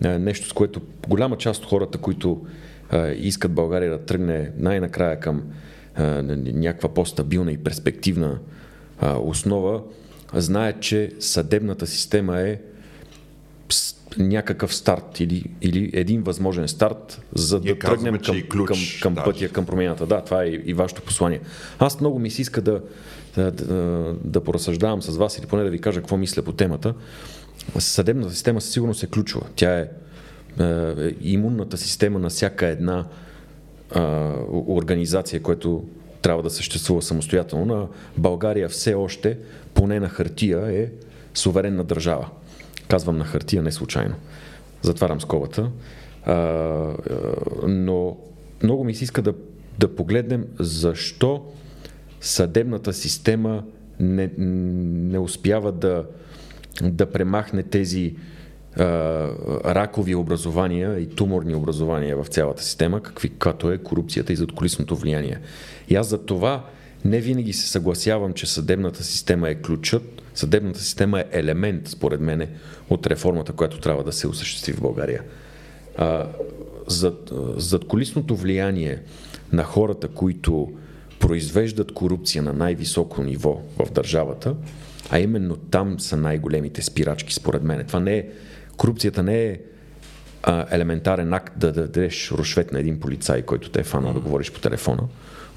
нещо, 0.00 0.48
с 0.48 0.52
което 0.52 0.80
голяма 1.08 1.38
част 1.38 1.62
от 1.62 1.68
хората, 1.68 1.98
които 1.98 2.46
искат 3.16 3.52
България 3.52 3.90
да 3.90 4.04
тръгне 4.04 4.50
най-накрая 4.58 5.20
към 5.20 5.42
някаква 6.34 6.94
по-стабилна 6.94 7.52
и 7.52 7.58
перспективна 7.58 8.38
основа, 9.20 9.82
знаят, 10.34 10.80
че 10.80 11.12
съдебната 11.20 11.86
система 11.86 12.40
е 12.40 12.58
някакъв 14.18 14.74
старт 14.74 15.20
или, 15.20 15.44
или 15.62 15.90
един 15.92 16.22
възможен 16.22 16.68
старт, 16.68 17.22
за 17.34 17.60
да 17.60 17.78
тръгнем 17.78 18.18
към, 18.18 18.42
ключ, 18.50 18.68
към, 18.68 18.78
към 19.02 19.14
да. 19.14 19.24
пътя, 19.24 19.48
към 19.48 19.66
промената. 19.66 20.06
Да, 20.06 20.20
това 20.20 20.44
е 20.44 20.46
и, 20.46 20.62
и 20.64 20.74
вашето 20.74 21.02
послание. 21.02 21.40
Аз 21.78 22.00
много 22.00 22.18
ми 22.18 22.30
се 22.30 22.42
иска 22.42 22.60
да, 22.62 22.80
да, 23.34 23.50
да, 23.50 24.14
да 24.24 24.40
поразсъждавам 24.40 25.02
с 25.02 25.16
вас 25.16 25.38
или 25.38 25.46
поне 25.46 25.64
да 25.64 25.70
ви 25.70 25.80
кажа 25.80 26.00
какво 26.00 26.16
мисля 26.16 26.42
по 26.42 26.52
темата. 26.52 26.94
Съдебната 27.78 28.30
система 28.34 28.60
със 28.60 28.72
сигурност 28.72 29.02
е 29.02 29.06
ключова. 29.06 29.46
Тя 29.56 29.78
е, 29.78 29.88
е 30.60 31.12
имунната 31.20 31.76
система 31.76 32.18
на 32.18 32.28
всяка 32.28 32.66
една 32.66 33.04
е, 33.96 34.00
организация, 34.50 35.42
която 35.42 35.84
трябва 36.22 36.42
да 36.42 36.50
съществува 36.50 37.02
самостоятелно. 37.02 37.64
На 37.64 37.86
България 38.16 38.68
все 38.68 38.94
още, 38.94 39.38
поне 39.74 40.00
на 40.00 40.08
хартия, 40.08 40.82
е 40.82 40.90
суверенна 41.34 41.84
държава. 41.84 42.28
Казвам 42.88 43.18
на 43.18 43.24
хартия 43.24 43.62
не 43.62 43.72
случайно. 43.72 44.14
Затварям 44.82 45.20
скобата. 45.20 45.70
А, 46.26 46.34
но 47.68 48.16
много 48.62 48.84
ми 48.84 48.94
се 48.94 49.04
иска 49.04 49.22
да, 49.22 49.34
да 49.78 49.94
погледнем 49.94 50.44
защо 50.58 51.44
съдебната 52.20 52.92
система 52.92 53.64
не, 54.00 54.30
не 54.38 55.18
успява 55.18 55.72
да, 55.72 56.04
да 56.82 57.06
премахне 57.06 57.62
тези 57.62 58.16
а, 58.76 58.84
ракови 59.74 60.14
образования 60.14 60.98
и 60.98 61.08
туморни 61.08 61.54
образования 61.54 62.22
в 62.22 62.26
цялата 62.26 62.62
система, 62.62 63.00
какви, 63.02 63.28
като 63.28 63.72
е 63.72 63.78
корупцията 63.78 64.32
и 64.32 64.36
задколисното 64.36 64.96
влияние. 64.96 65.38
И 65.88 65.96
аз 65.96 66.08
за 66.08 66.26
това 66.26 66.66
не 67.04 67.20
винаги 67.20 67.52
се 67.52 67.68
съгласявам, 67.68 68.32
че 68.32 68.46
съдебната 68.46 69.04
система 69.04 69.50
е 69.50 69.54
ключът. 69.54 70.13
Съдебната 70.34 70.80
система 70.80 71.20
е 71.20 71.26
елемент, 71.32 71.88
според 71.88 72.20
мен, 72.20 72.48
от 72.90 73.06
реформата, 73.06 73.52
която 73.52 73.80
трябва 73.80 74.04
да 74.04 74.12
се 74.12 74.28
осъществи 74.28 74.72
в 74.72 74.80
България. 74.80 75.22
А, 75.96 76.26
зад, 76.86 77.32
задколисното 77.56 78.36
влияние 78.36 79.02
на 79.52 79.64
хората, 79.64 80.08
които 80.08 80.72
произвеждат 81.20 81.92
корупция 81.92 82.42
на 82.42 82.52
най-високо 82.52 83.22
ниво 83.22 83.62
в 83.78 83.92
държавата, 83.92 84.54
а 85.10 85.18
именно 85.20 85.56
там 85.56 86.00
са 86.00 86.16
най-големите 86.16 86.82
спирачки, 86.82 87.34
според 87.34 87.62
мен. 87.62 87.86
Това 87.86 88.00
не 88.00 88.16
е, 88.16 88.28
корупцията 88.76 89.22
не 89.22 89.44
е 89.44 89.58
а, 90.42 90.66
елементарен 90.70 91.34
акт 91.34 91.58
да 91.58 91.72
дадеш 91.72 92.32
рушвет 92.32 92.72
на 92.72 92.80
един 92.80 93.00
полицай, 93.00 93.42
който 93.42 93.70
те 93.70 93.80
е 93.80 93.84
фана 93.84 94.12
да 94.12 94.20
говориш 94.20 94.52
по 94.52 94.60
телефона. 94.60 95.02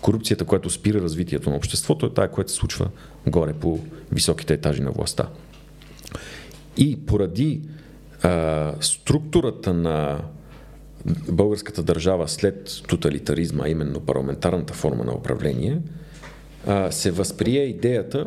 Корупцията, 0.07 0.45
която 0.45 0.69
спира 0.69 1.01
развитието 1.01 1.49
на 1.49 1.55
обществото, 1.55 2.05
е 2.05 2.13
тая, 2.13 2.31
която 2.31 2.51
се 2.51 2.57
случва 2.57 2.89
горе 3.27 3.53
по 3.53 3.79
високите 4.11 4.53
етажи 4.53 4.81
на 4.81 4.91
властта. 4.91 5.29
И 6.77 7.05
поради 7.05 7.61
а, 8.23 8.73
структурата 8.81 9.73
на 9.73 10.21
българската 11.29 11.83
държава 11.83 12.27
след 12.27 12.81
тоталитаризма, 12.87 13.67
именно 13.67 13.99
парламентарната 13.99 14.73
форма 14.73 15.03
на 15.03 15.13
управление, 15.13 15.79
а, 16.67 16.91
се 16.91 17.11
възприе 17.11 17.63
идеята, 17.63 18.25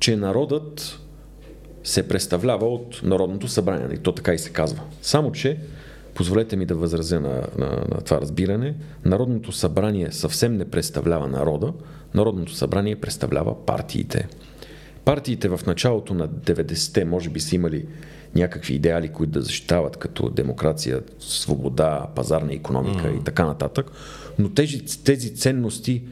че 0.00 0.16
народът 0.16 1.00
се 1.84 2.08
представлява 2.08 2.66
от 2.66 3.00
Народното 3.02 3.48
събрание. 3.48 3.88
И 3.94 3.98
то 3.98 4.12
така 4.12 4.34
и 4.34 4.38
се 4.38 4.50
казва. 4.50 4.80
Само, 5.02 5.32
че, 5.32 5.58
позволете 6.18 6.56
ми 6.56 6.66
да 6.66 6.74
възразя 6.74 7.20
на, 7.20 7.46
на, 7.58 7.66
на 7.66 8.00
това 8.04 8.20
разбиране, 8.20 8.74
Народното 9.04 9.52
събрание 9.52 10.12
съвсем 10.12 10.56
не 10.56 10.64
представлява 10.64 11.28
народа, 11.28 11.72
Народното 12.14 12.52
събрание 12.52 12.96
представлява 12.96 13.66
партиите. 13.66 14.28
Партиите 15.04 15.48
в 15.48 15.60
началото 15.66 16.14
на 16.14 16.28
90-те 16.28 17.04
може 17.04 17.30
би 17.30 17.40
са 17.40 17.54
имали 17.54 17.86
някакви 18.34 18.74
идеали, 18.74 19.08
които 19.08 19.32
да 19.32 19.42
защитават 19.42 19.96
като 19.96 20.30
демокрация, 20.30 21.00
свобода, 21.18 22.06
пазарна 22.14 22.52
економика 22.52 23.08
mm. 23.08 23.20
и 23.20 23.24
така 23.24 23.46
нататък, 23.46 23.90
но 24.38 24.48
тези, 24.48 25.02
тези 25.04 25.34
ценности 25.34 26.02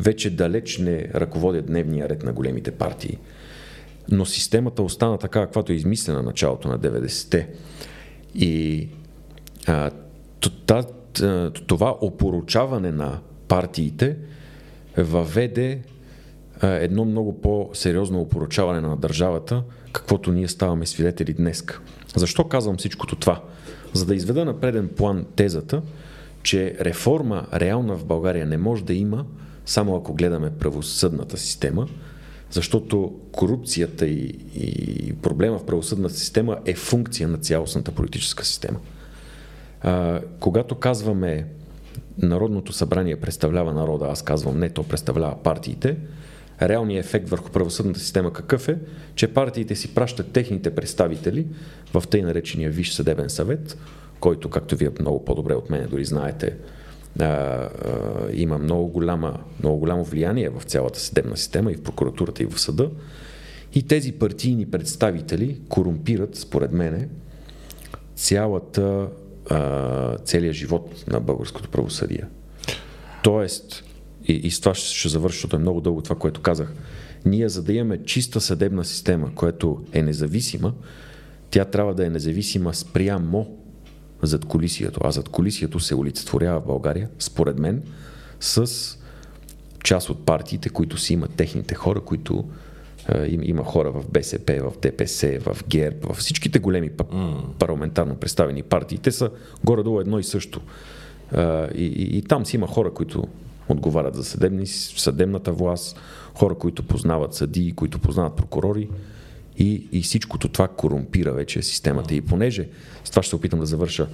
вече 0.00 0.30
далеч 0.30 0.78
не 0.78 1.08
ръководят 1.14 1.66
дневния 1.66 2.08
ред 2.08 2.22
на 2.22 2.32
големите 2.32 2.70
партии. 2.70 3.18
Но 4.10 4.24
системата 4.24 4.82
остана 4.82 5.18
така, 5.18 5.40
каквато 5.40 5.72
е 5.72 5.74
измислена 5.74 6.22
началото 6.22 6.68
на 6.68 6.78
90-те. 6.78 7.48
И 8.34 8.88
това 11.66 11.96
опоручаване 12.00 12.92
на 12.92 13.18
партиите 13.48 14.16
въведе 14.96 15.82
едно 16.62 17.04
много 17.04 17.40
по-сериозно 17.40 18.20
опоручаване 18.20 18.80
на 18.80 18.96
държавата, 18.96 19.62
каквото 19.92 20.32
ние 20.32 20.48
ставаме 20.48 20.86
свидетели 20.86 21.32
днес. 21.32 21.64
Защо 22.16 22.48
казвам 22.48 22.76
всичкото 22.76 23.16
това? 23.16 23.42
За 23.92 24.06
да 24.06 24.14
изведа 24.14 24.44
на 24.44 24.60
преден 24.60 24.88
план 24.88 25.26
тезата, 25.36 25.82
че 26.42 26.76
реформа 26.80 27.46
реална 27.54 27.96
в 27.96 28.04
България 28.04 28.46
не 28.46 28.58
може 28.58 28.84
да 28.84 28.94
има, 28.94 29.24
само 29.66 29.96
ако 29.96 30.14
гледаме 30.14 30.50
правосъдната 30.50 31.38
система, 31.38 31.88
защото 32.50 33.14
корупцията 33.32 34.06
и, 34.06 34.36
и 34.54 35.12
проблема 35.12 35.58
в 35.58 35.66
правосъдната 35.66 36.14
система 36.14 36.58
е 36.64 36.74
функция 36.74 37.28
на 37.28 37.38
цялостната 37.38 37.92
политическа 37.92 38.44
система. 38.44 38.78
Когато 40.40 40.74
казваме 40.74 41.46
Народното 42.18 42.72
събрание 42.72 43.16
представлява 43.16 43.72
народа, 43.72 44.06
аз 44.10 44.22
казвам 44.22 44.58
не, 44.58 44.70
то 44.70 44.82
представлява 44.82 45.42
партиите, 45.42 45.96
реалният 46.62 47.06
ефект 47.06 47.28
върху 47.28 47.50
правосъдната 47.50 48.00
система 48.00 48.32
какъв 48.32 48.68
е, 48.68 48.78
че 49.14 49.28
партиите 49.28 49.76
си 49.76 49.94
пращат 49.94 50.32
техните 50.32 50.74
представители 50.74 51.46
в 51.94 52.04
тъй 52.10 52.22
наречения 52.22 52.70
Виш 52.70 52.92
съдебен 52.92 53.30
съвет, 53.30 53.78
който, 54.20 54.50
както 54.50 54.76
вие 54.76 54.90
много 55.00 55.24
по-добре 55.24 55.54
от 55.54 55.70
мен 55.70 55.88
дори 55.90 56.04
знаете, 56.04 56.56
а, 57.20 57.24
а, 57.24 57.68
има 58.32 58.58
много, 58.58 58.88
голяма, 58.88 59.38
много 59.60 59.78
голямо 59.78 60.04
влияние 60.04 60.48
в 60.48 60.62
цялата 60.62 61.00
съдебна 61.00 61.36
система 61.36 61.72
и 61.72 61.74
в 61.74 61.82
прокуратурата 61.82 62.42
и 62.42 62.46
в 62.46 62.60
съда. 62.60 62.90
И 63.74 63.82
тези 63.82 64.12
партийни 64.12 64.70
представители 64.70 65.60
корумпират, 65.68 66.36
според 66.36 66.72
мене, 66.72 67.08
цялата, 68.14 69.08
а, 69.50 70.18
целият 70.18 70.56
живот 70.56 71.04
на 71.06 71.20
българското 71.20 71.68
правосъдие. 71.68 72.24
Тоест, 73.22 73.84
и, 74.24 74.32
и 74.32 74.50
с 74.50 74.60
това 74.60 74.74
ще, 74.74 74.94
ще 74.94 75.08
завърша, 75.08 75.34
защото 75.34 75.56
е 75.56 75.58
много 75.58 75.80
дълго 75.80 76.02
това, 76.02 76.16
което 76.16 76.40
казах, 76.40 76.72
ние 77.24 77.48
за 77.48 77.62
да 77.62 77.72
имаме 77.72 78.04
чиста 78.04 78.40
съдебна 78.40 78.84
система, 78.84 79.34
която 79.34 79.84
е 79.92 80.02
независима, 80.02 80.72
тя 81.50 81.64
трябва 81.64 81.94
да 81.94 82.06
е 82.06 82.10
независима 82.10 82.74
спрямо 82.74 83.56
зад 84.22 84.44
колисието. 84.44 85.00
А 85.04 85.10
зад 85.10 85.28
колисието 85.28 85.80
се 85.80 85.94
олицетворява 85.94 86.60
в 86.60 86.66
България, 86.66 87.08
според 87.18 87.58
мен, 87.58 87.82
с 88.40 88.98
част 89.84 90.10
от 90.10 90.26
партиите, 90.26 90.68
които 90.68 90.98
си 90.98 91.12
имат 91.12 91.34
техните 91.34 91.74
хора, 91.74 92.00
които 92.00 92.44
има 93.42 93.64
хора 93.64 93.90
в 93.90 94.04
БСП, 94.08 94.70
в 94.70 94.78
ДПС, 94.80 95.38
в 95.40 95.64
ГЕРБ, 95.68 96.12
в 96.12 96.14
всичките 96.14 96.58
големи 96.58 96.90
парламентарно 97.58 98.16
представени 98.16 98.62
партии. 98.62 98.98
Те 98.98 99.12
са 99.12 99.30
горе-долу 99.64 100.00
едно 100.00 100.18
и 100.18 100.24
също. 100.24 100.60
И, 101.74 101.84
и, 101.84 102.18
и 102.18 102.22
там 102.22 102.46
си 102.46 102.56
има 102.56 102.66
хора, 102.66 102.94
които 102.94 103.28
отговарят 103.68 104.14
за 104.14 104.24
съдебни, 104.24 104.66
съдебната 104.66 105.52
власт, 105.52 106.00
хора, 106.34 106.54
които 106.54 106.82
познават 106.82 107.34
съдии, 107.34 107.72
които 107.72 107.98
познават 107.98 108.36
прокурори 108.36 108.88
и, 109.58 109.88
и 109.92 110.02
всичкото 110.02 110.48
това 110.48 110.68
корумпира 110.68 111.32
вече 111.32 111.62
системата. 111.62 112.14
И 112.14 112.20
понеже, 112.20 112.68
с 113.04 113.10
това 113.10 113.22
ще 113.22 113.30
се 113.30 113.36
опитам 113.36 113.60
да 113.60 113.66
завърша, 113.66 114.06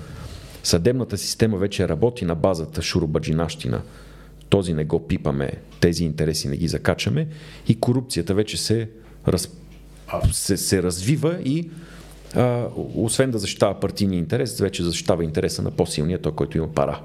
съдебната 0.62 1.18
система 1.18 1.56
вече 1.56 1.88
работи 1.88 2.24
на 2.24 2.34
базата 2.34 2.82
шурубаджинащина, 2.82 3.82
този 4.48 4.74
не 4.74 4.84
го 4.84 5.06
пипаме, 5.06 5.52
тези 5.80 6.04
интереси 6.04 6.48
не 6.48 6.56
ги 6.56 6.68
закачаме 6.68 7.26
и 7.68 7.80
корупцията 7.80 8.34
вече 8.34 8.56
се, 8.56 8.88
раз, 9.28 9.48
се, 10.32 10.56
се 10.56 10.82
развива 10.82 11.38
и 11.44 11.70
а, 12.34 12.66
освен 12.94 13.30
да 13.30 13.38
защитава 13.38 13.80
партийния 13.80 14.18
интерес, 14.18 14.60
вече 14.60 14.82
защитава 14.82 15.24
интереса 15.24 15.62
на 15.62 15.70
по-силния, 15.70 16.22
той, 16.22 16.32
който 16.32 16.58
има 16.58 16.68
пара. 16.68 17.00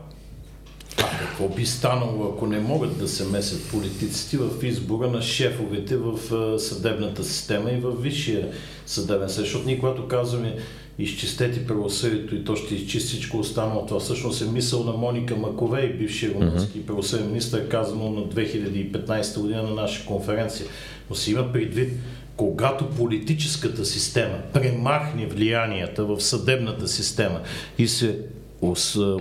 Какво 0.97 1.49
би 1.49 1.65
станало, 1.65 2.33
ако 2.35 2.47
не 2.47 2.59
могат 2.59 2.97
да 2.97 3.07
се 3.07 3.25
месят 3.25 3.69
политиците 3.71 4.37
в 4.37 4.63
избора 4.63 5.07
на 5.07 5.21
шефовете 5.21 5.97
в 5.97 6.19
съдебната 6.59 7.23
система 7.23 7.71
и 7.71 7.79
в 7.79 8.01
висшия 8.01 8.51
съдебен 8.85 9.29
съд? 9.29 9.43
Защото 9.43 9.65
ние, 9.65 9.79
когато 9.79 10.07
казваме 10.07 10.57
изчистете 10.99 11.67
правосъдието 11.67 12.35
и 12.35 12.43
то 12.43 12.55
ще 12.55 12.75
изчисти 12.75 13.09
всичко 13.09 13.37
останало. 13.37 13.85
Това 13.85 13.99
всъщност 13.99 14.41
е 14.41 14.45
мисъл 14.45 14.83
на 14.83 14.91
Моника 14.91 15.35
Маковей, 15.35 15.93
бившия 15.93 16.33
румънски 16.33 16.79
mm-hmm. 16.79 16.85
правосъден 16.85 17.27
министр, 17.27 17.69
казано 17.69 18.09
на 18.09 18.21
2015 18.21 19.39
година 19.39 19.63
на 19.63 19.73
наша 19.73 20.05
конференция. 20.05 20.65
Но 21.09 21.15
си 21.15 21.31
има 21.31 21.53
предвид, 21.53 21.93
когато 22.35 22.89
политическата 22.89 23.85
система 23.85 24.37
премахне 24.53 25.27
влиянията 25.27 26.05
в 26.05 26.21
съдебната 26.21 26.87
система 26.87 27.41
и 27.77 27.87
се 27.87 28.19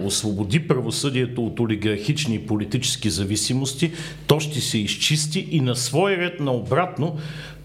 освободи 0.05 0.69
правосъдието 0.69 1.47
от 1.47 1.61
олигархични 1.61 2.35
и 2.35 2.47
политически 2.47 3.11
зависимости, 3.11 3.93
то 4.27 4.41
ще 4.41 4.61
се 4.61 4.79
изчисти 4.79 5.49
и 5.51 5.61
на 5.61 5.77
свой 5.77 6.17
ред 6.17 6.41
наобратно 6.41 7.19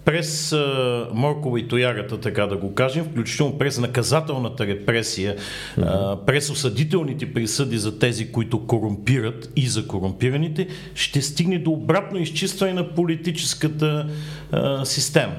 през 0.08 0.52
а, 0.52 1.08
моркова 1.14 1.60
и 1.60 1.68
тоягата, 1.68 2.20
така 2.20 2.46
да 2.46 2.56
го 2.56 2.74
кажем, 2.74 3.04
включително 3.04 3.58
през 3.58 3.78
наказателната 3.78 4.66
репресия, 4.66 5.36
mm-hmm. 5.36 5.84
а, 5.86 6.26
през 6.26 6.50
осъдителните 6.50 7.34
присъди 7.34 7.78
за 7.78 7.98
тези, 7.98 8.32
които 8.32 8.66
корумпират 8.66 9.50
и 9.56 9.66
за 9.66 9.86
корумпираните, 9.86 10.68
ще 10.94 11.22
стигне 11.22 11.58
до 11.58 11.70
обратно 11.70 12.18
изчистване 12.18 12.72
на 12.72 12.94
политическата 12.94 14.08
а, 14.52 14.84
система. 14.84 15.34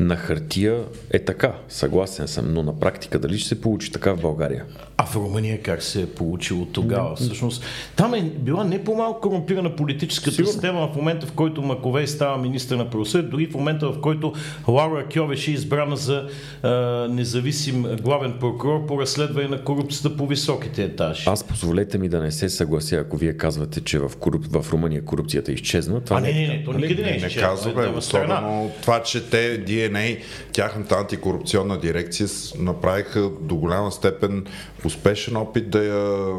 На 0.00 0.16
хартия 0.16 0.84
е 1.10 1.18
така, 1.18 1.54
съгласен 1.68 2.28
съм, 2.28 2.54
но 2.54 2.62
на 2.62 2.80
практика 2.80 3.18
дали 3.18 3.38
ще 3.38 3.48
се 3.48 3.60
получи 3.60 3.92
така 3.92 4.12
в 4.12 4.20
България? 4.20 4.64
А 4.96 5.04
в 5.04 5.16
Румъния 5.16 5.62
как 5.62 5.82
се 5.82 6.02
е 6.02 6.06
получило 6.06 6.66
тогава? 6.66 7.16
Всъщност, 7.16 7.64
там 7.96 8.14
е 8.14 8.22
била 8.22 8.64
не 8.64 8.84
по-малко 8.84 9.20
корумпирана 9.20 9.76
политическата 9.76 10.34
Сигурно. 10.34 10.52
система 10.52 10.88
в 10.92 10.96
момента, 10.96 11.26
в 11.26 11.32
който 11.32 11.62
Маковей 11.62 12.06
става 12.06 12.38
министър 12.38 12.76
на 12.76 12.90
правосъдие, 12.90 13.30
дори 13.30 13.46
в 13.46 13.54
момента, 13.54 13.88
в 13.88 14.00
който 14.00 14.32
Лаура 14.68 15.06
Кьовеш 15.14 15.48
е 15.48 15.50
избрана 15.50 15.96
за 15.96 16.28
а, 16.62 16.70
независим 17.10 17.86
главен 18.02 18.34
прокурор 18.40 18.86
по 18.86 19.00
разследване 19.00 19.48
на 19.48 19.64
корупцията 19.64 20.16
по 20.16 20.26
високите 20.26 20.84
етажи. 20.84 21.22
Аз 21.26 21.44
позволете 21.44 21.98
ми 21.98 22.08
да 22.08 22.20
не 22.20 22.32
се 22.32 22.48
съглася, 22.48 22.96
ако 22.96 23.16
вие 23.16 23.36
казвате, 23.36 23.80
че 23.80 23.98
в, 23.98 24.12
коруп... 24.20 24.44
в 24.50 24.72
Румъния 24.72 25.04
корупцията 25.04 25.52
изчезна. 25.52 26.00
Това 26.00 26.18
а, 26.18 26.20
не, 26.20 26.32
не, 26.32 26.46
не, 26.46 26.64
то 26.64 26.72
никъде 26.72 27.02
не, 27.02 27.10
не, 27.10 27.16
не, 27.16 27.26
не 27.26 27.34
казваме, 27.34 27.86
особено 27.86 28.70
това, 28.82 29.02
че 29.02 29.30
те 29.30 29.64
DNA, 29.64 30.18
тяхната 30.52 30.94
антикорупционна 30.94 31.80
дирекция 31.80 32.28
направиха 32.58 33.30
до 33.40 33.56
голяма 33.56 33.92
степен 33.92 34.46
успешен 34.84 35.36
опит 35.36 35.70
да 35.70 35.84
я, 35.84 36.32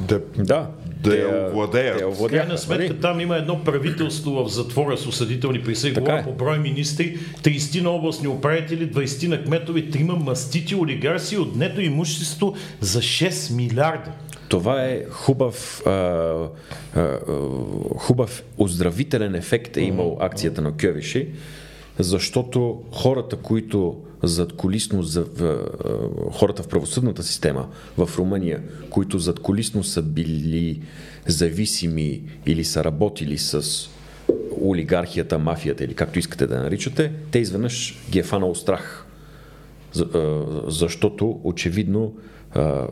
да, 0.00 0.20
да, 0.36 0.70
да 1.02 1.16
я 1.16 1.48
овладеят. 1.48 2.16
В 2.16 2.28
крайна 2.28 2.58
сметка 2.58 2.84
нали? 2.84 3.00
там 3.00 3.20
има 3.20 3.36
едно 3.36 3.64
правителство 3.64 4.44
в 4.44 4.48
затвора 4.48 4.98
с 4.98 5.06
осъдителни 5.06 5.62
присъди, 5.62 6.00
е. 6.00 6.22
по 6.24 6.32
брой 6.32 6.58
министри, 6.58 7.18
30 7.42 7.82
на 7.82 7.90
областни 7.90 8.28
управители, 8.28 8.92
20 8.92 9.28
на 9.28 9.44
кметови, 9.44 9.90
трима 9.90 10.16
мастити 10.16 10.74
олигарси, 10.74 11.38
отнето 11.38 11.80
имущество 11.80 12.54
за 12.80 12.98
6 12.98 13.56
милиарда. 13.56 14.12
Това 14.48 14.84
е 14.84 15.04
хубав, 15.10 15.82
а, 15.86 15.90
а, 15.90 17.18
хубав 17.96 18.42
оздравителен 18.58 19.34
ефект 19.34 19.76
е 19.76 19.80
имал 19.80 20.16
акцията 20.20 20.62
на 20.62 20.72
Кьовиши, 20.76 21.28
защото 22.02 22.82
хората, 22.92 23.36
които 23.36 23.96
зад 24.22 24.52
колисно, 24.52 25.02
за, 25.02 25.26
хората 26.32 26.62
в 26.62 26.68
правосъдната 26.68 27.22
система 27.22 27.68
в 27.96 28.10
Румъния, 28.18 28.62
които 28.90 29.18
зад 29.18 29.40
колисно 29.40 29.84
са 29.84 30.02
били 30.02 30.82
зависими 31.26 32.22
или 32.46 32.64
са 32.64 32.84
работили 32.84 33.38
с 33.38 33.88
олигархията, 34.62 35.38
мафията 35.38 35.84
или 35.84 35.94
както 35.94 36.18
искате 36.18 36.46
да 36.46 36.58
наричате, 36.58 37.12
те 37.30 37.38
изведнъж 37.38 37.98
ги 38.10 38.18
е 38.18 38.22
фанал 38.22 38.54
страх. 38.54 39.06
Защото 40.66 41.40
очевидно 41.44 42.14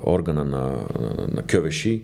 органа 0.07 0.45
на, 0.45 0.87
на 1.29 1.43
Кьовеши 1.43 2.03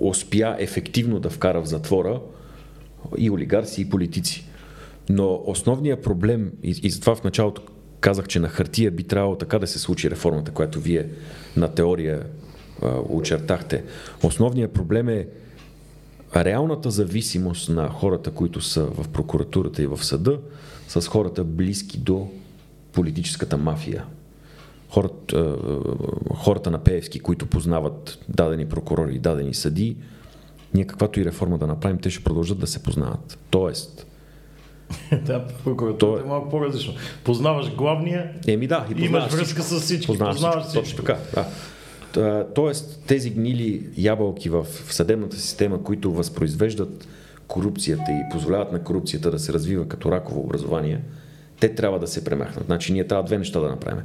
успя 0.00 0.56
ефективно 0.58 1.20
да 1.20 1.30
вкара 1.30 1.62
в 1.62 1.66
затвора 1.66 2.20
и 3.18 3.30
олигарси, 3.30 3.80
и 3.80 3.90
политици. 3.90 4.48
Но 5.08 5.42
основният 5.46 6.02
проблем, 6.02 6.52
и, 6.62 6.80
и 6.82 6.90
затова 6.90 7.14
в 7.14 7.24
началото 7.24 7.62
казах, 8.00 8.26
че 8.26 8.40
на 8.40 8.48
хартия 8.48 8.90
би 8.90 9.04
трябвало 9.04 9.36
така 9.36 9.58
да 9.58 9.66
се 9.66 9.78
случи 9.78 10.10
реформата, 10.10 10.50
която 10.50 10.80
вие 10.80 11.08
на 11.56 11.68
теория 11.68 12.26
а, 12.82 12.94
очертахте. 13.08 13.84
Основният 14.22 14.72
проблем 14.72 15.08
е 15.08 15.28
реалната 16.36 16.90
зависимост 16.90 17.68
на 17.68 17.88
хората, 17.88 18.30
които 18.30 18.60
са 18.60 18.84
в 18.84 19.08
прокуратурата 19.08 19.82
и 19.82 19.86
в 19.86 20.04
съда, 20.04 20.38
с 20.88 21.06
хората 21.06 21.44
близки 21.44 21.98
до 21.98 22.28
политическата 22.92 23.56
мафия. 23.56 24.04
Хората, 24.90 25.56
хората 26.34 26.70
на 26.70 26.78
Пеевски, 26.78 27.20
които 27.20 27.46
познават 27.46 28.18
дадени 28.28 28.66
прокурори 28.66 29.14
и 29.14 29.18
дадени 29.18 29.54
съди, 29.54 29.96
ние 30.74 30.86
каквато 30.86 31.20
и 31.20 31.24
реформа 31.24 31.58
да 31.58 31.66
направим, 31.66 31.98
те 31.98 32.10
ще 32.10 32.24
продължат 32.24 32.58
да 32.58 32.66
се 32.66 32.82
познават. 32.82 33.38
Тоест, 33.50 34.06
да, 35.26 35.46
прокуратурата 35.64 36.24
е 36.24 36.28
малко 36.28 36.48
по-различно. 36.48 36.94
Познаваш 37.24 37.74
главния, 37.74 38.30
Еми 38.46 38.66
да, 38.66 38.86
и 38.96 39.04
имаш 39.04 39.32
връзка 39.32 39.62
с 39.62 39.80
всички, 39.80 40.06
познаваш, 40.06 40.34
познаваш 40.34 40.64
всичко. 40.64 40.84
всичко. 40.84 41.06
Точно 41.06 41.24
така, 41.32 41.48
да. 42.14 42.46
Тоест, 42.54 43.02
тези 43.06 43.30
гнили 43.30 43.86
ябълки 43.96 44.48
в 44.48 44.66
съдебната 44.90 45.36
система, 45.36 45.82
които 45.82 46.12
възпроизвеждат 46.12 47.08
корупцията 47.48 48.12
и 48.12 48.32
позволяват 48.32 48.72
на 48.72 48.82
корупцията 48.82 49.30
да 49.30 49.38
се 49.38 49.52
развива 49.52 49.88
като 49.88 50.12
раково 50.12 50.40
образование, 50.40 51.00
те 51.60 51.74
трябва 51.74 51.98
да 51.98 52.06
се 52.06 52.24
премахнат. 52.24 52.66
Значи 52.66 52.92
ние 52.92 53.06
трябва 53.06 53.24
две 53.24 53.38
неща 53.38 53.60
да 53.60 53.68
направим. 53.68 54.02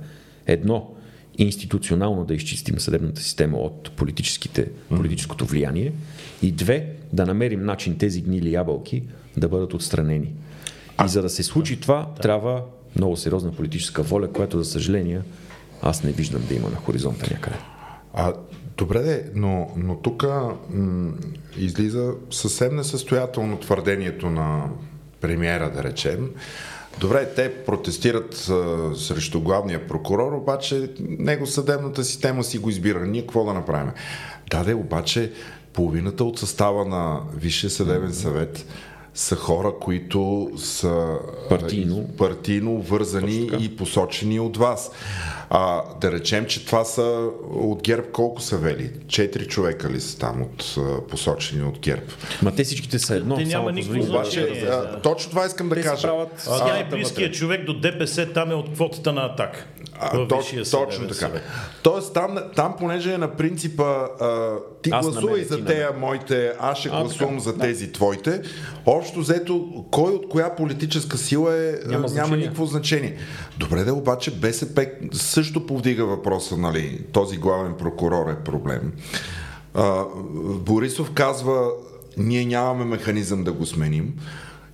Едно, 0.48 0.92
институционално 1.38 2.26
да 2.26 2.34
изчистим 2.34 2.80
съдебната 2.80 3.22
система 3.22 3.58
от 3.58 3.92
политическите, 3.92 4.70
политическото 4.90 5.46
влияние 5.46 5.92
и 6.42 6.52
две, 6.52 6.90
да 7.14 7.26
намерим 7.26 7.66
начин 7.66 7.98
тези 7.98 8.22
гнили 8.22 8.54
ябълки 8.54 9.04
да 9.38 9.50
бъдат 9.50 9.74
отстранени. 9.74 10.34
И 11.06 11.08
за 11.08 11.22
да 11.22 11.30
се 11.30 11.44
случи 11.44 11.80
това, 11.80 12.08
да. 12.16 12.22
трябва 12.22 12.64
много 12.96 13.18
сериозна 13.18 13.52
политическа 13.52 14.04
воля, 14.04 14.32
която, 14.32 14.64
за 14.64 14.72
съжаление, 14.72 15.22
аз 15.82 16.04
не 16.04 16.12
виждам 16.12 16.42
да 16.50 16.56
има 16.56 16.70
на 16.70 16.76
хоризонта 16.76 17.28
някъде. 17.32 17.58
А, 18.14 18.34
добре, 18.78 19.00
де, 19.00 19.32
но, 19.36 19.72
но 19.78 19.96
тук 19.96 20.24
м- 20.24 21.12
излиза 21.58 22.14
съвсем 22.32 22.76
несъстоятелно 22.76 23.60
твърдението 23.60 24.30
на 24.30 24.70
премиера, 25.22 25.72
да 25.72 25.84
речем. 25.84 26.30
Добре, 27.00 27.34
те 27.36 27.54
протестират 27.66 28.34
а, 28.34 28.92
срещу 28.96 29.42
главния 29.42 29.88
прокурор, 29.88 30.34
обаче 30.34 30.90
него 31.00 31.48
съдебната 31.48 32.04
система 32.04 32.44
си 32.44 32.58
го 32.58 32.70
избира. 32.70 33.06
Ние 33.06 33.22
какво 33.22 33.46
да 33.46 33.54
направим? 33.54 33.92
Даде, 34.52 34.74
обаче 34.74 35.32
половината 35.74 36.24
от 36.24 36.40
състава 36.40 36.86
на 36.86 37.20
Висшия 37.36 37.70
съдебен 37.70 38.14
съвет 38.14 38.66
са 39.14 39.36
хора, 39.36 39.74
които 39.82 40.50
са 40.58 41.18
партийно, 41.50 42.08
партийно 42.18 42.82
вързани 42.82 43.50
и 43.60 43.76
посочени 43.76 44.40
от 44.40 44.58
вас. 44.58 44.92
А, 45.56 45.84
да 46.02 46.12
речем, 46.12 46.46
че 46.46 46.66
това 46.66 46.86
са 46.86 47.30
от 47.52 47.82
ГЕРБ 47.84 48.08
колко 48.12 48.42
са 48.42 48.58
вели? 48.58 48.92
Четири 49.08 49.48
човека 49.48 49.90
ли 49.90 50.02
са 50.02 50.18
там 50.18 50.42
от 50.42 50.78
посочени 51.10 51.64
от 51.64 51.80
ГЕРБ? 51.80 52.06
Ма 52.42 52.56
те 52.56 52.64
всичките 52.64 53.00
са 53.00 53.16
едно. 53.16 53.38
Те 53.38 53.46
няма 53.46 53.72
никакво 53.72 54.02
значение. 54.02 54.66
Да. 54.66 55.00
Точно 55.04 55.30
това 55.30 55.46
искам 55.46 55.70
да 55.70 55.76
те 55.76 55.82
кажа. 55.82 56.08
Правят... 56.08 56.48
А, 56.50 56.68
най-близкият 56.68 57.34
човек 57.34 57.66
до 57.66 57.74
ДПС 57.74 58.34
там 58.34 58.52
е 58.52 58.54
от 58.54 58.74
квотата 58.74 59.14
на 59.14 59.22
атак. 59.22 59.68
А, 60.00 60.28
точ, 60.28 60.46
точно 60.72 61.08
така. 61.08 61.14
Съвет. 61.14 61.42
Тоест 61.84 62.14
там, 62.14 62.38
там, 62.56 62.76
понеже 62.80 63.14
е 63.14 63.18
на 63.18 63.36
принципа 63.36 63.84
а, 63.84 64.56
ти 64.82 64.90
аз 64.94 65.06
гласувай 65.10 65.44
за 65.44 65.66
тея 65.66 65.90
моите, 66.00 66.54
аз 66.60 66.78
ще 66.78 66.90
а, 66.94 67.02
гласувам 67.02 67.34
така, 67.34 67.44
за 67.44 67.54
да. 67.54 67.60
тези 67.60 67.92
твоите, 67.92 68.42
общо 68.86 69.20
взето, 69.20 69.86
кой 69.92 70.12
от 70.12 70.30
коя 70.30 70.56
политическа 70.56 71.18
сила 71.18 71.56
е, 71.56 71.74
няма, 71.86 72.08
няма 72.08 72.38
никакво 72.38 72.66
значение. 72.66 73.18
Добре 73.58 73.84
да 73.84 73.94
обаче 73.94 74.32
БСП 74.32 74.88
също 75.12 75.43
повдига 75.68 76.06
въпроса, 76.06 76.58
нали, 76.58 77.00
този 77.12 77.38
главен 77.38 77.74
прокурор 77.78 78.30
е 78.30 78.44
проблем. 78.44 78.94
А, 79.74 80.06
Борисов 80.60 81.12
казва, 81.12 81.68
ние 82.18 82.46
нямаме 82.46 82.86
механизъм 82.86 83.44
да 83.44 83.52
го 83.52 83.66
сменим. 83.66 84.14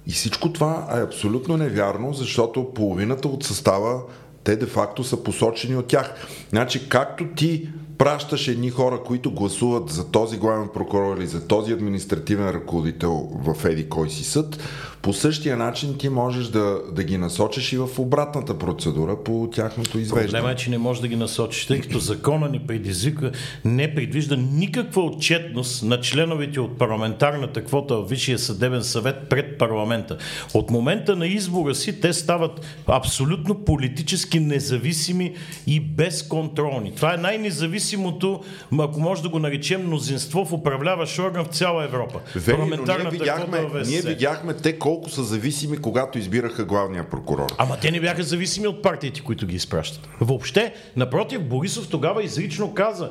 И 0.08 0.12
всичко 0.12 0.54
това 0.54 0.88
е 0.98 1.04
абсолютно 1.04 1.58
невярно, 1.58 2.14
защото 2.14 2.74
половината 2.74 3.28
от 3.28 3.44
състава 3.44 4.02
те 4.44 4.56
де-факто 4.56 5.04
са 5.04 5.24
посочени 5.24 5.76
от 5.76 5.88
тях. 5.88 6.14
Значи, 6.50 6.90
както 6.90 7.26
ти 7.36 7.70
пращаш 7.98 8.48
едни 8.48 8.70
хора, 8.70 9.04
които 9.06 9.32
гласуват 9.32 9.90
за 9.90 10.12
този 10.12 10.38
главен 10.38 10.70
прокурор 10.74 11.18
или 11.18 11.28
за 11.28 11.48
този 11.48 11.74
административен 11.74 12.50
ръководител 12.50 13.30
в 13.34 13.66
еди 13.66 13.90
кой 13.90 14.10
си 14.10 14.24
съд, 14.24 14.60
по 15.02 15.14
същия 15.14 15.58
начин 15.58 15.98
ти 15.98 16.10
можеш 16.10 16.48
да, 16.48 16.80
да 16.92 17.04
ги 17.04 17.18
насочиш 17.18 17.74
и 17.74 17.78
в 17.78 17.90
обратната 17.98 18.58
процедура 18.58 19.24
по 19.24 19.50
тяхното 19.54 20.00
извеждане. 20.00 20.28
Проблема 20.28 20.52
е, 20.52 20.56
че 20.56 20.70
не 20.70 20.78
можеш 20.78 21.02
да 21.02 21.08
ги 21.08 21.16
насочиш, 21.16 21.66
тъй 21.66 21.82
като 21.82 22.00
закона 22.00 22.50
ни 22.50 22.60
предизвика, 22.60 23.32
не 23.66 23.96
предвижда 23.96 24.36
никаква 24.36 25.02
отчетност 25.02 25.84
на 25.84 26.02
членовете 26.02 26.60
от 26.60 26.78
парламентарната 26.78 27.64
квота 27.64 27.96
в 27.96 28.10
Висшия 28.10 28.40
съдебен 28.40 28.84
съвет 28.84 29.16
пред 29.30 29.58
парламента. 29.58 30.18
От 30.54 30.70
момента 30.70 31.16
на 31.16 31.28
избора 31.28 31.76
си 31.76 32.02
те 32.02 32.14
стават 32.14 32.66
абсолютно 32.88 33.56
политически 33.56 34.40
независими 34.40 35.36
и 35.68 35.80
безконтролни. 35.80 36.96
Това 36.96 37.14
е 37.14 37.18
най-независимото, 37.18 38.42
ако 38.80 39.00
може 39.00 39.22
да 39.22 39.30
го 39.30 39.40
наречем 39.40 39.86
мнозинство 39.86 40.46
в 40.46 40.54
управляващ 40.54 41.20
орган 41.20 41.46
в 41.46 41.48
цяла 41.48 41.84
Европа. 41.84 42.20
Вели, 42.36 42.58
но 42.58 42.68
ние 42.68 43.10
видяхме, 43.12 43.60
ние 43.88 44.02
видяхме 44.02 44.54
те 44.54 44.80
колко 44.90 45.10
са 45.10 45.24
зависими, 45.24 45.78
когато 45.78 46.18
избираха 46.18 46.66
главния 46.66 47.10
прокурор. 47.10 47.48
Ама 47.58 47.78
те 47.82 47.92
не 47.92 48.00
бяха 48.00 48.24
зависими 48.24 48.68
от 48.68 48.82
партиите, 48.82 49.22
които 49.22 49.46
ги 49.46 49.56
изпращат. 49.56 50.08
Въобще, 50.22 50.74
напротив, 50.96 51.44
Борисов 51.44 51.88
тогава 51.90 52.24
изрично 52.24 52.74
каза, 52.74 53.10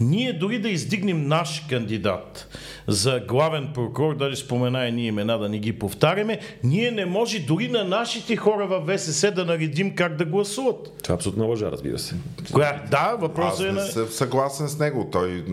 ние 0.00 0.32
дори 0.32 0.58
да 0.58 0.68
издигнем 0.68 1.26
наш 1.26 1.66
кандидат 1.68 2.48
за 2.88 3.20
главен 3.28 3.68
прокурор, 3.74 4.16
даже 4.16 4.36
спомена 4.36 4.86
и 4.86 4.92
ние 4.92 5.06
имена 5.06 5.38
да 5.38 5.48
не 5.48 5.58
ги 5.58 5.72
повтаряме, 5.72 6.38
ние 6.64 6.90
не 6.90 7.06
може 7.06 7.38
дори 7.38 7.68
на 7.68 7.84
нашите 7.84 8.36
хора 8.36 8.66
в 8.66 8.96
ВСС 8.96 9.30
да 9.30 9.44
наредим 9.44 9.94
как 9.94 10.16
да 10.16 10.24
гласуват. 10.24 10.92
Това 11.02 11.12
е 11.12 11.16
абсолютно 11.16 11.48
лъжа, 11.48 11.70
разбира 11.72 11.98
се. 11.98 12.14
Коя? 12.52 12.82
Да, 12.90 13.16
въпросът 13.20 13.60
е 13.60 13.64
не 13.64 13.72
на... 13.72 13.80
съм 13.80 14.06
съгласен 14.08 14.68
с 14.68 14.78
него. 14.78 15.08
Той, 15.12 15.44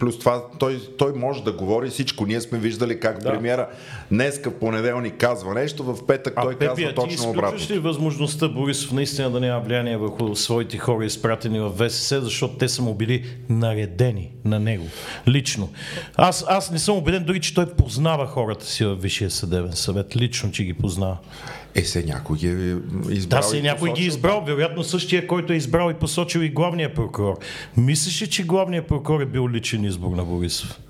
плюс 0.00 0.18
това, 0.18 0.42
той, 0.58 0.80
той 0.98 1.12
може 1.12 1.44
да 1.44 1.52
говори 1.52 1.90
всичко. 1.90 2.26
Ние 2.26 2.40
сме 2.40 2.58
виждали 2.58 3.00
как 3.00 3.18
да. 3.18 3.30
премиера 3.30 3.68
днеска 4.10 4.50
в 4.50 4.54
понеделник 4.54 5.16
казва 5.28 5.54
нещо, 5.54 5.82
в 5.82 6.06
петък 6.06 6.34
А 6.36 6.42
той 6.42 6.52
Пепи, 6.58 6.66
казва 6.66 6.84
а 6.90 6.94
точно 6.94 7.30
обратно. 7.30 7.74
ли 7.74 7.78
възможността 7.78 8.48
Борисов 8.48 8.92
наистина 8.92 9.30
да 9.30 9.40
няма 9.40 9.60
влияние 9.60 9.96
върху 9.96 10.36
своите 10.36 10.78
хора, 10.78 11.04
изпратени 11.04 11.60
в 11.60 11.70
ВСС, 11.70 12.20
защото 12.20 12.54
те 12.54 12.68
са 12.68 12.82
му 12.82 12.94
били 12.94 13.24
наредени 13.48 14.30
на 14.44 14.60
него, 14.60 14.86
лично. 15.28 15.68
Аз, 16.16 16.44
аз 16.48 16.70
не 16.70 16.78
съм 16.78 16.96
убеден 16.96 17.24
дори, 17.24 17.40
че 17.40 17.54
той 17.54 17.66
познава 17.66 18.26
хората 18.26 18.66
си 18.66 18.84
във 18.84 19.02
Висшия 19.02 19.30
съдебен 19.30 19.72
съвет, 19.72 20.16
лично, 20.16 20.50
че 20.50 20.64
ги 20.64 20.74
познава. 20.74 21.18
Е, 21.74 21.84
се 21.84 22.04
някой 22.04 22.38
ги 22.38 22.48
е 22.48 22.76
избрал. 23.10 23.40
Да, 23.40 23.46
се 23.46 23.62
някой 23.62 23.92
ги 23.92 24.02
е 24.02 24.06
избрал, 24.06 24.44
вероятно 24.44 24.84
същия, 24.84 25.26
който 25.26 25.52
е 25.52 25.56
избрал 25.56 25.90
и 25.90 25.94
посочил 25.94 26.40
и 26.40 26.48
главния 26.48 26.94
прокурор. 26.94 27.38
Мислиш 27.76 28.22
ли, 28.22 28.26
че 28.26 28.42
главният 28.42 28.86
прокурор 28.86 29.20
е 29.20 29.26
бил 29.26 29.48
личен 29.48 29.84
избор 29.84 30.16
на 30.16 30.24
Борисов? 30.24 30.80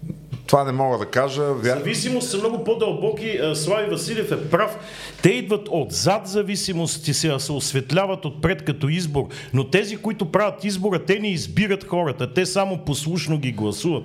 Това 0.46 0.64
не 0.64 0.72
мога 0.72 0.98
да 0.98 1.06
кажа. 1.06 1.42
Вяр... 1.42 1.78
Зависимост 1.78 2.30
са 2.30 2.38
много 2.38 2.64
по-дълбоки. 2.64 3.38
А, 3.42 3.56
Слави 3.56 3.90
Василев 3.90 4.32
е 4.32 4.48
прав. 4.50 4.78
Те 5.22 5.30
идват 5.30 5.68
отзад 5.70 6.26
зависимости 6.26 7.14
си, 7.14 7.28
а 7.28 7.38
се 7.38 7.52
осветляват 7.52 8.24
отпред 8.24 8.64
като 8.64 8.88
избор. 8.88 9.24
Но 9.54 9.70
тези, 9.70 9.96
които 9.96 10.32
правят 10.32 10.64
избора, 10.64 10.98
те 10.98 11.18
не 11.18 11.28
избират 11.28 11.84
хората. 11.84 12.34
Те 12.34 12.46
само 12.46 12.78
послушно 12.78 13.38
ги 13.38 13.52
гласуват. 13.52 14.04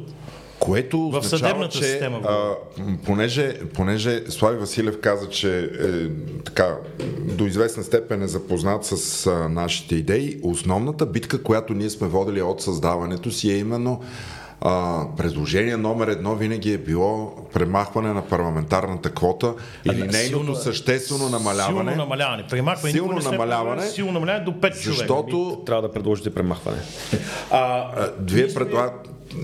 Което 0.59 0.99
В 0.99 1.17
означава, 1.17 1.23
съдебната 1.23 1.77
че, 1.77 1.83
система, 1.83 2.17
а, 2.17 2.55
понеже, 3.05 3.59
понеже 3.73 4.23
Слави 4.29 4.57
Василев 4.57 4.99
каза, 5.01 5.29
че 5.29 5.59
е, 5.59 5.69
така, 6.45 6.77
до 7.19 7.45
известна 7.45 7.83
степен 7.83 8.23
е 8.23 8.27
запознат 8.27 8.85
с 8.85 9.27
а, 9.27 9.49
нашите 9.49 9.95
идеи, 9.95 10.39
основната 10.43 11.05
битка, 11.05 11.43
която 11.43 11.73
ние 11.73 11.89
сме 11.89 12.07
водили 12.07 12.41
от 12.41 12.61
създаването 12.61 13.31
си 13.31 13.51
е 13.51 13.57
именно 13.57 14.01
а, 14.61 15.05
предложение 15.17 15.77
номер 15.77 16.07
едно 16.07 16.35
винаги 16.35 16.73
е 16.73 16.77
било 16.77 17.35
премахване 17.53 18.13
на 18.13 18.21
парламентарната 18.21 19.11
квота 19.11 19.53
или 19.85 20.01
Ами, 20.01 20.07
нейното 20.07 20.45
силно- 20.45 20.55
съществено 20.55 21.29
намаляване. 21.29 21.91
Силно 21.91 21.95
намаляване. 21.95 22.43
Премахване. 22.49 22.91
Силно 22.91 23.19
намаляване, 23.21 23.81
Силно 23.83 24.11
намаляване 24.11 24.45
до 24.45 24.51
5 24.51 24.59
човека. 24.73 24.97
Защото 24.97 25.61
Трябва 25.65 25.81
да 25.81 25.91
предложите 25.91 26.29
премахване. 26.29 26.77
А, 27.51 27.57
а, 27.59 28.11
вие 28.21 28.53
предлага... 28.53 28.91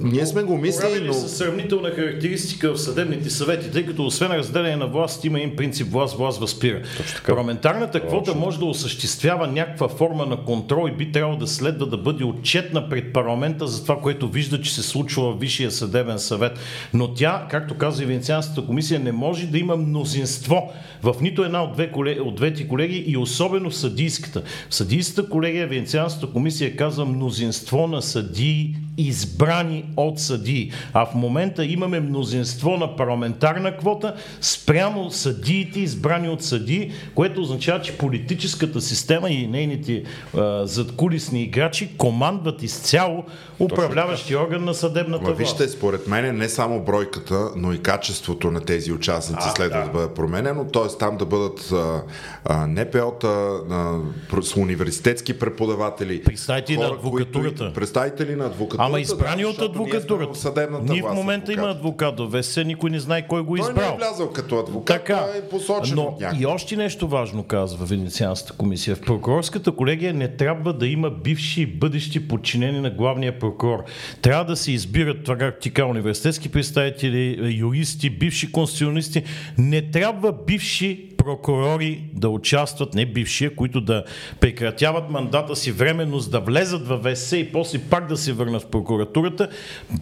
Ние 0.01 0.26
сме 0.26 0.43
го 0.43 0.57
мислили, 0.57 1.07
но... 1.07 1.14
са 1.14 1.30
сравнителна 1.30 1.89
характеристика 1.89 2.73
в 2.73 2.81
съдебните 2.81 3.30
съвети, 3.30 3.72
тъй 3.72 3.85
като 3.85 4.05
освен 4.05 4.31
разделение 4.31 4.77
на 4.77 4.88
власт 4.88 5.26
има 5.26 5.39
един 5.39 5.55
принцип 5.55 5.91
власт, 5.91 6.18
власт 6.18 6.39
възпира. 6.39 6.81
Парламентарната 7.26 7.99
квота 7.99 8.35
може 8.35 8.59
да 8.59 8.65
осъществява 8.65 9.47
някаква 9.47 9.88
форма 9.88 10.26
на 10.26 10.38
контрол 10.38 10.89
и 10.89 10.97
би 10.97 11.11
трябвало 11.11 11.38
да 11.38 11.47
следва 11.47 11.88
да 11.88 11.97
бъде 11.97 12.23
отчетна 12.23 12.89
пред 12.89 13.14
парламента 13.14 13.68
за 13.68 13.81
това, 13.81 13.99
което 13.99 14.27
вижда, 14.27 14.61
че 14.61 14.73
се 14.73 14.84
случва 14.84 15.34
в 15.34 15.39
Висшия 15.39 15.72
съдебен 15.72 16.19
съвет. 16.19 16.59
Но 16.93 17.14
тя, 17.14 17.47
както 17.49 17.77
каза 17.77 18.03
и 18.03 18.05
Венецианската 18.05 18.65
комисия, 18.65 18.99
не 18.99 19.11
може 19.11 19.47
да 19.47 19.57
има 19.57 19.76
мнозинство 19.77 20.73
в 21.03 21.15
нито 21.22 21.43
една 21.43 21.64
от, 21.64 21.73
две 21.73 21.91
колеги, 21.91 22.19
от 22.19 22.35
двете 22.35 22.68
колеги 22.68 23.03
и 23.07 23.18
особено 23.18 23.69
в 23.69 23.76
съдийската. 23.76 24.43
В 24.69 24.76
съдийската 24.76 25.30
колегия 25.30 25.68
Венецианската 25.68 26.27
комисия 26.27 26.76
казва 26.76 27.05
мнозинство 27.05 27.88
на 27.88 28.01
съдии 28.01 28.76
избрани 28.98 29.86
от 29.98 30.19
съдии. 30.19 30.72
А 30.94 31.06
в 31.06 31.15
момента 31.15 31.65
имаме 31.65 31.99
мнозинство 31.99 32.78
на 32.78 32.95
парламентарна 32.95 33.78
квота 33.78 34.15
спрямо 34.41 35.11
съдиите 35.11 35.80
избрани 35.80 36.30
от 36.30 36.44
съдии, 36.44 36.91
което 37.15 37.41
означава, 37.41 37.82
че 37.82 37.98
политическата 37.98 38.82
система 38.82 39.30
и 39.30 39.48
нейните 39.48 40.03
а, 40.38 40.65
задкулисни 40.65 41.44
играчи 41.44 41.90
командват 41.98 42.64
изцяло 42.64 43.24
управляващия 43.60 44.41
орган 44.41 44.64
на 44.64 44.74
съдебната 44.74 45.26
власт. 45.26 45.38
вижте, 45.38 45.68
според 45.68 46.07
мен 46.07 46.38
не 46.38 46.49
само 46.49 46.80
бройката, 46.80 47.49
но 47.56 47.74
и 47.74 47.82
качеството 47.82 48.52
на 48.52 48.60
тези 48.60 48.91
участници 48.91 49.48
А, 49.48 49.56
следва 49.56 49.80
да. 49.80 49.86
да. 49.86 49.91
бъде 49.91 50.14
променено, 50.14 50.65
т.е. 50.65 50.98
там 50.99 51.18
да 51.18 51.26
бъдат 51.26 51.72
а, 51.72 52.03
а, 52.45 52.68
НПО-та, 52.68 53.28
а, 53.28 54.41
с 54.41 54.56
университетски 54.56 55.40
преподаватели. 55.40 56.24
Представители 56.24 56.78
на 56.78 56.86
адвокатурата. 56.86 57.57
Които, 57.57 57.74
представители 57.74 58.36
на 58.36 58.45
адвокатурата. 58.45 58.86
Ама 58.88 58.99
избрани 58.99 59.41
да, 59.41 59.49
от 59.49 59.61
адвокатурата. 59.61 60.69
Ние 60.81 61.01
в 61.01 61.14
момента 61.14 61.53
има 61.53 61.69
адвокат. 61.69 62.07
адвокат 62.07 62.19
в 62.19 62.41
ВСС, 62.41 62.64
никой 62.64 62.89
не 62.89 62.99
знае 62.99 63.27
кой 63.27 63.41
го 63.43 63.55
е 63.55 63.59
Той 63.59 63.69
избрал. 63.69 63.89
не 63.89 63.95
е 63.95 63.97
влязъл 63.97 64.30
като 64.30 64.59
адвокат, 64.59 64.97
Така, 64.97 65.26
е 65.38 65.49
посочен 65.49 65.95
но 65.95 66.18
и 66.39 66.45
още 66.45 66.76
нещо 66.76 67.07
важно 67.07 67.43
казва 67.43 67.85
Венецианската 67.85 68.57
комисия. 68.57 68.95
В 68.95 69.01
прокурорската 69.01 69.72
колегия 69.72 70.14
не 70.14 70.27
трябва 70.27 70.73
да 70.73 70.88
има 70.88 71.09
бивши 71.09 71.61
и 71.61 71.65
бъдещи 71.65 72.27
подчинени 72.27 72.80
на 72.80 72.89
главния 72.89 73.39
прокурор. 73.39 73.84
Трябва 74.22 74.45
да 74.45 74.55
се 74.55 74.72
избират, 74.72 75.23
това 75.23 75.38
как 75.38 75.59
ти 75.59 75.72
университетски 75.84 76.49
представители, 76.49 77.55
юристи, 77.57 78.09
бивши 78.09 78.51
конституционисти. 78.51 79.23
Не 79.57 79.81
трябва 79.81 80.34
бивши 80.47 81.07
прокурори 81.18 82.03
да 82.14 82.30
участват, 82.30 82.94
не 82.94 83.06
бившия, 83.06 83.56
които 83.56 83.81
да 83.81 84.03
прекратяват 84.39 85.10
мандата 85.10 85.56
си 85.56 85.72
временно, 85.72 86.19
за 86.19 86.30
да 86.30 86.39
влезат 86.39 86.88
в 86.88 86.99
ВСС 87.03 87.38
и 87.38 87.52
после 87.52 87.80
пак 87.80 88.07
да 88.07 88.18
се 88.18 88.34
върнат 88.34 88.61
в 88.61 88.68
прокуратурата. 88.68 89.49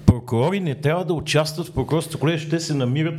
Прокурори 0.06 0.60
не 0.60 0.76
трябва 0.76 1.06
да 1.06 1.14
участват 1.14 1.68
в 1.68 1.72
прокурорската 1.72 2.18
колегия, 2.18 2.40
ще 2.40 2.60
се 2.60 2.74
намират 2.74 3.16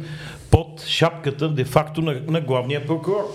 под 0.51 0.85
шапката 0.86 1.48
де-факто 1.48 2.02
на, 2.02 2.20
на 2.28 2.40
главния 2.40 2.86
прокурор. 2.86 3.35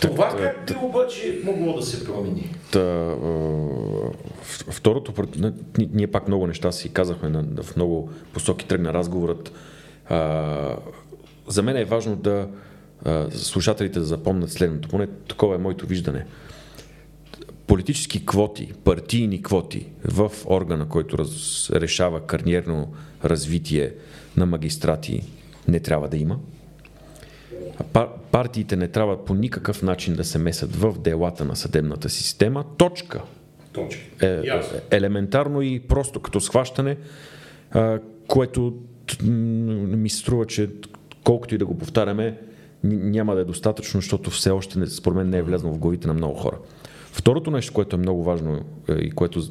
Това 0.00 0.28
как 0.28 0.66
би 0.66 0.74
обаче 0.82 1.40
могло 1.44 1.72
да 1.72 1.82
се 1.82 2.04
промени? 2.04 2.54
Та, 2.72 3.14
второто, 4.70 5.12
ние 5.92 6.06
пак 6.06 6.28
много 6.28 6.46
неща 6.46 6.72
си 6.72 6.92
казахме, 6.92 7.28
на, 7.28 7.62
в 7.62 7.76
много 7.76 8.10
посоки 8.32 8.66
тръгна 8.66 8.92
разговорът. 8.92 9.52
А, 10.08 10.76
за 11.46 11.62
мен 11.62 11.76
е 11.76 11.84
важно 11.84 12.16
да 12.16 12.48
а, 13.04 13.30
слушателите 13.30 13.98
да 13.98 14.04
запомнят 14.04 14.52
следното, 14.52 14.88
поне 14.88 15.06
такова 15.06 15.54
е 15.54 15.58
моето 15.58 15.86
виждане. 15.86 16.26
Политически 17.66 18.26
квоти, 18.26 18.72
партийни 18.84 19.42
квоти 19.42 19.86
в 20.04 20.32
органа, 20.46 20.88
който 20.88 21.18
раз, 21.18 21.70
решава 21.70 22.26
кариерно 22.26 22.92
развитие 23.24 23.92
на 24.36 24.46
магистрати, 24.46 25.22
не 25.68 25.80
трябва 25.80 26.08
да 26.08 26.16
има. 26.16 26.38
Пар- 27.92 28.08
партиите 28.30 28.76
не 28.76 28.88
трябва 28.88 29.24
по 29.24 29.34
никакъв 29.34 29.82
начин 29.82 30.14
да 30.14 30.24
се 30.24 30.38
месят 30.38 30.76
в 30.76 30.98
делата 30.98 31.44
на 31.44 31.56
съдебната 31.56 32.08
система. 32.08 32.64
Точка. 32.76 33.22
Точка. 33.72 34.02
Е, 34.20 34.26
е, 34.26 34.62
елементарно 34.90 35.62
и 35.62 35.80
просто 35.80 36.20
като 36.20 36.40
схващане, 36.40 36.96
а, 37.70 37.98
което 38.28 38.74
ми 39.20 40.10
се 40.10 40.18
струва, 40.18 40.46
че 40.46 40.70
колкото 41.24 41.54
и 41.54 41.58
да 41.58 41.66
го 41.66 41.78
повтаряме, 41.78 42.38
няма 42.84 43.34
да 43.34 43.40
е 43.40 43.44
достатъчно, 43.44 44.00
защото 44.00 44.30
все 44.30 44.50
още 44.50 44.78
не, 44.78 44.86
според 44.86 45.16
мен 45.16 45.30
не 45.30 45.38
е 45.38 45.42
влязло 45.42 45.72
в 45.72 45.78
главите 45.78 46.06
на 46.06 46.14
много 46.14 46.34
хора. 46.34 46.58
Второто 47.12 47.50
нещо, 47.50 47.72
което 47.72 47.96
е 47.96 47.98
много 47.98 48.24
важно 48.24 48.64
е, 48.88 48.92
и 48.92 49.10
което 49.10 49.42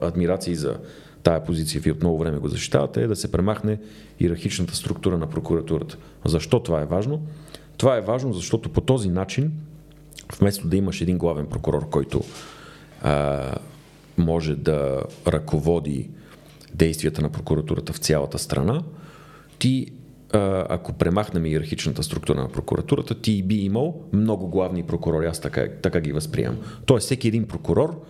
адмирации 0.00 0.54
за 0.54 0.78
тая 1.22 1.44
позиция, 1.44 1.80
вие 1.80 1.92
от 1.92 2.00
много 2.00 2.18
време 2.18 2.38
го 2.38 2.48
защитавате, 2.48 3.02
е 3.02 3.06
да 3.06 3.16
се 3.16 3.32
премахне 3.32 3.78
иерархичната 4.20 4.74
структура 4.74 5.18
на 5.18 5.26
прокуратурата. 5.26 5.96
Защо 6.24 6.62
това 6.62 6.82
е 6.82 6.86
важно? 6.86 7.22
Това 7.76 7.96
е 7.96 8.00
важно, 8.00 8.32
защото 8.32 8.68
по 8.68 8.80
този 8.80 9.08
начин, 9.08 9.52
вместо 10.38 10.68
да 10.68 10.76
имаш 10.76 11.00
един 11.00 11.18
главен 11.18 11.46
прокурор, 11.46 11.88
който 11.90 12.20
а, 13.02 13.54
може 14.18 14.54
да 14.54 15.02
ръководи 15.26 16.10
действията 16.74 17.22
на 17.22 17.30
прокуратурата 17.30 17.92
в 17.92 17.98
цялата 17.98 18.38
страна, 18.38 18.82
ти, 19.58 19.92
ако 20.68 20.92
премахнем 20.92 21.46
иерархичната 21.46 22.02
структура 22.02 22.40
на 22.40 22.48
прокуратурата, 22.48 23.20
ти 23.20 23.42
би 23.42 23.54
имал 23.54 24.02
много 24.12 24.48
главни 24.48 24.82
прокурори, 24.82 25.26
аз 25.26 25.40
така, 25.40 25.68
така 25.82 26.00
ги 26.00 26.12
възприемам. 26.12 26.58
Тоест, 26.86 27.04
всеки 27.04 27.28
един 27.28 27.46
прокурор 27.46 28.04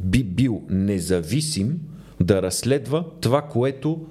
би 0.00 0.24
бил 0.24 0.62
независим 0.68 1.80
да 2.20 2.42
разследва 2.42 3.04
това, 3.20 3.42
което 3.42 4.06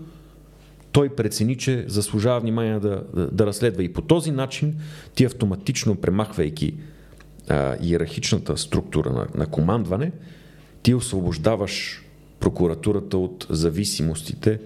той 0.92 1.10
прецени, 1.10 1.58
че 1.58 1.86
заслужава 1.88 2.40
внимание 2.40 2.80
да, 2.80 3.04
да, 3.16 3.28
да 3.28 3.46
разследва. 3.46 3.84
И 3.84 3.94
по 3.94 4.02
този 4.02 4.32
начин 4.32 4.76
ти 5.16 5.26
автоматично 5.26 5.96
премахвайки 5.96 6.76
а, 7.50 7.76
иерархичната 7.82 8.58
структура 8.58 9.10
на, 9.10 9.28
на 9.36 9.48
командване, 9.48 10.12
ти 10.84 10.94
освобождаваш 10.94 12.04
прокуратурата 12.40 13.18
от 13.18 13.48
зависимостите 13.50 14.60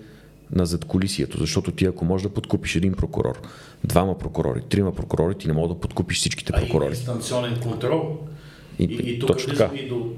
на 0.51 0.65
задколисието, 0.65 1.37
защото 1.39 1.71
ти 1.71 1.85
ако 1.85 2.05
можеш 2.05 2.23
да 2.23 2.29
подкупиш 2.29 2.75
един 2.75 2.93
прокурор, 2.93 3.41
двама 3.83 4.17
прокурори, 4.17 4.61
трима 4.69 4.95
прокурори, 4.95 5.35
ти 5.35 5.47
не 5.47 5.53
мога 5.53 5.67
да 5.67 5.79
подкупиш 5.79 6.17
всичките 6.17 6.51
прокурори. 6.51 6.93
А 6.93 6.95
и 6.95 6.99
инстанционен 6.99 7.59
контрол. 7.63 8.17
И, 8.79 8.83
и, 8.83 9.15
и 9.15 9.19
тук 9.19 9.29
точно 9.29 9.53
така. 9.53 9.75
И 9.75 9.89
до 9.89 10.11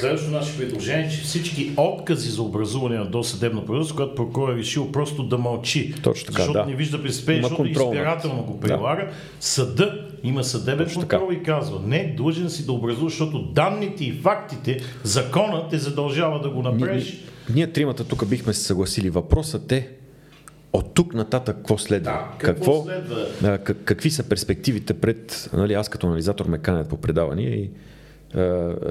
Следващото 0.00 0.32
наше 0.32 0.58
предложение 0.58 1.10
че 1.10 1.22
всички 1.22 1.72
откази 1.76 2.30
за 2.30 2.42
образуване 2.42 2.98
на 2.98 3.06
досъдебно 3.06 3.66
производство, 3.66 3.96
когато 3.96 4.14
прокурор 4.14 4.52
е 4.52 4.56
решил 4.56 4.92
просто 4.92 5.22
да 5.22 5.38
мълчи, 5.38 5.94
Точно 6.02 6.26
така, 6.26 6.42
защото 6.42 6.58
да. 6.58 6.66
не 6.66 6.74
вижда 6.74 7.02
престъпление, 7.02 7.42
защото 7.42 7.68
избирателно 7.68 8.42
го 8.42 8.60
прилага, 8.60 9.04
да. 9.04 9.12
съда 9.40 10.08
има 10.22 10.44
съдебен 10.44 10.86
Точно 10.86 11.00
контрол 11.00 11.28
така. 11.28 11.40
и 11.40 11.42
казва, 11.42 11.80
не, 11.86 12.14
длъжен 12.16 12.50
си 12.50 12.66
да 12.66 12.72
образуваш, 12.72 13.12
защото 13.12 13.42
данните 13.42 14.04
и 14.04 14.12
фактите, 14.12 14.80
законът 15.02 15.70
те 15.70 15.78
задължава 15.78 16.40
да 16.40 16.50
го 16.50 16.62
направиш. 16.62 17.18
Ние 17.54 17.72
тримата 17.72 18.04
тук 18.04 18.26
бихме 18.26 18.52
се 18.52 18.62
съгласили. 18.62 19.10
Въпросът 19.10 19.72
е, 19.72 19.88
от 20.72 20.94
тук 20.94 21.14
нататък 21.14 21.56
какво 21.56 21.78
следва? 21.78 22.12
Да, 22.12 22.28
какво, 22.38 22.54
какво 22.54 22.84
следва? 22.84 23.26
А, 23.44 23.58
какви 23.58 24.10
са 24.10 24.22
перспективите 24.22 24.94
пред... 24.94 25.50
Нали, 25.52 25.74
аз 25.74 25.88
като 25.88 26.06
анализатор 26.06 26.46
ме 26.46 26.58
канят 26.58 26.88
по 26.88 26.96
предавания 26.96 27.54
и 27.54 27.70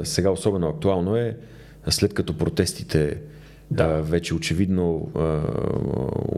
сега 0.03 0.30
особено 0.30 0.68
актуално 0.68 1.15
е, 1.15 1.38
след 1.90 2.14
като 2.14 2.38
протестите 2.38 3.18
да. 3.72 3.88
вече 3.88 4.34
очевидно 4.34 5.11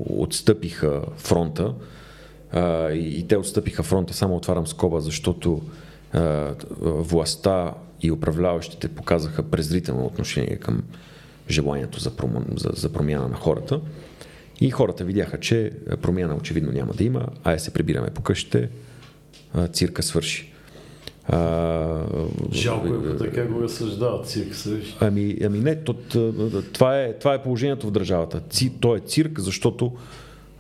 отстъпиха 0.10 1.02
фронта 1.18 1.74
и 2.94 3.26
те 3.30 3.38
отстъпиха 3.38 3.84
фронта, 3.84 4.14
само 4.14 4.36
отварям 4.36 4.68
скоба, 4.68 5.02
защото 5.02 5.62
властта 6.82 7.74
и 8.02 8.12
управляващите 8.12 8.88
показаха 8.88 9.44
презрително 9.44 10.06
отношение 10.06 10.56
към 10.56 10.84
желанието 11.50 12.00
за, 12.00 12.12
за, 12.56 12.70
за 12.74 12.90
промяна 12.90 13.28
на 13.28 13.36
хората. 13.36 13.82
И 14.62 14.72
хората 14.72 15.04
видяха, 15.04 15.40
че 15.40 15.72
промяна 16.02 16.36
очевидно 16.36 16.72
няма 16.72 16.94
да 16.94 17.04
има, 17.04 17.28
а 17.44 17.52
я 17.52 17.60
се 17.60 17.74
прибираме 17.74 18.10
по 18.10 18.22
къщите, 18.22 18.70
цирка 19.74 20.04
свърши. 20.04 20.52
А, 21.28 22.04
Жалко 22.54 22.88
е, 22.88 23.18
така 23.18 23.46
го 23.46 23.62
разсъждават 23.62 24.28
цирк. 24.28 24.56
Ами, 25.00 25.38
ами 25.44 25.60
не, 25.60 25.76
то, 25.76 25.94
това, 26.74 27.02
е, 27.02 27.14
това 27.14 27.34
е 27.34 27.44
положението 27.44 27.88
в 27.88 27.92
държавата. 27.92 28.42
Ци, 28.50 28.72
то 28.80 28.96
е 28.96 29.00
цирк, 29.00 29.40
защото, 29.40 29.92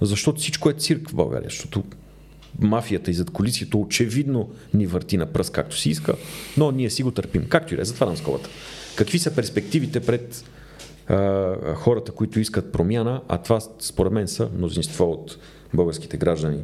защото 0.01 0.39
всичко 0.39 0.69
е 0.69 0.73
цирк 0.73 1.09
в 1.09 1.15
България. 1.15 1.49
Защото 1.49 1.83
мафията 2.59 3.11
и 3.11 3.13
зад 3.13 3.29
колисието 3.29 3.81
очевидно 3.81 4.49
ни 4.73 4.87
върти 4.87 5.17
на 5.17 5.25
пръст 5.25 5.51
както 5.51 5.77
си 5.77 5.89
иска, 5.89 6.15
но 6.57 6.71
ние 6.71 6.89
си 6.89 7.03
го 7.03 7.11
търпим. 7.11 7.45
Както 7.49 7.73
и 7.73 7.77
да 7.77 7.81
е, 7.81 7.85
затварям 7.85 8.17
скобата. 8.17 8.49
Какви 8.95 9.19
са 9.19 9.35
перспективите 9.35 9.99
пред 9.99 10.45
хората, 11.75 12.11
които 12.11 12.39
искат 12.39 12.71
промяна, 12.71 13.21
а 13.27 13.37
това 13.37 13.59
според 13.79 14.13
мен 14.13 14.27
са 14.27 14.49
мнозинство 14.57 15.11
от 15.11 15.37
българските 15.73 16.17
граждани, 16.17 16.63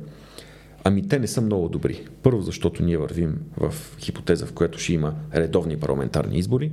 Ами 0.88 1.08
те 1.08 1.20
не 1.20 1.28
са 1.28 1.42
много 1.42 1.70
добри. 1.70 2.08
Първо, 2.24 2.42
защото 2.42 2.84
ние 2.84 2.98
вървим 2.98 3.40
в 3.58 3.74
хипотеза, 4.00 4.46
в 4.46 4.54
която 4.54 4.80
ще 4.80 4.94
има 4.94 5.14
редовни 5.36 5.78
парламентарни 5.78 6.38
избори. 6.38 6.72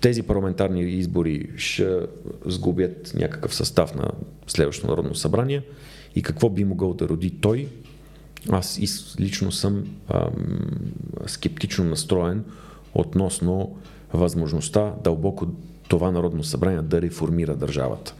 Тези 0.00 0.22
парламентарни 0.22 0.82
избори 0.82 1.50
ще 1.56 2.00
сгубят 2.46 3.12
някакъв 3.14 3.54
състав 3.54 3.94
на 3.94 4.10
следващото 4.46 4.90
народно 4.90 5.14
събрание 5.14 5.62
и 6.14 6.22
какво 6.22 6.50
би 6.50 6.64
могъл 6.64 6.94
да 6.94 7.08
роди 7.08 7.30
той. 7.30 7.68
Аз 8.50 8.80
лично 9.20 9.52
съм 9.52 9.84
ам, 10.08 10.30
скептично 11.26 11.84
настроен 11.84 12.44
относно 12.94 13.76
възможността 14.12 14.94
дълбоко 15.04 15.46
това 15.88 16.10
народно 16.10 16.44
събрание 16.44 16.82
да 16.82 17.02
реформира 17.02 17.56
държавата. 17.56 18.14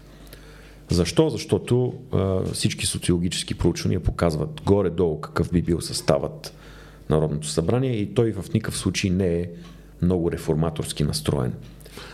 Защо? 0.90 1.28
Защото 1.28 1.94
а, 2.12 2.44
всички 2.44 2.86
социологически 2.86 3.54
проучвания 3.54 4.00
показват 4.00 4.60
горе-долу 4.64 5.20
какъв 5.20 5.50
би 5.52 5.62
бил 5.62 5.80
съставът 5.80 6.54
Народното 7.10 7.46
събрание 7.46 7.96
и 7.96 8.14
той 8.14 8.32
в 8.32 8.52
никакъв 8.54 8.78
случай 8.78 9.10
не 9.10 9.40
е 9.40 9.48
много 10.02 10.32
реформаторски 10.32 11.04
настроен. 11.04 11.52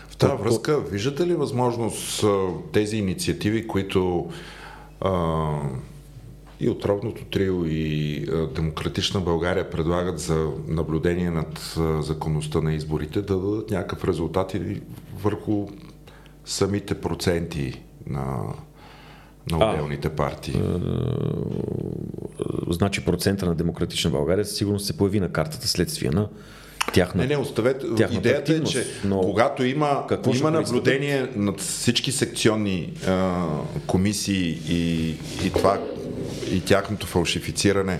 В 0.09 0.17
тази 0.17 0.43
връзка, 0.43 0.81
виждате 0.81 1.27
ли 1.27 1.35
възможност 1.35 2.25
тези 2.73 2.97
инициативи, 2.97 3.67
които 3.67 4.29
а, 5.01 5.49
и 6.59 6.69
отровното 6.69 7.25
трио 7.25 7.65
и 7.65 8.23
а, 8.31 8.47
Демократична 8.47 9.19
България 9.19 9.69
предлагат 9.69 10.19
за 10.19 10.49
наблюдение 10.67 11.29
над 11.29 11.75
а, 11.79 12.01
законността 12.01 12.61
на 12.61 12.73
изборите, 12.73 13.21
да 13.21 13.39
дадат 13.39 13.71
някакъв 13.71 14.03
резултат 14.03 14.53
или 14.53 14.81
върху 15.21 15.67
самите 16.45 17.01
проценти 17.01 17.81
на, 18.07 18.43
на 19.51 19.57
отделните 19.57 20.07
а, 20.07 20.15
партии? 20.15 20.61
А, 20.63 20.79
значи 22.67 23.05
процента 23.05 23.45
на 23.45 23.55
Демократична 23.55 24.11
България 24.11 24.45
сигурно 24.45 24.79
се 24.79 24.97
появи 24.97 25.19
на 25.19 25.31
картата 25.31 25.67
следствие 25.67 26.09
на 26.09 26.27
тяхна, 26.93 27.21
не, 27.21 27.27
не, 27.27 27.37
оставете. 27.37 27.85
Идеята 28.11 28.53
е, 28.53 28.63
че 28.63 28.85
но 29.05 29.21
когато 29.21 29.63
има, 29.63 30.07
има 30.35 30.51
наблюдение 30.51 31.27
над 31.35 31.59
всички 31.61 32.11
секционни 32.11 32.93
а, 33.07 33.45
комисии 33.87 34.61
и, 34.69 35.09
и 35.45 35.51
това 35.53 35.79
и 36.51 36.61
тяхното 36.61 37.07
фалшифициране, 37.07 37.99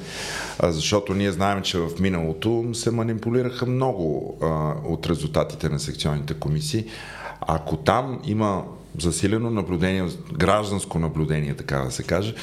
защото 0.63 1.13
ние 1.13 1.31
знаем, 1.31 1.61
че 1.61 1.77
в 1.77 1.89
миналото 1.99 2.65
се 2.73 2.91
манипулираха 2.91 3.65
много 3.65 4.37
от 4.85 5.07
резултатите 5.07 5.69
на 5.69 5.79
секционните 5.79 6.33
комисии. 6.33 6.85
Ако 7.41 7.77
там 7.77 8.19
има 8.25 8.63
засилено 8.99 9.49
наблюдение, 9.49 10.05
гражданско 10.33 10.99
наблюдение, 10.99 11.53
така 11.53 11.77
да 11.77 11.91
се 11.91 12.03
каже, 12.03 12.35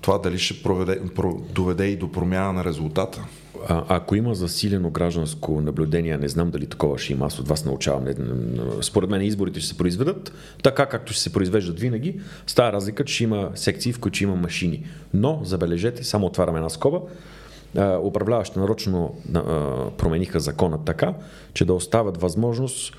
това 0.00 0.18
дали 0.22 0.38
ще 0.38 0.62
проведе, 0.62 1.00
про, 1.14 1.34
доведе 1.50 1.86
и 1.86 1.96
до 1.96 2.12
промяна 2.12 2.52
на 2.52 2.64
резултата? 2.64 3.24
А, 3.68 3.84
ако 3.88 4.14
има 4.14 4.34
засилено 4.34 4.90
гражданско 4.90 5.60
наблюдение, 5.60 6.16
не 6.16 6.28
знам 6.28 6.50
дали 6.50 6.66
такова 6.66 6.98
ще 6.98 7.12
има, 7.12 7.26
аз 7.26 7.38
от 7.38 7.48
вас 7.48 7.64
научавам. 7.64 8.04
Според 8.82 9.10
мен 9.10 9.22
изборите 9.22 9.60
ще 9.60 9.68
се 9.68 9.76
произведат 9.76 10.32
така, 10.62 10.86
както 10.86 11.12
ще 11.12 11.22
се 11.22 11.32
произвеждат 11.32 11.80
винаги. 11.80 12.20
С 12.46 12.54
тази 12.54 12.72
разлика, 12.72 13.04
че 13.04 13.24
има 13.24 13.50
секции, 13.54 13.92
в 13.92 14.00
които 14.00 14.24
има 14.24 14.36
машини. 14.36 14.86
Но, 15.14 15.40
забележете, 15.44 16.04
само 16.04 16.26
отваряме 16.26 16.58
една 16.58 16.70
скоба, 16.70 17.00
управляващите 18.02 18.60
нарочно 18.60 19.14
промениха 19.98 20.40
закона 20.40 20.84
така, 20.84 21.14
че 21.54 21.64
да 21.64 21.74
остават 21.74 22.20
възможност 22.20 22.96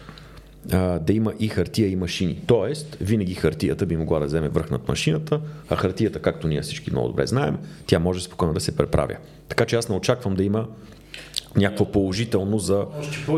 а, 0.71 0.99
да 0.99 1.13
има 1.13 1.33
и 1.39 1.47
хартия 1.47 1.89
и 1.89 1.95
машини. 1.95 2.41
Тоест, 2.47 2.97
винаги 3.01 3.33
хартията 3.33 3.85
би 3.85 3.97
могла 3.97 4.19
да 4.19 4.25
вземе 4.25 4.49
върх 4.49 4.69
над 4.69 4.87
машината, 4.87 5.41
а 5.69 5.75
хартията, 5.75 6.19
както 6.19 6.47
ние 6.47 6.61
всички 6.61 6.91
много 6.91 7.07
добре 7.07 7.27
знаем, 7.27 7.57
тя 7.85 7.99
може 7.99 8.23
спокойно 8.23 8.53
да 8.53 8.59
се 8.59 8.75
преправя. 8.75 9.15
Така 9.49 9.65
че 9.65 9.75
аз 9.75 9.89
не 9.89 9.95
очаквам 9.95 10.35
да 10.35 10.43
има 10.43 10.67
някакво 11.55 11.85
положително 11.85 12.59
за 12.59 12.85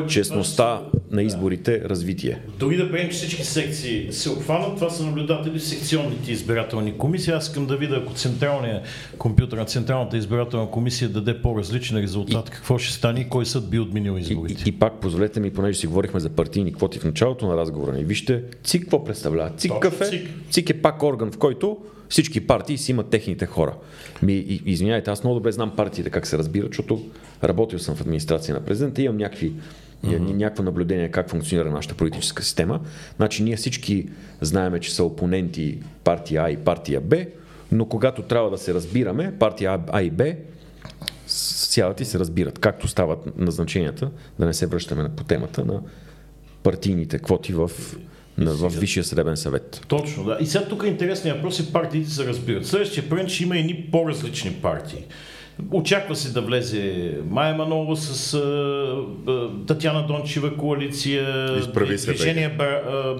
честността 0.07 0.81
на 1.11 1.23
изборите 1.23 1.81
развитие. 1.89 2.41
Дори 2.59 2.77
да 2.77 2.91
приемем, 2.91 3.11
че 3.11 3.17
всички 3.17 3.43
секции 3.43 4.07
се 4.13 4.29
обхванат, 4.29 4.75
това 4.75 4.89
са 4.89 5.05
наблюдатели 5.05 5.59
в 5.59 5.63
секционните 5.63 6.31
избирателни 6.31 6.97
комисии. 6.97 7.33
Аз 7.33 7.47
искам 7.47 7.65
да 7.65 7.77
видя, 7.77 7.95
ако 7.95 8.13
централният 8.13 8.83
компютър 9.17 9.57
на 9.57 9.65
Централната 9.65 10.17
избирателна 10.17 10.71
комисия 10.71 11.09
даде 11.09 11.41
по-различен 11.41 11.97
резултат, 11.97 12.47
и, 12.47 12.51
какво 12.51 12.77
ще 12.77 12.93
стане 12.93 13.19
и 13.19 13.29
кой 13.29 13.45
съд 13.45 13.69
би 13.69 13.79
отменил 13.79 14.17
изборите. 14.17 14.63
И, 14.65 14.69
и, 14.69 14.69
и 14.69 14.79
пак 14.79 14.99
позволете 14.99 15.39
ми, 15.39 15.53
понеже 15.53 15.79
си 15.79 15.87
говорихме 15.87 16.19
за 16.19 16.29
партийни 16.29 16.73
квоти 16.73 16.99
в 16.99 17.03
началото 17.03 17.47
на 17.47 17.57
разговора 17.57 17.91
ни, 17.91 18.03
вижте, 18.03 18.43
ЦИК 18.63 18.81
какво 18.81 19.03
представлява? 19.03 19.51
ЦИК 19.57 19.79
кафе? 19.79 20.05
ЦИК. 20.05 20.29
ЦИК 20.49 20.69
е 20.69 20.81
пак 20.81 21.03
орган, 21.03 21.31
в 21.31 21.37
който 21.37 21.77
всички 22.09 22.47
партии 22.47 22.77
си 22.77 22.91
имат 22.91 23.09
техните 23.09 23.45
хора. 23.45 23.75
Ми, 24.21 24.33
извинявайте, 24.65 25.11
аз 25.11 25.23
много 25.23 25.35
добре 25.35 25.51
знам 25.51 25.75
партиите 25.75 26.09
как 26.09 26.27
се 26.27 26.37
разбират, 26.37 26.69
защото 26.69 27.05
работил 27.43 27.79
съм 27.79 27.95
в 27.95 28.01
администрация 28.01 28.55
на 28.55 28.61
президента 28.61 29.01
и 29.01 29.05
имам 29.05 29.17
някакви 29.17 29.53
Uh-huh. 30.05 30.33
някакво 30.33 30.63
наблюдение 30.63 31.11
как 31.11 31.29
функционира 31.29 31.71
нашата 31.71 31.95
политическа 31.95 32.43
система. 32.43 32.79
Значи 33.15 33.43
ние 33.43 33.55
всички 33.55 34.09
знаеме, 34.41 34.79
че 34.79 34.95
са 34.95 35.03
опоненти 35.03 35.77
партия 36.03 36.43
А 36.43 36.49
и 36.49 36.57
партия 36.57 37.01
Б, 37.01 37.17
но 37.71 37.85
когато 37.85 38.21
трябва 38.21 38.49
да 38.49 38.57
се 38.57 38.73
разбираме, 38.73 39.35
партия 39.39 39.79
А 39.91 40.01
и 40.01 40.09
Б 40.09 40.33
сядат 41.27 42.01
и 42.01 42.05
се 42.05 42.19
разбират. 42.19 42.59
Както 42.59 42.87
стават 42.87 43.37
назначенията, 43.37 44.11
да 44.39 44.45
не 44.45 44.53
се 44.53 44.65
връщаме 44.65 45.09
по 45.09 45.23
темата 45.23 45.65
на 45.65 45.81
партийните 46.63 47.19
квоти 47.19 47.53
в, 47.53 47.71
на, 48.39 48.51
в 48.51 48.69
Висшия 48.79 49.03
съдебен 49.03 49.37
съвет. 49.37 49.81
Точно, 49.87 50.23
да. 50.23 50.37
И 50.41 50.45
сега 50.45 50.65
тук 50.65 50.83
е 50.83 50.87
интересният 50.87 51.37
въпрос 51.37 51.59
и 51.59 51.73
партиите 51.73 52.09
се 52.09 52.25
разбират. 52.25 52.65
Следващия 52.65 53.09
проблем, 53.09 53.27
че 53.27 53.43
има 53.43 53.57
едни 53.57 53.87
по-различни 53.91 54.51
партии. 54.51 55.05
Очаква 55.71 56.15
се 56.15 56.33
да 56.33 56.41
влезе 56.41 57.13
Майя 57.29 57.55
Манова 57.55 57.95
с 57.97 58.33
а, 58.33 58.37
а, 59.27 59.49
Татьяна 59.67 60.07
Дончева 60.07 60.57
коалиция, 60.57 61.57
Изправи 61.59 61.97
се, 61.97 62.13
движение 62.13 62.57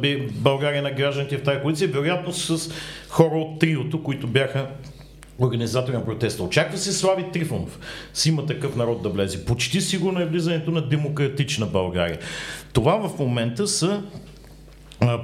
Би- 0.01 0.27
България 0.31 0.81
на 0.81 0.91
гражданите 0.91 1.37
в 1.37 1.43
тази 1.43 1.59
коалиция, 1.59 1.87
вероятно 1.87 2.33
с 2.33 2.73
хора 3.09 3.35
от 3.35 3.59
триото, 3.59 4.03
които 4.03 4.27
бяха 4.27 4.67
организатори 5.39 5.95
на 5.95 6.05
протеста. 6.05 6.43
Очаква 6.43 6.77
се 6.77 6.93
Слави 6.93 7.25
Трифонов 7.33 7.79
с 8.13 8.25
има 8.25 8.45
такъв 8.45 8.75
народ 8.75 9.03
да 9.03 9.09
влезе. 9.09 9.45
Почти 9.45 9.81
сигурно 9.81 10.21
е 10.21 10.25
влизането 10.25 10.71
на 10.71 10.81
демократична 10.81 11.65
България. 11.65 12.19
Това 12.73 13.09
в 13.09 13.19
момента 13.19 13.67
са 13.67 14.03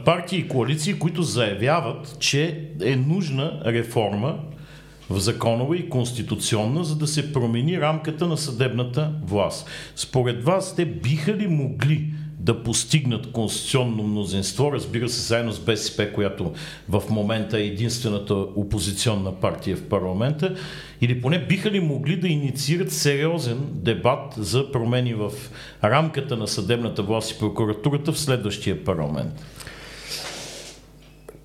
партии 0.06 0.39
и 0.39 0.47
коалиции, 0.47 0.99
които 0.99 1.23
заявяват, 1.23 2.18
че 2.19 2.69
е 2.84 2.95
нужна 2.95 3.61
реформа 3.65 4.39
в 5.10 5.19
законова 5.19 5.77
и 5.77 5.89
конституционна, 5.89 6.84
за 6.84 6.95
да 6.95 7.07
се 7.07 7.34
промени 7.34 7.81
рамката 7.81 8.27
на 8.27 8.38
съдебната 8.38 9.11
власт. 9.23 9.69
Според 9.95 10.43
вас, 10.43 10.76
те 10.76 10.85
биха 10.85 11.34
ли 11.34 11.47
могли 11.47 12.14
да 12.39 12.64
постигнат 12.64 13.31
конституционно 13.31 14.03
мнозинство, 14.03 14.72
разбира 14.72 15.10
се, 15.10 15.22
заедно 15.22 15.52
с 15.52 15.60
БСП, 15.60 16.11
която 16.14 16.53
в 16.89 17.03
момента 17.10 17.60
е 17.60 17.64
единствената 17.64 18.34
опозиционна 18.35 19.35
партия 19.35 19.77
в 19.77 19.84
парламента, 19.84 20.56
или 21.02 21.22
поне 21.22 21.39
биха 21.39 21.72
ли 21.72 21.80
могли 21.80 22.15
да 22.15 22.27
инициират 22.27 22.91
сериозен 22.91 23.57
дебат 23.72 24.34
за 24.38 24.72
промени 24.72 25.14
в 25.14 25.31
рамката 25.84 26.38
на 26.38 26.47
съдебната 26.47 27.03
власт 27.03 27.31
и 27.31 27.39
прокуратурата 27.39 28.11
в 28.11 28.19
следващия 28.19 28.84
парламент? 28.84 29.34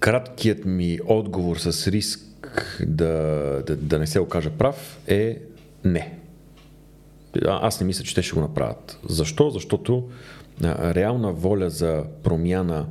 Краткият 0.01 0.65
ми 0.65 0.99
отговор 1.07 1.57
с 1.57 1.89
риск 1.89 2.21
да, 2.87 3.13
да, 3.67 3.77
да 3.77 3.99
не 3.99 4.07
се 4.07 4.21
окажа 4.21 4.51
прав 4.51 5.01
е 5.07 5.39
не. 5.85 6.19
Аз 7.47 7.81
не 7.81 7.87
мисля, 7.87 8.05
че 8.05 8.15
те 8.15 8.23
ще 8.23 8.35
го 8.35 8.41
направят. 8.41 8.99
Защо? 9.09 9.51
Защото 9.51 10.09
а, 10.65 10.95
реална 10.95 11.33
воля 11.33 11.71
за 11.71 12.05
промяна 12.23 12.87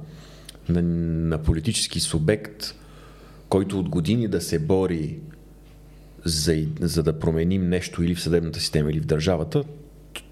на, 0.69 0.81
на 0.81 1.37
политически 1.37 1.99
субект, 1.99 2.75
който 3.49 3.79
от 3.79 3.89
години 3.89 4.27
да 4.27 4.41
се 4.41 4.59
бори 4.59 5.19
за, 6.25 6.65
за 6.81 7.03
да 7.03 7.19
променим 7.19 7.69
нещо 7.69 8.03
или 8.03 8.15
в 8.15 8.21
съдебната 8.21 8.59
система, 8.59 8.91
или 8.91 8.99
в 8.99 9.05
държавата, 9.05 9.63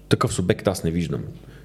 такъв 0.08 0.34
субект 0.34 0.68
аз 0.68 0.84
не 0.84 0.90
виждам. 0.90 1.24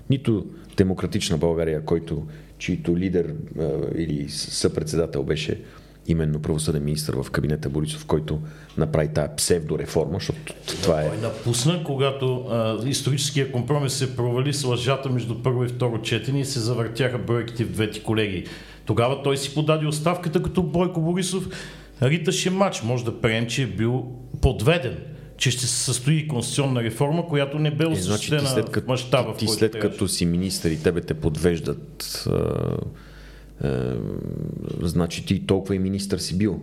Нито 0.09 0.45
демократична 0.77 1.37
България, 1.37 1.85
който, 1.85 2.27
чийто 2.63 2.97
лидер 2.97 3.33
а, 3.59 3.69
или 3.95 4.29
съпредседател 4.29 5.23
беше 5.23 5.59
именно 6.07 6.41
правосъден 6.41 6.83
министр 6.83 7.23
в 7.23 7.31
кабинета 7.31 7.69
Борисов, 7.69 8.05
който 8.05 8.39
направи 8.77 9.07
тая 9.07 9.35
псевдореформа, 9.35 10.13
защото 10.13 10.53
това 10.81 11.01
е... 11.01 11.07
Той 11.07 11.17
напусна, 11.17 11.83
когато 11.83 12.45
а, 12.49 12.77
историческия 12.85 13.51
компромис 13.51 13.93
се 13.93 14.15
провали 14.15 14.53
с 14.53 14.63
лъжата 14.63 15.09
между 15.09 15.43
първо 15.43 15.63
и 15.63 15.67
второ 15.67 16.01
четене 16.01 16.39
и 16.39 16.45
се 16.45 16.59
завъртяха 16.59 17.17
бройките 17.17 17.63
в 17.63 17.71
двете 17.71 18.03
колеги. 18.03 18.45
Тогава 18.85 19.23
той 19.23 19.37
си 19.37 19.53
подаде 19.53 19.87
оставката, 19.87 20.43
като 20.43 20.63
Бойко 20.63 21.01
Борисов 21.01 21.47
риташе 22.01 22.49
матч. 22.49 22.81
Може 22.83 23.05
да 23.05 23.21
прием, 23.21 23.47
че 23.47 23.63
е 23.63 23.67
бил 23.67 24.05
подведен 24.41 24.97
че 25.43 25.51
ще 25.51 25.67
се 25.67 25.83
състои 25.83 26.27
конституционна 26.27 26.83
реформа, 26.83 27.27
която 27.27 27.59
не 27.59 27.71
бе 27.71 27.83
Е, 27.83 27.95
значи 27.95 28.29
ти 28.29 28.35
осъществена 28.35 28.49
след 28.49 28.83
в 28.83 28.87
мащаба, 28.87 29.33
ти 29.33 29.45
който 29.45 29.59
след 29.59 29.71
трябваше. 29.71 29.91
като 29.91 30.07
си 30.07 30.25
министър 30.25 30.71
и 30.71 30.83
тебе 30.83 31.01
те 31.01 31.13
подвеждат, 31.13 32.23
а, 32.27 32.77
а, 33.63 33.95
значи 34.81 35.25
ти 35.25 35.45
толкова 35.45 35.75
и 35.75 35.79
министър 35.79 36.17
си 36.17 36.37
бил. 36.37 36.61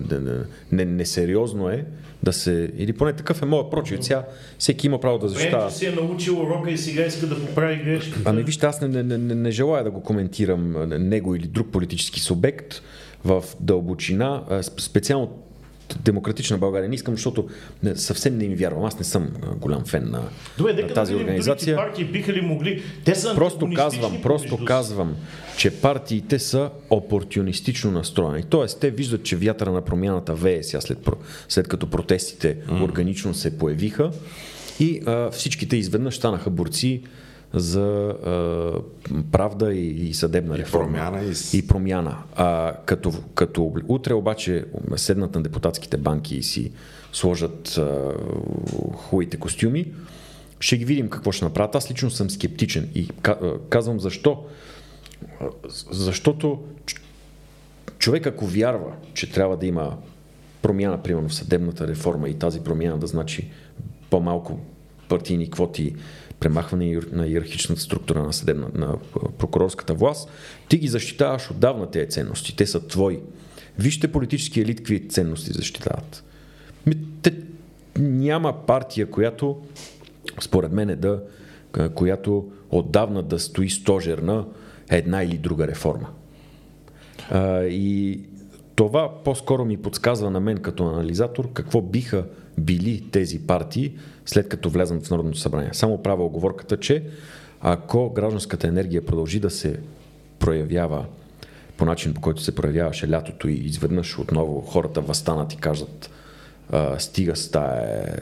Да, 0.00 0.46
не, 0.72 0.84
несериозно 0.84 1.68
е 1.68 1.84
да 2.22 2.32
се... 2.32 2.72
Или 2.78 2.92
поне 2.92 3.12
такъв 3.12 3.42
е 3.42 3.44
моят 3.44 3.70
прочит. 3.70 4.04
Сега 4.04 4.24
всеки 4.58 4.86
има 4.86 5.00
право 5.00 5.18
да 5.18 5.28
защитава. 5.28 5.68
че 5.70 5.76
си 5.76 5.86
е 5.86 5.90
научил 5.90 6.40
урока 6.40 6.70
и 6.70 6.78
сега 6.78 7.06
иска 7.06 7.26
да 7.26 7.46
поправи 7.46 7.76
грешките. 7.76 8.20
Ами 8.24 8.42
вижте, 8.42 8.66
аз 8.66 8.80
не, 8.80 8.88
не, 8.88 9.02
не, 9.02 9.34
не 9.34 9.50
желая 9.50 9.84
да 9.84 9.90
го 9.90 10.02
коментирам 10.02 10.88
него 11.08 11.34
или 11.34 11.46
друг 11.46 11.68
политически 11.68 12.20
субект 12.20 12.82
в 13.24 13.44
дълбочина, 13.60 14.42
специално 14.78 15.47
Демократична 15.96 16.58
България 16.58 16.88
не 16.88 16.94
искам, 16.94 17.14
защото 17.14 17.48
не, 17.82 17.96
съвсем 17.96 18.38
не 18.38 18.44
им 18.44 18.54
вярвам. 18.54 18.84
Аз 18.84 18.98
не 18.98 19.04
съм 19.04 19.30
голям 19.56 19.84
фен 19.84 20.10
на, 20.10 20.22
Добре, 20.58 20.72
на 20.72 20.88
тази 20.88 21.12
да 21.12 21.18
организация. 21.18 21.76
партии 21.76 22.04
биха 22.04 22.32
ли 22.32 22.40
могли... 22.40 22.82
Те 23.04 23.14
са 23.14 23.34
Просто 23.34 23.70
казвам, 23.74 24.22
просто 24.22 24.64
казвам, 24.64 25.16
че 25.56 25.70
партиите 25.70 26.38
са 26.38 26.70
опортунистично 26.90 27.90
настроени. 27.90 28.42
Тоест, 28.42 28.80
те 28.80 28.90
виждат, 28.90 29.22
че 29.22 29.36
вятъра 29.36 29.72
на 29.72 29.82
промяната 29.82 30.34
вее 30.34 30.62
сега 30.62 30.80
след, 30.80 31.08
след 31.48 31.68
като 31.68 31.86
протестите 31.86 32.56
mm. 32.56 32.84
органично 32.84 33.34
се 33.34 33.58
появиха 33.58 34.10
и 34.80 35.02
а, 35.06 35.30
всичките 35.30 35.76
изведнъж 35.76 36.16
станаха 36.16 36.50
борци 36.50 37.02
за 37.54 38.14
а, 38.26 38.72
правда 39.32 39.74
и, 39.74 40.08
и 40.08 40.14
съдебна 40.14 40.58
реформа. 40.58 40.86
промяна 40.86 41.22
и 41.52 41.58
и 41.58 41.66
промяна. 41.66 42.16
А, 42.36 42.76
като, 42.84 43.12
като 43.34 43.72
утре 43.88 44.14
обаче 44.14 44.64
седнат 44.96 45.34
на 45.34 45.42
депутатските 45.42 45.96
банки 45.96 46.36
и 46.36 46.42
си 46.42 46.72
сложат 47.12 47.78
а, 47.78 48.14
хубавите 48.94 49.36
костюми, 49.36 49.92
ще 50.60 50.76
ги 50.76 50.84
видим 50.84 51.08
какво 51.08 51.32
ще 51.32 51.44
направят. 51.44 51.74
Аз 51.74 51.90
лично 51.90 52.10
съм 52.10 52.30
скептичен 52.30 52.88
и 52.94 53.08
казвам 53.68 54.00
защо. 54.00 54.44
Защото 55.90 56.62
човек 57.98 58.26
ако 58.26 58.46
вярва, 58.46 58.92
че 59.14 59.32
трябва 59.32 59.56
да 59.56 59.66
има 59.66 59.96
промяна, 60.62 61.02
примерно 61.02 61.28
в 61.28 61.34
съдебната 61.34 61.88
реформа 61.88 62.28
и 62.28 62.34
тази 62.34 62.60
промяна 62.60 62.98
да 62.98 63.06
значи 63.06 63.50
по-малко 64.10 64.60
партийни 65.08 65.50
квоти, 65.50 65.94
премахване 66.40 67.00
на 67.12 67.26
иерархичната 67.26 67.80
структура 67.80 68.22
на 68.22 68.32
съдебна, 68.32 68.66
на 68.74 68.96
прокурорската 69.38 69.94
власт, 69.94 70.30
ти 70.68 70.78
ги 70.78 70.88
защитаваш 70.88 71.50
отдавна 71.50 71.90
тези 71.90 72.10
ценности. 72.10 72.56
Те 72.56 72.66
са 72.66 72.86
твои. 72.86 73.20
Вижте 73.78 74.12
политически 74.12 74.60
елит 74.60 74.78
какви 74.78 75.08
ценности 75.08 75.52
защитават. 75.52 76.24
Те, 77.22 77.34
няма 77.98 78.66
партия, 78.66 79.10
която 79.10 79.56
според 80.40 80.72
мен 80.72 80.90
е 80.90 80.96
да, 80.96 81.22
която 81.94 82.50
отдавна 82.70 83.22
да 83.22 83.38
стои 83.38 83.70
стожер 83.70 84.18
на 84.18 84.44
една 84.90 85.22
или 85.22 85.38
друга 85.38 85.68
реформа. 85.68 86.08
А, 87.30 87.64
и 87.64 88.20
това 88.74 89.22
по-скоро 89.24 89.64
ми 89.64 89.76
подсказва 89.76 90.30
на 90.30 90.40
мен 90.40 90.58
като 90.58 90.86
анализатор 90.86 91.52
какво 91.52 91.80
биха 91.80 92.24
били 92.58 93.04
тези 93.10 93.46
партии 93.46 93.92
след 94.28 94.48
като 94.48 94.70
влезнат 94.70 95.06
в 95.06 95.10
Народното 95.10 95.38
събрание. 95.38 95.70
Само 95.72 96.02
правя 96.02 96.24
оговорката, 96.24 96.76
че 96.76 97.04
ако 97.60 98.10
гражданската 98.10 98.68
енергия 98.68 99.06
продължи 99.06 99.40
да 99.40 99.50
се 99.50 99.80
проявява 100.38 101.04
по 101.76 101.84
начин, 101.84 102.14
по 102.14 102.20
който 102.20 102.42
се 102.42 102.54
проявяваше 102.54 103.10
лятото 103.10 103.48
и 103.48 103.54
изведнъж 103.54 104.18
отново 104.18 104.60
хората 104.60 105.00
възстанат 105.00 105.52
и 105.52 105.56
кажат 105.56 106.10
стига 106.98 107.36
с 107.36 107.50
тая 107.50 108.18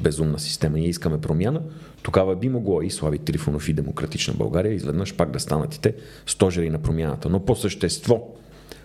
безумна 0.00 0.38
система, 0.38 0.78
ние 0.78 0.88
искаме 0.88 1.20
промяна, 1.20 1.60
тогава 2.02 2.36
би 2.36 2.48
могло 2.48 2.82
и 2.82 2.90
Слави 2.90 3.18
Трифонов 3.18 3.68
и 3.68 3.72
Демократична 3.72 4.34
България 4.34 4.72
изведнъж 4.72 5.16
пак 5.16 5.30
да 5.30 5.40
станат 5.40 5.74
и 5.74 5.80
те 5.80 5.94
стожери 6.26 6.70
на 6.70 6.78
промяната. 6.78 7.28
Но 7.28 7.44
по 7.44 7.56
същество 7.56 8.28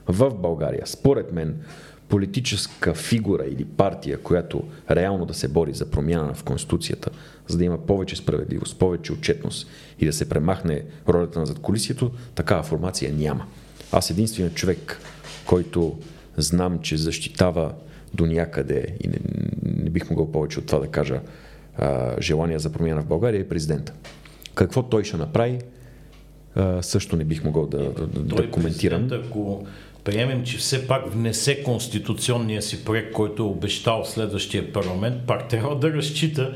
в 0.08 0.34
България, 0.34 0.82
според 0.86 1.32
мен, 1.32 1.56
политическа 2.10 2.94
фигура 2.94 3.46
или 3.46 3.66
партия, 3.66 4.18
която 4.18 4.64
реално 4.92 5.26
да 5.26 5.34
се 5.34 5.48
бори 5.48 5.74
за 5.74 5.86
промяна 5.86 6.34
в 6.34 6.44
Конституцията, 6.44 7.10
за 7.48 7.58
да 7.58 7.66
има 7.66 7.78
повече 7.78 8.16
справедливост, 8.16 8.80
повече 8.80 9.14
отчетност 9.14 9.68
и 10.00 10.06
да 10.06 10.14
се 10.14 10.30
премахне 10.30 10.84
ролята 11.08 11.40
на 11.40 11.46
задколисието, 11.46 12.12
такава 12.36 12.64
формация 12.64 13.14
няма. 13.14 13.46
Аз 13.92 14.10
единственият 14.10 14.56
човек, 14.56 15.00
който 15.46 16.00
знам, 16.38 16.80
че 16.82 16.98
защитава 16.98 17.74
до 18.14 18.26
някъде 18.26 18.96
и 19.04 19.08
не, 19.08 19.18
не 19.84 19.90
бих 19.90 20.10
могъл 20.10 20.32
повече 20.32 20.60
от 20.60 20.66
това 20.66 20.80
да 20.80 20.88
кажа 20.88 21.22
а, 21.78 22.22
желание 22.22 22.60
за 22.60 22.72
промяна 22.72 23.02
в 23.02 23.06
България 23.06 23.42
е 23.42 23.48
президента. 23.48 23.94
Какво 24.56 24.84
той 24.84 25.04
ще 25.04 25.18
направи, 25.18 25.60
а, 26.56 26.84
също 26.84 27.16
не 27.16 27.24
бих 27.24 27.44
могъл 27.44 27.68
да, 27.68 27.78
да, 27.78 28.08
да, 28.08 28.36
да 28.36 28.52
коментирам. 28.52 29.10
ако 29.12 29.68
приемем, 30.04 30.44
че 30.44 30.58
все 30.58 30.88
пак 30.88 31.12
внесе 31.12 31.64
конституционния 31.64 32.62
си 32.62 32.86
проект, 32.86 33.14
който 33.14 33.44
е 33.44 33.46
обещал 33.46 34.06
следващия 34.06 34.74
парламент, 34.74 35.22
пак 35.28 35.50
трябва 35.50 35.76
да 35.76 35.94
разчита 35.94 36.54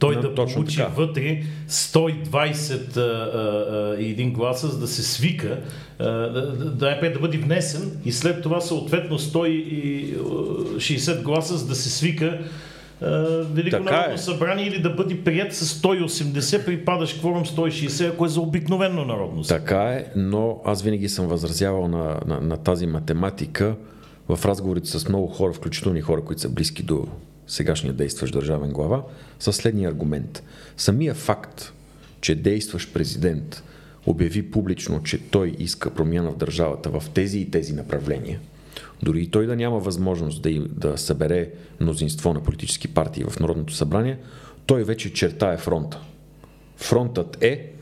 той 0.00 0.14
Да, 0.14 0.20
да 0.20 0.34
получи 0.34 0.76
така. 0.76 0.88
вътре 0.88 1.42
120 1.68 2.96
а, 2.96 3.00
а, 3.00 3.96
а, 3.96 4.02
и 4.02 4.10
един 4.10 4.32
гласа, 4.32 4.68
за 4.68 4.78
да 4.78 4.88
се 4.88 5.02
свика, 5.02 5.58
а, 5.98 6.04
да, 6.04 6.52
да, 6.52 6.64
да, 6.64 6.86
най-пред 6.86 7.12
да 7.12 7.20
бъде 7.20 7.38
внесен 7.38 7.92
и 8.04 8.12
след 8.12 8.42
това 8.42 8.60
съответно 8.60 9.18
160 9.18 11.22
гласа, 11.22 11.56
за 11.56 11.66
да 11.66 11.74
се 11.74 11.90
свика 11.90 12.38
Велико 13.02 13.70
така 13.70 13.96
народно 13.96 14.14
е. 14.14 14.18
събрание 14.18 14.66
или 14.66 14.82
да 14.82 14.90
бъде 14.90 15.24
прият 15.24 15.54
с 15.54 15.82
180, 15.82 16.64
припадаш 16.64 17.14
кворум 17.14 17.44
160, 17.44 18.12
ако 18.12 18.26
е 18.26 18.28
за 18.28 18.40
обикновено 18.40 19.04
народно 19.04 19.44
събрание. 19.44 19.66
Така 19.66 19.82
е, 19.82 20.04
но 20.16 20.60
аз 20.64 20.82
винаги 20.82 21.08
съм 21.08 21.26
възразявал 21.26 21.88
на, 21.88 22.20
на, 22.26 22.40
на 22.40 22.56
тази 22.56 22.86
математика 22.86 23.74
в 24.28 24.44
разговорите 24.44 24.88
с 24.88 25.08
много 25.08 25.26
хора, 25.26 25.52
включително 25.52 25.98
и 25.98 26.00
хора, 26.00 26.24
които 26.24 26.42
са 26.42 26.48
близки 26.48 26.82
до 26.82 27.06
сегашния 27.46 27.92
действащ 27.92 28.32
държавен 28.32 28.70
глава, 28.70 29.02
със 29.38 29.56
следния 29.56 29.88
аргумент. 29.88 30.42
Самия 30.76 31.14
факт, 31.14 31.72
че 32.20 32.34
действащ 32.34 32.94
президент 32.94 33.62
обяви 34.06 34.50
публично, 34.50 35.02
че 35.02 35.18
той 35.18 35.56
иска 35.58 35.90
промяна 35.90 36.30
в 36.30 36.36
държавата 36.36 36.90
в 36.90 37.10
тези 37.14 37.38
и 37.38 37.50
тези 37.50 37.72
направления, 37.72 38.40
дори 39.02 39.22
и 39.22 39.30
той 39.30 39.46
да 39.46 39.56
няма 39.56 39.78
възможност 39.78 40.42
да, 40.42 40.50
да 40.68 40.98
събере 40.98 41.50
мнозинство 41.80 42.34
на 42.34 42.42
политически 42.42 42.88
партии 42.88 43.24
в 43.24 43.40
Народното 43.40 43.72
събрание, 43.72 44.18
той 44.66 44.84
вече 44.84 45.12
чертае 45.12 45.56
фронта. 45.56 46.00
Фронтът 46.76 47.42
е 47.42 47.72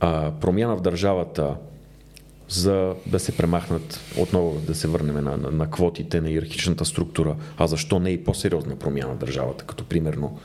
а, 0.00 0.30
промяна 0.40 0.76
в 0.76 0.80
държавата 0.80 1.56
за 2.48 2.94
да 3.06 3.18
се 3.18 3.36
премахнат, 3.36 4.00
отново 4.18 4.60
да 4.60 4.74
се 4.74 4.88
върнем 4.88 5.24
на, 5.24 5.36
на, 5.36 5.50
на 5.50 5.70
квотите, 5.70 6.20
на 6.20 6.30
иерархичната 6.30 6.84
структура, 6.84 7.36
а 7.56 7.66
защо 7.66 7.98
не 7.98 8.10
и 8.10 8.24
по-сериозна 8.24 8.76
промяна 8.76 9.14
в 9.14 9.18
държавата, 9.18 9.64
като 9.64 9.84
примерно 9.84 10.38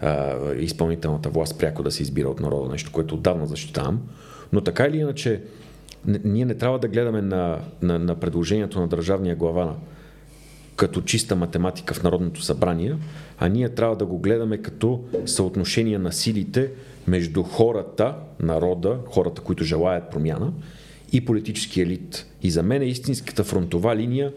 а, 0.00 0.36
изпълнителната 0.54 1.30
власт 1.30 1.58
пряко 1.58 1.82
да 1.82 1.90
се 1.90 2.02
избира 2.02 2.28
от 2.28 2.40
народа, 2.40 2.72
нещо, 2.72 2.92
което 2.92 3.14
отдавна 3.14 3.46
защитавам. 3.46 4.00
Но 4.52 4.60
така 4.60 4.86
или 4.86 4.96
иначе, 4.96 5.42
ние 6.24 6.44
не 6.44 6.54
трябва 6.54 6.78
да 6.78 6.88
гледаме 6.88 7.22
на, 7.22 7.58
на, 7.82 7.98
на 7.98 8.14
предложението 8.14 8.80
на 8.80 8.88
държавния 8.88 9.36
глава 9.36 9.74
като 10.76 11.00
чиста 11.00 11.36
математика 11.36 11.94
в 11.94 12.02
Народното 12.02 12.42
събрание, 12.42 12.96
а 13.38 13.48
ние 13.48 13.68
трябва 13.68 13.96
да 13.96 14.06
го 14.06 14.18
гледаме 14.18 14.58
като 14.58 15.04
съотношение 15.26 15.98
на 15.98 16.12
силите 16.12 16.70
между 17.06 17.42
хората, 17.42 18.14
народа, 18.42 18.98
хората, 19.06 19.42
които 19.42 19.64
желаят 19.64 20.10
промяна 20.10 20.52
и 21.12 21.24
политически 21.24 21.80
елит. 21.80 22.26
И 22.42 22.50
за 22.50 22.62
мен 22.62 22.82
истинската 22.82 23.44
фронтова 23.44 23.96
линия 23.96 24.32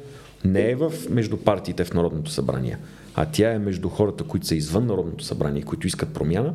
не 0.45 0.69
е 0.69 0.75
в 0.75 0.93
между 1.09 1.37
партиите 1.37 1.83
в 1.83 1.93
Народното 1.93 2.31
събрание, 2.31 2.77
а 3.15 3.25
тя 3.25 3.53
е 3.53 3.59
между 3.59 3.89
хората, 3.89 4.23
които 4.23 4.47
са 4.47 4.55
извън 4.55 4.85
Народното 4.85 5.23
събрание, 5.23 5.61
които 5.61 5.87
искат 5.87 6.13
промяна 6.13 6.53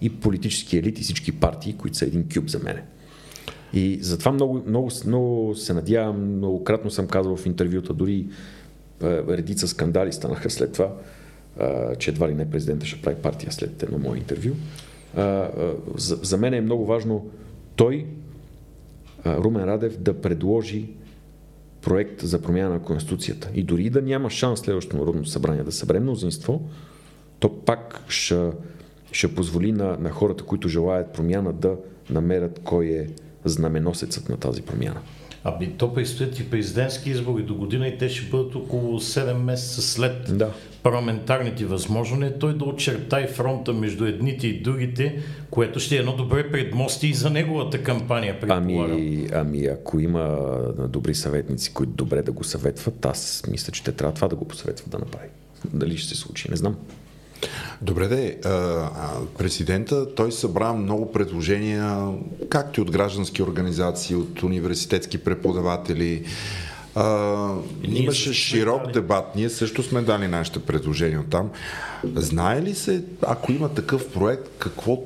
и 0.00 0.10
политически 0.10 0.76
елит 0.76 1.00
и 1.00 1.02
всички 1.02 1.32
партии, 1.32 1.76
които 1.78 1.96
са 1.96 2.04
един 2.04 2.28
кюб 2.34 2.48
за 2.48 2.58
мене. 2.58 2.82
И 3.72 3.98
затова 4.02 4.32
много, 4.32 4.62
много, 4.66 4.90
много 5.06 5.54
се 5.54 5.74
надявам, 5.74 6.36
многократно 6.36 6.90
съм 6.90 7.06
казал 7.06 7.36
в 7.36 7.46
интервюта, 7.46 7.94
дори 7.94 8.26
редица 9.02 9.68
скандали 9.68 10.12
станаха 10.12 10.50
след 10.50 10.72
това, 10.72 10.94
че 11.98 12.10
едва 12.10 12.28
ли 12.28 12.34
не 12.34 12.50
президента 12.50 12.86
ще 12.86 13.02
прави 13.02 13.16
партия 13.16 13.52
след 13.52 13.82
едно 13.82 13.98
мое 13.98 14.18
интервю. 14.18 14.54
За 15.96 16.36
мен 16.38 16.54
е 16.54 16.60
много 16.60 16.86
важно 16.86 17.30
той, 17.76 18.06
Румен 19.26 19.64
Радев, 19.64 19.98
да 19.98 20.20
предложи 20.20 20.88
проект 21.82 22.20
за 22.20 22.42
промяна 22.42 22.70
на 22.70 22.82
Конституцията. 22.82 23.50
И 23.54 23.62
дори 23.62 23.90
да 23.90 24.02
няма 24.02 24.30
шанс 24.30 24.60
следващото 24.60 24.96
Народно 24.96 25.26
събрание 25.26 25.62
да 25.62 25.72
събере 25.72 26.00
мнозинство, 26.00 26.68
то 27.38 27.58
пак 27.58 28.04
ще, 28.08 28.50
ще 29.12 29.34
позволи 29.34 29.72
на, 29.72 29.96
на 30.00 30.10
хората, 30.10 30.44
които 30.44 30.68
желаят 30.68 31.12
промяна, 31.12 31.52
да 31.52 31.76
намерят 32.10 32.60
кой 32.64 32.86
е 32.86 33.08
знаменосецът 33.48 34.28
на 34.28 34.36
тази 34.36 34.62
промяна. 34.62 35.00
Аби 35.48 35.72
то 35.78 35.94
предстоят 35.94 36.38
и 36.38 36.50
президентски 36.50 37.10
избори 37.10 37.42
до 37.42 37.54
година 37.54 37.88
и 37.88 37.98
те 37.98 38.08
ще 38.08 38.30
бъдат 38.30 38.54
около 38.54 39.00
7 39.00 39.32
месеца 39.32 39.82
след 39.82 40.38
да. 40.38 40.50
парламентарните. 40.82 41.64
Възможно 41.64 42.26
е 42.26 42.38
той 42.38 42.58
да 42.58 42.64
очертай 42.64 43.26
фронта 43.26 43.72
между 43.72 44.04
едните 44.06 44.46
и 44.46 44.62
другите, 44.62 45.22
което 45.50 45.80
ще 45.80 45.96
е 45.96 45.98
едно 45.98 46.16
добре 46.16 46.50
предмости 46.50 47.08
и 47.08 47.14
за 47.14 47.30
неговата 47.30 47.82
кампания. 47.82 48.38
Ами, 48.48 49.28
ами 49.32 49.66
ако 49.66 50.00
има 50.00 50.38
добри 50.88 51.14
съветници, 51.14 51.74
които 51.74 51.92
добре 51.92 52.22
да 52.22 52.32
го 52.32 52.44
съветват, 52.44 53.06
аз 53.06 53.44
мисля, 53.50 53.72
че 53.72 53.84
те 53.84 53.92
трябва 53.92 54.14
това 54.14 54.28
да 54.28 54.36
го 54.36 54.48
посъветват 54.48 54.90
да 54.90 54.98
направи. 54.98 55.28
Дали 55.74 55.96
ще 55.96 56.08
се 56.08 56.20
случи, 56.20 56.50
не 56.50 56.56
знам. 56.56 56.76
Добре, 57.82 58.08
де, 58.08 58.38
президента, 59.38 60.14
той 60.14 60.32
събра 60.32 60.72
много 60.72 61.12
предложения, 61.12 62.08
както 62.50 62.80
и 62.80 62.82
от 62.82 62.90
граждански 62.90 63.42
организации, 63.42 64.16
от 64.16 64.42
университетски 64.42 65.18
преподаватели. 65.18 66.24
А, 66.94 67.54
имаше 67.84 68.32
широк 68.32 68.92
дебат. 68.92 69.36
Ние 69.36 69.50
също 69.50 69.82
сме 69.82 70.02
дали 70.02 70.28
нашите 70.28 70.58
предложения 70.58 71.20
от 71.20 71.30
там. 71.30 71.50
Знае 72.14 72.62
ли 72.62 72.74
се, 72.74 73.04
ако 73.22 73.52
има 73.52 73.68
такъв 73.68 74.12
проект, 74.12 74.48
какво, 74.58 75.02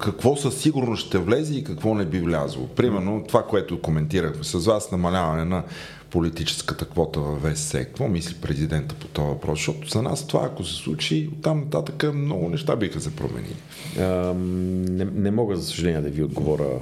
какво 0.00 0.36
със 0.36 0.60
сигурност 0.60 1.06
ще 1.06 1.18
влезе 1.18 1.54
и 1.54 1.64
какво 1.64 1.94
не 1.94 2.04
би 2.04 2.20
влязло? 2.20 2.66
Примерно 2.66 3.24
това, 3.28 3.42
което 3.42 3.80
коментирахме 3.80 4.44
с 4.44 4.66
вас, 4.66 4.92
намаляване 4.92 5.44
на 5.44 5.62
политическата 6.16 6.84
квота 6.84 7.20
в 7.20 7.54
ВСС. 7.54 7.84
Какво 7.84 8.08
мисли 8.08 8.34
президента 8.34 8.94
по 8.94 9.06
този 9.06 9.28
въпрос? 9.28 9.58
Защото 9.58 9.88
за 9.88 10.02
нас 10.02 10.26
това, 10.26 10.44
ако 10.44 10.64
се 10.64 10.74
случи, 10.74 11.30
там 11.42 11.60
нататък 11.60 12.14
много 12.14 12.48
неща 12.48 12.76
биха 12.76 13.00
се 13.00 13.16
променили. 13.16 13.56
А, 13.98 14.34
не, 14.34 15.04
не 15.04 15.30
мога, 15.30 15.56
за 15.56 15.66
съжаление, 15.66 16.00
да 16.00 16.10
ви 16.10 16.22
отговоря 16.22 16.80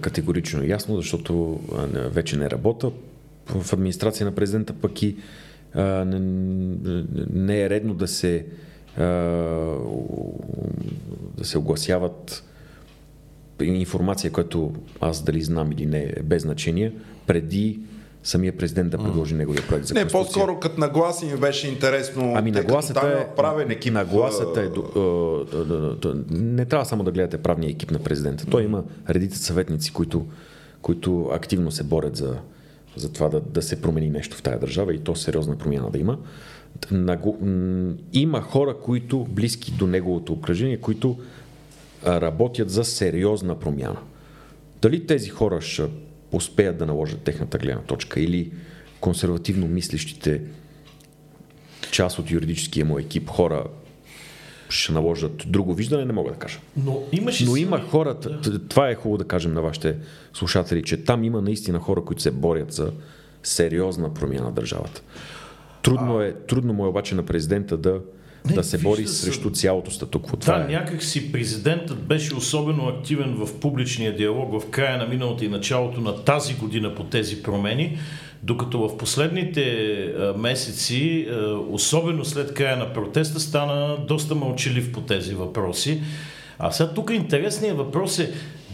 категорично 0.00 0.64
ясно, 0.64 0.96
защото 0.96 1.60
вече 1.94 2.36
не 2.36 2.50
работя. 2.50 2.90
В 3.46 3.72
администрация 3.72 4.26
на 4.26 4.34
президента 4.34 4.72
пък 4.72 5.02
и 5.02 5.16
а, 5.74 5.82
не, 6.04 6.18
не 7.32 7.62
е 7.62 7.70
редно 7.70 7.94
да 7.94 8.08
се 8.08 8.46
а, 8.96 9.04
да 11.36 11.44
се 11.44 11.58
огласяват 11.58 12.44
информация, 13.62 14.32
която 14.32 14.72
аз 15.00 15.22
дали 15.22 15.42
знам 15.42 15.72
или 15.72 15.86
не 15.86 16.02
е 16.16 16.22
без 16.22 16.42
значение, 16.42 16.92
преди 17.26 17.80
самия 18.28 18.56
президент 18.56 18.90
да 18.90 18.98
предложи 18.98 19.34
mm. 19.34 19.38
неговия 19.38 19.62
проект 19.68 19.86
за 19.86 19.94
Не, 19.94 20.08
по-скоро 20.08 20.60
като 20.60 20.80
нагласи 20.80 21.26
ми 21.26 21.36
беше 21.36 21.68
интересно. 21.68 22.32
Ами 22.36 22.50
нагласата 22.50 23.26
е, 23.30 23.36
правен 23.36 23.70
екип. 23.70 23.92
Нагласата 23.92 24.62
е, 24.62 24.68
не 26.30 26.64
трябва 26.64 26.84
само 26.84 27.04
да 27.04 27.10
гледате 27.10 27.38
правния 27.38 27.70
екип 27.70 27.90
на 27.90 27.98
президента. 27.98 28.46
Той 28.46 28.62
има 28.62 28.84
редица 29.08 29.42
съветници, 29.42 29.92
които, 29.92 30.26
които 30.82 31.30
активно 31.32 31.70
се 31.70 31.84
борят 31.84 32.16
за, 32.16 32.36
за 32.96 33.12
това 33.12 33.28
да, 33.28 33.40
да 33.40 33.62
се 33.62 33.82
промени 33.82 34.10
нещо 34.10 34.36
в 34.36 34.42
тази 34.42 34.60
държава 34.60 34.94
и 34.94 34.98
то 34.98 35.16
сериозна 35.16 35.56
промяна 35.56 35.90
да 35.90 35.98
има. 35.98 36.18
Има 38.12 38.40
хора, 38.40 38.74
които 38.74 39.26
близки 39.30 39.72
до 39.72 39.86
неговото 39.86 40.32
окръжение, 40.32 40.76
които 40.76 41.16
работят 42.06 42.70
за 42.70 42.84
сериозна 42.84 43.58
промяна. 43.58 43.98
Дали 44.82 45.06
тези 45.06 45.28
хора 45.28 45.60
ще 45.60 45.86
успеят 46.32 46.78
да 46.78 46.86
наложат 46.86 47.22
техната 47.22 47.58
гледна 47.58 47.82
точка 47.82 48.20
или 48.20 48.52
консервативно 49.00 49.68
мислещите 49.68 50.42
част 51.90 52.18
от 52.18 52.30
юридическия 52.30 52.84
му 52.84 52.98
екип 52.98 53.28
хора 53.28 53.64
ще 54.68 54.92
наложат 54.92 55.44
друго 55.46 55.74
виждане, 55.74 56.04
не 56.04 56.12
мога 56.12 56.30
да 56.30 56.38
кажа. 56.38 56.58
Но, 56.76 57.02
имаше 57.12 57.44
Но 57.44 57.56
има 57.56 57.80
хората, 57.80 58.40
това 58.68 58.88
е 58.88 58.94
хубаво 58.94 59.18
да 59.18 59.24
кажем 59.24 59.54
на 59.54 59.62
вашите 59.62 59.96
слушатели, 60.34 60.82
че 60.82 61.04
там 61.04 61.24
има 61.24 61.42
наистина 61.42 61.78
хора, 61.78 62.04
които 62.04 62.22
се 62.22 62.30
борят 62.30 62.72
за 62.72 62.92
сериозна 63.42 64.14
промяна 64.14 64.44
на 64.44 64.52
държавата. 64.52 65.02
Трудно, 65.82 66.20
е, 66.20 66.32
трудно 66.32 66.72
му 66.72 66.84
е 66.84 66.88
обаче 66.88 67.14
на 67.14 67.22
президента 67.22 67.76
да 67.76 68.00
не, 68.48 68.54
да 68.54 68.64
се 68.64 68.78
бори 68.78 69.06
срещу 69.06 69.50
цялото 69.50 69.90
статукво. 69.90 70.36
Това 70.36 70.58
да, 70.58 70.64
е. 70.64 70.66
някакси 70.66 71.32
президентът 71.32 71.98
беше 71.98 72.34
особено 72.34 72.88
активен 72.88 73.34
в 73.34 73.60
публичния 73.60 74.16
диалог 74.16 74.62
в 74.62 74.70
края 74.70 74.98
на 74.98 75.06
миналата 75.06 75.44
и 75.44 75.48
началото 75.48 76.00
на 76.00 76.24
тази 76.24 76.54
година 76.54 76.94
по 76.94 77.04
тези 77.04 77.42
промени, 77.42 77.98
докато 78.42 78.88
в 78.88 78.96
последните 78.96 79.88
месеци, 80.36 81.28
особено 81.70 82.24
след 82.24 82.54
края 82.54 82.76
на 82.76 82.92
протеста, 82.92 83.40
стана 83.40 83.96
доста 84.08 84.34
мълчалив 84.34 84.92
по 84.92 85.00
тези 85.00 85.34
въпроси. 85.34 86.00
А 86.58 86.70
сега 86.70 86.90
тук 86.90 87.10
интересният 87.10 87.76
въпрос 87.76 88.18
е 88.18 88.32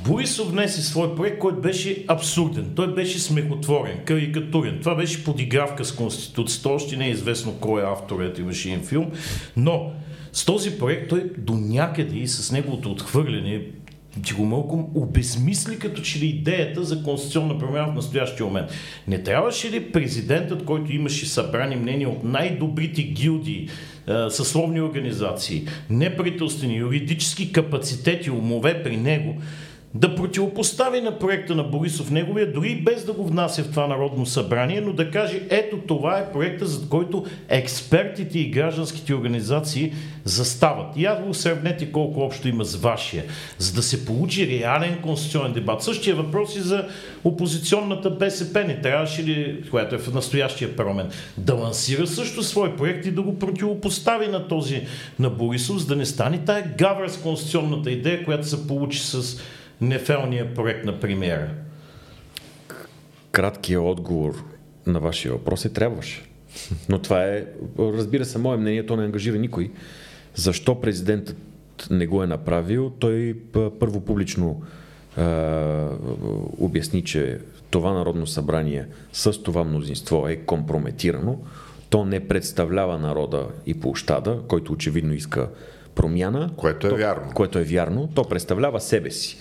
Борисов 0.09 0.51
внесе 0.51 0.83
свой 0.83 1.15
проект, 1.15 1.39
който 1.39 1.61
беше 1.61 2.05
абсурден. 2.09 2.73
Той 2.77 2.95
беше 2.95 3.19
смехотворен, 3.19 3.99
карикатурен. 4.05 4.79
Това 4.81 4.95
беше 4.95 5.25
подигравка 5.25 5.85
с 5.85 5.93
Конституцията. 5.93 6.69
Още 6.69 6.97
не 6.97 7.07
е 7.07 7.11
известно 7.11 7.53
кой 7.53 7.83
е 7.83 7.85
авторът, 7.85 8.39
имаше 8.39 8.69
един 8.69 8.85
филм. 8.85 9.11
Но 9.57 9.93
с 10.33 10.45
този 10.45 10.79
проект 10.79 11.09
той 11.09 11.31
до 11.39 11.53
някъде 11.53 12.19
и 12.19 12.29
с 12.29 12.53
неговото 12.53 12.91
отхвърляне 12.91 13.61
ти 14.27 14.33
го 14.33 14.45
малко 14.45 14.91
обезмисли 14.95 15.79
като 15.79 16.03
че 16.03 16.19
ли 16.19 16.27
идеята 16.27 16.85
за 16.85 17.03
конституционна 17.03 17.59
промяна 17.59 17.93
в 17.93 17.95
настоящия 17.95 18.47
момент. 18.47 18.71
Не 19.09 19.23
трябваше 19.23 19.71
ли 19.71 19.93
президентът, 19.93 20.65
който 20.65 20.93
имаше 20.93 21.27
събрани 21.27 21.77
мнения 21.77 22.09
от 22.09 22.25
най-добрите 22.25 23.03
гилдии, 23.03 23.69
съсловни 24.29 24.81
организации, 24.81 25.67
неправителствени, 25.91 26.77
юридически 26.77 27.53
капацитети, 27.53 28.31
умове 28.31 28.83
при 28.83 28.97
него, 28.97 29.37
да 29.95 30.15
противопостави 30.15 31.01
на 31.01 31.19
проекта 31.19 31.55
на 31.55 31.63
Борисов 31.63 32.11
неговия, 32.11 32.53
дори 32.53 32.83
без 32.85 33.05
да 33.05 33.13
го 33.13 33.27
внася 33.27 33.63
в 33.63 33.71
това 33.71 33.87
Народно 33.87 34.27
събрание, 34.27 34.81
но 34.81 34.93
да 34.93 35.11
каже, 35.11 35.43
ето 35.51 35.79
това 35.79 36.19
е 36.19 36.33
проекта, 36.33 36.67
за 36.67 36.89
който 36.89 37.25
експертите 37.49 38.39
и 38.39 38.51
гражданските 38.51 39.15
организации 39.15 39.93
застават. 40.25 40.97
И 40.97 41.05
аз 41.05 41.23
го 41.23 41.35
сравнете 41.35 41.93
колко 41.93 42.21
общо 42.21 42.49
има 42.49 42.65
с 42.65 42.77
вашия, 42.77 43.25
за 43.59 43.73
да 43.73 43.83
се 43.83 44.05
получи 44.05 44.47
реален 44.47 44.99
конституционен 45.03 45.53
дебат. 45.53 45.83
Същия 45.83 46.17
въпрос 46.17 46.57
и 46.57 46.61
за 46.61 46.87
опозиционната 47.25 48.11
БСП. 48.11 48.65
Не 48.65 48.81
трябваше 48.81 49.25
ли, 49.25 49.65
която 49.71 49.95
е 49.95 49.99
в 49.99 50.15
настоящия 50.15 50.77
парламент, 50.77 51.13
да 51.37 51.55
лансира 51.55 52.07
също 52.07 52.43
свой 52.43 52.77
проект 52.77 53.07
и 53.07 53.11
да 53.11 53.23
го 53.23 53.39
противопостави 53.39 54.27
на 54.27 54.49
този 54.49 54.87
на 55.19 55.31
Борисов, 55.31 55.79
за 55.79 55.87
да 55.87 55.97
не 55.97 56.07
стане 56.07 56.39
тая 56.39 56.75
гавра 56.79 57.11
с 57.11 57.17
конституционната 57.17 57.91
идея, 57.91 58.25
която 58.25 58.49
се 58.49 58.67
получи 58.67 58.99
с 58.99 59.41
нефелния 59.89 60.55
проект 60.55 60.85
на 60.85 61.01
премиера? 61.01 61.51
Краткият 63.31 63.83
отговор 63.83 64.45
на 64.87 65.01
вашия 65.01 65.33
въпрос 65.33 65.65
е 65.65 65.73
трябваше. 65.73 66.23
Но 66.89 66.99
това 66.99 67.25
е, 67.25 67.45
разбира 67.79 68.25
се, 68.25 68.39
мое 68.39 68.57
мнение, 68.57 68.87
то 68.87 68.97
не 68.97 69.05
ангажира 69.05 69.39
никой. 69.39 69.71
Защо 70.35 70.81
президентът 70.81 71.37
не 71.91 72.07
го 72.07 72.23
е 72.23 72.27
направил? 72.27 72.93
Той 72.99 73.37
първо 73.53 74.01
публично 74.01 74.63
е, 75.19 75.23
обясни, 76.61 77.05
че 77.05 77.39
това 77.71 77.93
Народно 77.93 78.27
събрание 78.27 78.87
с 79.13 79.43
това 79.43 79.65
мнозинство 79.65 80.29
е 80.29 80.37
компрометирано. 80.37 81.39
То 81.91 82.05
не 82.05 82.29
представлява 82.29 82.99
народа 82.99 83.47
и 83.67 83.81
площада, 83.81 84.41
който 84.49 84.73
очевидно 84.73 85.15
иска 85.15 85.49
промяна. 85.95 86.51
Което 86.57 86.87
е 86.87 86.91
то, 86.91 86.97
вярно. 86.97 87.33
Което 87.35 87.59
е 87.59 87.65
вярно. 87.65 88.09
То 88.15 88.25
представлява 88.25 88.81
себе 88.81 89.11
си. 89.11 89.39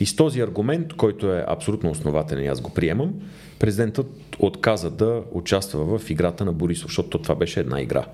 И 0.00 0.06
с 0.06 0.16
този 0.16 0.40
аргумент, 0.40 0.94
който 0.94 1.32
е 1.32 1.44
абсолютно 1.48 1.90
основателен, 1.90 2.50
аз 2.50 2.60
го 2.60 2.70
приемам, 2.70 3.14
президентът 3.58 4.06
отказа 4.38 4.90
да 4.90 5.22
участва 5.32 5.98
в 5.98 6.10
играта 6.10 6.44
на 6.44 6.52
Борисов, 6.52 6.88
защото 6.88 7.18
това 7.18 7.34
беше 7.34 7.60
една 7.60 7.80
игра. 7.80 8.04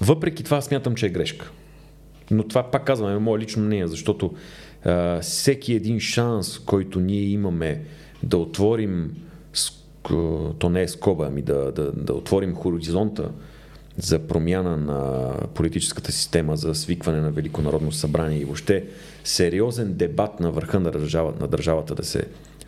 Въпреки 0.00 0.44
това 0.44 0.60
смятам, 0.60 0.94
че 0.94 1.06
е 1.06 1.10
грешка. 1.10 1.50
Но 2.30 2.48
това 2.48 2.62
пак 2.62 2.84
казваме 2.84 3.14
е 3.14 3.18
мое 3.18 3.38
лично 3.38 3.62
мнение, 3.62 3.86
защото 3.86 4.34
а, 4.84 5.20
всеки 5.20 5.74
един 5.74 6.00
шанс, 6.00 6.58
който 6.58 7.00
ние 7.00 7.22
имаме 7.22 7.84
да 8.22 8.36
отворим, 8.36 9.14
то 10.58 10.70
не 10.70 10.82
е 10.82 10.88
скоба, 10.88 11.26
ами 11.26 11.42
да, 11.42 11.72
да, 11.72 11.92
да 11.92 12.12
отворим 12.12 12.54
хоризонта 12.54 13.30
за 13.98 14.18
промяна 14.18 14.76
на 14.76 15.32
политическата 15.54 16.12
система, 16.12 16.56
за 16.56 16.74
свикване 16.74 17.20
на 17.20 17.30
Велико 17.30 17.62
народно 17.62 17.92
събрание 17.92 18.38
и 18.38 18.44
въобще 18.44 18.84
сериозен 19.24 19.94
дебат 19.94 20.40
на 20.40 20.50
върха 20.50 20.80
на, 20.80 20.90
държава, 20.90 21.34
на 21.40 21.48
държавата 21.48 21.94
да 21.94 22.04
се 22.04 22.24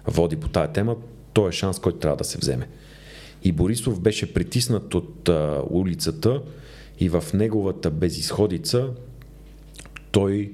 води 0.07 0.37
по 0.37 0.49
тая 0.49 0.73
тема, 0.73 0.97
то 1.33 1.49
е 1.49 1.53
шанс, 1.53 1.79
който 1.79 1.99
трябва 1.99 2.17
да 2.17 2.25
се 2.25 2.39
вземе. 2.39 2.69
И 3.43 3.53
Борисов 3.53 4.01
беше 4.01 4.35
притиснат 4.35 4.95
от 4.95 5.29
а, 5.29 5.63
улицата 5.71 6.43
и 7.01 7.09
в 7.09 7.25
неговата 7.35 7.91
безисходица 7.91 8.89
той 10.11 10.53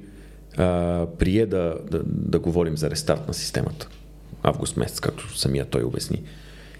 а, 0.56 1.06
прие 1.18 1.46
да, 1.46 1.78
да, 1.90 2.02
да 2.04 2.38
говорим 2.38 2.76
за 2.76 2.90
рестарт 2.90 3.28
на 3.28 3.34
системата. 3.34 3.88
Август 4.42 4.76
месец, 4.76 5.00
както 5.00 5.38
самия 5.38 5.64
той 5.64 5.82
обясни. 5.82 6.22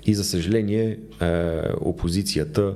И 0.07 0.15
за 0.15 0.25
съжаление, 0.25 0.99
а, 1.21 1.63
опозицията, 1.81 2.75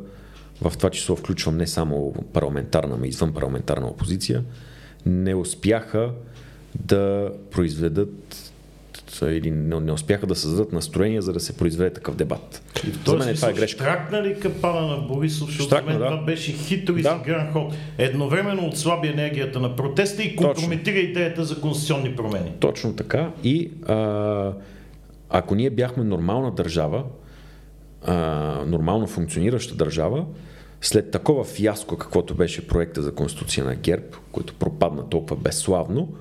в 0.63 0.73
това 0.77 0.91
число 0.91 1.17
включвам 1.17 1.57
не 1.57 1.67
само 1.67 2.15
парламентарна, 2.33 2.97
но 2.97 3.05
и 3.05 3.09
извън 3.09 3.35
парламентарна 3.35 3.87
опозиция, 3.87 4.45
не 5.07 5.35
успяха 5.35 6.11
да 6.75 7.33
произведат 7.51 8.51
или 9.23 9.51
не, 9.51 9.81
не 9.81 9.93
успяха 9.93 10.27
да 10.27 10.35
създадат 10.35 10.73
настроение, 10.73 11.23
за 11.23 11.33
да 11.33 11.41
се 11.41 11.57
произведе 11.57 11.93
такъв 11.93 12.17
дебат. 12.17 12.63
И 12.87 12.91
в 12.91 13.07
за 13.07 13.17
мен 13.17 13.35
това 13.35 13.49
е 13.49 13.53
грешка. 13.53 13.85
Штракна 13.85 14.23
ли 14.23 14.41
капана 14.41 14.87
на 14.87 14.97
Борисов, 14.97 15.49
защото 15.49 15.65
Штракна, 15.65 15.93
за 15.93 15.99
мен 15.99 16.09
да. 16.09 16.15
това 16.15 16.27
беше 16.27 16.53
хитро 16.53 16.97
и 16.97 17.03
да. 17.03 17.23
гран 17.25 17.53
ход. 17.53 17.75
Едновременно 17.99 18.67
отслаби 18.67 19.09
енергията 19.09 19.61
на 19.61 19.77
протеста 19.77 20.23
и 20.23 20.37
компрометира 20.37 20.95
Точно. 20.95 21.11
идеята 21.11 21.45
за 21.45 21.61
конституционни 21.61 22.17
промени. 22.17 22.53
Точно 22.61 22.97
така. 22.97 23.31
И 23.45 23.71
а, 23.87 24.53
ако 25.31 25.55
ние 25.55 25.71
бяхме 25.71 26.05
нормална 26.05 26.51
държава, 26.51 27.05
а, 28.05 28.15
нормално 28.67 29.07
функционираща 29.07 29.75
държава, 29.75 30.25
след 30.81 31.11
такова 31.11 31.45
фиаско, 31.45 31.97
каквото 31.97 32.35
беше 32.35 32.67
проекта 32.67 33.03
за 33.03 33.15
Конституция 33.15 33.65
на 33.65 33.75
ГЕРБ, 33.75 34.07
който 34.33 34.55
пропадна 34.55 35.09
толкова 35.09 35.37
безславно, 35.37 36.15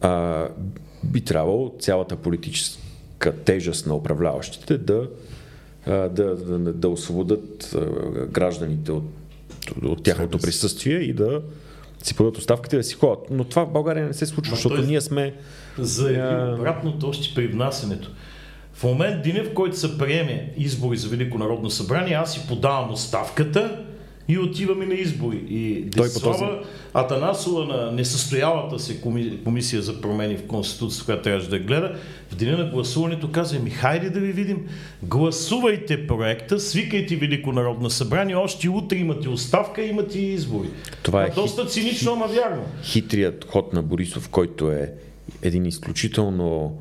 а, 0.00 0.48
би 1.04 1.20
трябвало 1.20 1.74
цялата 1.78 2.16
политическа 2.16 3.36
тежест 3.44 3.86
на 3.86 3.94
управляващите 3.94 4.78
да, 4.78 5.08
да, 5.86 6.08
да, 6.10 6.58
да 6.72 6.88
освободят 6.88 7.76
гражданите 8.30 8.92
от, 8.92 9.04
от 9.82 10.02
тяхното 10.02 10.38
присъствие 10.38 10.98
и 10.98 11.12
да 11.12 11.42
си 12.02 12.14
подадат 12.14 12.38
оставките 12.38 12.76
да 12.76 12.84
си 12.84 12.94
ходят. 12.94 13.30
Но 13.30 13.44
това 13.44 13.64
в 13.64 13.72
България 13.72 14.06
не 14.06 14.12
се 14.12 14.26
случва, 14.26 14.50
Но 14.50 14.56
защото 14.56 14.82
ние 14.82 15.00
сме... 15.00 15.34
Заяви 15.78 16.52
обратното 16.52 17.08
още 17.08 17.34
при 17.34 17.46
внасенето. 17.46 18.10
В 18.76 18.84
момент, 18.84 19.22
деня 19.22 19.44
в 19.44 19.54
който 19.54 19.78
се 19.78 19.98
приеме 19.98 20.52
избори 20.56 20.96
за 20.96 21.08
Велико 21.08 21.38
народно 21.38 21.70
събрание, 21.70 22.14
аз 22.14 22.34
си 22.34 22.40
подавам 22.48 22.92
оставката 22.92 23.84
и 24.28 24.38
отиваме 24.38 24.86
на 24.86 24.94
избори. 24.94 25.44
И 25.48 25.82
Десислава 25.82 26.38
този... 26.38 26.68
Атанасова 26.94 27.64
на 27.64 27.92
несъстоялата 27.92 28.78
се 28.78 29.00
комисия 29.44 29.82
за 29.82 30.00
промени 30.00 30.36
в 30.36 30.46
Конституцията, 30.46 31.04
която 31.04 31.22
трябваше 31.22 31.48
да 31.48 31.58
гледа, 31.58 31.94
в 32.30 32.34
деня 32.34 32.56
на 32.56 32.70
гласуването 32.70 33.30
каза, 33.30 33.58
ми 33.58 33.70
хайде 33.70 34.10
да 34.10 34.20
ви 34.20 34.32
видим, 34.32 34.66
гласувайте 35.02 36.06
проекта, 36.06 36.60
свикайте 36.60 37.16
Велико 37.16 37.52
народно 37.52 37.90
събрание, 37.90 38.36
още 38.36 38.68
утре 38.68 38.96
имате 38.96 39.28
оставка, 39.28 39.82
имате 39.82 40.18
и 40.18 40.32
избори. 40.32 40.68
Това 41.02 41.24
е 41.24 41.30
доста 41.30 41.62
хит, 41.62 41.70
цинично, 41.70 42.12
ама 42.12 42.26
вярно. 42.26 42.62
Хитрият 42.82 43.44
ход 43.44 43.72
на 43.72 43.82
Борисов, 43.82 44.28
който 44.28 44.70
е 44.70 44.92
един 45.42 45.66
изключително 45.66 46.78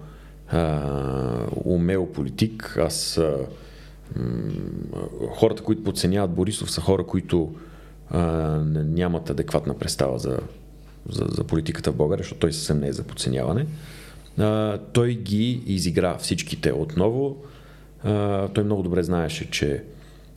а, 0.48 1.48
умел 1.66 2.06
политик. 2.06 2.78
Аз 2.82 3.18
а, 3.18 3.38
хората, 5.30 5.64
които 5.64 5.84
подценяват 5.84 6.32
Борисов, 6.32 6.72
са 6.72 6.82
хора, 6.82 7.04
които 7.06 7.56
а, 8.10 8.22
нямат 8.86 9.30
адекватна 9.30 9.78
представа 9.78 10.20
за, 10.20 10.40
за, 11.10 11.26
за 11.30 11.44
политиката 11.44 11.92
в 11.92 11.96
България, 11.96 12.24
защото 12.24 12.40
той 12.40 12.54
съвсем 12.54 12.80
не 12.80 12.88
е 12.88 12.94
за 12.94 13.04
подценяване. 13.04 13.66
А, 14.38 14.78
той 14.78 15.14
ги 15.14 15.64
изигра 15.66 16.18
всичките 16.18 16.72
отново. 16.72 17.38
А, 18.04 18.48
той 18.48 18.64
много 18.64 18.84
добре 18.84 19.04
знаеше, 19.04 19.52
че 19.52 19.84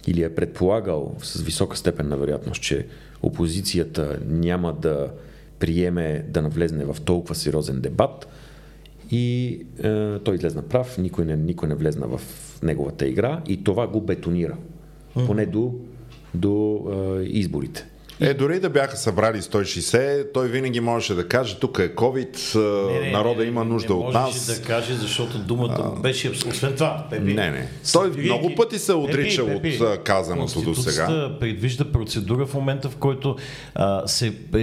или 0.07 0.23
е 0.23 0.35
предполагал 0.35 1.15
с 1.23 1.41
висока 1.41 1.77
степен 1.77 2.09
на 2.09 2.17
вероятност, 2.17 2.63
че 2.63 2.87
опозицията 3.23 4.19
няма 4.27 4.73
да 4.73 5.11
приеме 5.59 6.25
да 6.29 6.43
навлезне 6.43 6.85
в 6.85 6.97
толкова 7.05 7.35
сериозен 7.35 7.81
дебат 7.81 8.29
и 9.11 9.61
е, 9.79 10.19
той 10.19 10.35
излезна 10.35 10.63
прав, 10.63 10.99
никой 10.99 11.25
не, 11.25 11.37
никой 11.37 11.69
не 11.69 11.75
влезна 11.75 12.07
в 12.07 12.21
неговата 12.63 13.09
игра 13.09 13.43
и 13.49 13.65
това 13.65 13.87
го 13.87 14.01
бетонира. 14.01 14.57
Mm-hmm. 14.57 15.27
Поне 15.27 15.47
до, 15.47 15.75
до 16.35 16.85
е, 16.93 17.23
изборите. 17.25 17.87
Е, 18.21 18.35
дори 18.35 18.61
да 18.61 18.71
бяха 18.71 18.97
събрали 18.97 19.43
160, 19.43 20.27
той 20.35 20.49
винаги 20.49 20.81
можеше 20.81 21.15
да 21.15 21.29
каже, 21.29 21.59
тук 21.59 21.79
е 21.79 21.95
COVID, 21.95 22.59
не, 22.93 23.01
не, 23.01 23.11
народа 23.11 23.45
има 23.45 23.65
нужда 23.65 23.95
не, 23.95 24.01
не 24.01 24.07
от 24.07 24.15
нас. 24.15 24.49
Не 24.49 24.55
да 24.55 24.63
каже, 24.63 24.95
защото 24.95 25.39
думата 25.39 25.93
а... 25.97 26.01
беше, 26.01 26.31
освен 26.31 26.75
това, 26.75 27.07
Пепи. 27.11 27.35
Не, 27.35 27.51
не. 27.51 27.69
Той 27.93 28.11
Пепи, 28.11 28.25
много 28.25 28.55
пъти 28.55 28.79
се 28.79 28.93
отрича 28.93 29.47
Пепи, 29.47 29.79
от 29.83 30.03
казаното 30.03 30.63
до 30.63 30.75
сега. 30.75 31.37
предвижда 31.41 31.93
процедура 31.93 32.47
в 32.47 32.55
момента, 32.55 32.91
в 32.91 32.97
който 32.97 33.37
а, 33.75 34.09
се, 34.09 34.27
а, 34.55 34.59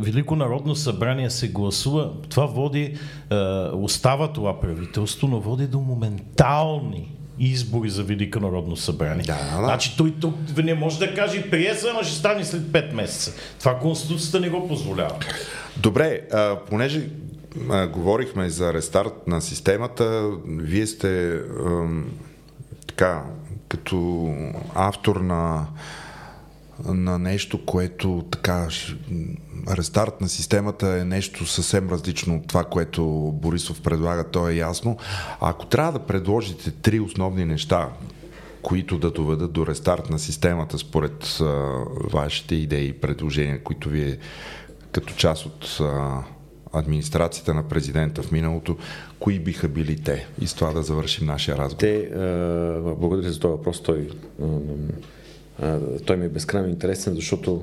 Велико 0.00 0.36
народно 0.36 0.76
събрание 0.76 1.30
се 1.30 1.48
гласува. 1.48 2.10
Това 2.28 2.46
води, 2.46 2.96
а, 3.30 3.70
остава 3.74 4.32
това 4.32 4.60
правителство, 4.60 5.28
но 5.28 5.40
води 5.40 5.66
до 5.66 5.80
моментални 5.80 7.19
избори 7.40 7.90
за 7.90 8.02
Велико 8.02 8.40
народно 8.40 8.76
събрание. 8.76 9.24
Да, 9.24 9.38
да. 9.56 9.64
Значи 9.64 9.94
той 9.96 10.14
тук 10.20 10.34
не 10.64 10.74
може 10.74 10.98
да 10.98 11.14
каже 11.14 11.50
прие 11.50 11.74
се, 11.74 11.90
ама 11.90 12.04
ще 12.04 12.14
стане 12.16 12.44
след 12.44 12.62
5 12.62 12.92
месеца. 12.92 13.32
Това 13.58 13.78
Конституцията 13.78 14.40
не 14.40 14.48
го 14.48 14.68
позволява. 14.68 15.14
Добре, 15.76 16.20
а, 16.32 16.56
понеже 16.70 17.08
а, 17.70 17.86
говорихме 17.86 18.50
за 18.50 18.72
рестарт 18.72 19.26
на 19.26 19.40
системата, 19.40 20.30
вие 20.46 20.86
сте 20.86 21.28
а, 21.28 21.42
така, 22.86 23.22
като 23.68 24.28
автор 24.74 25.16
на 25.16 25.66
на 26.84 27.18
нещо, 27.18 27.64
което 27.64 28.24
така 28.30 28.68
рестарт 29.70 30.20
на 30.20 30.28
системата 30.28 30.88
е 30.88 31.04
нещо 31.04 31.46
съвсем 31.46 31.90
различно 31.90 32.36
от 32.36 32.46
това, 32.46 32.64
което 32.64 33.04
Борисов 33.42 33.82
предлага, 33.82 34.24
то 34.24 34.48
е 34.48 34.54
ясно. 34.54 34.96
А 35.40 35.50
ако 35.50 35.66
трябва 35.66 35.92
да 35.92 36.06
предложите 36.06 36.70
три 36.70 37.00
основни 37.00 37.44
неща, 37.44 37.88
които 38.62 38.98
да 38.98 39.10
доведат 39.10 39.52
до 39.52 39.66
рестарт 39.66 40.10
на 40.10 40.18
системата 40.18 40.78
според 40.78 41.38
а, 41.40 41.44
вашите 42.12 42.54
идеи 42.54 42.88
и 42.88 42.92
предложения, 42.92 43.62
които 43.62 43.88
вие 43.88 44.18
като 44.92 45.14
част 45.14 45.46
от 45.46 45.78
а, 45.80 46.22
администрацията 46.72 47.54
на 47.54 47.68
президента 47.68 48.22
в 48.22 48.32
миналото, 48.32 48.76
кои 49.20 49.38
биха 49.38 49.68
били 49.68 50.02
те? 50.02 50.26
И 50.40 50.46
с 50.46 50.54
това 50.54 50.72
да 50.72 50.82
завършим 50.82 51.26
нашия 51.26 51.56
разговор. 51.56 51.80
Те, 51.80 52.08
благодаря 52.98 53.32
за 53.32 53.40
този 53.40 53.52
въпрос, 53.52 53.82
той, 53.82 54.08
той 56.06 56.16
ми 56.16 56.26
е 56.26 56.28
безкрайно 56.28 56.68
интересен, 56.68 57.14
защото 57.14 57.62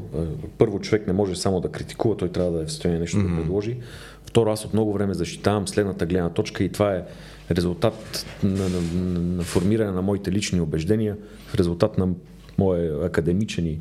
първо 0.58 0.80
човек 0.80 1.08
не 1.08 1.14
може 1.14 1.36
само 1.36 1.62
да 1.62 1.70
критикува, 1.70 2.18
той 2.18 2.30
трябва 2.30 2.52
да 2.52 2.62
е 2.62 2.66
в 2.66 2.72
състояние 2.72 3.00
нещо 3.00 3.18
mm-hmm. 3.18 3.36
да 3.36 3.42
предложи. 3.42 3.78
Второ, 4.26 4.50
аз 4.50 4.66
от 4.66 4.74
много 4.74 4.94
време 4.94 5.14
защитавам 5.14 5.68
следната 5.68 6.06
гледна 6.06 6.30
точка 6.30 6.64
и 6.64 6.70
това 6.70 6.96
е 6.96 7.04
резултат 7.52 8.26
на, 8.44 8.70
на, 8.70 8.82
на, 8.94 9.20
на 9.20 9.44
формиране 9.44 9.92
на 9.92 10.02
моите 10.02 10.32
лични 10.32 10.62
убеждения, 10.62 11.18
в 11.48 11.56
резултат 11.56 11.98
на 11.98 12.08
моя 12.58 13.06
академичен 13.06 13.68
и 13.68 13.80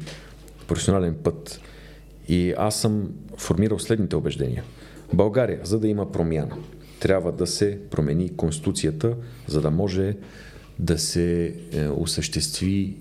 професионален 0.69 1.15
път. 1.23 1.61
И 2.29 2.55
аз 2.57 2.81
съм 2.81 3.11
формирал 3.37 3.79
следните 3.79 4.17
убеждения. 4.17 4.65
България, 5.13 5.61
за 5.63 5.79
да 5.79 5.89
има 5.89 6.13
промяна, 6.13 6.57
трябва 7.01 7.33
да 7.33 7.47
се 7.47 7.79
промени 7.91 8.37
Конституцията, 8.37 9.15
за 9.47 9.61
да 9.61 9.71
може 9.71 10.17
да 10.79 10.99
се 10.99 11.55
е, 11.73 11.89
осъществи 11.89 12.97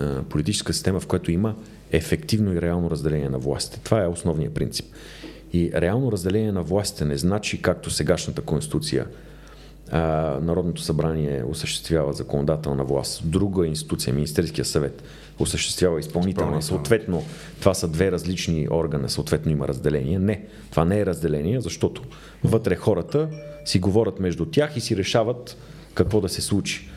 е, 0.00 0.22
политическа 0.22 0.72
система, 0.72 1.00
в 1.00 1.06
която 1.06 1.30
има 1.30 1.54
ефективно 1.92 2.54
и 2.54 2.60
реално 2.60 2.90
разделение 2.90 3.28
на 3.28 3.38
властите. 3.38 3.80
Това 3.84 4.04
е 4.04 4.06
основният 4.06 4.54
принцип. 4.54 4.86
И 5.52 5.70
реално 5.74 6.12
разделение 6.12 6.52
на 6.52 6.62
властите 6.62 7.04
не 7.04 7.18
значи, 7.18 7.62
както 7.62 7.90
сегашната 7.90 8.42
Конституция, 8.42 9.06
а, 9.90 10.00
Народното 10.42 10.82
събрание 10.82 11.44
осъществява 11.44 12.12
законодателна 12.12 12.84
власт, 12.84 13.22
друга 13.24 13.66
институция, 13.66 14.14
Министерския 14.14 14.64
съвет, 14.64 15.02
осъществява 15.38 16.00
изпълнителна. 16.00 16.62
Съответно, 16.62 17.22
това 17.60 17.74
са 17.74 17.88
две 17.88 18.12
различни 18.12 18.68
органа, 18.70 19.08
съответно 19.08 19.52
има 19.52 19.68
разделение. 19.68 20.18
Не, 20.18 20.44
това 20.70 20.84
не 20.84 21.00
е 21.00 21.06
разделение, 21.06 21.60
защото 21.60 22.02
вътре 22.44 22.76
хората 22.76 23.28
си 23.64 23.78
говорят 23.78 24.20
между 24.20 24.46
тях 24.46 24.76
и 24.76 24.80
си 24.80 24.96
решават 24.96 25.56
какво 25.94 26.20
да 26.20 26.28
се 26.28 26.40
случи. 26.40 26.89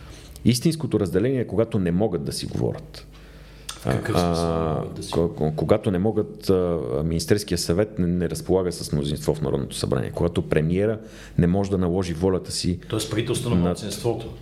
Истинското 0.46 1.00
разделение 1.00 1.42
е 1.42 1.48
когато 1.48 1.80
не 1.80 1.92
могат 1.92 2.24
да 2.24 2.32
си 2.32 2.46
говорят. 2.46 3.08
Какъв 3.84 4.16
а, 4.18 4.84
си... 5.02 5.12
Когато 5.56 5.92
не 5.92 6.00
могат, 6.00 6.50
а, 6.50 6.80
Министерския 7.06 7.58
съвет 7.58 8.00
не, 8.00 8.08
не 8.08 8.30
разполага 8.30 8.72
с 8.72 8.92
мнозинство 8.92 9.36
в 9.36 9.42
Народното 9.42 9.76
събрание, 9.76 10.12
когато 10.16 10.42
премиера 10.42 11.00
не 11.38 11.48
може 11.48 11.72
да 11.72 11.78
наложи 11.78 12.14
волята 12.14 12.52
си. 12.52 12.80
Тоест 12.90 13.12
правителство 13.12 13.50
на 13.50 13.56
младсинството. 13.56 14.34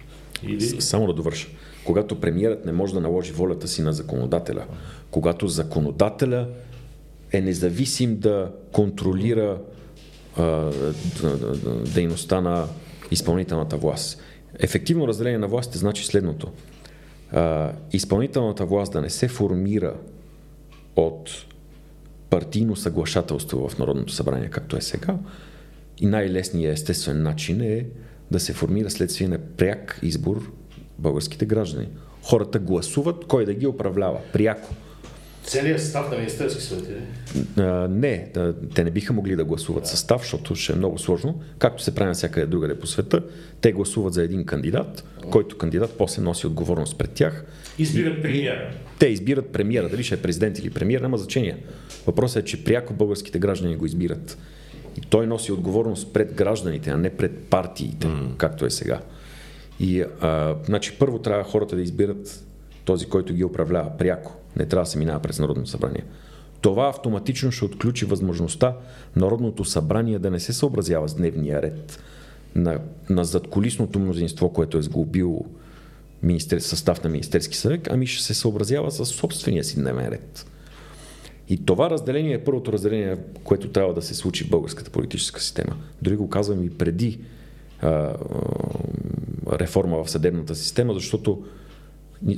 Или... 0.44 0.62
Само 0.62 1.08
да 1.08 1.14
довърша. 1.14 1.48
Когато 1.86 2.20
премиерът 2.20 2.66
не 2.66 2.72
може 2.72 2.94
да 2.94 3.00
наложи 3.00 3.32
волята 3.32 3.68
си 3.68 3.82
на 3.82 3.94
законодателя, 3.94 4.66
когато 5.12 5.48
е 7.32 7.42
независим 7.42 8.18
да 8.20 8.52
контролира 8.72 9.58
а, 10.38 10.72
дейността 11.94 12.42
на 12.42 12.68
изпълнителната 13.12 13.78
власт. 13.78 14.22
Ефективно 14.60 15.08
разделение 15.08 15.40
на 15.40 15.48
властите 15.48 15.78
значи 15.78 16.06
следното 16.06 16.52
а, 17.32 17.72
изпълнителната 17.94 18.66
власт 18.66 18.94
да 18.94 19.02
не 19.02 19.10
се 19.10 19.28
формира 19.28 19.94
от 20.96 21.30
партийно 22.30 22.76
съглашателство 22.76 23.70
в 23.70 23.80
Народното 23.80 24.14
събрание, 24.14 24.50
както 24.50 24.78
е 24.78 24.82
сега, 24.82 25.16
и 26.00 26.06
най-лесният 26.06 26.74
естествен 26.74 27.24
начин 27.24 27.62
е 27.62 27.86
да 28.32 28.40
се 28.40 28.54
формира 28.54 28.90
следствие 28.90 29.28
на 29.28 29.38
пряк 29.38 30.00
избор 30.04 30.52
българските 31.00 31.46
граждани. 31.46 31.88
Хората 32.24 32.60
гласуват 32.60 33.26
кой 33.28 33.46
да 33.46 33.54
ги 33.54 33.68
управлява. 33.68 34.20
Пряко. 34.34 34.76
Целият 35.44 35.82
състав 35.82 36.12
на 36.12 36.18
Министерски 36.18 36.62
съвет 36.62 36.90
е? 36.90 37.22
Не, 37.88 38.32
те 38.76 38.84
не 38.84 38.92
биха 38.92 39.14
могли 39.14 39.36
да 39.36 39.44
гласуват 39.44 39.84
да. 39.84 39.90
състав, 39.90 40.22
защото 40.22 40.56
ще 40.56 40.74
е 40.74 40.76
много 40.76 41.00
сложно. 41.00 41.42
Както 41.58 41.84
се 41.84 41.96
прави 41.96 42.08
на 42.08 42.14
всякъде 42.14 42.46
другаде 42.46 42.80
по 42.80 42.88
света, 42.88 43.22
те 43.62 43.72
гласуват 43.72 44.14
за 44.14 44.24
един 44.24 44.46
кандидат, 44.46 45.04
който 45.32 45.58
кандидат 45.58 45.96
после 45.98 46.22
носи 46.22 46.48
отговорност 46.48 46.98
пред 46.98 47.12
тях. 47.12 47.46
Избират 47.80 48.22
премиера. 48.22 48.72
Те 49.00 49.08
избират 49.08 49.48
премиера, 49.48 49.90
дали 49.90 50.04
ще 50.04 50.16
е 50.16 50.22
президент 50.22 50.60
или 50.60 50.70
премиер, 50.70 51.02
няма 51.02 51.18
значение. 51.18 51.58
Въпросът 52.08 52.44
е, 52.44 52.46
че 52.46 52.64
пряко 52.64 52.94
българските 52.94 53.40
граждани 53.40 53.76
го 53.76 53.86
избират. 53.86 54.38
И 54.98 55.02
той 55.02 55.28
носи 55.28 55.52
отговорност 55.52 56.14
пред 56.14 56.34
гражданите, 56.34 56.90
а 56.90 56.98
не 56.98 57.10
пред 57.10 57.40
партиите, 57.40 58.08
mm. 58.08 58.38
както 58.38 58.66
е 58.66 58.70
сега. 58.70 59.02
И 59.80 60.04
а, 60.22 60.56
значи, 60.66 60.96
първо 61.00 61.20
трябва 61.20 61.44
хората 61.44 61.76
да 61.76 61.82
избират 61.82 62.44
този, 62.92 63.06
който 63.06 63.34
ги 63.34 63.44
управлява 63.44 63.98
пряко. 63.98 64.34
Не 64.56 64.66
трябва 64.66 64.84
да 64.84 64.90
се 64.90 64.98
минава 64.98 65.20
през 65.20 65.40
Народното 65.40 65.70
събрание. 65.70 66.04
Това 66.62 66.90
автоматично 66.90 67.52
ще 67.52 67.66
отключи 67.66 68.06
възможността 68.06 68.76
Народното 69.16 69.66
събрание 69.66 70.20
да 70.20 70.32
не 70.32 70.40
се 70.40 70.54
съобразява 70.54 71.10
с 71.10 71.16
дневния 71.16 71.62
ред 71.62 72.04
на, 72.56 72.80
на 73.10 73.26
задколисното 73.26 74.00
мнозинство, 74.00 74.54
което 74.54 74.78
е 74.78 74.82
сглобил 74.82 75.46
министер, 76.24 76.60
състав 76.60 77.04
на 77.04 77.10
Министерски 77.10 77.58
съвет, 77.58 77.88
ами 77.92 78.08
ще 78.08 78.24
се 78.24 78.34
съобразява 78.34 78.92
с 78.92 79.06
собствения 79.06 79.64
си 79.64 79.80
дневен 79.80 80.08
ред. 80.08 80.46
И 81.50 81.66
това 81.66 81.90
разделение 81.90 82.34
е 82.34 82.44
първото 82.44 82.74
разделение, 82.74 83.18
което 83.44 83.70
трябва 83.70 83.94
да 83.94 84.02
се 84.02 84.16
случи 84.16 84.44
в 84.44 84.50
българската 84.50 84.92
политическа 84.92 85.42
система. 85.42 85.76
Дори 86.02 86.16
го 86.16 86.30
казвам 86.30 86.64
и 86.64 86.70
преди 86.70 87.20
а, 87.82 87.88
а, 87.88 88.16
реформа 89.60 90.04
в 90.04 90.12
съдебната 90.12 90.56
система, 90.56 90.94
защото 90.94 91.44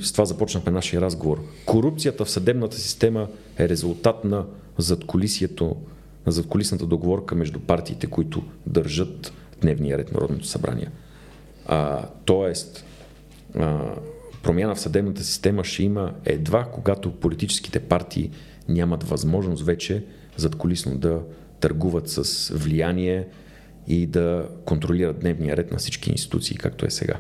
с 0.02 0.12
това 0.12 0.26
започнахме 0.26 0.72
нашия 0.72 1.02
разговор. 1.02 1.44
Корупцията 1.66 2.26
в 2.26 2.30
съдебната 2.30 2.78
система 2.78 3.28
е 3.58 3.70
резултат 3.70 4.24
на 4.24 4.46
задколисието, 4.78 5.76
на 6.26 6.32
задколисната 6.32 6.86
договорка 6.86 7.36
между 7.36 7.60
партиите, 7.60 8.08
които 8.08 8.44
държат 8.68 9.34
дневния 9.62 9.98
ред 9.98 10.12
Народното 10.12 10.48
събрание. 10.48 10.88
А, 11.66 12.06
тоест, 12.26 12.86
а, 13.56 13.96
промяна 14.44 14.76
в 14.76 14.80
съдебната 14.80 15.24
система 15.24 15.64
ще 15.64 15.84
има 15.84 16.14
едва 16.26 16.64
когато 16.64 17.12
политическите 17.12 17.80
партии 17.80 18.32
нямат 18.70 19.04
възможност 19.04 19.66
вече 19.66 20.04
задколисно 20.38 20.98
да 20.98 21.22
търгуват 21.60 22.10
с 22.10 22.50
влияние 22.54 23.28
и 23.88 24.06
да 24.06 24.48
контролират 24.66 25.20
дневния 25.20 25.58
ред 25.58 25.72
на 25.72 25.78
всички 25.78 26.12
институции, 26.12 26.58
както 26.58 26.86
е 26.86 26.90
сега. 26.90 27.20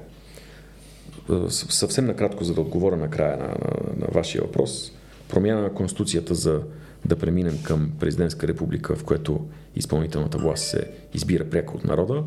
Съвсем 1.50 2.06
накратко, 2.06 2.44
за 2.44 2.54
да 2.54 2.62
отговоря 2.62 2.96
на 2.96 3.10
края 3.10 3.38
на, 3.38 3.48
на, 3.48 3.98
на 3.98 4.08
вашия 4.12 4.42
въпрос, 4.42 4.92
промяна 5.30 5.62
на 5.62 5.74
Конституцията 5.74 6.36
за 6.36 6.62
да 7.06 7.16
преминем 7.16 7.60
към 7.64 7.92
президентска 8.00 8.48
република, 8.48 8.96
в 8.96 9.04
което 9.04 9.46
изпълнителната 9.76 10.38
власт 10.38 10.64
се 10.64 10.88
избира 11.14 11.46
пряко 11.46 11.78
от 11.78 11.86
народа. 11.86 12.24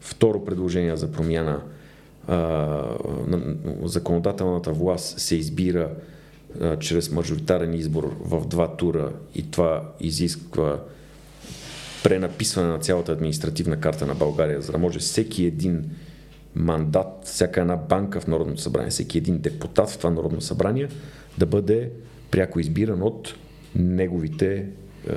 Второ 0.00 0.44
предложение 0.44 0.96
за 0.96 1.12
промяна 1.12 1.60
а, 2.28 2.36
на 3.26 3.56
законодателната 3.82 4.72
власт 4.72 5.18
се 5.18 5.36
избира 5.36 5.90
а, 6.60 6.78
чрез 6.78 7.10
мажоритарен 7.10 7.74
избор 7.74 8.16
в 8.20 8.46
два 8.46 8.76
тура 8.76 9.12
и 9.34 9.50
това 9.50 9.82
изисква 10.00 10.80
пренаписване 12.04 12.68
на 12.68 12.78
цялата 12.78 13.12
административна 13.12 13.80
карта 13.80 14.06
на 14.06 14.14
България, 14.14 14.62
за 14.62 14.72
да 14.72 14.78
може 14.78 14.98
всеки 14.98 15.44
един 15.44 15.90
мандат, 16.54 17.06
всяка 17.24 17.60
една 17.60 17.76
банка 17.76 18.20
в 18.20 18.26
Народното 18.26 18.60
събрание, 18.60 18.90
всеки 18.90 19.18
един 19.18 19.38
депутат 19.38 19.90
в 19.90 19.98
това 19.98 20.10
Народно 20.10 20.40
събрание 20.40 20.88
да 21.38 21.46
бъде 21.46 21.90
пряко 22.30 22.60
избиран 22.60 23.02
от 23.02 23.34
неговите 23.74 24.66
е, 25.08 25.12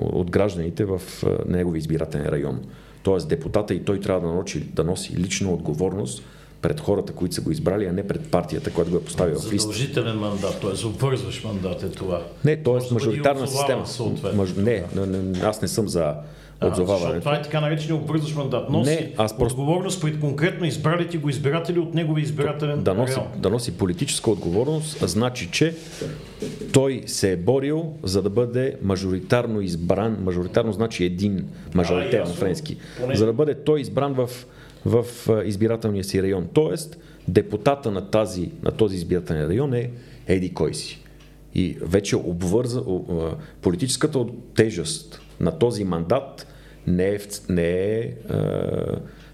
от 0.00 0.30
гражданите 0.30 0.84
в 0.84 1.02
е, 1.26 1.26
негови 1.46 1.78
избирателен 1.78 2.26
район. 2.26 2.60
Тоест 3.02 3.28
депутата 3.28 3.74
и 3.74 3.84
той 3.84 4.00
трябва 4.00 4.28
да 4.28 4.34
носи, 4.34 4.60
да 4.60 4.84
носи 4.84 5.16
лична 5.16 5.52
отговорност 5.52 6.22
пред 6.62 6.80
хората, 6.80 7.12
които 7.12 7.34
са 7.34 7.40
го 7.40 7.50
избрали, 7.50 7.86
а 7.86 7.92
не 7.92 8.06
пред 8.08 8.30
партията, 8.30 8.72
която 8.72 8.90
го 8.90 8.96
е 8.96 9.04
поставила 9.04 9.38
в 9.38 9.52
листа. 9.52 9.58
Задължителен 9.58 10.18
мандат, 10.18 10.60
т.е. 10.60 10.86
обвързваш 10.86 11.44
мандат 11.44 11.82
е 11.82 11.90
това. 11.90 12.22
Не, 12.44 12.56
т.е. 12.56 12.94
мажоритарна 12.94 13.48
система. 13.48 13.84
Маж... 14.34 14.54
Не, 14.54 14.84
не, 15.06 15.38
аз 15.40 15.62
не 15.62 15.68
съм 15.68 15.88
за 15.88 16.14
отзоваването. 16.68 17.20
Това 17.20 17.36
е 17.36 17.42
така 17.42 17.60
наречения 17.60 17.96
обвързващ 17.96 18.36
мандат. 18.36 18.70
Носи 18.70 18.90
не, 18.90 19.12
аз 19.16 19.36
просто... 19.38 19.60
отговорност 19.60 20.00
пред 20.00 20.20
конкретно 20.20 20.66
избралите 20.66 21.18
го 21.18 21.28
избиратели 21.28 21.78
от 21.78 21.94
негови 21.94 22.22
избирателен 22.22 22.82
да 22.82 22.94
носи, 22.94 23.20
да 23.36 23.50
носи 23.50 23.78
политическа 23.78 24.30
отговорност, 24.30 25.08
значи, 25.08 25.48
че 25.52 25.74
той 26.72 27.02
се 27.06 27.32
е 27.32 27.36
борил 27.36 27.92
за 28.02 28.22
да 28.22 28.30
бъде 28.30 28.76
мажоритарно 28.82 29.60
избран. 29.60 30.18
Мажоритарно 30.22 30.72
значи 30.72 31.04
един 31.04 31.44
мажоритет 31.74 32.26
на 32.26 32.32
френски. 32.32 32.76
Поне... 33.00 33.16
За 33.16 33.26
да 33.26 33.32
бъде 33.32 33.54
той 33.54 33.80
избран 33.80 34.12
в, 34.12 34.30
в 34.86 35.04
избирателния 35.44 36.04
си 36.04 36.22
район. 36.22 36.48
Тоест, 36.52 36.98
депутата 37.28 37.90
на, 37.90 38.10
тази, 38.10 38.50
на 38.62 38.70
този 38.70 38.96
избирателен 38.96 39.46
район 39.46 39.74
е 39.74 39.90
еди 40.26 40.54
кой 40.54 40.74
си. 40.74 40.98
И 41.54 41.76
вече 41.82 42.16
обвърза 42.16 42.82
политическата 43.62 44.24
тежест 44.54 45.20
на 45.40 45.58
този 45.58 45.84
мандат 45.84 46.46
не, 46.86 47.08
е, 47.08 47.18
не, 47.48 47.72
е, 47.72 48.14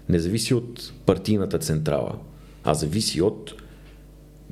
не 0.09 0.19
зависи 0.19 0.53
от 0.53 0.93
партийната 1.05 1.59
централа, 1.59 2.15
а 2.63 2.73
зависи 2.73 3.21
от 3.21 3.53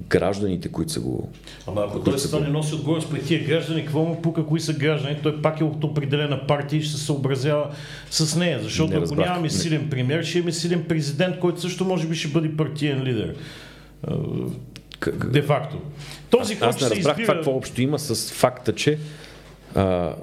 гражданите, 0.10 0.69
които 0.69 0.91
са 0.91 0.99
го... 0.99 1.30
Ама 1.68 1.86
ако 1.88 1.99
той 1.99 2.19
се 2.19 2.40
не 2.40 2.48
носи 2.48 2.76
отговорност 2.76 3.07
спред 3.07 3.26
тия 3.26 3.44
граждани, 3.44 3.82
какво 3.82 4.03
му 4.03 4.22
пука, 4.22 4.45
кои 4.45 4.60
са 4.60 4.74
граждани, 4.74 5.18
той 5.24 5.41
пак 5.41 5.60
е 5.60 5.64
от 5.64 5.84
определена 5.84 6.48
партия 6.48 6.80
и 6.80 6.84
ще 6.84 6.98
се 6.98 7.06
съобразява 7.06 7.69
с 8.10 8.36
нея. 8.36 8.60
Защото 8.64 8.94
Не 8.94 9.06
ако 9.06 9.15
нямаме 9.15 9.41
Не. 9.41 9.49
силен 9.49 9.90
премьер, 9.90 10.24
ще 10.24 10.38
имаме 10.38 10.52
силен 10.52 10.86
президент, 10.90 11.40
който 11.40 11.61
също 11.61 11.86
може 11.86 12.07
би 12.07 12.15
ще 12.15 12.28
бъде 12.28 12.57
партиен 12.57 13.03
лидер. 13.03 13.36
А, 14.07 14.18
Де 15.26 15.41
факто. 15.41 15.78
Този, 16.30 16.60
който 16.60 16.69
Аз 16.69 16.82
не 16.82 16.88
се 16.88 16.95
разбрах 16.95 17.15
това 17.15 17.24
избира... 17.24 17.38
какво 17.38 17.52
общо 17.52 17.82
има 17.82 17.99
с 17.99 18.32
факта, 18.32 18.76
че 18.76 18.98
а, 19.76 20.15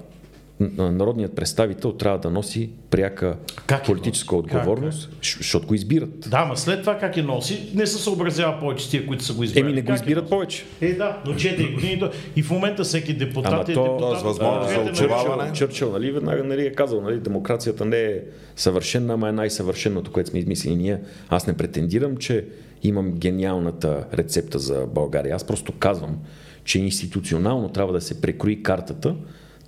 народният 0.72 1.34
представител 1.34 1.92
трябва 1.92 2.18
да 2.18 2.30
носи 2.30 2.70
пряка 2.90 3.36
Как 3.66 3.80
я 3.80 3.86
политическа 3.86 4.36
носи? 4.36 4.44
отговорност, 4.46 5.10
щ- 5.14 5.38
защото 5.38 5.66
го 5.66 5.74
избират. 5.74 6.10
Да, 6.20 6.44
ма 6.44 6.56
след 6.56 6.80
това 6.80 6.98
как 6.98 7.16
я 7.16 7.24
носи, 7.24 7.70
не 7.74 7.86
се 7.86 7.98
съобразява 7.98 8.60
повече 8.60 8.84
с 8.84 8.90
тия, 8.90 9.06
които 9.06 9.24
са 9.24 9.34
го 9.34 9.42
избрали. 9.44 9.60
Еми 9.60 9.72
не 9.72 9.82
го 9.82 9.86
Как 9.86 9.90
я 9.90 9.94
избират 9.96 10.22
носи? 10.22 10.30
повече. 10.30 10.64
Е, 10.80 10.92
да, 10.92 11.18
но 11.26 11.32
4 11.32 11.74
години 11.74 12.02
и 12.36 12.42
в 12.42 12.50
момента 12.50 12.84
всеки 12.84 13.14
депутат 13.14 13.52
Ама 13.52 13.62
е 13.62 13.64
то- 13.64 13.82
депутат. 13.82 13.98
Тоест, 14.00 14.22
възможност 14.22 14.70
за 14.70 14.76
народни- 14.76 15.54
Чърчил, 15.54 15.90
нали, 15.90 16.10
веднага 16.10 16.44
нали, 16.44 16.62
е 16.62 16.72
казал, 16.72 17.00
нали, 17.00 17.18
демокрацията 17.18 17.84
не 17.84 18.00
е 18.00 18.20
съвършена, 18.56 19.12
ама 19.14 19.28
е 19.28 19.32
най-съвършеното, 19.32 20.12
което 20.12 20.30
сме 20.30 20.38
измислили 20.38 20.76
ние. 20.76 20.98
Аз 21.28 21.46
не 21.46 21.54
претендирам, 21.54 22.16
че 22.16 22.44
имам 22.82 23.12
гениалната 23.12 24.04
рецепта 24.14 24.58
за 24.58 24.86
България. 24.86 25.34
Аз 25.36 25.44
просто 25.44 25.72
казвам, 25.72 26.18
че 26.64 26.78
институционално 26.78 27.68
трябва 27.68 27.92
да 27.92 28.00
се 28.00 28.20
прекрои 28.20 28.62
картата 28.62 29.14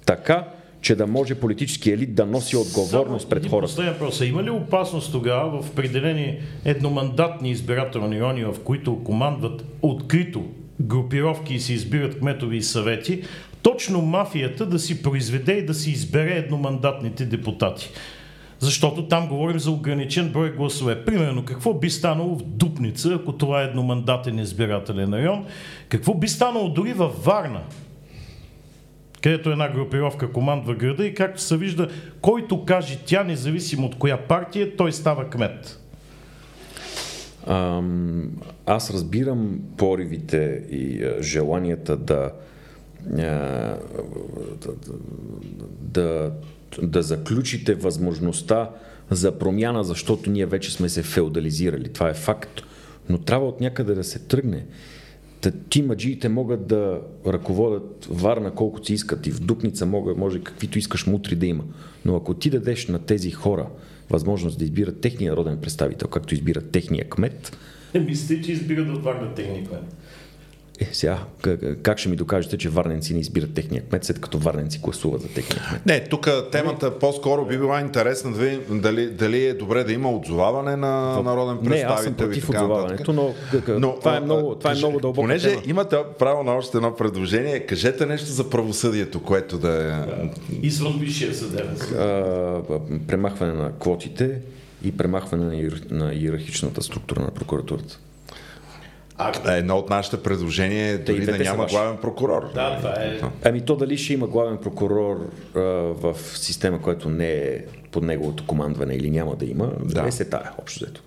така, 0.06 0.48
че 0.86 0.96
да 0.96 1.06
може 1.06 1.34
политически 1.34 1.90
елит 1.90 2.14
да 2.14 2.26
носи 2.26 2.56
отговорност 2.56 3.22
Само 3.22 3.30
пред 3.30 3.50
хората. 3.50 3.70
Последен 3.70 3.92
въпрос. 3.92 4.20
Има 4.20 4.42
ли 4.42 4.50
опасност 4.50 5.12
тогава 5.12 5.62
в 5.62 5.70
определени 5.70 6.38
едномандатни 6.64 7.50
избирателни 7.50 8.20
райони, 8.20 8.44
в 8.44 8.54
които 8.64 9.04
командват 9.04 9.64
открито 9.82 10.44
групировки 10.80 11.54
и 11.54 11.60
се 11.60 11.72
избират 11.72 12.18
кметови 12.18 12.56
и 12.56 12.62
съвети, 12.62 13.22
точно 13.62 14.02
мафията 14.02 14.66
да 14.66 14.78
си 14.78 15.02
произведе 15.02 15.52
и 15.52 15.66
да 15.66 15.74
си 15.74 15.90
избере 15.90 16.36
едномандатните 16.36 17.24
депутати? 17.24 17.90
Защото 18.58 19.08
там 19.08 19.28
говорим 19.28 19.58
за 19.58 19.70
ограничен 19.70 20.28
брой 20.32 20.52
гласове. 20.52 21.04
Примерно, 21.04 21.44
какво 21.44 21.74
би 21.74 21.90
станало 21.90 22.34
в 22.36 22.42
Дупница, 22.42 23.18
ако 23.20 23.32
това 23.32 23.62
е 23.62 23.64
едномандатен 23.64 24.38
избирателен 24.38 25.14
район? 25.14 25.44
Какво 25.88 26.14
би 26.14 26.28
станало 26.28 26.68
дори 26.68 26.92
във 26.92 27.24
Варна? 27.24 27.60
Където 29.26 29.50
една 29.50 29.72
групировка 29.72 30.32
командва 30.32 30.74
града 30.74 31.06
и 31.06 31.14
както 31.14 31.40
се 31.40 31.56
вижда, 31.56 31.88
който 32.20 32.64
каже 32.64 32.98
тя, 33.06 33.24
независимо 33.24 33.86
от 33.86 33.98
коя 33.98 34.16
партия, 34.16 34.76
той 34.76 34.92
става 34.92 35.30
кмет. 35.30 35.80
Аз 38.66 38.90
разбирам 38.90 39.60
поривите 39.76 40.62
и 40.70 41.10
желанията 41.20 41.96
да, 41.96 42.32
да, 43.00 43.78
да, 45.80 46.32
да 46.82 47.02
заключите 47.02 47.74
възможността 47.74 48.70
за 49.10 49.38
промяна, 49.38 49.84
защото 49.84 50.30
ние 50.30 50.46
вече 50.46 50.72
сме 50.72 50.88
се 50.88 51.02
феодализирали. 51.02 51.92
Това 51.92 52.08
е 52.08 52.14
факт. 52.14 52.62
Но 53.08 53.18
трябва 53.18 53.48
от 53.48 53.60
някъде 53.60 53.94
да 53.94 54.04
се 54.04 54.18
тръгне. 54.18 54.66
Ти 55.50 55.82
маджиите 55.82 56.28
могат 56.28 56.66
да 56.66 57.00
ръководят 57.26 58.08
Варна 58.10 58.50
колкото 58.50 58.86
си 58.86 58.94
искат 58.94 59.26
и 59.26 59.30
в 59.30 59.40
Дупница 59.40 59.86
мога, 59.86 60.14
може 60.14 60.40
каквито 60.40 60.78
искаш 60.78 61.06
мутри 61.06 61.36
да 61.36 61.46
има. 61.46 61.64
Но 62.04 62.16
ако 62.16 62.34
ти 62.34 62.50
дадеш 62.50 62.88
на 62.88 62.98
тези 62.98 63.30
хора 63.30 63.66
възможност 64.10 64.58
да 64.58 64.64
избират 64.64 65.00
техния 65.00 65.32
народен 65.32 65.58
представител, 65.60 66.08
както 66.08 66.34
избират 66.34 66.70
техния 66.70 67.08
кмет, 67.08 67.56
мислите, 67.94 68.42
че 68.42 68.52
избират 68.52 68.88
от 68.88 69.04
Варна 69.04 69.34
техния 69.34 69.64
кмет. 69.64 69.96
Е, 70.80 70.88
сега, 70.92 71.18
как, 71.82 71.98
ще 71.98 72.08
ми 72.08 72.16
докажете, 72.16 72.58
че 72.58 72.68
варненци 72.68 73.14
не 73.14 73.20
избират 73.20 73.54
техния 73.54 73.82
кмет, 73.82 74.04
след 74.04 74.20
като 74.20 74.38
варненци 74.38 74.78
гласуват 74.78 75.22
за 75.22 75.28
техния 75.28 75.62
кмет? 75.68 75.86
Не, 75.86 76.04
тук 76.04 76.28
темата 76.52 76.98
по-скоро 76.98 77.44
би 77.46 77.58
била 77.58 77.80
интересна 77.80 78.32
да 78.32 78.38
видим 78.38 78.80
дали, 78.80 79.10
дали 79.10 79.44
е 79.44 79.54
добре 79.54 79.84
да 79.84 79.92
има 79.92 80.10
отзоваване 80.10 80.76
на 80.76 81.22
народен 81.22 81.54
Не, 81.54 81.70
представител 81.70 81.94
аз 81.94 82.04
съм 82.04 82.14
против 82.14 82.50
отзоваването, 82.50 83.12
но, 83.12 83.34
но 83.68 83.98
това 83.98 84.16
е 84.16 84.20
много, 84.20 84.54
това 84.54 84.70
е 84.70 84.72
кажи- 84.72 84.84
много 84.86 85.00
дълбока 85.00 85.24
Понеже 85.26 85.50
тема. 85.50 85.62
имате 85.66 85.96
право 86.18 86.42
на 86.42 86.52
още 86.52 86.76
едно 86.76 86.94
предложение, 86.96 87.60
кажете 87.60 88.06
нещо 88.06 88.26
за 88.26 88.50
правосъдието, 88.50 89.22
което 89.22 89.58
да 89.58 90.04
е... 90.22 90.28
Извън 90.62 90.98
висшия 90.98 91.34
съдебен 91.34 91.76
съд. 91.76 91.88
Премахване 93.06 93.52
на 93.52 93.72
квотите 93.80 94.38
и 94.84 94.96
премахване 94.96 95.44
на, 95.44 95.56
иер... 95.56 95.82
на 95.90 96.14
иерархичната 96.14 96.82
структура 96.82 97.20
на 97.20 97.30
прокуратурата. 97.30 97.98
А, 99.18 99.52
Едно 99.52 99.76
от 99.76 99.90
нашите 99.90 100.22
предложения 100.22 100.88
е 100.88 100.98
дори 100.98 101.26
да 101.26 101.38
няма 101.38 101.62
ваши. 101.62 101.74
главен 101.74 101.96
прокурор. 101.96 102.50
да, 102.54 102.76
това 102.76 102.90
е... 102.90 103.20
Ами 103.44 103.60
то 103.60 103.76
дали 103.76 103.98
ще 103.98 104.12
има 104.12 104.26
главен 104.26 104.56
прокурор 104.56 105.16
а, 105.54 105.60
в 105.92 106.16
система, 106.34 106.82
която 106.82 107.08
не 107.08 107.32
е 107.32 107.58
под 107.90 108.02
неговото 108.02 108.46
командване 108.46 108.94
или 108.94 109.10
няма 109.10 109.36
да 109.36 109.44
има, 109.44 109.70
Да. 109.80 110.02
да. 110.02 110.08
е 110.08 110.12
се 110.12 110.24
тая, 110.24 110.50
общо 110.58 110.84
взето. 110.84 111.02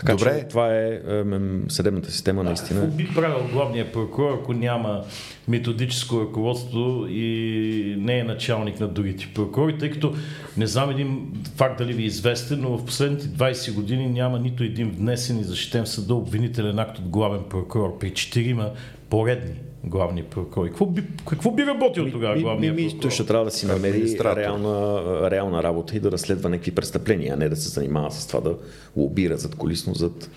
Така 0.00 0.12
Добре. 0.12 0.40
че 0.40 0.48
това 0.48 0.74
е 0.74 1.00
ем, 1.08 1.64
съдебната 1.68 2.10
система 2.10 2.42
наистина. 2.42 2.80
Какво 2.80 2.96
би 2.96 3.08
правил 3.14 3.48
главният 3.52 3.92
прокурор, 3.92 4.38
ако 4.42 4.52
няма 4.52 5.04
методическо 5.48 6.20
ръководство 6.20 7.06
и 7.08 7.94
не 7.98 8.18
е 8.18 8.24
началник 8.24 8.80
на 8.80 8.88
другите 8.88 9.28
прокурори, 9.34 9.78
тъй 9.78 9.90
като 9.90 10.14
не 10.56 10.66
знам 10.66 10.90
един 10.90 11.32
факт 11.56 11.78
дали 11.78 11.92
ви 11.92 12.02
е 12.02 12.06
известен, 12.06 12.60
но 12.60 12.78
в 12.78 12.84
последните 12.84 13.26
20 13.26 13.74
години 13.74 14.06
няма 14.06 14.38
нито 14.38 14.64
един 14.64 14.90
внесен 14.90 15.40
и 15.40 15.44
защитен 15.44 15.84
в 15.84 15.88
съда 15.88 16.14
обвинителен 16.14 16.78
акт 16.78 16.98
от 16.98 17.08
главен 17.08 17.40
прокурор 17.50 17.98
при 17.98 18.14
четирима 18.14 18.70
поредни 19.10 19.54
главни 19.84 20.22
прокурори. 20.22 20.70
Какво 20.70 20.86
би, 20.86 21.02
какво 21.28 21.50
би 21.50 21.66
работил 21.66 22.10
тогава 22.10 22.40
главният 22.40 22.76
ми- 22.76 22.82
ми- 22.82 22.88
прокурор? 22.88 23.02
Той 23.02 23.10
ще 23.10 23.26
трябва 23.26 23.44
да 23.44 23.50
си 23.50 23.66
намери 23.66 24.18
реална, 24.36 25.00
реална 25.30 25.62
работа 25.62 25.96
и 25.96 26.00
да 26.00 26.12
разследва 26.12 26.50
някакви 26.50 26.70
престъпления, 26.70 27.34
а 27.34 27.36
не 27.36 27.48
да 27.48 27.56
се 27.56 27.68
занимава 27.68 28.10
с 28.10 28.26
това 28.26 28.40
да 28.40 28.56
лобира 28.96 29.36
зад 29.36 29.54
колисно, 29.54 29.94
зад... 29.94 30.30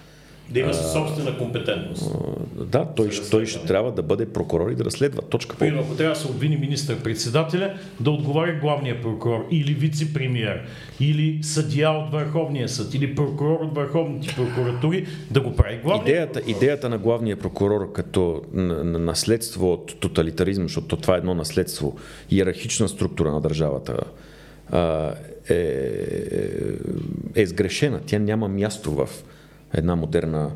Да 0.53 0.59
има 0.59 0.73
собствена 0.73 1.37
компетентност. 1.37 2.11
А, 2.59 2.63
Да, 2.63 2.85
той, 2.95 3.11
ще- 3.11 3.29
той 3.29 3.45
ще 3.45 3.65
трябва 3.65 3.91
да 3.91 4.01
бъде 4.01 4.25
прокурор 4.25 4.69
и 4.69 4.75
да 4.75 4.85
разследва. 4.85 5.21
Точка 5.21 5.55
по. 5.55 5.65
Ако 5.65 5.95
трябва 5.95 6.13
да 6.13 6.19
се 6.19 6.27
обвини 6.27 6.57
министър-председателя, 6.57 7.73
да 7.99 8.11
отговаря 8.11 8.59
главния 8.61 9.01
прокурор 9.01 9.47
или 9.51 9.75
вице-премьер, 9.75 10.61
или 10.99 11.43
съдия 11.43 11.91
от 11.91 12.11
Върховния 12.11 12.69
съд, 12.69 12.93
или 12.93 13.15
прокурор 13.15 13.59
от 13.61 13.75
Върховните 13.75 14.35
прокуратури, 14.35 15.07
да 15.31 15.41
го 15.41 15.55
прави 15.55 15.77
главния 15.83 16.11
Идеята, 16.11 16.41
идеята 16.47 16.89
на 16.89 16.97
главния 16.97 17.37
прокурор 17.39 17.91
като 17.91 18.41
наследство 18.53 19.73
от 19.73 19.99
тоталитаризма, 19.99 20.65
защото 20.65 20.97
това 20.97 21.15
е 21.15 21.17
едно 21.17 21.33
наследство, 21.33 21.95
иерархична 22.31 22.89
структура 22.89 23.31
на 23.31 23.41
държавата, 23.41 23.97
а, 24.71 25.13
е, 25.49 25.91
е 27.35 27.45
сгрешена. 27.45 27.99
Тя 28.05 28.19
няма 28.19 28.47
място 28.47 28.91
в 28.91 29.09
една 29.73 29.95
модерна, 29.95 30.51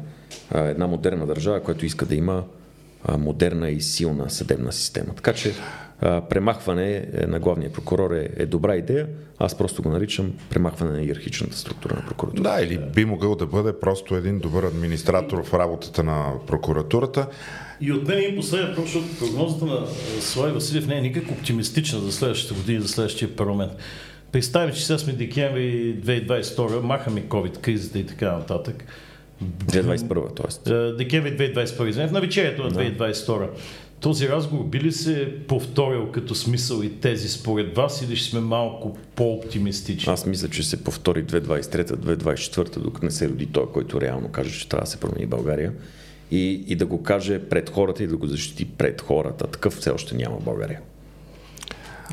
една 0.55 0.87
модерна 0.87 1.25
държава, 1.25 1.63
която 1.63 1.85
иска 1.85 2.05
да 2.05 2.15
има 2.15 2.43
модерна 3.17 3.69
и 3.69 3.81
силна 3.81 4.29
съдебна 4.29 4.71
система. 4.71 5.15
Така 5.15 5.33
че 5.33 5.53
премахване 5.99 7.07
е, 7.13 7.27
на 7.27 7.39
главния 7.39 7.71
прокурор 7.71 8.11
е, 8.11 8.29
е 8.37 8.45
добра 8.45 8.75
идея. 8.75 9.07
Аз 9.39 9.55
просто 9.55 9.81
го 9.81 9.89
наричам 9.89 10.33
премахване 10.49 10.91
на 10.91 11.01
иерархичната 11.01 11.57
структура 11.57 11.95
на 11.95 12.05
прокуратура. 12.05 12.43
Да, 12.43 12.61
или 12.63 12.79
би 12.95 13.05
могъл 13.05 13.35
да 13.35 13.45
бъде 13.45 13.79
просто 13.79 14.15
един 14.15 14.39
добър 14.39 14.63
администратор 14.63 15.43
в 15.43 15.53
работата 15.53 16.03
на 16.03 16.31
прокуратурата. 16.47 17.27
И 17.81 17.91
от 17.91 18.07
мен 18.07 18.17
е 18.17 18.35
последен 18.35 18.67
въпрос, 18.67 18.85
защото 18.85 19.19
прогнозата 19.19 19.65
на 19.65 19.73
а, 19.73 20.21
Слави 20.21 20.51
Василев 20.51 20.87
не 20.87 20.97
е 20.97 21.01
никак 21.01 21.31
оптимистична 21.31 21.99
за 21.99 22.11
следващата 22.11 22.53
година, 22.53 22.81
за 22.81 22.87
следващия 22.87 23.35
парламент. 23.35 23.71
Представим, 24.31 24.75
че 24.75 24.85
сега 24.85 24.97
сме 24.97 25.13
декември 25.13 25.95
2022, 26.05 26.79
махаме 26.79 27.21
COVID, 27.21 27.57
кризата 27.57 27.99
и 27.99 28.05
така 28.05 28.31
нататък. 28.31 28.83
2021, 29.43 30.63
т.е. 30.63 30.91
Декември 30.97 31.37
2021, 31.37 31.87
извинете, 31.87 32.09
в 32.09 32.13
навечерието 32.13 32.63
на 32.63 32.71
2022. 32.71 33.47
Този 33.99 34.29
разговор 34.29 34.65
би 34.65 34.79
ли 34.79 34.91
се 34.91 35.33
повторил 35.47 36.11
като 36.11 36.35
смисъл 36.35 36.81
и 36.83 36.89
тези 36.89 37.29
според 37.29 37.75
вас 37.75 38.01
или 38.01 38.15
ще 38.15 38.29
сме 38.29 38.39
малко 38.39 38.97
по-оптимистични? 39.15 40.13
Аз 40.13 40.25
мисля, 40.25 40.49
че 40.49 40.63
се 40.63 40.83
повтори 40.83 41.23
2023-2024, 41.23 42.79
докато 42.79 43.05
не 43.05 43.11
се 43.11 43.29
роди 43.29 43.45
той, 43.45 43.71
който 43.71 44.01
реално 44.01 44.29
каже, 44.29 44.59
че 44.59 44.69
трябва 44.69 44.85
да 44.85 44.91
се 44.91 44.99
промени 44.99 45.25
България. 45.25 45.73
И, 46.31 46.65
и 46.67 46.75
да 46.75 46.85
го 46.85 47.03
каже 47.03 47.39
пред 47.39 47.69
хората 47.69 48.03
и 48.03 48.07
да 48.07 48.17
го 48.17 48.27
защити 48.27 48.65
пред 48.65 49.01
хората. 49.01 49.47
Такъв 49.47 49.73
все 49.73 49.89
още 49.89 50.15
няма 50.15 50.37
България. 50.39 50.79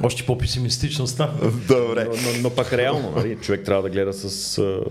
Още 0.03 0.27
по-песимистично 0.27 1.07
стана. 1.07 1.33
Добре. 1.69 2.05
Но, 2.05 2.11
но, 2.11 2.39
но 2.43 2.51
пак 2.51 2.73
реално, 2.73 3.13
нали? 3.17 3.37
човек 3.37 3.65
трябва 3.65 3.83
да 3.83 3.91
гледа 3.91 4.13
с, 4.13 4.31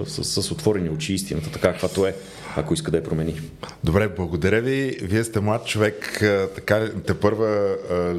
с, 0.06 0.42
с 0.42 0.52
отворени 0.52 0.90
очи 0.90 1.14
истината, 1.14 1.52
така 1.52 1.72
каквато 1.72 2.06
е, 2.06 2.16
ако 2.56 2.74
иска 2.74 2.92
да 2.92 2.98
я 2.98 3.04
промени. 3.04 3.42
Добре, 3.84 4.08
благодаря 4.08 4.62
ви. 4.62 4.98
Вие 5.02 5.24
сте 5.24 5.40
млад 5.40 5.66
човек, 5.66 6.24
така 6.56 6.90
те 7.08 7.14
първа 7.14 7.76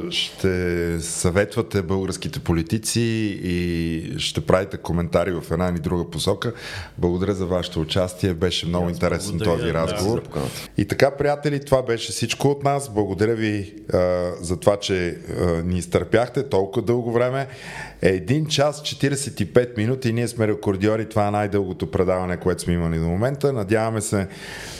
ще 0.09 0.97
съветвате 1.01 1.81
българските 1.81 2.39
политици 2.39 3.01
и 3.43 4.13
ще 4.17 4.41
правите 4.41 4.77
коментари 4.77 5.31
в 5.31 5.43
една 5.51 5.69
или 5.69 5.79
друга 5.79 6.09
посока. 6.09 6.53
Благодаря 6.97 7.33
за 7.33 7.45
вашето 7.45 7.81
участие, 7.81 8.33
беше 8.33 8.67
много 8.67 8.89
интересен 8.89 9.39
този 9.39 9.73
разговор. 9.73 10.21
Да, 10.33 10.41
и 10.77 10.85
така, 10.85 11.11
приятели, 11.11 11.65
това 11.65 11.81
беше 11.81 12.11
всичко 12.11 12.47
от 12.47 12.63
нас. 12.63 12.93
Благодаря 12.93 13.35
ви 13.35 13.73
а, 13.93 14.31
за 14.41 14.59
това, 14.59 14.77
че 14.77 15.17
а, 15.39 15.45
ни 15.45 15.77
изтърпяхте 15.77 16.49
толкова 16.49 16.74
дълго 16.81 17.11
време. 17.11 17.47
Един 18.01 18.45
час 18.45 18.81
45 18.81 19.77
минути, 19.77 20.13
ние 20.13 20.27
сме 20.27 20.47
рекордьори, 20.47 21.09
това 21.09 21.27
е 21.27 21.31
най-дългото 21.31 21.91
предаване, 21.91 22.37
което 22.37 22.61
сме 22.61 22.73
имали 22.73 22.99
до 22.99 23.05
момента. 23.05 23.53
Надяваме 23.53 24.01
се 24.01 24.27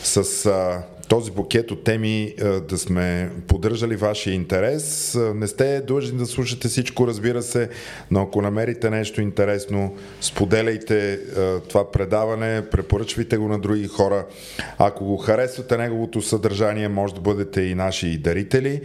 с 0.04 0.50
този 1.08 1.32
букет 1.32 1.72
от 1.72 1.84
теми 1.84 2.36
да 2.70 2.78
сме 2.78 3.32
поддържали 3.48 3.96
вашия 3.96 4.34
интерес. 4.34 5.18
Не 5.36 5.48
сте 5.48 5.82
длъжни 5.82 6.18
да 6.18 6.26
слушате 6.26 6.68
всичко, 6.68 7.08
разбира 7.08 7.42
се, 7.42 7.70
но 8.12 8.22
ако 8.22 8.42
намерите 8.42 8.90
нещо 8.90 9.22
интересно, 9.22 9.96
споделяйте 10.22 11.20
това 11.70 11.92
предаване, 11.92 12.64
препоръчвайте 12.72 13.38
го 13.38 13.48
на 13.48 13.60
други 13.60 13.88
хора. 13.88 14.26
Ако 14.78 15.06
го 15.06 15.18
харесвате 15.18 15.78
неговото 15.78 16.22
съдържание, 16.22 16.88
може 16.88 17.16
да 17.16 17.22
бъдете 17.22 17.62
и 17.62 17.76
наши 17.76 18.18
дарители. 18.18 18.82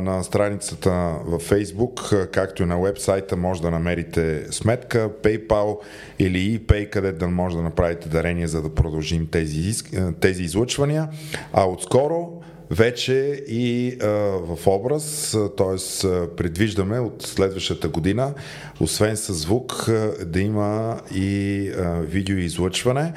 На 0.00 0.22
страницата 0.22 0.90
във 1.26 1.50
Facebook, 1.50 2.26
както 2.30 2.62
и 2.62 2.66
на 2.66 2.80
вебсайта, 2.80 3.36
може 3.36 3.62
да 3.62 3.70
намерите 3.70 4.52
сметка, 4.52 5.10
PayPal 5.22 5.78
или 6.20 6.58
ePay, 6.58 6.90
където 6.90 7.18
да 7.18 7.28
може 7.28 7.56
да 7.56 7.62
направите 7.62 8.08
дарение, 8.08 8.46
за 8.46 8.62
да 8.62 8.74
продължим 8.74 9.26
тези, 9.26 9.82
тези 10.20 10.42
излъчвания. 10.42 11.08
А 11.52 11.64
отскоро 11.64 12.42
вече 12.70 13.44
и 13.48 13.96
а, 14.02 14.06
в 14.56 14.66
образ, 14.66 15.36
т.е. 15.56 16.08
предвиждаме 16.36 16.98
от 16.98 17.22
следващата 17.22 17.88
година, 17.88 18.34
освен 18.80 19.16
с 19.16 19.34
звук, 19.34 19.90
да 20.26 20.40
има 20.40 21.00
и 21.14 21.68
а, 21.68 22.00
видеоизлъчване, 22.00 23.12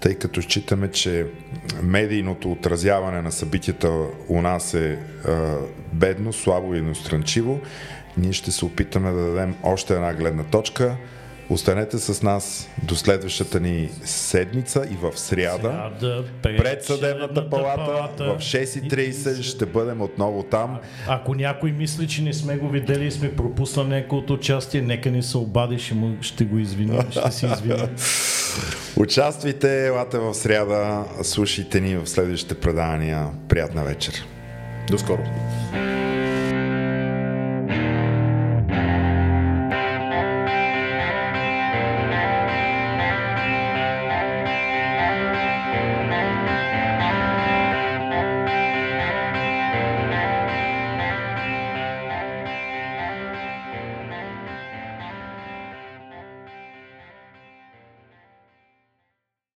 тъй 0.00 0.14
като 0.14 0.42
считаме, 0.42 0.90
че 0.90 1.26
медийното 1.82 2.52
отразяване 2.52 3.22
на 3.22 3.32
събитията 3.32 3.90
у 4.28 4.42
нас 4.42 4.74
е 4.74 4.98
а, 5.24 5.56
бедно, 5.92 6.32
слабо 6.32 6.74
и 6.74 6.80
ностранчиво. 6.80 7.60
Ние 8.16 8.32
ще 8.32 8.52
се 8.52 8.64
опитаме 8.64 9.10
да 9.10 9.20
дадем 9.20 9.54
още 9.62 9.94
една 9.94 10.14
гледна 10.14 10.42
точка– 10.44 10.96
Останете 11.52 11.98
с 11.98 12.22
нас 12.22 12.68
до 12.82 12.96
следващата 12.96 13.60
ни 13.60 13.88
седмица 14.04 14.84
и 14.90 14.94
в 14.94 15.18
сряда, 15.18 15.90
сряда 16.00 16.24
пред 16.42 16.84
съдебната 16.84 17.50
палата, 17.50 17.84
палата 17.86 18.24
в 18.24 18.38
6.30 18.38 19.42
ще 19.42 19.66
бъдем 19.66 20.00
отново 20.00 20.42
там. 20.42 20.78
А, 21.08 21.14
ако 21.14 21.34
някой 21.34 21.72
мисли, 21.72 22.08
че 22.08 22.22
не 22.22 22.32
сме 22.32 22.56
го 22.56 22.68
видели 22.68 23.06
и 23.06 23.10
сме 23.10 23.36
пропуснали 23.36 23.88
някакво 23.88 24.34
участие, 24.34 24.82
нека 24.82 25.10
ни 25.10 25.22
се 25.22 25.38
обади, 25.38 25.78
ще, 25.78 25.94
му, 25.94 26.16
ще 26.20 26.44
го 26.44 26.58
извиним, 26.58 27.10
ще 27.10 27.32
си 27.32 27.46
извиним. 27.46 27.96
Участвайте, 28.96 29.86
елате 29.86 30.18
в 30.18 30.34
сряда, 30.34 31.04
слушайте 31.22 31.80
ни 31.80 31.96
в 31.96 32.06
следващите 32.06 32.54
предавания. 32.54 33.26
Приятна 33.48 33.84
вечер. 33.84 34.14
До 34.90 34.98
скоро. 34.98 35.22